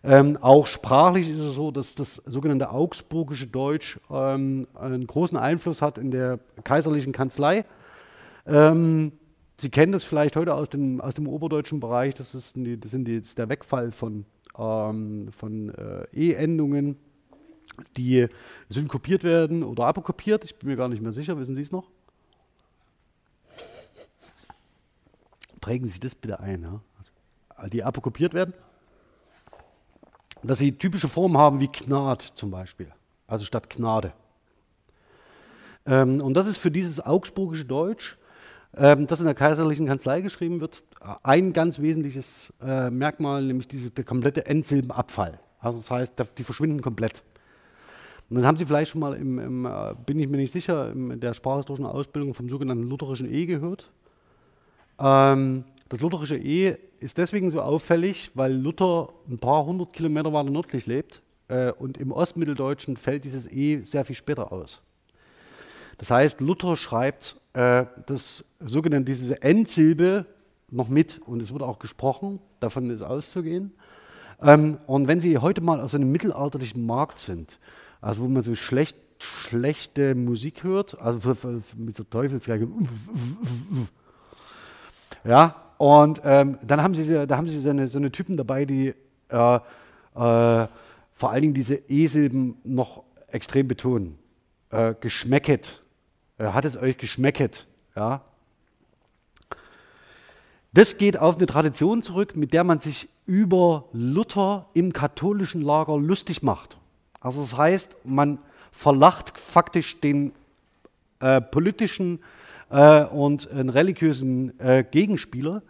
Ähm, 0.03 0.37
auch 0.41 0.67
sprachlich 0.67 1.29
ist 1.29 1.39
es 1.39 1.55
so, 1.55 1.71
dass 1.71 1.95
das 1.95 2.21
sogenannte 2.25 2.71
augsburgische 2.71 3.47
Deutsch 3.47 3.97
ähm, 4.11 4.67
einen 4.75 5.07
großen 5.07 5.37
Einfluss 5.37 5.81
hat 5.81 5.97
in 5.97 6.11
der 6.11 6.39
kaiserlichen 6.65 7.13
Kanzlei. 7.13 7.63
Ähm, 8.45 9.13
Sie 9.59 9.69
kennen 9.69 9.91
das 9.91 10.03
vielleicht 10.03 10.35
heute 10.37 10.55
aus 10.55 10.69
dem, 10.69 11.01
aus 11.01 11.15
dem 11.15 11.27
oberdeutschen 11.27 11.79
Bereich, 11.79 12.15
das 12.15 12.33
ist, 12.33 12.55
die, 12.55 12.79
das 12.79 12.91
sind 12.91 13.05
die, 13.05 13.19
das 13.19 13.29
ist 13.29 13.37
der 13.37 13.49
Wegfall 13.49 13.91
von 13.91 14.25
ähm, 14.59 15.31
von 15.31 15.69
äh, 15.69 16.07
E-Endungen, 16.13 16.97
die 17.97 18.27
synkopiert 18.67 19.23
werden 19.23 19.63
oder 19.63 19.85
apokopiert. 19.85 20.43
Ich 20.43 20.55
bin 20.55 20.69
mir 20.69 20.75
gar 20.75 20.89
nicht 20.89 21.01
mehr 21.01 21.13
sicher, 21.13 21.37
wissen 21.37 21.55
Sie 21.55 21.61
es 21.61 21.71
noch? 21.71 21.89
Prägen 25.61 25.87
Sie 25.87 25.99
das 25.99 26.15
bitte 26.15 26.39
ein, 26.39 26.63
ja? 26.63 26.81
also, 27.55 27.69
die 27.69 27.83
apokopiert 27.83 28.33
werden. 28.33 28.53
Dass 30.41 30.59
sie 30.59 30.71
typische 30.71 31.09
Formen 31.09 31.37
haben 31.37 31.59
wie 31.59 31.67
Gnad 31.67 32.21
zum 32.21 32.49
Beispiel, 32.49 32.91
also 33.27 33.43
statt 33.43 33.69
Gnade. 33.69 34.13
Ähm, 35.85 36.21
und 36.21 36.33
das 36.33 36.47
ist 36.47 36.57
für 36.57 36.71
dieses 36.71 37.01
augsburgische 37.01 37.65
Deutsch 37.65 38.17
das 38.71 39.19
in 39.19 39.25
der 39.25 39.35
kaiserlichen 39.35 39.87
Kanzlei 39.87 40.21
geschrieben 40.21 40.61
wird, 40.61 40.83
ein 41.23 41.53
ganz 41.53 41.79
wesentliches 41.79 42.53
äh, 42.61 42.89
Merkmal, 42.89 43.43
nämlich 43.43 43.67
diese, 43.67 43.89
der 43.89 44.03
komplette 44.03 44.45
Endsilbenabfall. 44.45 45.39
Also 45.59 45.79
das 45.79 45.89
heißt, 45.89 46.13
die 46.37 46.43
verschwinden 46.43 46.81
komplett. 46.81 47.23
Und 48.29 48.35
dann 48.37 48.45
haben 48.45 48.57
Sie 48.57 48.65
vielleicht 48.65 48.91
schon 48.91 49.01
mal, 49.01 49.15
im, 49.15 49.39
im, 49.39 49.65
äh, 49.65 49.95
bin 50.05 50.19
ich 50.19 50.29
mir 50.29 50.37
nicht 50.37 50.51
sicher, 50.51 50.91
in 50.91 51.19
der 51.19 51.33
sprachhistorischen 51.33 51.87
Ausbildung 51.87 52.33
vom 52.35 52.47
sogenannten 52.47 52.83
lutherischen 52.83 53.31
E 53.33 53.47
gehört. 53.47 53.91
Ähm, 54.99 55.63
das 55.89 55.99
lutherische 56.01 56.37
E 56.37 56.77
ist 56.99 57.17
deswegen 57.17 57.49
so 57.49 57.61
auffällig, 57.61 58.29
weil 58.35 58.53
Luther 58.53 59.09
ein 59.27 59.39
paar 59.39 59.65
hundert 59.65 59.93
Kilometer 59.93 60.31
weiter 60.31 60.51
nördlich 60.51 60.85
lebt 60.85 61.23
äh, 61.47 61.71
und 61.71 61.97
im 61.97 62.11
Ostmitteldeutschen 62.11 62.97
fällt 62.97 63.23
dieses 63.23 63.51
E 63.51 63.81
sehr 63.81 64.05
viel 64.05 64.15
später 64.15 64.51
aus. 64.51 64.81
Das 65.97 66.11
heißt, 66.11 66.39
Luther 66.41 66.75
schreibt 66.75 67.38
äh, 67.53 67.85
das 68.05 68.45
sogenannte, 68.59 69.11
diese 69.11 69.41
Endsilbe 69.41 70.25
noch 70.69 70.89
mit 70.89 71.19
und 71.25 71.41
es 71.41 71.51
wird 71.51 71.63
auch 71.63 71.79
gesprochen, 71.79 72.39
davon 72.59 72.89
ist 72.89 73.01
auszugehen. 73.01 73.71
Ähm, 74.41 74.77
und 74.87 75.07
wenn 75.07 75.19
Sie 75.19 75.37
heute 75.37 75.61
mal 75.61 75.81
aus 75.81 75.95
einem 75.95 76.11
mittelalterlichen 76.11 76.85
Markt 76.85 77.17
sind, 77.17 77.59
also 78.01 78.23
wo 78.23 78.27
man 78.27 78.43
so 78.43 78.55
schlecht, 78.55 78.97
schlechte 79.19 80.15
Musik 80.15 80.63
hört, 80.63 80.99
also 80.99 81.35
mit 81.75 81.97
der 81.97 82.09
Teufelsgeige, 82.09 82.67
ja, 85.23 85.55
und 85.77 86.21
ähm, 86.23 86.57
dann 86.61 86.83
haben 86.83 86.93
Sie, 86.93 87.25
da 87.25 87.37
haben 87.37 87.47
Sie 87.47 87.59
so 87.59 87.69
eine, 87.69 87.87
so 87.87 87.97
eine 87.97 88.11
Typen 88.11 88.37
dabei, 88.37 88.65
die 88.65 88.93
äh, 89.29 89.55
äh, 89.55 89.59
vor 90.13 91.31
allen 91.31 91.41
Dingen 91.41 91.53
diese 91.53 91.75
E-Silben 91.75 92.57
noch 92.63 93.03
extrem 93.27 93.67
betonen. 93.67 94.17
Äh, 94.71 94.93
geschmecket, 94.99 95.81
hat 96.39 96.65
es 96.65 96.77
euch 96.77 96.97
geschmecket? 96.97 97.67
Ja? 97.95 98.21
Das 100.73 100.97
geht 100.97 101.17
auf 101.17 101.37
eine 101.37 101.47
Tradition 101.47 102.03
zurück, 102.03 102.35
mit 102.35 102.53
der 102.53 102.63
man 102.63 102.79
sich 102.79 103.09
über 103.25 103.85
Luther 103.91 104.67
im 104.73 104.93
katholischen 104.93 105.61
Lager 105.61 105.97
lustig 105.97 106.43
macht. 106.43 106.77
Also 107.21 107.41
das 107.41 107.57
heißt, 107.57 107.97
man 108.05 108.39
verlacht 108.71 109.37
faktisch 109.39 109.99
den 109.99 110.31
äh, 111.19 111.41
politischen 111.41 112.19
äh, 112.69 113.03
und 113.05 113.49
äh, 113.51 113.59
religiösen 113.59 114.57
äh, 114.59 114.83
Gegenspieler, 114.89 115.63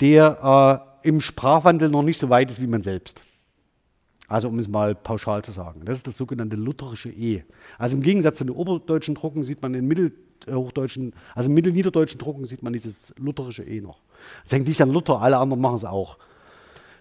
der 0.00 0.84
äh, 1.02 1.08
im 1.08 1.20
Sprachwandel 1.20 1.88
noch 1.88 2.02
nicht 2.02 2.20
so 2.20 2.28
weit 2.28 2.50
ist 2.50 2.60
wie 2.60 2.66
man 2.66 2.82
selbst. 2.82 3.22
Also 4.28 4.48
um 4.48 4.58
es 4.58 4.68
mal 4.68 4.94
pauschal 4.94 5.42
zu 5.42 5.52
sagen. 5.52 5.82
Das 5.84 5.98
ist 5.98 6.06
das 6.06 6.16
sogenannte 6.16 6.56
lutherische 6.56 7.10
E. 7.10 7.44
Also 7.78 7.96
im 7.96 8.02
Gegensatz 8.02 8.38
zu 8.38 8.44
den 8.44 8.54
oberdeutschen 8.54 9.14
Drucken 9.14 9.42
sieht 9.42 9.62
man 9.62 9.74
in 9.74 9.86
mittelhochdeutschen, 9.86 11.14
also 11.34 11.48
in 11.48 11.54
mittelniederdeutschen 11.54 12.18
Drucken 12.18 12.44
sieht 12.44 12.62
man 12.62 12.72
dieses 12.72 13.14
lutherische 13.18 13.62
E 13.62 13.80
noch. 13.80 14.00
Das 14.44 14.52
hängt 14.52 14.66
nicht 14.66 14.80
an 14.82 14.90
Luther, 14.90 15.20
alle 15.20 15.38
anderen 15.38 15.60
machen 15.60 15.76
es 15.76 15.84
auch. 15.84 16.18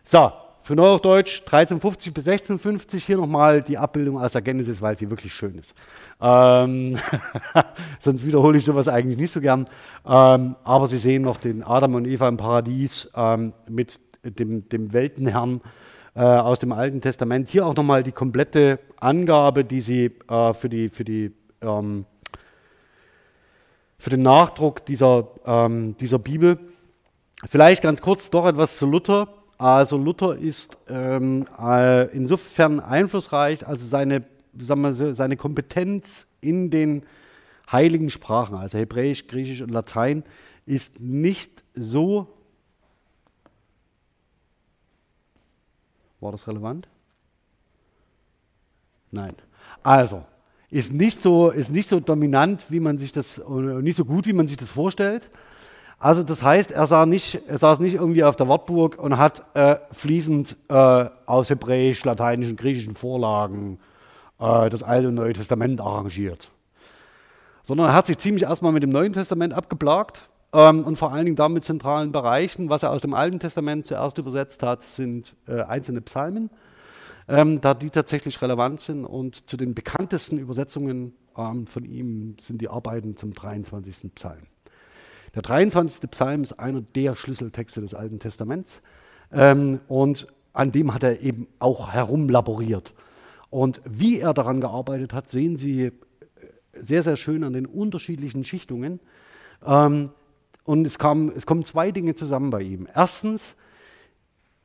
So, 0.03 0.31
für 0.65 0.75
Neuhochdeutsch 0.75 1.41
1350 1.41 2.11
bis 2.11 2.27
1650 2.27 3.05
hier 3.05 3.17
nochmal 3.17 3.61
die 3.61 3.77
Abbildung 3.77 4.19
aus 4.19 4.31
der 4.31 4.41
Genesis, 4.41 4.81
weil 4.81 4.97
sie 4.97 5.11
wirklich 5.11 5.31
schön 5.31 5.59
ist. 5.59 5.75
Ähm, 6.19 6.97
sonst 7.99 8.25
wiederhole 8.25 8.57
ich 8.57 8.65
sowas 8.65 8.87
eigentlich 8.87 9.19
nicht 9.19 9.29
so 9.29 9.41
gern. 9.41 9.65
Ähm, 10.03 10.55
aber 10.63 10.87
Sie 10.87 10.97
sehen 10.97 11.21
noch 11.21 11.37
den 11.37 11.63
Adam 11.63 11.93
und 11.93 12.05
Eva 12.05 12.27
im 12.27 12.37
Paradies 12.37 13.11
ähm, 13.15 13.53
mit 13.69 13.99
dem, 14.23 14.67
dem 14.69 14.91
Weltenherrn 14.91 15.61
äh, 16.15 16.21
aus 16.21 16.59
dem 16.59 16.71
Alten 16.71 17.01
Testament. 17.01 17.49
Hier 17.49 17.65
auch 17.65 17.75
nochmal 17.75 18.03
die 18.03 18.11
komplette 18.11 18.79
Angabe, 18.99 19.65
die 19.65 19.81
sie 19.81 20.11
äh, 20.29 20.53
für, 20.53 20.69
die, 20.69 20.89
für, 20.89 21.03
die, 21.03 21.31
ähm, 21.61 22.05
für 23.97 24.09
den 24.09 24.21
Nachdruck 24.21 24.85
dieser, 24.85 25.27
ähm, 25.45 25.97
dieser 25.97 26.19
Bibel. 26.19 26.57
Vielleicht 27.45 27.83
ganz 27.83 28.01
kurz 28.01 28.29
doch 28.29 28.45
etwas 28.45 28.77
zu 28.77 28.85
Luther. 28.85 29.27
Also 29.57 29.97
Luther 29.97 30.37
ist 30.37 30.77
ähm, 30.89 31.45
äh, 31.61 32.05
insofern 32.15 32.79
einflussreich, 32.79 33.67
also 33.67 33.85
seine, 33.85 34.23
sagen 34.57 34.81
wir 34.81 34.93
so, 34.93 35.13
seine 35.13 35.37
Kompetenz 35.37 36.27
in 36.41 36.69
den 36.69 37.03
heiligen 37.71 38.09
Sprachen, 38.09 38.55
also 38.55 38.77
Hebräisch, 38.77 39.27
Griechisch 39.27 39.61
und 39.61 39.71
Latein, 39.71 40.23
ist 40.65 40.99
nicht 40.99 41.63
so 41.73 42.34
War 46.19 46.31
das 46.31 46.47
relevant? 46.47 46.87
Nein. 49.11 49.33
Also, 49.83 50.23
ist 50.69 50.93
nicht 50.93 51.21
so, 51.21 51.49
ist 51.49 51.71
nicht 51.71 51.87
so 51.87 51.99
dominant, 51.99 52.65
wie 52.69 52.79
man 52.79 52.97
sich 52.97 53.11
das, 53.11 53.41
nicht 53.47 53.95
so 53.95 54.05
gut, 54.05 54.25
wie 54.25 54.33
man 54.33 54.47
sich 54.47 54.57
das 54.57 54.69
vorstellt. 54.69 55.29
Also 55.99 56.23
das 56.23 56.43
heißt, 56.43 56.71
er, 56.71 56.87
sah 56.87 57.05
nicht, 57.05 57.41
er 57.47 57.57
saß 57.57 57.79
nicht 57.79 57.93
irgendwie 57.93 58.23
auf 58.23 58.35
der 58.35 58.49
Wartburg 58.49 58.99
und 58.99 59.17
hat 59.17 59.45
äh, 59.55 59.77
fließend 59.91 60.57
äh, 60.67 61.05
aus 61.25 61.49
hebräisch, 61.49 62.03
lateinischen, 62.03 62.57
griechischen 62.57 62.95
Vorlagen 62.95 63.79
äh, 64.39 64.69
das 64.69 64.83
Alte 64.83 65.07
und 65.07 65.15
Neue 65.15 65.33
Testament 65.33 65.79
arrangiert. 65.79 66.51
sondern 67.63 67.87
er 67.87 67.93
hat 67.93 68.07
sich 68.07 68.17
ziemlich 68.17 68.43
erstmal 68.43 68.73
mit 68.73 68.83
dem 68.83 68.89
Neuen 68.89 69.13
Testament 69.13 69.53
abgeplagt 69.53 70.27
und 70.55 70.95
vor 70.97 71.11
allen 71.11 71.25
Dingen 71.25 71.35
damit 71.35 71.65
zentralen 71.65 72.11
Bereichen. 72.11 72.69
Was 72.69 72.83
er 72.83 72.91
aus 72.91 73.01
dem 73.01 73.13
Alten 73.13 73.39
Testament 73.39 73.85
zuerst 73.85 74.17
übersetzt 74.17 74.63
hat, 74.63 74.83
sind 74.83 75.35
äh, 75.47 75.61
einzelne 75.61 76.01
Psalmen, 76.01 76.49
ähm, 77.27 77.59
da 77.61 77.73
die 77.73 77.89
tatsächlich 77.89 78.41
relevant 78.41 78.79
sind. 78.79 79.05
Und 79.05 79.49
zu 79.49 79.57
den 79.57 79.75
bekanntesten 79.75 80.37
Übersetzungen 80.37 81.13
ähm, 81.37 81.67
von 81.67 81.83
ihm 81.83 82.37
sind 82.39 82.61
die 82.61 82.69
Arbeiten 82.69 83.17
zum 83.17 83.33
23. 83.33 84.13
Psalm. 84.15 84.43
Der 85.33 85.41
23. 85.41 86.09
Psalm 86.11 86.43
ist 86.43 86.53
einer 86.53 86.81
der 86.81 87.15
Schlüsseltexte 87.15 87.81
des 87.81 87.93
Alten 87.93 88.19
Testaments 88.19 88.81
ähm, 89.33 89.81
und 89.89 90.27
an 90.53 90.71
dem 90.71 90.93
hat 90.93 91.03
er 91.03 91.19
eben 91.19 91.47
auch 91.59 91.91
herumlaboriert. 91.91 92.93
Und 93.49 93.81
wie 93.83 94.19
er 94.19 94.33
daran 94.33 94.61
gearbeitet 94.61 95.13
hat, 95.13 95.29
sehen 95.29 95.57
Sie 95.57 95.87
äh, 95.87 95.91
sehr, 96.79 97.03
sehr 97.03 97.17
schön 97.17 97.43
an 97.43 97.51
den 97.51 97.65
unterschiedlichen 97.65 98.45
Schichtungen. 98.45 99.01
Ähm, 99.65 100.11
und 100.65 100.85
es, 100.85 100.99
kam, 100.99 101.31
es 101.35 101.45
kommen 101.45 101.63
zwei 101.63 101.91
Dinge 101.91 102.15
zusammen 102.15 102.49
bei 102.49 102.61
ihm. 102.61 102.87
Erstens 102.93 103.55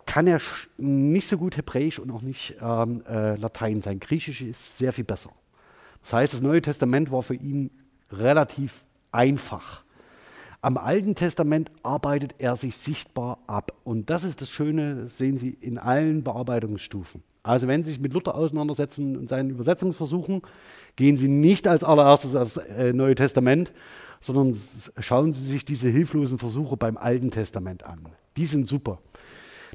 kann 0.06 0.26
er 0.26 0.40
nicht 0.76 1.28
so 1.28 1.38
gut 1.38 1.56
Hebräisch 1.56 1.98
und 1.98 2.10
auch 2.10 2.22
nicht 2.22 2.56
ähm, 2.60 3.04
äh, 3.08 3.36
Latein. 3.36 3.80
Sein 3.80 4.00
Griechisch 4.00 4.40
ist 4.42 4.78
sehr 4.78 4.92
viel 4.92 5.04
besser. 5.04 5.30
Das 6.02 6.12
heißt, 6.12 6.32
das 6.32 6.40
Neue 6.40 6.62
Testament 6.62 7.12
war 7.12 7.22
für 7.22 7.34
ihn 7.34 7.70
relativ 8.10 8.82
einfach. 9.12 9.84
Am 10.62 10.76
Alten 10.76 11.14
Testament 11.14 11.70
arbeitet 11.82 12.34
er 12.38 12.56
sich 12.56 12.76
sichtbar 12.76 13.38
ab. 13.46 13.72
Und 13.84 14.10
das 14.10 14.24
ist 14.24 14.40
das 14.40 14.50
Schöne, 14.50 15.04
das 15.04 15.18
sehen 15.18 15.38
Sie 15.38 15.56
in 15.60 15.78
allen 15.78 16.24
Bearbeitungsstufen. 16.24 17.22
Also 17.42 17.68
wenn 17.68 17.82
Sie 17.82 17.90
sich 17.90 18.00
mit 18.00 18.12
Luther 18.12 18.34
auseinandersetzen 18.34 19.16
und 19.16 19.28
seinen 19.28 19.50
Übersetzungsversuchen, 19.50 20.42
gehen 20.96 21.16
Sie 21.16 21.28
nicht 21.28 21.66
als 21.66 21.84
allererstes 21.84 22.36
aufs 22.36 22.56
äh, 22.56 22.92
Neue 22.92 23.14
Testament, 23.14 23.72
sondern 24.20 24.56
schauen 24.98 25.32
Sie 25.32 25.42
sich 25.42 25.64
diese 25.64 25.88
hilflosen 25.88 26.38
Versuche 26.38 26.76
beim 26.76 26.96
Alten 26.96 27.30
Testament 27.30 27.84
an. 27.84 28.00
Die 28.36 28.46
sind 28.46 28.66
super. 28.66 28.98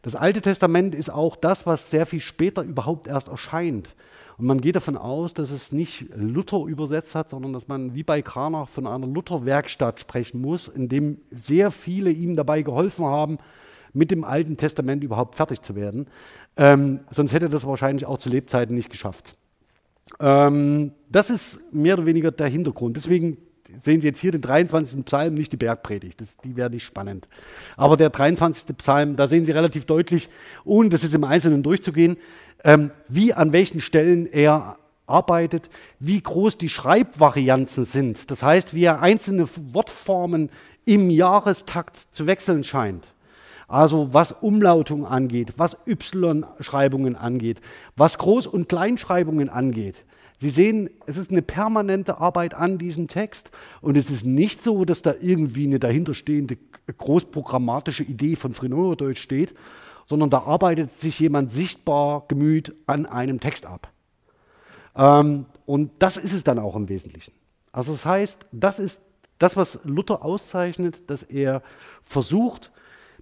Das 0.01 0.15
Alte 0.15 0.41
Testament 0.41 0.93
ist 0.93 1.09
auch 1.09 1.35
das, 1.35 1.65
was 1.65 1.89
sehr 1.89 2.05
viel 2.05 2.19
später 2.19 2.61
überhaupt 2.61 3.07
erst 3.07 3.27
erscheint. 3.27 3.89
Und 4.37 4.45
man 4.45 4.61
geht 4.61 4.75
davon 4.75 4.97
aus, 4.97 5.33
dass 5.33 5.49
es 5.49 5.71
nicht 5.71 6.09
Luther 6.15 6.65
übersetzt 6.65 7.15
hat, 7.15 7.29
sondern 7.29 7.53
dass 7.53 7.67
man 7.67 7.95
wie 7.95 8.03
bei 8.03 8.21
Kranach 8.21 8.67
von 8.67 8.85
einer 8.85 9.07
Luther-Werkstatt 9.07 9.99
sprechen 9.99 10.41
muss, 10.41 10.67
in 10.67 10.89
dem 10.89 11.21
sehr 11.31 11.71
viele 11.71 12.11
ihm 12.11 12.35
dabei 12.35 12.61
geholfen 12.61 13.05
haben, 13.05 13.39
mit 13.93 14.11
dem 14.11 14.25
Alten 14.25 14.57
Testament 14.57 15.03
überhaupt 15.03 15.35
fertig 15.35 15.61
zu 15.61 15.75
werden. 15.75 16.07
Ähm, 16.57 16.99
sonst 17.11 17.33
hätte 17.33 17.45
er 17.45 17.49
das 17.49 17.65
wahrscheinlich 17.65 18.05
auch 18.05 18.17
zu 18.17 18.29
Lebzeiten 18.29 18.75
nicht 18.75 18.89
geschafft. 18.89 19.35
Ähm, 20.19 20.91
das 21.09 21.29
ist 21.29 21.73
mehr 21.73 21.95
oder 21.95 22.05
weniger 22.05 22.31
der 22.31 22.47
Hintergrund. 22.47 22.97
Deswegen 22.97 23.37
sehen 23.79 24.01
Sie 24.01 24.07
jetzt 24.07 24.19
hier 24.19 24.31
den 24.31 24.41
23. 24.41 25.05
Psalm, 25.05 25.33
nicht 25.33 25.51
die 25.53 25.57
Bergpredigt. 25.57 26.21
Das, 26.21 26.37
die 26.37 26.55
wäre 26.55 26.69
nicht 26.69 26.85
spannend. 26.85 27.27
Aber 27.77 27.97
der 27.97 28.09
23. 28.09 28.77
Psalm, 28.77 29.15
da 29.15 29.27
sehen 29.27 29.43
Sie 29.43 29.51
relativ 29.51 29.85
deutlich, 29.85 30.29
ohne 30.63 30.89
das 30.89 31.03
jetzt 31.03 31.13
im 31.13 31.23
Einzelnen 31.23 31.63
durchzugehen, 31.63 32.17
ähm, 32.63 32.91
wie 33.07 33.33
an 33.33 33.53
welchen 33.53 33.79
Stellen 33.79 34.25
er 34.25 34.77
arbeitet, 35.07 35.69
wie 35.99 36.19
groß 36.19 36.57
die 36.57 36.69
Schreibvarianzen 36.69 37.85
sind. 37.85 38.31
Das 38.31 38.41
heißt, 38.41 38.73
wie 38.73 38.83
er 38.83 39.01
einzelne 39.01 39.47
Wortformen 39.73 40.49
im 40.85 41.09
Jahrestakt 41.09 41.97
zu 42.11 42.27
wechseln 42.27 42.63
scheint. 42.63 43.07
Also 43.67 44.13
was 44.13 44.31
Umlautung 44.31 45.05
angeht, 45.05 45.53
was 45.57 45.77
Y-Schreibungen 45.87 47.15
angeht, 47.15 47.61
was 47.95 48.19
Groß- 48.19 48.47
und 48.47 48.69
Kleinschreibungen 48.69 49.49
angeht. 49.49 50.05
Sie 50.41 50.49
sehen, 50.49 50.89
es 51.05 51.17
ist 51.17 51.31
eine 51.31 51.41
permanente 51.41 52.19
Arbeit 52.19 52.53
an 52.53 52.77
diesem 52.77 53.07
Text 53.07 53.51
und 53.81 53.95
es 53.95 54.09
ist 54.09 54.25
nicht 54.25 54.61
so, 54.61 54.85
dass 54.85 55.01
da 55.01 55.13
irgendwie 55.21 55.65
eine 55.65 55.79
dahinterstehende 55.79 56.57
großprogrammatische 56.97 58.03
Idee 58.03 58.35
von 58.35 58.53
Frenoerdeutsch 58.53 59.21
steht, 59.21 59.55
sondern 60.05 60.29
da 60.29 60.39
arbeitet 60.39 60.99
sich 60.99 61.19
jemand 61.19 61.51
sichtbar 61.51 62.25
gemüht 62.27 62.75
an 62.85 63.05
einem 63.05 63.39
Text 63.39 63.65
ab. 63.65 63.91
Ähm, 64.95 65.45
und 65.65 65.91
das 65.99 66.17
ist 66.17 66.33
es 66.33 66.43
dann 66.43 66.59
auch 66.59 66.75
im 66.75 66.89
Wesentlichen. 66.89 67.33
Also 67.71 67.93
das 67.93 68.05
heißt, 68.05 68.45
das 68.51 68.79
ist 68.79 69.01
das, 69.39 69.57
was 69.57 69.79
Luther 69.83 70.23
auszeichnet, 70.23 71.09
dass 71.09 71.23
er 71.23 71.61
versucht, 72.03 72.71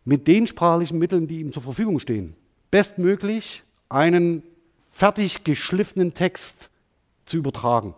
mit 0.05 0.27
den 0.27 0.47
sprachlichen 0.47 0.99
Mitteln, 0.99 1.27
die 1.27 1.39
ihm 1.39 1.53
zur 1.53 1.63
Verfügung 1.63 1.99
stehen, 1.99 2.35
bestmöglich 2.69 3.63
einen 3.87 4.43
fertig 4.91 5.43
geschliffenen 5.43 6.13
Text 6.13 6.69
zu 7.25 7.37
übertragen. 7.37 7.95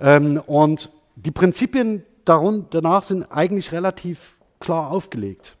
Ähm, 0.00 0.40
und 0.46 0.90
die 1.16 1.30
Prinzipien 1.30 2.02
danach 2.24 3.02
sind 3.02 3.24
eigentlich 3.30 3.72
relativ 3.72 4.36
klar 4.60 4.90
aufgelegt. 4.90 5.56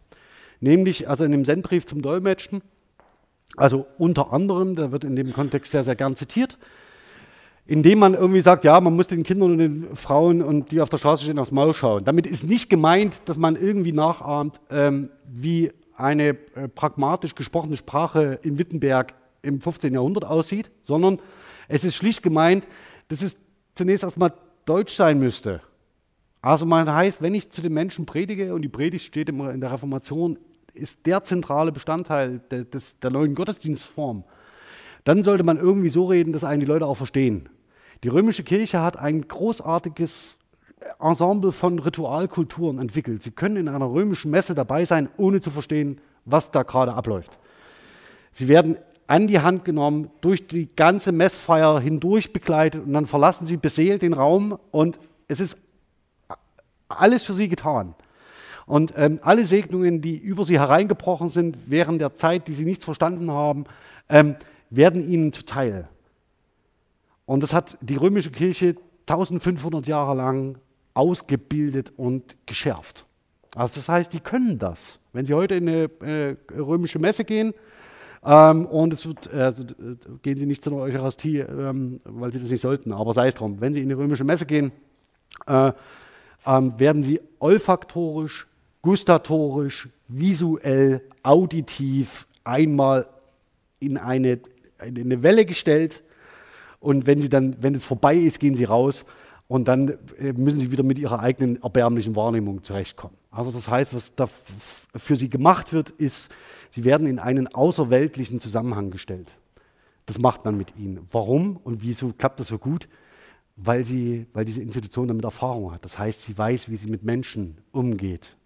Nämlich 0.60 1.08
also 1.08 1.24
in 1.24 1.32
dem 1.32 1.44
Sendbrief 1.44 1.86
zum 1.86 2.02
Dolmetschen, 2.02 2.62
also 3.56 3.86
unter 3.98 4.32
anderem, 4.32 4.76
der 4.76 4.92
wird 4.92 5.04
in 5.04 5.16
dem 5.16 5.32
Kontext 5.32 5.72
sehr, 5.72 5.82
sehr 5.82 5.96
gern 5.96 6.16
zitiert, 6.16 6.58
indem 7.66 7.98
man 7.98 8.14
irgendwie 8.14 8.40
sagt, 8.40 8.64
ja, 8.64 8.80
man 8.80 8.94
muss 8.94 9.06
den 9.06 9.22
Kindern 9.22 9.52
und 9.52 9.58
den 9.58 9.96
Frauen 9.96 10.42
und 10.42 10.70
die 10.70 10.80
auf 10.80 10.88
der 10.88 10.98
Straße 10.98 11.24
stehen 11.24 11.38
aufs 11.38 11.52
Maul 11.52 11.74
schauen. 11.74 12.04
Damit 12.04 12.26
ist 12.26 12.44
nicht 12.44 12.68
gemeint, 12.68 13.22
dass 13.24 13.38
man 13.38 13.56
irgendwie 13.56 13.92
nachahmt, 13.92 14.60
ähm, 14.70 15.10
wie 15.26 15.72
eine 15.96 16.28
äh, 16.28 16.68
pragmatisch 16.72 17.34
gesprochene 17.34 17.76
Sprache 17.76 18.38
in 18.42 18.58
Wittenberg 18.58 19.14
im 19.42 19.60
15. 19.60 19.94
Jahrhundert 19.94 20.24
aussieht, 20.24 20.70
sondern 20.82 21.18
es 21.68 21.84
ist 21.84 21.94
schlicht 21.94 22.22
gemeint, 22.22 22.66
dass 23.08 23.22
es 23.22 23.36
zunächst 23.74 24.04
erstmal 24.04 24.32
Deutsch 24.64 24.94
sein 24.94 25.18
müsste. 25.18 25.60
Also 26.42 26.66
man 26.66 26.92
heißt, 26.92 27.22
wenn 27.22 27.34
ich 27.34 27.50
zu 27.50 27.62
den 27.62 27.72
Menschen 27.72 28.06
predige, 28.06 28.54
und 28.54 28.62
die 28.62 28.68
Predigt 28.68 29.04
steht 29.04 29.28
immer 29.28 29.52
in 29.52 29.60
der 29.60 29.72
Reformation, 29.72 30.38
ist 30.74 31.06
der 31.06 31.22
zentrale 31.22 31.72
Bestandteil 31.72 32.40
der, 32.50 32.64
des, 32.64 33.00
der 33.00 33.10
neuen 33.10 33.34
Gottesdienstform, 33.34 34.24
dann 35.04 35.22
sollte 35.22 35.44
man 35.44 35.58
irgendwie 35.58 35.88
so 35.88 36.06
reden, 36.06 36.32
dass 36.32 36.44
einen 36.44 36.60
die 36.60 36.66
Leute 36.66 36.86
auch 36.86 36.96
verstehen. 36.96 37.48
Die 38.04 38.08
römische 38.08 38.44
Kirche 38.44 38.82
hat 38.82 38.96
ein 38.96 39.26
großartiges 39.26 40.38
Ensemble 41.00 41.52
von 41.52 41.78
Ritualkulturen 41.78 42.78
entwickelt. 42.78 43.22
Sie 43.22 43.30
können 43.30 43.56
in 43.56 43.68
einer 43.68 43.90
römischen 43.90 44.30
Messe 44.30 44.54
dabei 44.54 44.84
sein, 44.84 45.08
ohne 45.16 45.40
zu 45.40 45.50
verstehen, 45.50 46.00
was 46.24 46.50
da 46.50 46.62
gerade 46.62 46.94
abläuft. 46.94 47.38
Sie 48.32 48.48
werden 48.48 48.76
an 49.06 49.26
die 49.26 49.40
Hand 49.40 49.64
genommen, 49.64 50.10
durch 50.20 50.46
die 50.46 50.68
ganze 50.74 51.12
Messfeier 51.12 51.80
hindurch 51.80 52.32
begleitet 52.32 52.84
und 52.84 52.92
dann 52.92 53.06
verlassen 53.06 53.46
sie 53.46 53.56
beseelt 53.56 54.02
den 54.02 54.12
Raum 54.12 54.58
und 54.70 54.98
es 55.28 55.40
ist 55.40 55.58
alles 56.88 57.24
für 57.24 57.34
sie 57.34 57.48
getan. 57.48 57.94
Und 58.66 58.94
ähm, 58.96 59.20
alle 59.22 59.44
Segnungen, 59.44 60.00
die 60.00 60.16
über 60.16 60.44
sie 60.44 60.58
hereingebrochen 60.58 61.28
sind 61.28 61.56
während 61.66 62.00
der 62.00 62.16
Zeit, 62.16 62.48
die 62.48 62.52
sie 62.52 62.64
nichts 62.64 62.84
verstanden 62.84 63.30
haben, 63.30 63.64
ähm, 64.08 64.36
werden 64.70 65.08
ihnen 65.08 65.32
zuteil. 65.32 65.88
Und 67.26 67.42
das 67.42 67.52
hat 67.52 67.78
die 67.80 67.96
römische 67.96 68.30
Kirche 68.30 68.76
1500 69.08 69.86
Jahre 69.86 70.16
lang 70.16 70.58
ausgebildet 70.94 71.92
und 71.96 72.36
geschärft. 72.46 73.06
Also 73.54 73.80
das 73.80 73.88
heißt, 73.88 74.12
die 74.12 74.20
können 74.20 74.58
das. 74.58 74.98
Wenn 75.12 75.26
Sie 75.26 75.34
heute 75.34 75.54
in 75.54 75.68
eine 75.68 75.84
äh, 76.02 76.36
römische 76.52 76.98
Messe 76.98 77.24
gehen, 77.24 77.54
ähm, 78.26 78.66
und 78.66 78.92
es 78.92 79.06
wird, 79.06 79.32
also, 79.32 79.62
gehen 80.22 80.36
Sie 80.36 80.46
nicht 80.46 80.60
zu 80.60 80.70
einer 80.70 80.80
Eucharistie, 80.80 81.38
ähm, 81.38 82.00
weil 82.04 82.32
Sie 82.32 82.40
das 82.40 82.50
nicht 82.50 82.60
sollten, 82.60 82.92
aber 82.92 83.12
sei 83.12 83.28
es 83.28 83.36
drum. 83.36 83.60
Wenn 83.60 83.72
Sie 83.72 83.80
in 83.80 83.88
die 83.88 83.94
römische 83.94 84.24
Messe 84.24 84.46
gehen, 84.46 84.72
äh, 85.46 85.70
ähm, 86.44 86.78
werden 86.78 87.04
Sie 87.04 87.20
olfaktorisch, 87.38 88.48
gustatorisch, 88.82 89.88
visuell, 90.08 91.02
auditiv 91.22 92.26
einmal 92.42 93.06
in 93.78 93.96
eine, 93.96 94.40
in 94.84 94.98
eine 94.98 95.22
Welle 95.22 95.44
gestellt. 95.44 96.02
Und 96.80 97.06
wenn, 97.06 97.20
Sie 97.20 97.28
dann, 97.28 97.56
wenn 97.60 97.76
es 97.76 97.84
vorbei 97.84 98.16
ist, 98.16 98.40
gehen 98.40 98.56
Sie 98.56 98.64
raus 98.64 99.06
und 99.46 99.68
dann 99.68 99.90
äh, 100.18 100.32
müssen 100.32 100.58
Sie 100.58 100.72
wieder 100.72 100.82
mit 100.82 100.98
Ihrer 100.98 101.20
eigenen 101.20 101.62
erbärmlichen 101.62 102.16
Wahrnehmung 102.16 102.64
zurechtkommen. 102.64 103.16
Also 103.30 103.52
das 103.52 103.68
heißt, 103.68 103.94
was 103.94 104.12
da 104.16 104.28
für 104.96 105.14
Sie 105.14 105.30
gemacht 105.30 105.72
wird, 105.72 105.90
ist, 105.90 106.32
Sie 106.70 106.84
werden 106.84 107.06
in 107.06 107.18
einen 107.18 107.48
außerweltlichen 107.48 108.40
Zusammenhang 108.40 108.90
gestellt. 108.90 109.32
Das 110.06 110.18
macht 110.18 110.44
man 110.44 110.56
mit 110.56 110.76
ihnen. 110.76 111.06
Warum 111.10 111.56
und 111.56 111.82
wieso 111.82 112.12
klappt 112.12 112.40
das 112.40 112.48
so 112.48 112.58
gut? 112.58 112.88
Weil, 113.56 113.84
sie, 113.84 114.26
weil 114.32 114.44
diese 114.44 114.60
Institution 114.60 115.08
damit 115.08 115.24
Erfahrung 115.24 115.72
hat. 115.72 115.84
Das 115.84 115.98
heißt, 115.98 116.22
sie 116.22 116.36
weiß, 116.36 116.68
wie 116.68 116.76
sie 116.76 116.88
mit 116.88 117.02
Menschen 117.02 117.58
umgeht 117.72 118.36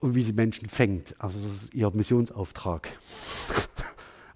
und 0.00 0.14
wie 0.14 0.22
sie 0.22 0.32
Menschen 0.32 0.68
fängt. 0.68 1.14
Also 1.18 1.38
das 1.38 1.46
ist 1.46 1.74
ihr 1.74 1.90
Missionsauftrag. 1.90 2.88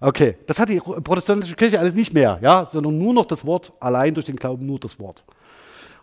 Okay, 0.05 0.35
das 0.47 0.59
hat 0.59 0.67
die 0.67 0.81
protestantische 0.81 1.55
Kirche 1.55 1.79
alles 1.79 1.95
nicht 1.95 2.13
mehr, 2.13 2.37
ja, 2.41 2.67
sondern 2.69 2.97
nur 2.97 3.13
noch 3.13 3.23
das 3.23 3.45
Wort, 3.45 3.71
allein 3.79 4.13
durch 4.13 4.25
den 4.25 4.35
Glauben 4.35 4.65
nur 4.65 4.77
das 4.77 4.99
Wort. 4.99 5.23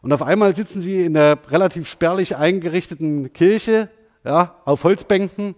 Und 0.00 0.10
auf 0.10 0.22
einmal 0.22 0.56
sitzen 0.56 0.80
sie 0.80 1.04
in 1.04 1.14
einer 1.14 1.38
relativ 1.50 1.86
spärlich 1.86 2.34
eingerichteten 2.34 3.30
Kirche, 3.34 3.90
ja, 4.24 4.56
auf 4.64 4.84
Holzbänken 4.84 5.54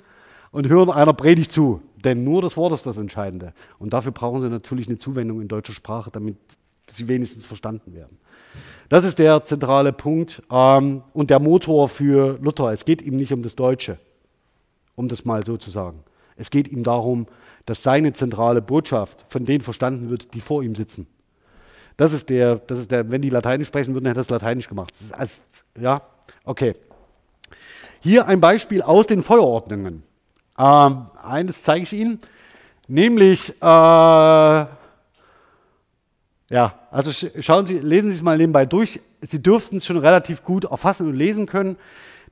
und 0.53 0.69
hören 0.69 0.91
einer 0.91 1.15
Predigt 1.15 1.51
zu. 1.51 1.83
Denn 2.05 2.25
nur 2.25 2.43
das 2.43 2.57
Wort 2.57 2.73
ist 2.73 2.87
das 2.87 2.97
Entscheidende. 2.97 3.53
Und 3.79 3.93
dafür 3.93 4.13
brauchen 4.13 4.41
sie 4.43 4.49
natürlich 4.49 4.89
eine 4.89 4.99
Zuwendung 4.99 5.41
in 5.41 5.49
deutscher 5.49 5.73
Sprache, 5.73 6.11
damit 6.11 6.37
sie 6.89 7.09
wenigstens 7.09 7.45
verstanden 7.45 7.95
werden. 7.95 8.19
Das 8.89 9.05
ist 9.05 9.19
der 9.19 9.45
zentrale 9.45 9.93
Punkt 9.93 10.43
ähm, 10.51 11.03
und 11.15 11.31
der 11.31 11.41
Motor 11.41 11.89
für 11.89 12.39
Luther. 12.41 12.73
Es 12.73 12.85
geht 12.85 13.03
ihm 13.03 13.17
nicht 13.17 13.33
um 13.33 13.43
das 13.43 13.57
Deutsche, 13.57 13.99
um 14.95 15.09
das 15.09 15.25
mal 15.25 15.45
so 15.45 15.57
zu 15.57 15.71
sagen. 15.71 16.01
Es 16.37 16.51
geht 16.51 16.69
ihm 16.69 16.83
darum, 16.83 17.27
dass 17.65 17.83
seine 17.83 18.13
zentrale 18.13 18.61
Botschaft 18.61 19.25
von 19.29 19.45
denen 19.45 19.63
verstanden 19.63 20.11
wird, 20.11 20.35
die 20.35 20.41
vor 20.41 20.63
ihm 20.63 20.75
sitzen. 20.75 21.07
Das 21.97 22.13
ist 22.13 22.31
der, 22.31 22.57
das 22.57 22.79
ist 22.79 22.91
der, 22.91 23.11
wenn 23.11 23.23
die 23.23 23.31
Lateinisch 23.31 23.69
sprechen 23.69 23.95
würden, 23.95 24.07
hätte 24.07 24.19
er 24.19 24.25
das 24.25 24.31
Lateinisch 24.31 24.69
gemacht. 24.69 24.93
Das 24.99 25.13
als, 25.13 25.41
ja, 25.79 26.03
okay. 26.45 26.75
Hier 28.01 28.27
ein 28.27 28.41
Beispiel 28.41 28.83
aus 28.83 29.07
den 29.07 29.23
Feuerordnungen. 29.23 30.03
Ähm, 30.59 31.07
eines 31.23 31.63
zeige 31.63 31.85
ich 31.85 31.93
Ihnen, 31.93 32.19
nämlich, 32.89 33.51
äh, 33.61 33.65
ja, 33.65 34.69
also 36.91 37.11
schauen 37.41 37.67
Sie, 37.67 37.79
lesen 37.79 38.11
Sie 38.11 38.17
es 38.17 38.23
mal 38.23 38.37
nebenbei 38.37 38.67
durch. 38.67 39.01
Sie 39.23 39.43
dürften 39.43 39.77
es 39.79 39.87
schon 39.87 39.97
relativ 39.97 40.45
gut 40.45 40.65
erfassen 40.65 41.09
und 41.09 41.15
lesen 41.15 41.47
können. 41.47 41.77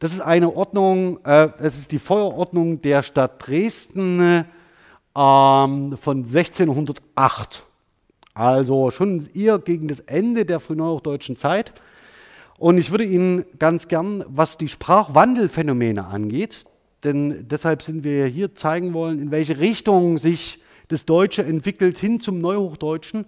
Das 0.01 0.13
ist 0.13 0.21
eine 0.21 0.55
Ordnung, 0.55 1.25
äh, 1.25 1.49
das 1.59 1.77
ist 1.77 1.93
die 1.93 1.99
Feuerordnung 1.99 2.83
der 2.83 3.03
Stadt 3.03 3.47
Dresden 3.47 4.21
äh, 4.21 4.45
von 5.15 5.97
1608. 5.99 7.63
Also 8.35 8.91
schon 8.91 9.29
eher 9.35 9.59
gegen 9.59 9.89
das 9.89 10.01
Ende 10.01 10.45
der 10.45 10.61
frühneuhochdeutschen 10.61 11.37
Zeit. 11.37 11.73
Und 12.59 12.79
ich 12.79 12.91
würde 12.91 13.05
Ihnen 13.05 13.45
ganz 13.59 13.89
gern, 13.89 14.25
was 14.29 14.59
die 14.59 14.69
Sprachwandelphänomene 14.69 16.07
angeht, 16.07 16.65
denn 17.05 17.49
deshalb 17.49 17.83
sind 17.83 18.05
wir 18.05 18.27
hier 18.27 18.55
zeigen 18.55 18.93
wollen, 18.93 19.21
in 19.21 19.31
welche 19.31 19.59
Richtung 19.59 20.19
sich 20.19 20.63
das 20.89 21.07
Deutsche 21.07 21.45
entwickelt 21.45 21.99
hin 21.99 22.21
zum 22.21 22.41
Neuhochdeutschen 22.41 23.27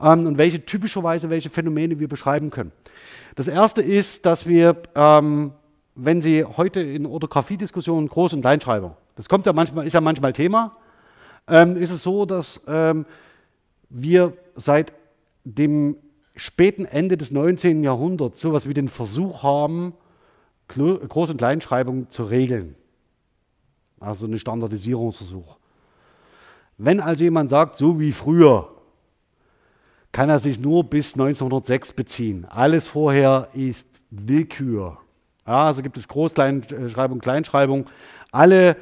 ähm, 0.00 0.26
und 0.26 0.38
welche 0.38 0.64
typischerweise 0.64 1.30
welche 1.30 1.50
Phänomene 1.50 2.00
wir 2.00 2.08
beschreiben 2.08 2.50
können. 2.50 2.72
Das 3.34 3.48
erste 3.48 3.82
ist, 3.82 4.26
dass 4.26 4.46
wir, 4.46 4.76
ähm, 4.94 5.52
wenn 5.94 6.20
Sie 6.20 6.44
heute 6.44 6.80
in 6.80 7.06
Orthographiediskussionen 7.06 8.08
Groß- 8.08 8.34
und 8.34 8.40
Kleinschreiber, 8.40 8.96
das 9.16 9.28
kommt 9.28 9.46
ja 9.46 9.52
manchmal, 9.52 9.86
ist 9.86 9.92
ja 9.92 10.00
manchmal 10.00 10.32
Thema, 10.32 10.76
ähm, 11.46 11.76
ist 11.76 11.90
es 11.90 12.02
so, 12.02 12.24
dass 12.24 12.62
ähm, 12.66 13.04
wir 13.90 14.32
seit 14.56 14.92
dem 15.44 15.96
späten 16.34 16.86
Ende 16.86 17.16
des 17.16 17.30
19. 17.30 17.82
Jahrhunderts 17.82 18.40
so 18.40 18.48
etwas 18.48 18.68
wie 18.68 18.74
den 18.74 18.88
Versuch 18.88 19.42
haben, 19.42 19.94
Groß- 20.70 21.30
und 21.30 21.36
Kleinschreibung 21.36 22.08
zu 22.08 22.24
regeln. 22.24 22.74
Also 24.02 24.26
ein 24.26 24.36
Standardisierungsversuch. 24.36 25.56
Wenn 26.76 27.00
also 27.00 27.22
jemand 27.24 27.50
sagt, 27.50 27.76
so 27.76 28.00
wie 28.00 28.12
früher, 28.12 28.68
kann 30.10 30.28
er 30.28 30.40
sich 30.40 30.58
nur 30.58 30.84
bis 30.84 31.14
1906 31.14 31.92
beziehen. 31.92 32.44
Alles 32.50 32.86
vorher 32.86 33.48
ist 33.54 34.00
Willkür. 34.10 34.98
Ja, 35.46 35.66
also 35.66 35.82
gibt 35.82 35.96
es 35.96 36.08
Groß-Kleinschreibung, 36.08 37.20
Kleinschreibung. 37.20 37.86
Alle 38.30 38.76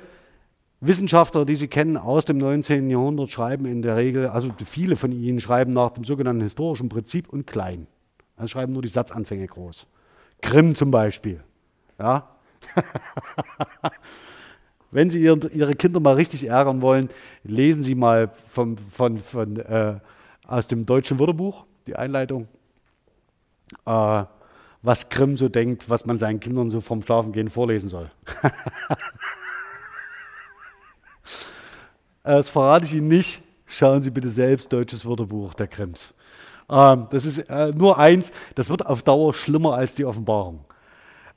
Wissenschaftler, 0.81 1.45
die 1.45 1.57
Sie 1.57 1.69
kennen 1.69 1.97
aus 1.97 2.25
dem 2.25 2.39
19. 2.39 2.89
Jahrhundert, 2.89 3.31
schreiben 3.31 3.67
in 3.67 3.83
der 3.83 3.97
Regel, 3.97 4.29
also 4.29 4.51
viele 4.65 4.97
von 4.97 5.13
ihnen 5.13 5.41
schreiben 5.41 5.73
nach 5.73 5.91
dem 5.91 6.05
sogenannten 6.05 6.43
historischen 6.43 6.89
Prinzip 6.89 7.29
und 7.29 7.47
klein. 7.47 7.87
Also 8.37 8.49
schreiben 8.49 8.73
nur 8.73 8.83
die 8.83 8.89
Satzanfänge 8.89 9.47
groß. 9.47 9.87
Grimm 10.41 10.75
zum 10.75 10.91
Beispiel. 10.91 11.43
Ja? 11.99 12.29
Wenn 14.91 15.11
Sie 15.11 15.21
Ihre 15.21 15.75
Kinder 15.75 16.01
mal 16.01 16.15
richtig 16.15 16.47
ärgern 16.47 16.83
wollen, 16.83 17.09
lesen 17.45 17.83
Sie 17.83 17.95
mal 17.95 18.31
von, 18.49 18.77
von, 18.79 19.19
von, 19.19 19.57
äh, 19.57 20.01
aus 20.47 20.67
dem 20.67 20.85
deutschen 20.85 21.19
Wörterbuch 21.19 21.65
die 21.87 21.95
Einleitung, 21.95 22.49
äh, 23.87 24.25
was 24.83 25.09
Grimm 25.09 25.37
so 25.37 25.49
denkt, 25.49 25.89
was 25.89 26.07
man 26.07 26.19
seinen 26.19 26.41
Kindern 26.41 26.71
so 26.71 26.81
vom 26.81 27.03
Schlafengehen 27.03 27.51
vorlesen 27.51 27.89
soll. 27.89 28.11
Äh, 32.23 32.37
das 32.37 32.51
verrate 32.51 32.85
ich 32.85 32.93
Ihnen 32.93 33.09
nicht. 33.09 33.41
Schauen 33.65 34.03
Sie 34.03 34.11
bitte 34.11 34.29
selbst 34.29 34.71
Deutsches 34.71 35.07
Wörterbuch 35.07 35.55
der 35.55 35.69
Krems. 35.69 36.13
Ähm, 36.69 37.07
das 37.11 37.25
ist 37.25 37.39
äh, 37.49 37.73
nur 37.75 37.99
eins, 37.99 38.31
das 38.55 38.69
wird 38.69 38.85
auf 38.85 39.03
Dauer 39.03 39.33
schlimmer 39.33 39.75
als 39.75 39.95
die 39.95 40.05
Offenbarung. 40.05 40.65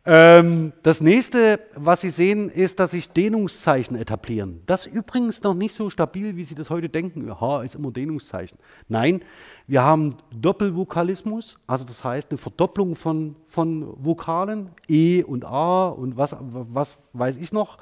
Ähm, 0.05 0.73
das 0.84 0.99
nächste, 0.99 1.61
was 1.75 2.01
Sie 2.01 2.09
sehen, 2.09 2.49
ist, 2.49 2.80
dass 2.81 2.91
sich 2.91 3.09
Dehnungszeichen 3.09 3.95
etablieren. 3.95 4.61
Das 4.65 4.85
ist 4.85 4.93
übrigens 4.93 5.41
noch 5.43 5.53
nicht 5.53 5.73
so 5.73 5.89
stabil, 5.89 6.35
wie 6.35 6.43
Sie 6.43 6.55
das 6.55 6.69
heute 6.69 6.89
denken. 6.89 7.39
H 7.39 7.63
ist 7.63 7.75
immer 7.75 7.89
Dehnungszeichen. 7.91 8.57
Nein, 8.89 9.21
wir 9.65 9.81
haben 9.81 10.15
Doppelvokalismus, 10.35 11.57
also 11.67 11.85
das 11.85 12.03
heißt 12.03 12.31
eine 12.31 12.38
Verdopplung 12.38 12.97
von, 12.97 13.38
von 13.45 13.93
Vokalen, 14.03 14.71
E 14.89 15.23
und 15.23 15.45
A 15.45 15.88
und 15.88 16.17
was, 16.17 16.35
was 16.41 16.97
weiß 17.13 17.38
ich 17.38 17.53
noch. 17.53 17.77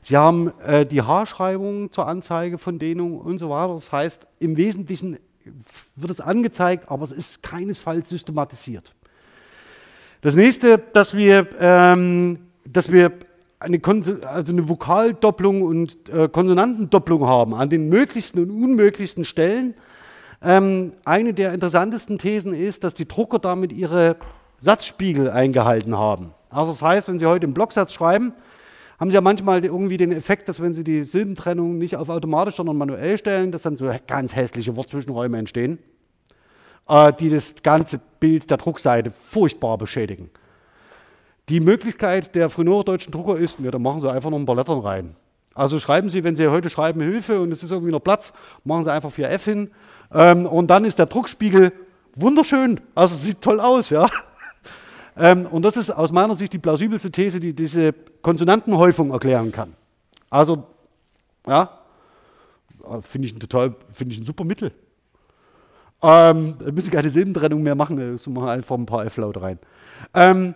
Sie 0.00 0.16
haben 0.16 0.58
äh, 0.60 0.86
die 0.86 1.02
Haarschreibung 1.02 1.92
zur 1.92 2.06
Anzeige 2.06 2.56
von 2.56 2.78
Dehnung 2.78 3.20
und 3.20 3.36
so 3.36 3.50
weiter. 3.50 3.74
Das 3.74 3.92
heißt, 3.92 4.26
im 4.38 4.56
Wesentlichen 4.56 5.18
wird 5.94 6.10
es 6.10 6.22
angezeigt, 6.22 6.90
aber 6.90 7.04
es 7.04 7.12
ist 7.12 7.42
keinesfalls 7.42 8.08
systematisiert. 8.08 8.94
Das 10.22 10.36
nächste, 10.36 10.78
dass 10.78 11.16
wir, 11.16 11.48
ähm, 11.58 12.40
dass 12.66 12.92
wir 12.92 13.12
eine, 13.58 13.80
also 14.26 14.52
eine 14.52 14.68
Vokaldopplung 14.68 15.62
und 15.62 16.08
äh, 16.10 16.28
Konsonantendopplung 16.28 17.26
haben 17.26 17.54
an 17.54 17.70
den 17.70 17.88
möglichsten 17.88 18.42
und 18.42 18.50
unmöglichsten 18.50 19.24
Stellen. 19.24 19.74
Ähm, 20.42 20.92
eine 21.04 21.32
der 21.32 21.52
interessantesten 21.54 22.18
Thesen 22.18 22.54
ist, 22.54 22.84
dass 22.84 22.94
die 22.94 23.08
Drucker 23.08 23.38
damit 23.38 23.72
ihre 23.72 24.16
Satzspiegel 24.58 25.30
eingehalten 25.30 25.96
haben. 25.96 26.32
Also 26.50 26.72
das 26.72 26.82
heißt, 26.82 27.08
wenn 27.08 27.18
Sie 27.18 27.26
heute 27.26 27.44
einen 27.44 27.54
Blocksatz 27.54 27.92
schreiben, 27.92 28.34
haben 29.00 29.10
sie 29.10 29.14
ja 29.14 29.22
manchmal 29.22 29.64
irgendwie 29.64 29.96
den 29.96 30.12
Effekt, 30.12 30.46
dass 30.50 30.60
wenn 30.60 30.74
sie 30.74 30.84
die 30.84 31.02
Silbentrennung 31.02 31.78
nicht 31.78 31.96
auf 31.96 32.10
automatisch, 32.10 32.56
sondern 32.56 32.76
manuell 32.76 33.16
stellen, 33.16 33.50
dass 33.50 33.62
dann 33.62 33.78
so 33.78 33.90
ganz 34.06 34.36
hässliche 34.36 34.76
Wortzwischenräume 34.76 35.38
entstehen, 35.38 35.78
die 37.18 37.30
das 37.30 37.62
ganze 37.62 38.00
Bild 38.18 38.50
der 38.50 38.56
Druckseite 38.56 39.12
furchtbar 39.12 39.78
beschädigen. 39.78 40.30
Die 41.48 41.60
Möglichkeit 41.60 42.34
der 42.34 42.50
frühnorddeutschen 42.50 43.12
Drucker 43.12 43.36
ist, 43.36 43.58
ja, 43.60 43.70
da 43.70 43.78
machen 43.78 44.00
sie 44.00 44.10
einfach 44.10 44.30
noch 44.30 44.38
ein 44.38 44.46
paar 44.46 44.56
Lettern 44.56 44.80
rein. 44.80 45.16
Also 45.54 45.78
schreiben 45.78 46.10
Sie, 46.10 46.22
wenn 46.22 46.36
Sie 46.36 46.48
heute 46.48 46.70
schreiben 46.70 47.00
Hilfe 47.00 47.40
und 47.40 47.50
es 47.50 47.62
ist 47.62 47.72
irgendwie 47.72 47.90
noch 47.90 48.00
Platz, 48.00 48.32
machen 48.64 48.84
Sie 48.84 48.92
einfach 48.92 49.10
4F 49.10 49.44
hin 49.44 49.70
ähm, 50.12 50.46
und 50.46 50.68
dann 50.68 50.84
ist 50.84 50.98
der 50.98 51.06
Druckspiegel 51.06 51.72
wunderschön. 52.14 52.80
Also 52.94 53.16
sieht 53.16 53.42
toll 53.42 53.60
aus, 53.60 53.90
ja. 53.90 54.08
Ähm, 55.16 55.46
und 55.46 55.62
das 55.62 55.76
ist 55.76 55.90
aus 55.90 56.12
meiner 56.12 56.34
Sicht 56.36 56.52
die 56.52 56.58
plausibelste 56.58 57.10
These, 57.10 57.40
die 57.40 57.52
diese 57.52 57.92
Konsonantenhäufung 58.22 59.10
erklären 59.10 59.52
kann. 59.52 59.74
Also, 60.30 60.64
ja, 61.46 61.78
finde 63.02 63.26
ich 63.26 63.34
ein 63.34 63.74
finde 63.92 64.14
ich 64.14 64.20
ein 64.20 64.24
super 64.24 64.44
Mittel. 64.44 64.72
Ähm, 66.02 66.54
da 66.58 66.72
müssen 66.72 66.90
keine 66.90 67.10
Silbentrennung 67.10 67.62
mehr 67.62 67.74
machen, 67.74 67.96
da 67.96 68.30
machen 68.30 68.48
einfach 68.48 68.76
ein 68.76 68.86
paar 68.86 69.04
F-Laute 69.04 69.42
rein. 69.42 69.58
Ähm, 70.14 70.54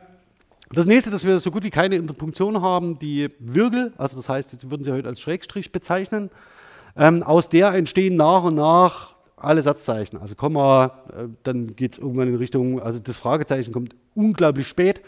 das 0.73 0.87
nächste, 0.87 1.11
dass 1.11 1.25
wir 1.25 1.39
so 1.39 1.51
gut 1.51 1.65
wie 1.65 1.71
keine 1.71 1.97
Interpunktion 1.97 2.63
haben, 2.63 2.99
die 2.99 3.29
Wirbel, 3.39 3.93
also 3.99 4.17
das 4.17 4.29
heißt, 4.29 4.63
die 4.63 4.71
würden 4.71 4.83
Sie 4.83 4.93
heute 4.93 5.09
als 5.09 5.21
Schrägstrich 5.21 5.71
bezeichnen. 5.71 6.31
Ähm, 6.97 7.23
aus 7.23 7.49
der 7.49 7.75
entstehen 7.75 8.17
nach 8.17 8.45
und 8.45 8.55
nach 8.55 9.15
alle 9.37 9.63
Satzzeichen. 9.63 10.19
Also 10.19 10.35
Komma, 10.35 11.03
äh, 11.11 11.29
dann 11.43 11.77
geht 11.77 11.93
es 11.93 11.99
irgendwann 11.99 12.29
in 12.29 12.37
Richtung, 12.37 12.81
also 12.81 12.99
das 12.99 13.17
Fragezeichen 13.17 13.73
kommt 13.73 13.95
unglaublich 14.15 14.67
spät. 14.67 15.03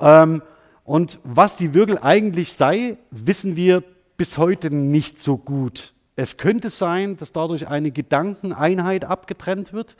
Ähm, 0.00 0.42
und 0.84 1.18
was 1.22 1.56
die 1.56 1.74
Wirgel 1.74 1.98
eigentlich 1.98 2.54
sei, 2.54 2.96
wissen 3.10 3.56
wir 3.56 3.84
bis 4.16 4.38
heute 4.38 4.70
nicht 4.74 5.18
so 5.18 5.36
gut. 5.36 5.92
Es 6.20 6.36
könnte 6.36 6.68
sein, 6.68 7.16
dass 7.16 7.30
dadurch 7.30 7.68
eine 7.68 7.92
Gedankeneinheit 7.92 9.04
abgetrennt 9.04 9.72
wird. 9.72 9.94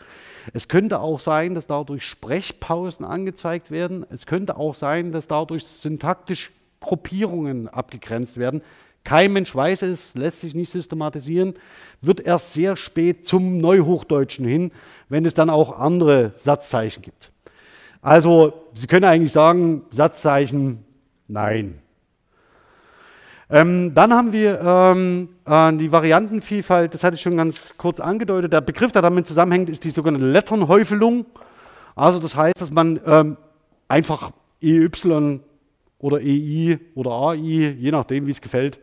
Es 0.53 0.66
könnte 0.66 0.99
auch 0.99 1.20
sein, 1.20 1.55
dass 1.55 1.69
dadurch 1.69 2.05
Sprechpausen 2.05 3.07
angezeigt 3.07 3.70
werden. 3.70 4.05
Es 4.11 4.27
könnte 4.27 4.57
auch 4.57 4.74
sein, 4.74 5.12
dass 5.12 5.28
dadurch 5.28 5.65
syntaktisch 5.65 6.51
Gruppierungen 6.81 7.69
abgegrenzt 7.69 8.36
werden. 8.36 8.62
Kein 9.05 9.32
Mensch 9.32 9.55
weiß 9.55 9.82
es, 9.82 10.16
lässt 10.16 10.40
sich 10.40 10.57
nicht 10.57 10.70
systematisieren, 10.70 11.55
wird 12.01 12.19
erst 12.19 12.53
sehr 12.53 12.77
spät 12.77 13.24
zum 13.24 13.59
Neuhochdeutschen 13.59 14.45
hin, 14.45 14.73
wenn 15.09 15.24
es 15.24 15.35
dann 15.35 15.51
auch 15.51 15.78
andere 15.78 16.32
Satzzeichen 16.35 17.01
gibt. 17.01 17.31
Also, 18.03 18.55
Sie 18.74 18.89
können 18.89 19.05
eigentlich 19.05 19.31
sagen, 19.31 19.82
Satzzeichen, 19.93 20.85
nein. 21.28 21.78
Ähm, 23.51 23.95
dann 23.95 24.12
haben 24.12 24.32
wir 24.32 24.61
ähm, 24.61 25.28
äh, 25.31 25.38
die 25.49 25.93
Variantenvielfalt, 25.93 26.95
das 26.95 27.03
hatte 27.03 27.16
ich 27.16 27.23
schon 27.23 27.37
ganz 27.37 27.62
kurz 27.77 28.01
angedeutet. 28.01 28.53
Der 28.53 28.61
Begriff, 28.61 28.93
der 28.93 29.03
damit 29.03 29.27
zusammenhängt, 29.27 29.70
ist 29.70 29.85
die 29.85 29.91
sogenannte 29.91 30.27
Letternhäufelung. 30.27 31.27
Also 31.97 32.19
das 32.19 32.37
heißt, 32.37 32.61
dass 32.61 32.70
man 32.70 33.01
ähm, 33.07 33.37
einfach 33.89 34.31
EY 34.62 34.89
oder 35.99 36.19
EI 36.20 36.79
oder 36.95 37.11
AI, 37.11 37.77
je 37.79 37.91
nachdem, 37.91 38.27
wie 38.27 38.31
es 38.31 38.41
gefällt, 38.41 38.79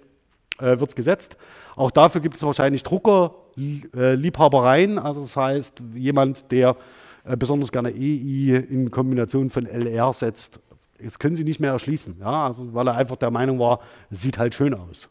äh, 0.59 0.79
wird 0.79 0.89
es 0.89 0.95
gesetzt. 0.95 1.37
Auch 1.75 1.91
dafür 1.91 2.21
gibt 2.21 2.35
es 2.35 2.43
wahrscheinlich 2.43 2.83
Drucker, 2.83 3.35
äh, 3.57 4.31
also 4.97 5.21
das 5.21 5.35
heißt, 5.35 5.83
jemand, 5.93 6.51
der 6.51 6.75
äh, 7.23 7.37
besonders 7.37 7.71
gerne 7.71 7.89
EI 7.89 8.65
in 8.69 8.91
Kombination 8.91 9.49
von 9.49 9.65
LR 9.65 10.13
setzt, 10.13 10.59
das 11.01 11.19
können 11.19 11.35
Sie 11.35 11.43
nicht 11.43 11.59
mehr 11.59 11.71
erschließen, 11.71 12.17
ja, 12.21 12.47
also 12.47 12.73
weil 12.73 12.87
er 12.87 12.95
einfach 12.95 13.17
der 13.17 13.31
Meinung 13.31 13.59
war, 13.59 13.79
es 14.09 14.21
sieht 14.21 14.37
halt 14.37 14.55
schön 14.55 14.73
aus. 14.73 15.09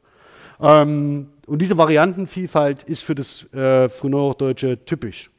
Ähm, 0.60 1.28
und 1.47 1.60
diese 1.60 1.76
Variantenvielfalt 1.76 2.82
ist 2.85 3.02
für 3.02 3.14
das 3.14 3.52
äh, 3.52 3.89
Frühneuhochdeutsche 3.89 4.85
typisch. 4.85 5.31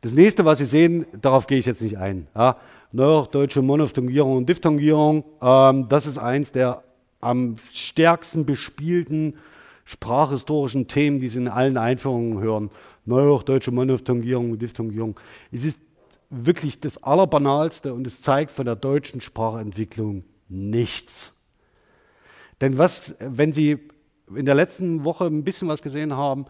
Das 0.00 0.12
nächste, 0.12 0.44
was 0.44 0.58
Sie 0.58 0.64
sehen, 0.64 1.06
darauf 1.20 1.46
gehe 1.46 1.58
ich 1.58 1.66
jetzt 1.66 1.82
nicht 1.82 1.98
ein. 1.98 2.28
Ja, 2.34 2.56
Neuhochdeutsche 2.92 3.62
Monophthongierung 3.62 4.38
und 4.38 4.48
Diphthongierung, 4.48 5.24
ähm, 5.42 5.88
das 5.88 6.06
ist 6.06 6.18
eins 6.18 6.52
der 6.52 6.84
am 7.20 7.56
stärksten 7.72 8.46
bespielten 8.46 9.34
sprachhistorischen 9.84 10.86
Themen, 10.86 11.18
die 11.18 11.28
Sie 11.28 11.38
in 11.38 11.48
allen 11.48 11.76
Einführungen 11.76 12.40
hören. 12.40 12.70
Neuhochdeutsche 13.06 13.72
Monophthongierung 13.72 14.52
und 14.52 14.62
Diphthongierung. 14.62 15.18
Es 15.50 15.64
ist 15.64 15.78
wirklich 16.30 16.78
das 16.78 17.02
Allerbanalste 17.02 17.94
und 17.94 18.06
es 18.06 18.20
zeigt 18.20 18.52
von 18.52 18.66
der 18.66 18.76
deutschen 18.76 19.20
Sprachentwicklung 19.20 20.24
nichts. 20.48 21.37
Denn 22.60 22.78
was, 22.78 23.14
wenn 23.18 23.52
Sie 23.52 23.78
in 24.34 24.44
der 24.44 24.54
letzten 24.54 25.04
Woche 25.04 25.26
ein 25.26 25.44
bisschen 25.44 25.68
was 25.68 25.82
gesehen 25.82 26.14
haben, 26.14 26.46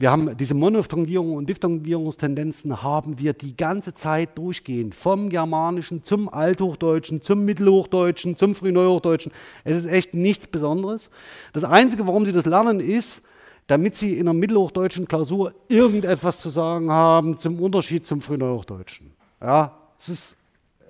wir 0.00 0.12
haben 0.12 0.36
diese 0.36 0.54
Monophthongierung 0.54 1.34
und 1.34 1.48
Diphthongierungstendenzen 1.48 2.84
haben 2.84 3.18
wir 3.18 3.32
die 3.32 3.56
ganze 3.56 3.94
Zeit 3.94 4.38
durchgehend. 4.38 4.94
Vom 4.94 5.28
Germanischen 5.28 6.04
zum 6.04 6.28
Althochdeutschen, 6.28 7.20
zum 7.20 7.44
Mittelhochdeutschen, 7.44 8.36
zum 8.36 8.54
Frühneuhochdeutschen. 8.54 9.32
Es 9.64 9.76
ist 9.76 9.86
echt 9.86 10.14
nichts 10.14 10.46
Besonderes. 10.46 11.10
Das 11.52 11.64
Einzige, 11.64 12.06
warum 12.06 12.24
Sie 12.24 12.32
das 12.32 12.46
lernen, 12.46 12.78
ist, 12.78 13.22
damit 13.66 13.96
Sie 13.96 14.16
in 14.16 14.26
der 14.26 14.34
mittelhochdeutschen 14.34 15.08
Klausur 15.08 15.52
irgendetwas 15.68 16.40
zu 16.40 16.48
sagen 16.48 16.92
haben 16.92 17.36
zum 17.36 17.60
Unterschied 17.60 18.06
zum 18.06 18.20
Frühneuhochdeutschen. 18.20 19.12
Ja, 19.42 19.76
es, 19.98 20.08
ist, 20.08 20.36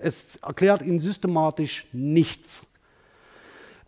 es 0.03 0.37
erklärt 0.37 0.83
Ihnen 0.83 1.01
systematisch 1.01 1.87
nichts. 1.93 2.63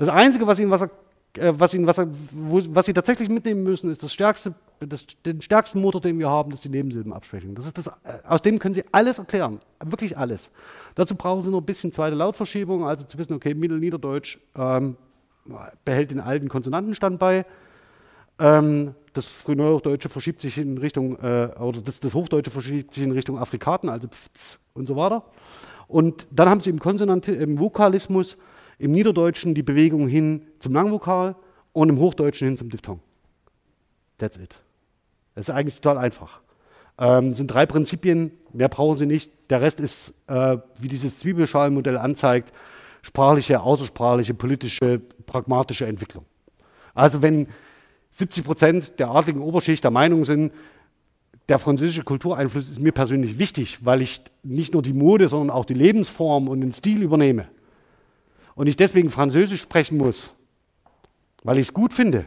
Das 0.00 0.08
Einzige, 0.08 0.46
was 0.46 0.58
Ihnen 0.58 0.70
was, 0.70 0.80
äh, 0.80 1.52
was, 1.52 1.74
Ihnen 1.74 1.86
was, 1.86 1.98
was 2.00 2.86
Sie 2.86 2.94
tatsächlich 2.94 3.28
mitnehmen 3.28 3.62
müssen, 3.62 3.90
ist 3.90 4.02
das 4.02 4.14
stärkste, 4.14 4.54
das, 4.80 5.04
den 5.26 5.42
stärksten 5.42 5.78
Motor, 5.78 6.00
den 6.00 6.18
wir 6.18 6.30
haben, 6.30 6.50
das 6.50 6.60
ist 6.60 6.64
die 6.64 6.70
Nebensilbenabschwächung. 6.70 7.54
Das 7.54 7.66
ist 7.66 7.76
das, 7.76 7.88
äh, 7.88 7.90
aus 8.26 8.40
dem 8.40 8.58
können 8.58 8.72
Sie 8.72 8.82
alles 8.92 9.18
erklären, 9.18 9.60
wirklich 9.84 10.16
alles. 10.16 10.50
Dazu 10.94 11.14
brauchen 11.14 11.42
Sie 11.42 11.50
noch 11.50 11.58
ein 11.58 11.66
bisschen 11.66 11.92
zweite 11.92 12.16
Lautverschiebung, 12.16 12.86
also 12.86 13.04
zu 13.04 13.18
wissen, 13.18 13.34
okay, 13.34 13.52
Mittelniederdeutsch 13.52 14.38
ähm, 14.56 14.96
behält 15.84 16.12
den 16.12 16.20
alten 16.20 16.48
Konsonantenstand 16.48 17.18
bei. 17.18 17.44
Ähm, 18.38 18.94
das 19.12 19.28
Frühneuhochdeutsche 19.28 20.08
verschiebt 20.08 20.40
sich 20.40 20.56
in 20.56 20.78
Richtung, 20.78 21.18
äh, 21.18 21.50
oder 21.60 21.82
das, 21.82 22.00
das, 22.00 22.14
Hochdeutsche 22.14 22.50
verschiebt 22.50 22.94
sich 22.94 23.04
in 23.04 23.12
Richtung 23.12 23.38
Afrikaten, 23.38 23.90
also 23.90 24.08
Pfz 24.08 24.58
und 24.72 24.86
so 24.86 24.96
weiter. 24.96 25.24
Und 25.88 26.26
dann 26.30 26.48
haben 26.48 26.62
Sie 26.62 26.70
im, 26.70 26.78
Konsonant 26.78 27.28
im 27.28 27.58
Vokalismus 27.58 28.38
im 28.80 28.92
Niederdeutschen 28.92 29.54
die 29.54 29.62
Bewegung 29.62 30.08
hin 30.08 30.46
zum 30.58 30.72
Langvokal 30.72 31.36
und 31.72 31.90
im 31.90 31.98
Hochdeutschen 31.98 32.48
hin 32.48 32.56
zum 32.56 32.70
Diphthong. 32.70 33.00
That's 34.18 34.36
it. 34.36 34.56
Das 35.34 35.48
ist 35.48 35.54
eigentlich 35.54 35.76
total 35.76 35.98
einfach. 35.98 36.40
Ähm, 36.98 37.32
sind 37.32 37.48
drei 37.48 37.66
Prinzipien, 37.66 38.32
mehr 38.52 38.68
brauchen 38.68 38.96
Sie 38.96 39.06
nicht. 39.06 39.32
Der 39.50 39.60
Rest 39.60 39.80
ist, 39.80 40.14
äh, 40.28 40.56
wie 40.78 40.88
dieses 40.88 41.18
Zwiebelschalenmodell 41.18 41.98
anzeigt, 41.98 42.52
sprachliche, 43.02 43.60
außersprachliche, 43.60 44.34
politische, 44.34 45.00
pragmatische 45.26 45.86
Entwicklung. 45.86 46.24
Also 46.94 47.22
wenn 47.22 47.48
70 48.12 48.44
Prozent 48.44 48.98
der 48.98 49.10
adligen 49.10 49.40
Oberschicht 49.40 49.84
der 49.84 49.90
Meinung 49.90 50.24
sind, 50.24 50.52
der 51.50 51.58
französische 51.58 52.02
Kultureinfluss 52.02 52.68
ist 52.68 52.80
mir 52.80 52.92
persönlich 52.92 53.38
wichtig, 53.38 53.84
weil 53.84 54.00
ich 54.02 54.22
nicht 54.42 54.72
nur 54.72 54.82
die 54.82 54.92
Mode, 54.92 55.28
sondern 55.28 55.50
auch 55.50 55.64
die 55.64 55.74
Lebensform 55.74 56.48
und 56.48 56.60
den 56.62 56.72
Stil 56.72 57.02
übernehme. 57.02 57.48
Und 58.60 58.66
ich 58.66 58.76
deswegen 58.76 59.08
Französisch 59.08 59.62
sprechen 59.62 59.96
muss, 59.96 60.34
weil 61.44 61.56
ich 61.56 61.68
es 61.68 61.72
gut 61.72 61.94
finde, 61.94 62.26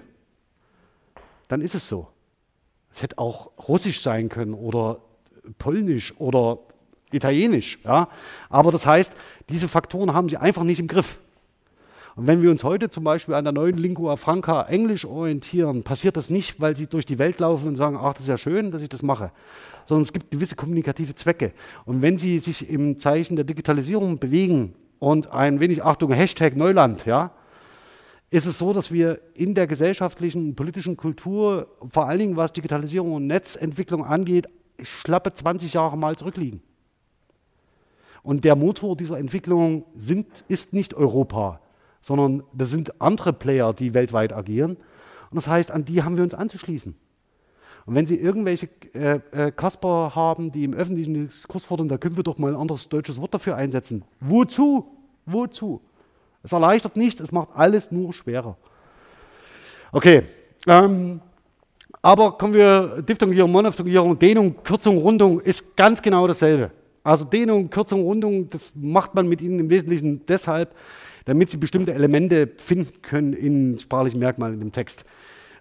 dann 1.47 1.61
ist 1.61 1.76
es 1.76 1.88
so. 1.88 2.07
Es 2.91 3.03
hätte 3.03 3.19
auch 3.19 3.51
Russisch 3.68 4.01
sein 4.01 4.30
können 4.30 4.55
oder 4.55 4.99
Polnisch 5.60 6.11
oder 6.18 6.57
Italienisch. 7.11 7.77
Ja? 7.84 8.07
Aber 8.49 8.72
das 8.72 8.84
heißt, 8.84 9.15
diese 9.49 9.68
Faktoren 9.68 10.15
haben 10.15 10.27
sie 10.27 10.38
einfach 10.38 10.64
nicht 10.64 10.80
im 10.80 10.88
Griff. 10.88 11.19
Und 12.15 12.26
wenn 12.26 12.41
wir 12.41 12.49
uns 12.49 12.64
heute 12.64 12.89
zum 12.89 13.03
Beispiel 13.03 13.35
an 13.35 13.43
der 13.43 13.53
neuen 13.53 13.77
Lingua 13.77 14.15
Franca 14.15 14.64
Englisch 14.64 15.05
orientieren, 15.05 15.84
passiert 15.84 16.18
das 16.18 16.31
nicht, 16.31 16.60
weil 16.60 16.76
sie 16.76 16.88
durch 16.88 17.05
die 17.05 17.19
Welt 17.19 17.41
laufen 17.41 17.68
und 17.68 17.76
sagen, 17.76 17.95
ach, 17.95 18.14
das 18.14 18.23
ist 18.23 18.30
ja 18.30 18.39
schön, 18.39 18.72
dass 18.72 18.81
ich 18.81 18.89
das 18.89 19.03
mache, 19.03 19.31
sondern 19.85 20.01
es 20.01 20.14
gibt 20.14 20.31
gewisse 20.31 20.55
kommunikative 20.55 21.14
Zwecke. 21.14 21.53
Und 21.85 22.01
wenn 22.01 22.18
sie 22.18 22.39
sich 22.39 22.68
im 22.72 22.97
Zeichen 22.97 23.35
der 23.35 23.45
Digitalisierung 23.45 24.18
bewegen 24.18 24.73
und 25.04 25.34
ein 25.34 25.60
wenig 25.60 25.84
Achtung, 25.84 26.14
Hashtag 26.14 26.56
Neuland, 26.56 27.06
ja, 27.06 27.32
ist 28.30 28.46
es 28.46 28.58
so, 28.58 28.72
dass 28.72 28.90
wir 28.90 29.20
in 29.34 29.54
der 29.54 29.68
gesellschaftlichen 29.68 30.56
politischen 30.56 30.96
Kultur, 30.96 31.68
vor 31.90 32.08
allen 32.08 32.20
Dingen 32.20 32.38
was 32.38 32.54
Digitalisierung 32.54 33.12
und 33.12 33.28
Netzentwicklung 33.28 34.06
angeht, 34.06 34.48
schlappe 34.82 35.34
20 35.34 35.74
Jahre 35.74 35.98
mal 35.98 36.16
zurückliegen. 36.16 36.62
Und 38.24 38.46
der 38.46 38.56
Motor 38.56 38.96
dieser 38.96 39.20
Entwicklung 39.20 39.84
sind, 39.98 40.46
ist 40.48 40.72
nicht 40.72 40.94
Europa, 40.94 41.60
sondern 42.00 42.44
das 42.54 42.70
sind 42.70 43.02
andere 43.02 43.34
Player, 43.34 43.74
die 43.74 43.94
weltweit 43.94 44.32
agieren. 44.32 44.78
Und 45.30 45.36
das 45.36 45.48
heißt, 45.48 45.70
an 45.70 45.84
die 45.84 46.04
haben 46.04 46.16
wir 46.16 46.24
uns 46.24 46.34
anzuschließen. 46.34 46.96
Und 47.85 47.95
wenn 47.95 48.07
Sie 48.07 48.15
irgendwelche 48.15 48.69
äh, 48.93 49.19
äh, 49.31 49.51
Kasper 49.51 50.14
haben, 50.15 50.51
die 50.51 50.64
im 50.64 50.73
öffentlichen 50.73 51.27
Diskurs 51.27 51.65
fordern, 51.65 51.89
da 51.89 51.97
können 51.97 52.15
wir 52.15 52.23
doch 52.23 52.38
mal 52.38 52.53
ein 52.53 52.60
anderes 52.60 52.88
deutsches 52.88 53.19
Wort 53.19 53.34
dafür 53.34 53.57
einsetzen. 53.57 54.03
Wozu? 54.19 54.88
Wozu? 55.26 55.81
Es 56.43 56.51
erleichtert 56.51 56.95
nicht, 56.97 57.19
es 57.19 57.31
macht 57.31 57.49
alles 57.55 57.91
nur 57.91 58.14
schwerer. 58.14 58.57
Okay, 59.91 60.23
ähm, 60.68 61.22
aber 62.01 62.38
kommen 62.38 62.53
wir, 62.53 63.01
Diphthongierung, 63.01 63.51
Monophthongierung, 63.51 64.18
Dehnung, 64.19 64.55
Kürzung, 64.64 64.97
Rundung 64.97 65.39
ist 65.39 65.76
ganz 65.77 66.01
genau 66.01 66.27
dasselbe. 66.27 66.72
Also 67.03 67.26
Dehnung, 67.26 67.69
Kürzung, 67.69 68.03
Rundung, 68.03 68.49
das 68.49 68.73
macht 68.76 69.14
man 69.14 69.27
mit 69.27 69.41
ihnen 69.41 69.60
im 69.60 69.69
Wesentlichen 69.69 70.26
deshalb, 70.26 70.73
damit 71.26 71.49
sie 71.49 71.57
bestimmte 71.57 71.93
Elemente 71.93 72.49
finden 72.57 73.01
können 73.01 73.34
in 73.34 73.80
sprachlichen 73.80 74.19
Merkmalen 74.19 74.60
dem 74.60 74.72
Text. 74.72 75.05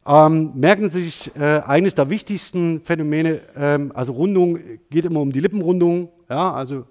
Ähm, 0.05 0.53
merken 0.55 0.91
Sie 0.91 1.05
sich 1.05 1.31
äh, 1.37 1.61
eines 1.65 1.95
der 1.95 2.11
wichtigsten 2.11 2.81
Phänomene, 2.81 3.41
ähm, 3.57 3.93
also 3.95 4.13
Rundung 4.13 4.59
geht 4.91 5.05
immer 5.05 5.21
um 5.21 5.31
die 5.31 5.39
Lippenrundung. 5.39 6.09
Ja, 6.29 6.53
also 6.53 6.87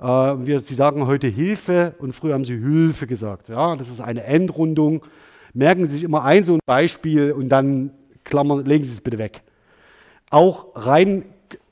äh, 0.00 0.04
wir, 0.04 0.58
Sie 0.58 0.74
sagen 0.74 1.06
heute 1.06 1.28
Hilfe 1.28 1.94
und 1.98 2.12
früher 2.12 2.34
haben 2.34 2.44
Sie 2.44 2.58
Hilfe 2.58 3.06
gesagt. 3.06 3.50
Ja, 3.50 3.76
das 3.76 3.88
ist 3.88 4.00
eine 4.00 4.24
Endrundung. 4.24 5.02
Merken 5.54 5.86
Sie 5.86 5.92
sich 5.92 6.02
immer 6.02 6.24
ein 6.24 6.42
so 6.42 6.54
ein 6.54 6.60
Beispiel 6.66 7.30
und 7.32 7.50
dann 7.50 7.92
klammern, 8.24 8.64
legen 8.64 8.82
Sie 8.82 8.92
es 8.92 9.00
bitte 9.00 9.18
weg. 9.18 9.42
Auch 10.30 10.66
rein, 10.74 11.24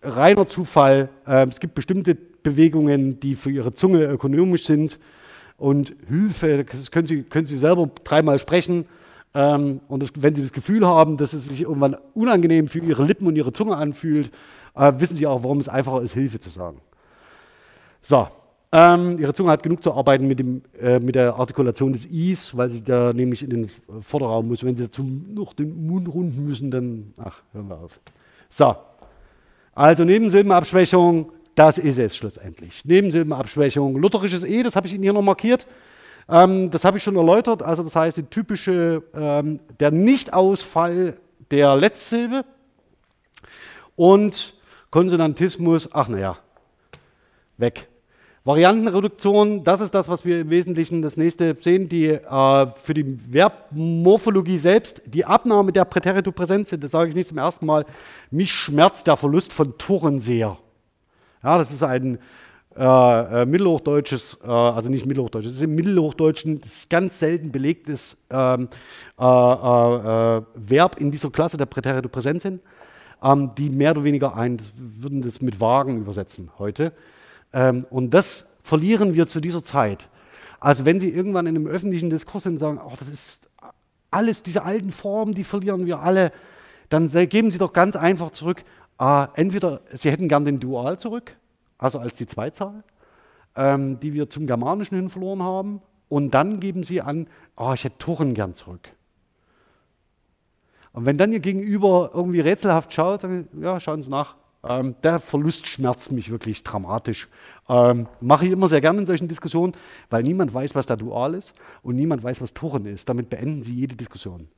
reiner 0.02 0.46
Zufall. 0.46 1.08
Äh, 1.26 1.48
es 1.48 1.58
gibt 1.58 1.74
bestimmte 1.74 2.14
Bewegungen, 2.14 3.18
die 3.18 3.34
für 3.34 3.50
Ihre 3.50 3.74
Zunge 3.74 4.04
ökonomisch 4.04 4.64
sind 4.64 5.00
und 5.56 5.96
Hilfe, 6.08 6.64
das 6.64 6.92
können 6.92 7.08
Sie, 7.08 7.24
können 7.24 7.46
Sie 7.46 7.58
selber 7.58 7.90
dreimal 8.04 8.38
sprechen. 8.38 8.86
Ähm, 9.34 9.80
und 9.88 10.02
das, 10.02 10.10
wenn 10.16 10.34
Sie 10.34 10.42
das 10.42 10.52
Gefühl 10.52 10.86
haben, 10.86 11.16
dass 11.16 11.32
es 11.32 11.46
sich 11.46 11.62
irgendwann 11.62 11.96
unangenehm 12.14 12.68
für 12.68 12.78
Ihre 12.78 13.04
Lippen 13.04 13.26
und 13.26 13.36
Ihre 13.36 13.52
Zunge 13.52 13.76
anfühlt, 13.76 14.30
äh, 14.74 14.92
wissen 14.98 15.16
Sie 15.16 15.26
auch, 15.26 15.42
warum 15.42 15.58
es 15.58 15.68
einfacher 15.68 16.02
ist, 16.02 16.14
Hilfe 16.14 16.40
zu 16.40 16.50
sagen. 16.50 16.80
So, 18.02 18.28
ähm, 18.70 19.18
Ihre 19.18 19.32
Zunge 19.32 19.50
hat 19.50 19.62
genug 19.62 19.82
zu 19.82 19.94
arbeiten 19.94 20.26
mit, 20.26 20.38
dem, 20.38 20.62
äh, 20.78 20.98
mit 20.98 21.14
der 21.14 21.34
Artikulation 21.34 21.92
des 21.92 22.04
Is, 22.04 22.56
weil 22.56 22.68
sie 22.70 22.82
da 22.84 23.12
nämlich 23.14 23.42
in 23.42 23.50
den 23.50 23.70
Vorderraum 24.02 24.48
muss. 24.48 24.62
Wenn 24.62 24.76
Sie 24.76 24.82
dazu 24.82 25.02
noch 25.02 25.54
den 25.54 25.86
Mund 25.86 26.06
runden 26.12 26.44
müssen, 26.44 26.70
dann, 26.70 27.12
ach, 27.18 27.42
hören 27.52 27.68
wir 27.68 27.78
auf. 27.78 27.98
So, 28.50 28.76
also 29.74 30.04
Nebensilbenabschwächung, 30.04 31.32
das 31.54 31.78
ist 31.78 31.98
es 31.98 32.16
schlussendlich. 32.16 32.84
Nebensilbenabschwächung, 32.84 33.96
lutherisches 33.96 34.44
E, 34.44 34.62
das 34.62 34.76
habe 34.76 34.86
ich 34.86 34.94
Ihnen 34.94 35.02
hier 35.02 35.12
noch 35.12 35.22
markiert. 35.22 35.66
Ähm, 36.28 36.70
das 36.70 36.84
habe 36.84 36.98
ich 36.98 37.02
schon 37.02 37.16
erläutert. 37.16 37.62
Also 37.62 37.82
das 37.82 37.96
heißt, 37.96 38.18
die 38.18 38.24
typische, 38.24 39.02
ähm, 39.14 39.60
der 39.80 39.90
Nichtausfall 39.90 41.16
der 41.50 41.76
Letztsilbe 41.76 42.44
und 43.96 44.54
Konsonantismus, 44.90 45.90
ach 45.92 46.08
naja, 46.08 46.38
weg. 47.56 47.88
Variantenreduktion, 48.44 49.62
das 49.62 49.82
ist 49.82 49.94
das, 49.94 50.08
was 50.08 50.24
wir 50.24 50.40
im 50.40 50.48
Wesentlichen 50.48 51.02
das 51.02 51.18
nächste 51.18 51.54
sehen, 51.60 51.88
die 51.88 52.06
äh, 52.06 52.66
für 52.76 52.94
die 52.94 53.18
Verbmorphologie 53.30 54.56
selbst 54.56 55.02
die 55.04 55.26
Abnahme 55.26 55.70
der 55.72 55.84
sind. 56.64 56.82
Das 56.82 56.92
sage 56.92 57.10
ich 57.10 57.14
nicht 57.14 57.28
zum 57.28 57.36
ersten 57.36 57.66
Mal. 57.66 57.84
Mich 58.30 58.52
schmerzt 58.52 59.06
der 59.06 59.16
Verlust 59.16 59.52
von 59.52 59.76
Toren 59.76 60.18
sehr. 60.20 60.56
Ja, 61.42 61.58
das 61.58 61.70
ist 61.70 61.82
ein, 61.82 62.18
äh, 62.78 63.42
äh, 63.42 63.44
mittelhochdeutsches, 63.44 64.38
äh, 64.44 64.46
also 64.46 64.88
nicht 64.88 65.04
mittelhochdeutsch, 65.04 65.46
es 65.46 65.54
ist 65.54 65.62
im 65.62 65.74
Mittelhochdeutschen 65.74 66.60
das 66.60 66.88
ganz 66.88 67.18
selten 67.18 67.50
belegtes 67.50 68.16
ähm, 68.30 68.68
äh, 69.18 69.24
äh, 69.24 70.42
Verb 70.54 71.00
in 71.00 71.10
dieser 71.10 71.30
Klasse 71.30 71.56
der 71.56 71.66
Präterite 71.66 72.08
präsent 72.08 72.40
sind, 72.42 72.62
ähm, 73.20 73.50
die 73.58 73.68
mehr 73.68 73.90
oder 73.90 74.04
weniger 74.04 74.36
ein, 74.36 74.58
würden 74.76 75.22
das 75.22 75.42
mit 75.42 75.60
Wagen 75.60 75.98
übersetzen 75.98 76.50
heute. 76.58 76.92
Ähm, 77.52 77.84
und 77.90 78.14
das 78.14 78.48
verlieren 78.62 79.14
wir 79.14 79.26
zu 79.26 79.40
dieser 79.40 79.64
Zeit. 79.64 80.08
Also 80.60 80.84
wenn 80.84 81.00
Sie 81.00 81.08
irgendwann 81.08 81.48
in 81.48 81.56
einem 81.56 81.66
öffentlichen 81.66 82.10
Diskurs 82.10 82.44
sind 82.44 82.52
und 82.52 82.58
sagen, 82.58 82.80
oh, 82.84 82.92
das 82.96 83.08
ist 83.08 83.48
alles, 84.12 84.44
diese 84.44 84.62
alten 84.62 84.92
Formen, 84.92 85.34
die 85.34 85.42
verlieren 85.42 85.84
wir 85.86 85.98
alle, 85.98 86.30
dann 86.90 87.08
geben 87.28 87.50
Sie 87.50 87.58
doch 87.58 87.72
ganz 87.72 87.96
einfach 87.96 88.30
zurück, 88.30 88.62
äh, 89.00 89.26
entweder 89.34 89.80
Sie 89.92 90.12
hätten 90.12 90.28
gern 90.28 90.44
den 90.44 90.60
Dual 90.60 90.96
zurück, 91.00 91.32
also 91.78 91.98
als 91.98 92.16
die 92.16 92.26
Zweizahl, 92.26 92.84
ähm, 93.56 93.98
die 94.00 94.12
wir 94.12 94.28
zum 94.28 94.46
Germanischen 94.46 94.96
hin 94.96 95.08
verloren 95.08 95.42
haben, 95.42 95.80
und 96.08 96.32
dann 96.32 96.60
geben 96.60 96.82
Sie 96.82 97.02
an, 97.02 97.26
oh, 97.56 97.72
ich 97.74 97.84
hätte 97.84 97.98
Tuchen 97.98 98.34
gern 98.34 98.54
zurück. 98.54 98.88
Und 100.92 101.06
wenn 101.06 101.18
dann 101.18 101.32
Ihr 101.32 101.40
Gegenüber 101.40 102.10
irgendwie 102.14 102.40
rätselhaft 102.40 102.92
schaut, 102.92 103.24
dann 103.24 103.48
ja, 103.60 103.78
schauen 103.78 104.02
Sie 104.02 104.10
nach, 104.10 104.36
ähm, 104.64 104.96
der 105.02 105.20
Verlust 105.20 105.66
schmerzt 105.66 106.10
mich 106.10 106.30
wirklich 106.30 106.64
dramatisch. 106.64 107.28
Ähm, 107.68 108.08
mache 108.20 108.46
ich 108.46 108.52
immer 108.52 108.68
sehr 108.68 108.80
gerne 108.80 109.00
in 109.00 109.06
solchen 109.06 109.28
Diskussionen, 109.28 109.74
weil 110.10 110.22
niemand 110.22 110.52
weiß, 110.52 110.74
was 110.74 110.86
da 110.86 110.96
Dual 110.96 111.34
ist 111.34 111.54
und 111.82 111.94
niemand 111.94 112.22
weiß, 112.22 112.40
was 112.40 112.54
Tuchen 112.54 112.86
ist. 112.86 113.08
Damit 113.08 113.28
beenden 113.28 113.62
Sie 113.62 113.74
jede 113.74 113.94
Diskussion. 113.94 114.48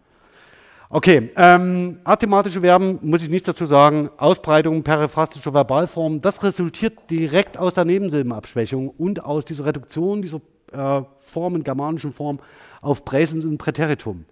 Okay, 0.93 1.31
ähm, 1.37 2.01
athematische 2.03 2.63
Verben, 2.63 2.99
muss 3.03 3.23
ich 3.23 3.31
nichts 3.31 3.47
dazu 3.47 3.65
sagen. 3.65 4.11
Ausbreitung 4.17 4.83
periphrastischer 4.83 5.55
Verbalformen, 5.55 6.21
das 6.21 6.43
resultiert 6.43 7.09
direkt 7.09 7.57
aus 7.57 7.75
der 7.75 7.85
Nebensilbenabschwächung 7.85 8.89
und 8.89 9.25
aus 9.25 9.45
dieser 9.45 9.67
Reduktion 9.67 10.21
dieser 10.21 10.41
äh, 10.73 11.03
Formen, 11.21 11.63
germanischen 11.63 12.13
Formen, 12.13 12.41
auf 12.81 13.05
Präsens 13.05 13.45
und 13.45 13.59
Präteritum. 13.59 14.25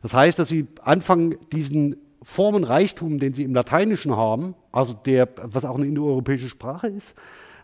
Das 0.00 0.14
heißt, 0.14 0.38
dass 0.38 0.48
Sie 0.48 0.66
anfangen, 0.82 1.36
diesen 1.52 1.96
Formenreichtum, 2.22 3.18
den 3.18 3.34
Sie 3.34 3.42
im 3.42 3.52
Lateinischen 3.52 4.16
haben, 4.16 4.54
also 4.72 4.94
der, 4.94 5.28
was 5.42 5.66
auch 5.66 5.76
eine 5.76 5.84
indoeuropäische 5.84 6.48
Sprache 6.48 6.86
ist, 6.86 7.16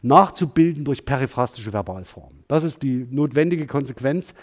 nachzubilden 0.02 0.84
durch 0.84 1.06
periphrastische 1.06 1.72
Verbalformen. 1.72 2.44
Das 2.48 2.62
ist 2.62 2.82
die 2.82 3.06
notwendige 3.10 3.66
Konsequenz 3.66 4.34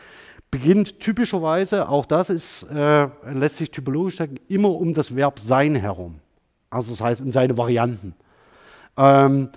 beginnt 0.52 1.00
typischerweise, 1.00 1.88
auch 1.88 2.06
das 2.06 2.30
ist, 2.30 2.64
äh, 2.64 3.08
lässt 3.32 3.56
sich 3.56 3.72
typologisch 3.72 4.18
sagen, 4.18 4.36
immer 4.50 4.70
um 4.70 4.94
das 4.94 5.16
Verb 5.16 5.40
sein 5.40 5.76
herum. 5.76 6.20
Also 6.70 6.92
das 6.92 7.02
heißt, 7.02 7.22
um 7.22 7.32
seine 7.32 7.58
Varianten. 7.58 8.14
Ähm, 8.98 9.50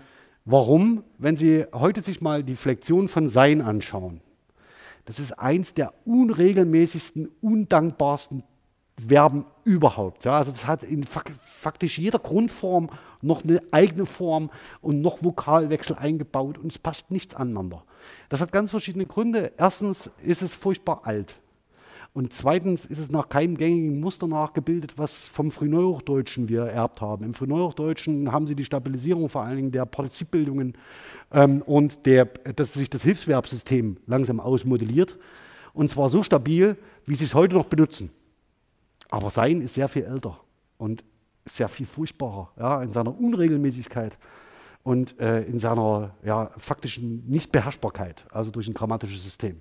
warum? 0.44 1.02
Wenn 1.18 1.36
Sie 1.36 1.66
heute 1.72 2.00
sich 2.00 2.20
mal 2.20 2.44
die 2.44 2.56
Flexion 2.56 3.08
von 3.08 3.28
sein 3.28 3.60
anschauen, 3.60 4.20
das 5.04 5.18
ist 5.18 5.32
eins 5.32 5.74
der 5.74 5.92
unregelmäßigsten, 6.06 7.28
undankbarsten 7.42 8.44
Verben 8.96 9.44
überhaupt. 9.64 10.24
Ja, 10.24 10.38
also 10.38 10.52
das 10.52 10.66
hat 10.66 10.84
in 10.84 11.04
faktisch 11.04 11.98
jeder 11.98 12.20
Grundform 12.20 12.88
noch 13.24 13.44
eine 13.44 13.62
eigene 13.70 14.06
Form 14.06 14.50
und 14.80 15.00
noch 15.00 15.22
Vokalwechsel 15.22 15.96
eingebaut 15.96 16.58
und 16.58 16.70
es 16.72 16.78
passt 16.78 17.10
nichts 17.10 17.34
aneinander. 17.34 17.84
Das 18.28 18.40
hat 18.40 18.52
ganz 18.52 18.70
verschiedene 18.70 19.06
Gründe. 19.06 19.52
Erstens 19.56 20.10
ist 20.22 20.42
es 20.42 20.54
furchtbar 20.54 21.02
alt. 21.04 21.36
Und 22.14 22.32
zweitens 22.32 22.86
ist 22.86 22.98
es 22.98 23.10
nach 23.10 23.28
keinem 23.28 23.56
gängigen 23.56 23.98
Muster 23.98 24.28
nachgebildet, 24.28 24.98
was 24.98 25.26
vom 25.26 25.50
Frühneuhochdeutschen 25.50 26.48
wir 26.48 26.60
ererbt 26.60 27.00
haben. 27.00 27.24
Im 27.24 27.34
Frühneuhochdeutschen 27.34 28.30
haben 28.30 28.46
sie 28.46 28.54
die 28.54 28.64
Stabilisierung 28.64 29.28
vor 29.28 29.42
allen 29.42 29.56
Dingen 29.56 29.72
der 29.72 29.84
Partizipbildungen 29.84 30.78
ähm, 31.32 31.60
und 31.62 32.06
der, 32.06 32.26
dass 32.26 32.74
sich 32.74 32.88
das 32.88 33.02
Hilfsverbsystem 33.02 33.96
langsam 34.06 34.38
ausmodelliert. 34.38 35.18
Und 35.72 35.90
zwar 35.90 36.08
so 36.08 36.22
stabil, 36.22 36.76
wie 37.04 37.16
sie 37.16 37.24
es 37.24 37.34
heute 37.34 37.56
noch 37.56 37.66
benutzen. 37.66 38.10
Aber 39.10 39.30
sein 39.30 39.60
ist 39.60 39.74
sehr 39.74 39.88
viel 39.88 40.04
älter 40.04 40.38
und 40.78 41.04
sehr 41.44 41.68
viel 41.68 41.86
furchtbarer 41.86 42.50
ja, 42.58 42.82
in 42.82 42.92
seiner 42.92 43.18
Unregelmäßigkeit 43.18 44.18
und 44.82 45.18
äh, 45.20 45.42
in 45.42 45.58
seiner 45.58 46.14
ja, 46.24 46.50
faktischen 46.58 47.28
Nichtbeherrschbarkeit, 47.28 48.26
also 48.30 48.50
durch 48.50 48.68
ein 48.68 48.74
grammatisches 48.74 49.22
System. 49.22 49.60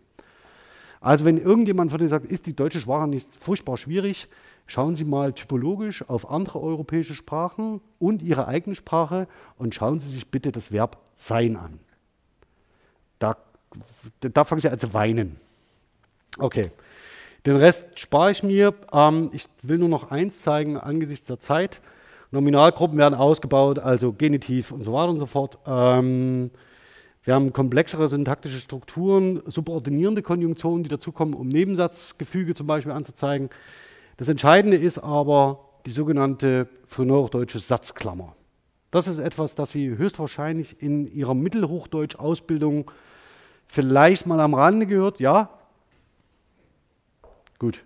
Also 1.02 1.26
wenn 1.26 1.38
irgendjemand 1.38 1.92
von 1.92 2.00
Ihnen 2.00 2.10
sagt, 2.10 2.26
ist 2.26 2.46
die 2.46 2.56
deutsche 2.56 2.80
Sprache 2.80 3.08
nicht 3.08 3.28
furchtbar 3.38 3.78
schwierig, 3.78 4.30
schauen 4.68 4.96
Sie 4.96 5.04
mal 5.04 5.34
typologisch 5.34 6.08
auf 6.08 6.30
andere 6.30 6.62
europäische 6.62 7.14
Sprachen 7.14 7.82
und 8.00 8.22
Ihre 8.22 8.48
eigene 8.48 8.76
Sprache 8.76 9.28
und 9.58 9.76
schauen 9.76 10.00
Sie 10.00 10.10
sich 10.10 10.32
bitte 10.32 10.52
das 10.52 10.72
Verb 10.72 10.98
sein 11.16 11.58
an. 11.58 11.80
Da, 13.20 13.38
da 14.22 14.44
fangen 14.46 14.62
Sie 14.62 14.70
an 14.70 14.80
zu 14.80 14.94
weinen. 14.94 15.36
Okay. 16.38 16.72
Den 17.46 17.58
Rest 17.58 18.00
spare 18.00 18.32
ich 18.32 18.44
mir. 18.44 18.74
Ähm, 18.92 19.30
ich 19.34 19.48
will 19.62 19.78
nur 19.78 19.90
noch 19.90 20.12
eins 20.12 20.42
zeigen 20.42 20.78
angesichts 20.78 21.28
der 21.28 21.40
Zeit. 21.40 21.82
Nominalgruppen 22.32 22.98
werden 22.98 23.14
ausgebaut, 23.14 23.80
also 23.80 24.14
Genitiv 24.14 24.72
und 24.72 24.84
so 24.84 24.94
weiter 24.94 25.10
und 25.10 25.18
so 25.18 25.26
fort. 25.26 25.60
Ähm, 25.68 26.52
wir 27.24 27.36
haben 27.36 27.54
komplexere 27.54 28.08
syntaktische 28.08 28.60
Strukturen, 28.60 29.42
subordinierende 29.46 30.22
Konjunktionen, 30.22 30.84
die 30.84 30.90
dazukommen, 30.90 31.36
um 31.36 31.48
Nebensatzgefüge 31.48 32.54
zum 32.54 32.68
Beispiel 32.68 32.92
anzuzeigen. 32.92 33.50
Das 34.18 34.28
Entscheidende 34.28 34.78
ist 34.78 35.00
aber 35.00 35.60
die 35.86 35.92
sogenannte 35.92 36.68
frühneuhochdeutsche 36.88 37.60
Satzklammer. 37.60 38.36
Das 38.92 39.08
ist 39.08 39.20
etwas, 39.20 39.56
das 39.56 39.72
Sie 39.72 39.90
höchstwahrscheinlich 39.90 40.82
in 40.82 41.08
Ihrer 41.14 41.34
Mittelhochdeutsch-Ausbildung 41.34 42.92
vielleicht 43.68 44.28
mal 44.28 44.40
am 44.40 44.54
Rande 44.54 44.86
gehört. 44.86 45.20
Ja, 45.20 45.50
Gut. 47.64 47.86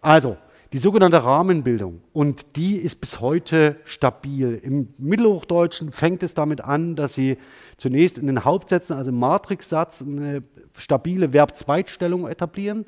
Also, 0.00 0.38
die 0.72 0.78
sogenannte 0.78 1.22
Rahmenbildung. 1.22 2.00
Und 2.14 2.56
die 2.56 2.76
ist 2.76 3.02
bis 3.02 3.20
heute 3.20 3.76
stabil. 3.84 4.58
Im 4.62 4.88
Mittelhochdeutschen 4.96 5.92
fängt 5.92 6.22
es 6.22 6.32
damit 6.32 6.62
an, 6.62 6.96
dass 6.96 7.12
Sie 7.12 7.36
zunächst 7.76 8.16
in 8.16 8.28
den 8.28 8.46
Hauptsätzen, 8.46 8.96
also 8.96 9.10
im 9.10 9.18
Matrixsatz, 9.18 10.00
eine 10.00 10.42
stabile 10.78 11.34
Verb-Zweitstellung 11.34 12.28
etablieren. 12.28 12.86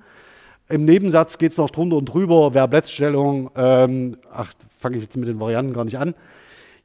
Im 0.70 0.86
Nebensatz 0.86 1.36
geht 1.36 1.52
es 1.52 1.58
noch 1.58 1.68
drunter 1.68 1.98
und 1.98 2.06
drüber, 2.06 2.54
Verb-Letztstellung. 2.54 3.50
Ähm, 3.54 4.16
ach, 4.32 4.54
fange 4.74 4.96
ich 4.96 5.02
jetzt 5.02 5.18
mit 5.18 5.28
den 5.28 5.38
Varianten 5.38 5.74
gar 5.74 5.84
nicht 5.84 5.98
an. 5.98 6.14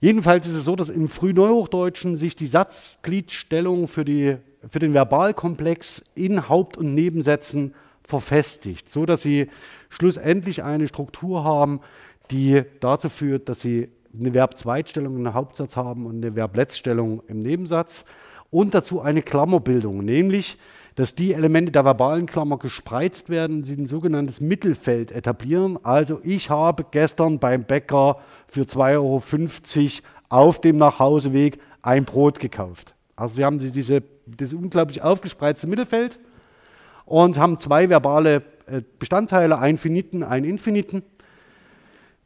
Jedenfalls 0.02 0.46
ist 0.46 0.56
es 0.56 0.66
so, 0.66 0.76
dass 0.76 0.90
im 0.90 1.08
Frühneuhochdeutschen 1.08 2.18
sich 2.18 2.36
die 2.36 2.48
Satzgliedstellung 2.48 3.88
für, 3.88 4.04
die, 4.04 4.40
für 4.68 4.80
den 4.80 4.94
Verbalkomplex 4.94 6.04
in 6.16 6.50
Haupt- 6.50 6.76
und 6.76 6.94
Nebensätzen 6.94 7.74
verfestigt, 8.08 8.90
so 8.90 9.06
dass 9.06 9.22
sie 9.22 9.50
schlussendlich 9.90 10.64
eine 10.64 10.88
Struktur 10.88 11.44
haben, 11.44 11.82
die 12.32 12.64
dazu 12.80 13.10
führt, 13.10 13.50
dass 13.50 13.60
sie 13.60 13.90
eine 14.18 14.32
Verbzweitstellung 14.32 15.18
im 15.18 15.34
Hauptsatz 15.34 15.76
haben 15.76 16.06
und 16.06 16.24
eine 16.24 16.34
Verbletzstellung 16.34 17.22
im 17.28 17.40
Nebensatz 17.40 18.06
und 18.50 18.74
dazu 18.74 19.02
eine 19.02 19.22
Klammerbildung, 19.22 20.04
nämlich 20.04 20.58
dass 20.96 21.14
die 21.14 21.34
Elemente 21.34 21.72
der 21.72 21.86
verbalen 21.86 22.26
Klammer 22.26 22.58
gespreizt 22.58 23.30
werden, 23.30 23.64
sie 23.64 23.76
ein 23.76 23.86
sogenanntes 23.86 24.42
Mittelfeld 24.42 25.12
etablieren. 25.12 25.78
Also 25.84 26.20
ich 26.24 26.50
habe 26.50 26.86
gestern 26.90 27.38
beim 27.38 27.66
Bäcker 27.66 28.18
für 28.48 28.62
2,50 28.62 28.96
Euro 28.96 29.22
auf 30.30 30.60
dem 30.60 30.78
Nachhauseweg 30.78 31.60
ein 31.84 32.06
Brot 32.06 32.40
gekauft. 32.40 32.96
Also 33.16 33.36
Sie 33.36 33.46
haben 33.46 33.60
diese, 33.60 34.02
das 34.26 34.54
unglaublich 34.54 35.04
aufgespreizte 35.04 35.68
Mittelfeld 35.68 36.18
und 37.08 37.40
haben 37.40 37.58
zwei 37.58 37.90
verbale 37.90 38.44
äh, 38.68 38.82
Bestandteile, 39.00 39.58
einen 39.58 39.78
finiten, 39.78 40.24
einen 40.24 40.46
infiniten. 40.46 41.02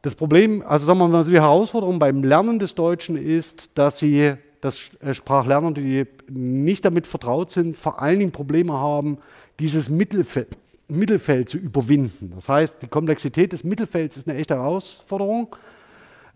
Das 0.02 0.16
Problem, 0.16 0.64
also 0.68 0.88
sagen 0.88 1.00
wir 1.00 1.08
mal, 1.08 1.24
die 1.24 1.40
Herausforderung 1.40 2.00
beim 2.00 2.24
Lernen 2.24 2.58
des 2.58 2.74
Deutschen 2.74 3.16
ist, 3.16 3.70
dass 3.76 4.00
sie, 4.00 4.34
dass 4.60 4.90
äh, 5.00 5.14
Sprachlerner, 5.14 5.72
die 5.72 6.08
nicht 6.28 6.84
damit 6.84 7.06
vertraut 7.06 7.52
sind, 7.52 7.78
vor 7.78 8.02
allen 8.02 8.20
Dingen 8.20 8.32
Probleme 8.32 8.74
haben, 8.74 9.20
dieses 9.60 9.90
Mittelfeld, 9.92 10.58
Mittelfeld 10.88 11.48
zu 11.48 11.60
überwinden. 11.60 12.32
Das 12.34 12.50
heißt, 12.50 12.82
die 12.82 12.88
Komplexität 12.88 13.54
des 13.54 13.64
Mittelfelds 13.64 14.18
ist 14.18 14.28
eine 14.28 14.40
echte 14.40 14.56
Herausforderung. 14.56 15.56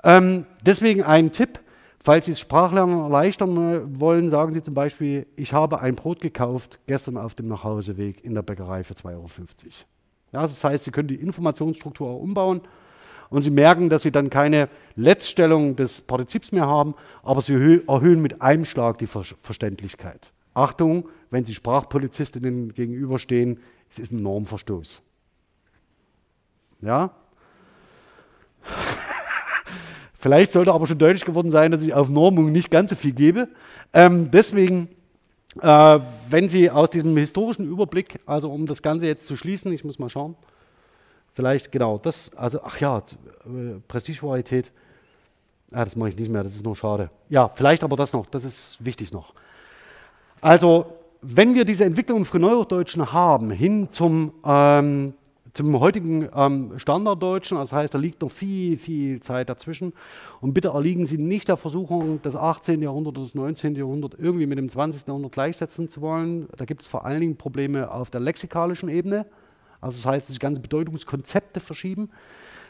Ähm, 0.03 0.45
deswegen 0.63 1.01
ein 1.01 1.31
Tipp, 1.31 1.59
Falls 2.05 2.25
Sie 2.25 2.33
das 2.33 2.39
Sprachlernen 2.39 2.99
erleichtern 2.99 3.99
wollen, 3.99 4.29
sagen 4.29 4.53
Sie 4.53 4.61
zum 4.61 4.75
Beispiel, 4.75 5.25
ich 5.35 5.53
habe 5.53 5.81
ein 5.81 5.95
Brot 5.95 6.21
gekauft 6.21 6.77
gestern 6.85 7.17
auf 7.17 7.33
dem 7.33 7.47
Nachhauseweg 7.47 8.23
in 8.23 8.35
der 8.35 8.43
Bäckerei 8.43 8.83
für 8.83 8.93
2,50 8.93 9.05
Euro. 9.15 9.27
Ja, 10.31 10.41
das 10.43 10.63
heißt, 10.63 10.83
Sie 10.83 10.91
können 10.91 11.07
die 11.07 11.15
Informationsstruktur 11.15 12.07
auch 12.07 12.19
umbauen 12.19 12.61
und 13.31 13.41
Sie 13.41 13.49
merken, 13.49 13.89
dass 13.89 14.03
Sie 14.03 14.11
dann 14.11 14.29
keine 14.29 14.69
Letztstellung 14.93 15.75
des 15.77 16.01
Partizips 16.01 16.51
mehr 16.51 16.67
haben, 16.67 16.93
aber 17.23 17.41
Sie 17.41 17.81
erhöhen 17.87 18.21
mit 18.21 18.39
einem 18.39 18.65
Schlag 18.65 18.99
die 18.99 19.07
Ver 19.07 19.23
Verständlichkeit. 19.23 20.31
Achtung, 20.53 21.09
wenn 21.31 21.43
Sie 21.43 21.55
Sprachpolizistinnen 21.55 22.75
gegenüberstehen, 22.75 23.61
es 23.89 23.97
ist 23.97 24.11
ein 24.11 24.21
Normverstoß. 24.21 25.01
Ja? 26.81 27.09
Vielleicht 30.25 30.53
sollte 30.53 30.73
aber 30.73 30.87
schon 30.87 30.97
deutlich 30.97 31.23
geworden 31.23 31.51
sein, 31.51 31.71
dass 31.71 31.83
ich 31.83 31.93
auf 31.93 32.09
Normung 32.09 32.51
nicht 32.51 32.71
ganz 32.71 32.89
so 32.89 32.95
viel 32.95 33.13
gebe. 33.13 33.47
Ähm, 33.93 34.31
deswegen 34.31 34.89
Äh, 35.61 35.99
wenn 36.29 36.49
Sie 36.49 36.69
aus 36.69 36.89
diesem 36.89 37.15
historischen 37.15 37.65
Überblick, 37.65 38.19
also 38.25 38.51
um 38.51 38.65
das 38.65 38.81
Ganze 38.81 39.05
jetzt 39.05 39.25
zu 39.25 39.37
schließen, 39.37 39.71
ich 39.71 39.85
muss 39.85 39.99
mal 39.99 40.09
schauen, 40.09 40.35
vielleicht 41.31 41.71
genau 41.71 41.97
das, 41.97 42.29
also 42.35 42.59
ach 42.61 42.81
ja, 42.81 42.97
äh, 42.97 43.79
Prestigequalität, 43.87 44.73
ah, 45.71 45.85
das 45.85 45.95
mache 45.95 46.09
ich 46.09 46.17
nicht 46.17 46.29
mehr, 46.29 46.43
das 46.43 46.55
ist 46.55 46.65
nur 46.65 46.75
schade. 46.75 47.09
Ja, 47.29 47.49
vielleicht 47.55 47.85
aber 47.85 47.95
das 47.95 48.11
noch, 48.11 48.25
das 48.25 48.43
ist 48.43 48.83
wichtig 48.83 49.13
noch. 49.13 49.33
Also, 50.41 50.87
wenn 51.21 51.55
wir 51.55 51.63
diese 51.63 51.85
Entwicklung 51.85 52.17
im 52.17 52.25
Frühneuhochdeutschen 52.25 53.13
haben, 53.13 53.49
hin 53.49 53.91
zum 53.91 54.33
ähm, 54.43 55.13
zum 55.55 55.79
heutigen 55.79 56.27
ähm, 56.35 56.73
Standarddeutschen. 56.77 57.57
Das 57.57 57.71
heißt, 57.71 57.93
da 57.93 57.97
liegt 57.97 58.21
noch 58.21 58.31
viel, 58.31 58.77
viel 58.77 59.21
Zeit 59.21 59.49
dazwischen. 59.49 59.93
Und 60.41 60.53
bitte 60.53 60.69
erliegen 60.69 61.05
Sie 61.05 61.17
nicht 61.17 61.47
der 61.47 61.55
Versuchung, 61.55 62.19
das 62.21 62.35
18. 62.35 62.81
Jahrhundert 62.81 63.17
oder 63.17 63.23
das 63.23 63.35
19. 63.35 63.75
Jahrhundert 63.75 64.15
irgendwie 64.19 64.45
mit 64.47 64.57
dem 64.57 64.67
20. 64.67 65.07
Jahrhundert 65.07 65.31
gleichsetzen 65.31 65.89
zu 65.89 66.01
wollen. 66.01 66.47
Da 66.57 66.65
gibt 66.65 66.81
es 66.81 66.87
vor 66.87 67.05
allen 67.05 67.21
Dingen 67.21 67.37
Probleme 67.37 67.89
auf 67.89 68.09
der 68.09 68.19
lexikalischen 68.19 68.89
Ebene. 68.89 69.25
Also 69.79 69.97
das 69.97 70.05
heißt, 70.05 70.27
dass 70.27 70.33
sich 70.33 70.39
ganze 70.39 70.61
Bedeutungskonzepte 70.61 71.61
verschieben. 71.61 72.09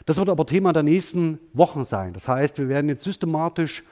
Das 0.04 0.18
wird 0.18 0.28
aber 0.28 0.46
Thema 0.46 0.72
der 0.72 0.84
nächsten 0.84 1.40
Wochen 1.52 1.84
sein. 1.84 2.12
Das 2.12 2.28
heißt, 2.28 2.58
wir 2.58 2.68
werden 2.68 2.88
jetzt 2.88 3.02
systematisch 3.02 3.82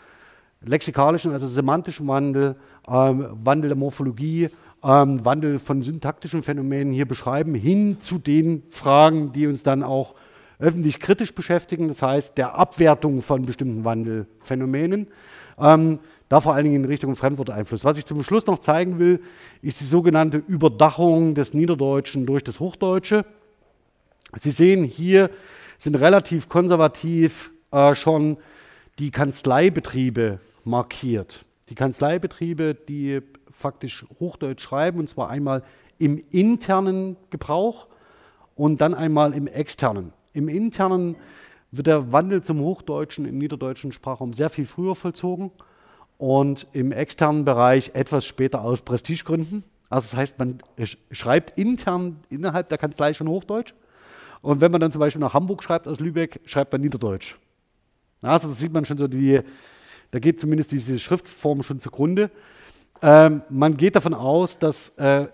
lexikalischen, 0.60 1.32
also 1.32 1.48
semantischen 1.48 2.06
Wandel, 2.06 2.54
ähm, 2.86 3.26
Wandel 3.42 3.70
der 3.70 3.76
Morphologie, 3.76 4.50
ähm, 4.85 5.24
Wandel 5.24 5.59
von 5.59 5.82
syntaktischen 5.82 6.43
Phänomenen 6.43 6.93
hier 6.93 7.06
beschreiben, 7.06 7.55
hin 7.55 8.01
zu 8.01 8.19
den 8.19 8.62
Fragen, 8.70 9.32
die 9.32 9.47
uns 9.47 9.62
dann 9.62 9.82
auch 9.82 10.15
öffentlich 10.59 11.01
kritisch 11.01 11.35
beschäftigen, 11.35 11.89
das 11.89 12.02
heißt 12.02 12.39
der 12.39 12.55
Abwertung 12.55 13.23
von 13.23 13.44
bestimmten 13.44 13.85
Wandelphänomenen. 13.85 15.09
Ähm, 15.59 15.98
da 16.28 16.40
vor 16.40 16.55
allen 16.55 16.65
Dingen 16.65 16.85
in 16.85 16.85
Richtung 16.85 17.16
Fremdworteinfluss. 17.16 17.85
Was 17.85 17.98
ich 17.98 18.06
zum 18.06 18.23
Schluss 18.23 18.47
noch 18.47 18.59
zeigen 18.59 18.98
will, 18.98 19.20
ist 19.62 19.81
die 19.81 19.85
sogenannte 19.85 20.39
Überdachung 20.39 21.35
des 21.35 21.55
Niederdeutschen 21.55 22.27
durch 22.27 22.43
das 22.43 22.61
Hochdeutsche. 22.61 23.24
Sie 24.39 24.51
sehen 24.51 24.85
hier 24.85 25.31
sind 25.78 25.97
relativ 25.97 26.48
konservativ 26.48 27.51
äh, 27.70 27.94
schon 27.94 28.39
die 28.98 29.11
Kanzleibetriebe 29.11 30.40
markiert. 30.65 31.44
Die 31.69 31.74
Kanzleibetriebe, 31.74 32.74
die 32.74 33.20
faktisch 33.55 34.05
Hochdeutsch 34.20 34.62
schreiben, 34.62 34.98
und 34.98 35.09
zwar 35.09 35.31
einmal 35.31 35.62
im 35.98 36.22
internen 36.31 37.16
Gebrauch 37.31 37.86
und 38.55 38.81
dann 38.81 38.94
einmal 38.94 39.35
im 39.35 39.47
externen. 39.47 40.12
Im 40.32 40.48
internen 40.48 41.16
wird 41.70 41.86
der 41.86 42.12
Wandel 42.12 42.43
zum 42.43 42.60
Hochdeutschen 42.60 43.26
im 43.26 43.39
niederdeutschen 43.39 43.93
Sprachraum 43.93 44.32
sehr 44.32 44.51
viel 44.51 44.66
früher 44.66 44.94
vollzogen 44.94 45.51
und 46.18 46.66
im 46.72 46.93
externen 46.93 47.44
Bereich 47.44 47.93
etwas 47.94 48.24
später 48.24 48.62
aus 48.62 48.81
Prestigegründen. 48.82 49.64
Also 49.89 50.09
das 50.10 50.16
heißt, 50.16 50.39
man 50.39 50.62
schreibt 51.10 51.59
intern 51.59 52.20
innerhalb 52.28 52.68
der 52.68 52.78
Kanzlei 52.78 53.14
schon 53.14 53.28
Hochdeutsch 53.28 53.74
und 54.44 54.60
wenn 54.60 54.70
man 54.70 54.81
dann 54.81 54.93
zum 54.93 54.98
Beispiel 54.98 55.20
nach 55.20 55.32
Hamburg 55.32 55.62
schreibt 55.62 55.89
aus 55.89 56.01
Lübeck, 56.01 56.40
schreibt 56.44 56.70
man 56.70 56.82
Niederdeutsch. 56.82 57.36
Also 58.20 58.48
das 58.48 58.59
sieht 58.59 58.74
man 58.74 58.85
schon 58.85 58.98
so, 58.98 59.09
die, 59.09 59.40
da 60.10 60.18
geht 60.18 60.39
zumindest 60.39 60.70
diese 60.70 60.98
Schriftform 60.98 61.62
schon 61.62 61.81
zugrunde. 61.81 62.31
Ähm, 63.06 63.43
man 63.51 63.76
geht 63.76 63.97
davon 63.97 64.14
aus, 64.14 64.59
dass 64.59 64.89
äh, 64.97 65.26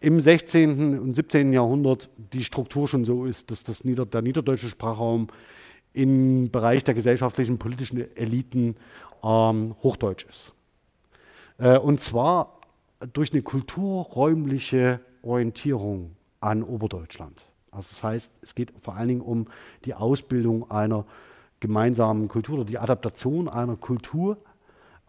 im 0.00 0.22
16. 0.22 0.98
und 0.98 1.14
17. 1.14 1.52
Jahrhundert 1.52 2.08
die 2.16 2.42
Struktur 2.42 2.88
schon 2.88 3.04
so 3.04 3.26
ist, 3.26 3.50
dass 3.50 3.62
das 3.62 3.84
Nieder 3.84 4.06
der 4.06 4.22
niederdeutsche 4.22 4.70
Sprachraum 4.70 5.28
im 5.92 6.50
Bereich 6.50 6.82
der 6.82 6.94
gesellschaftlichen 6.94 7.58
politischen 7.58 8.16
Eliten 8.16 8.76
ähm, 9.22 9.74
Hochdeutsch 9.82 10.24
ist. 10.30 10.54
Äh, 11.58 11.76
und 11.76 12.00
zwar 12.00 12.58
durch 13.12 13.34
eine 13.34 13.42
kulturräumliche 13.42 15.00
Orientierung 15.20 16.12
an 16.40 16.62
Oberdeutschland. 16.62 17.44
Also 17.70 17.88
das 17.90 18.02
heißt, 18.02 18.32
es 18.40 18.54
geht 18.54 18.72
vor 18.80 18.96
allen 18.96 19.08
Dingen 19.08 19.20
um 19.20 19.46
die 19.84 19.92
Ausbildung 19.92 20.70
einer 20.70 21.04
gemeinsamen 21.60 22.28
Kultur 22.28 22.60
oder 22.60 22.64
die 22.64 22.78
Adaptation 22.78 23.46
einer 23.46 23.76
Kultur 23.76 24.38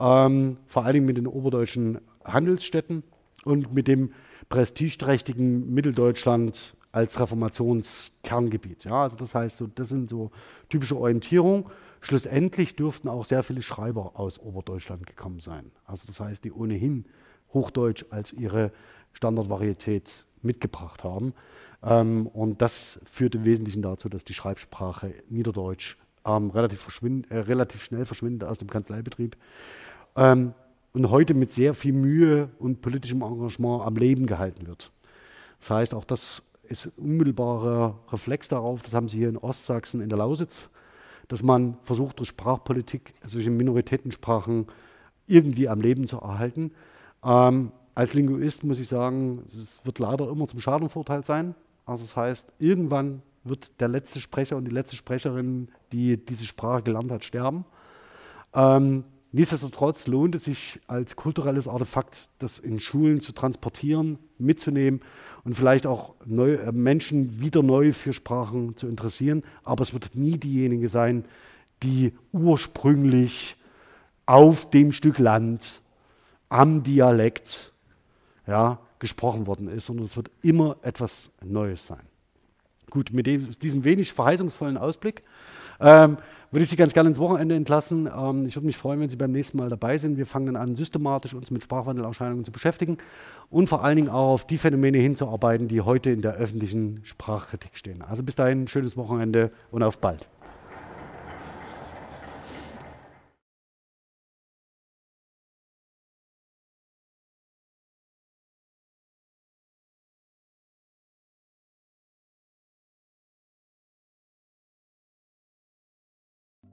ähm, 0.02 0.58
vor 0.68 0.86
allem 0.86 1.06
mit 1.06 1.18
den 1.18 1.28
oberdeutschen 1.28 2.00
Handelsstädten 2.26 3.04
und 3.46 3.74
mit 3.74 3.88
dem 3.88 4.12
prestigeträchtigen 4.50 5.74
Mitteldeutschland 5.74 6.76
als 6.92 7.20
Reformationskerngebiet. 7.20 8.84
Ja, 8.84 9.04
also 9.04 9.18
das 9.18 9.34
heißt, 9.34 9.58
so, 9.58 9.68
das 9.68 9.90
sind 9.90 10.10
so 10.10 10.32
typische 10.70 10.98
Orientierungen. 10.98 11.66
Schlussendlich 12.02 12.76
dürften 12.76 13.08
auch 13.08 13.26
sehr 13.26 13.44
viele 13.44 13.62
Schreiber 13.62 14.20
aus 14.20 14.40
Oberdeutschland 14.40 15.06
gekommen 15.06 15.40
sein. 15.40 15.72
Also 15.86 16.08
das 16.08 16.20
heißt, 16.20 16.44
die 16.44 16.52
ohnehin 16.52 17.06
Hochdeutsch 17.54 18.06
als 18.10 18.34
ihre 18.34 18.72
Standardvarietät 19.14 20.26
mitgebracht 20.42 21.04
haben. 21.04 21.34
Ähm, 21.84 22.28
und 22.28 22.62
das 22.62 23.00
führt 23.06 23.36
im 23.36 23.46
Wesentlichen 23.46 23.82
dazu, 23.82 24.10
dass 24.10 24.24
die 24.24 24.34
Schreibsprache 24.34 25.14
Niederdeutsch 25.30 25.98
ähm, 26.26 26.50
relativ, 26.50 26.88
äh, 27.30 27.38
relativ, 27.38 27.84
schnell 27.84 28.06
verschwindet 28.06 28.48
aus 28.48 28.58
dem 28.58 28.70
Kanzleibetrieb 28.70 29.38
ähm, 30.16 30.54
und 30.94 31.10
heute 31.10 31.34
mit 31.34 31.54
sehr 31.54 31.74
viel 31.74 31.94
Mühe 31.94 32.50
und 32.60 32.82
politischem 32.82 33.22
Engagement 33.22 33.86
am 33.86 33.96
Leben 33.96 34.26
gehalten 34.26 34.68
wird. 34.68 34.92
Das 35.60 35.70
heißt, 35.70 35.94
auch 35.94 36.06
das 36.06 36.44
ist 36.64 36.88
ein 36.88 36.92
unmittelbarer 36.98 38.00
Reflex 38.12 38.48
darauf, 38.48 38.82
das 38.82 38.94
haben 38.94 39.08
Sie 39.08 39.18
hier 39.18 39.30
in 39.30 39.38
Ostsachsen 39.38 40.02
in 40.02 40.10
der 40.10 40.18
Lausitz, 40.18 40.70
dass 41.28 41.44
man 41.44 41.78
versucht, 41.84 42.20
durch 42.20 42.30
Sprachpolitik 42.30 43.14
solche 43.26 43.52
Minoritätensprachen 43.52 44.68
irgendwie 45.28 45.70
am 45.70 45.82
Leben 45.82 46.08
zu 46.08 46.18
erhalten. 46.18 46.72
Ähm, 47.24 47.72
als 47.94 48.14
Linguist 48.14 48.64
muss 48.64 48.80
ich 48.80 48.88
sagen, 48.88 49.44
es 49.48 49.80
wird 49.84 50.00
leider 50.00 50.30
immer 50.30 50.48
zum 50.48 50.60
Schadenvorteil 50.60 51.24
sein. 51.24 51.56
Also 51.86 52.04
das 52.04 52.16
heißt, 52.16 52.52
irgendwann 52.60 53.22
wird 53.44 53.80
der 53.82 53.88
letzte 53.88 54.20
Sprecher 54.20 54.56
und 54.58 54.66
die 54.66 54.72
letzte 54.72 54.96
Sprecherin, 54.96 55.70
die 55.92 56.18
diese 56.18 56.46
Sprache 56.46 56.84
gelernt 56.84 57.12
hat, 57.12 57.24
sterben. 57.24 57.66
Ähm, 58.54 59.04
Nichtsdestotrotz 59.34 60.08
lohnt 60.08 60.36
es 60.36 60.44
sich 60.44 60.82
als 60.88 61.16
kulturelles 61.16 61.68
Artefakt, 61.68 62.30
das 62.40 62.60
in 62.60 62.80
Schulen 62.82 63.22
zu 63.22 63.32
transportieren, 63.32 64.20
mitzunehmen 64.38 65.02
und 65.46 65.56
vielleicht 65.56 65.88
auch 65.88 66.16
neu, 66.26 66.56
äh, 66.56 66.72
Menschen 66.74 67.40
wieder 67.40 67.64
neu 67.64 67.94
für 67.94 68.12
Sprachen 68.12 68.76
zu 68.76 68.88
interessieren. 68.88 69.44
Aber 69.64 69.84
es 69.84 69.94
wird 69.94 70.16
nie 70.16 70.38
diejenige 70.38 70.90
sein, 70.90 71.24
die 71.82 72.14
ursprünglich 72.34 73.56
auf 74.26 74.70
dem 74.70 74.92
Stück 74.92 75.18
Land 75.18 75.82
am 76.50 76.84
Dialekt 76.84 77.74
ja, 78.46 78.80
gesprochen 79.00 79.48
worden 79.48 79.70
ist, 79.70 79.86
sondern 79.86 80.06
es 80.06 80.18
wird 80.18 80.30
immer 80.42 80.76
etwas 80.82 81.32
Neues 81.44 81.88
sein. 81.88 82.02
Gut, 82.90 83.14
mit 83.14 83.26
diesem 83.64 83.86
wenig 83.86 84.12
verheißungsvollen 84.12 84.78
Ausblick 84.78 85.24
ähm, 85.82 86.18
würde 86.52 86.64
ich 86.64 86.70
Sie 86.70 86.76
ganz 86.76 86.94
gerne 86.94 87.10
ins 87.10 87.20
Wochenende 87.20 87.56
entlassen. 87.56 88.10
Ähm, 88.14 88.46
ich 88.46 88.56
würde 88.56 88.66
mich 88.66 88.78
freuen, 88.78 89.00
wenn 89.00 89.10
Sie 89.10 89.16
beim 89.16 89.32
nächsten 89.32 89.58
Mal 89.58 89.70
dabei 89.70 89.98
sind. 89.98 90.18
Wir 90.18 90.26
fangen 90.26 90.48
dann 90.48 90.56
an, 90.56 90.76
systematisch 90.76 91.34
uns 91.34 91.50
mit 91.50 91.64
Sprachwandelausscheidungen 91.64 92.44
zu 92.44 92.52
beschäftigen 92.52 92.98
und 93.50 93.70
vor 93.70 93.84
allen 93.84 93.96
Dingen 93.96 94.10
auch 94.10 94.34
auf 94.34 94.48
die 94.48 94.58
Phänomene 94.58 94.98
hinzuarbeiten, 94.98 95.68
die 95.68 95.82
heute 95.82 96.12
in 96.12 96.22
der 96.22 96.34
öffentlichen 96.34 97.02
Sprachkritik 97.04 97.78
stehen. 97.78 98.02
Also 98.02 98.24
bis 98.24 98.36
dahin, 98.36 98.68
schönes 98.68 98.98
Wochenende 98.98 99.52
und 99.72 99.84
auf 99.84 99.98
bald. 99.98 100.28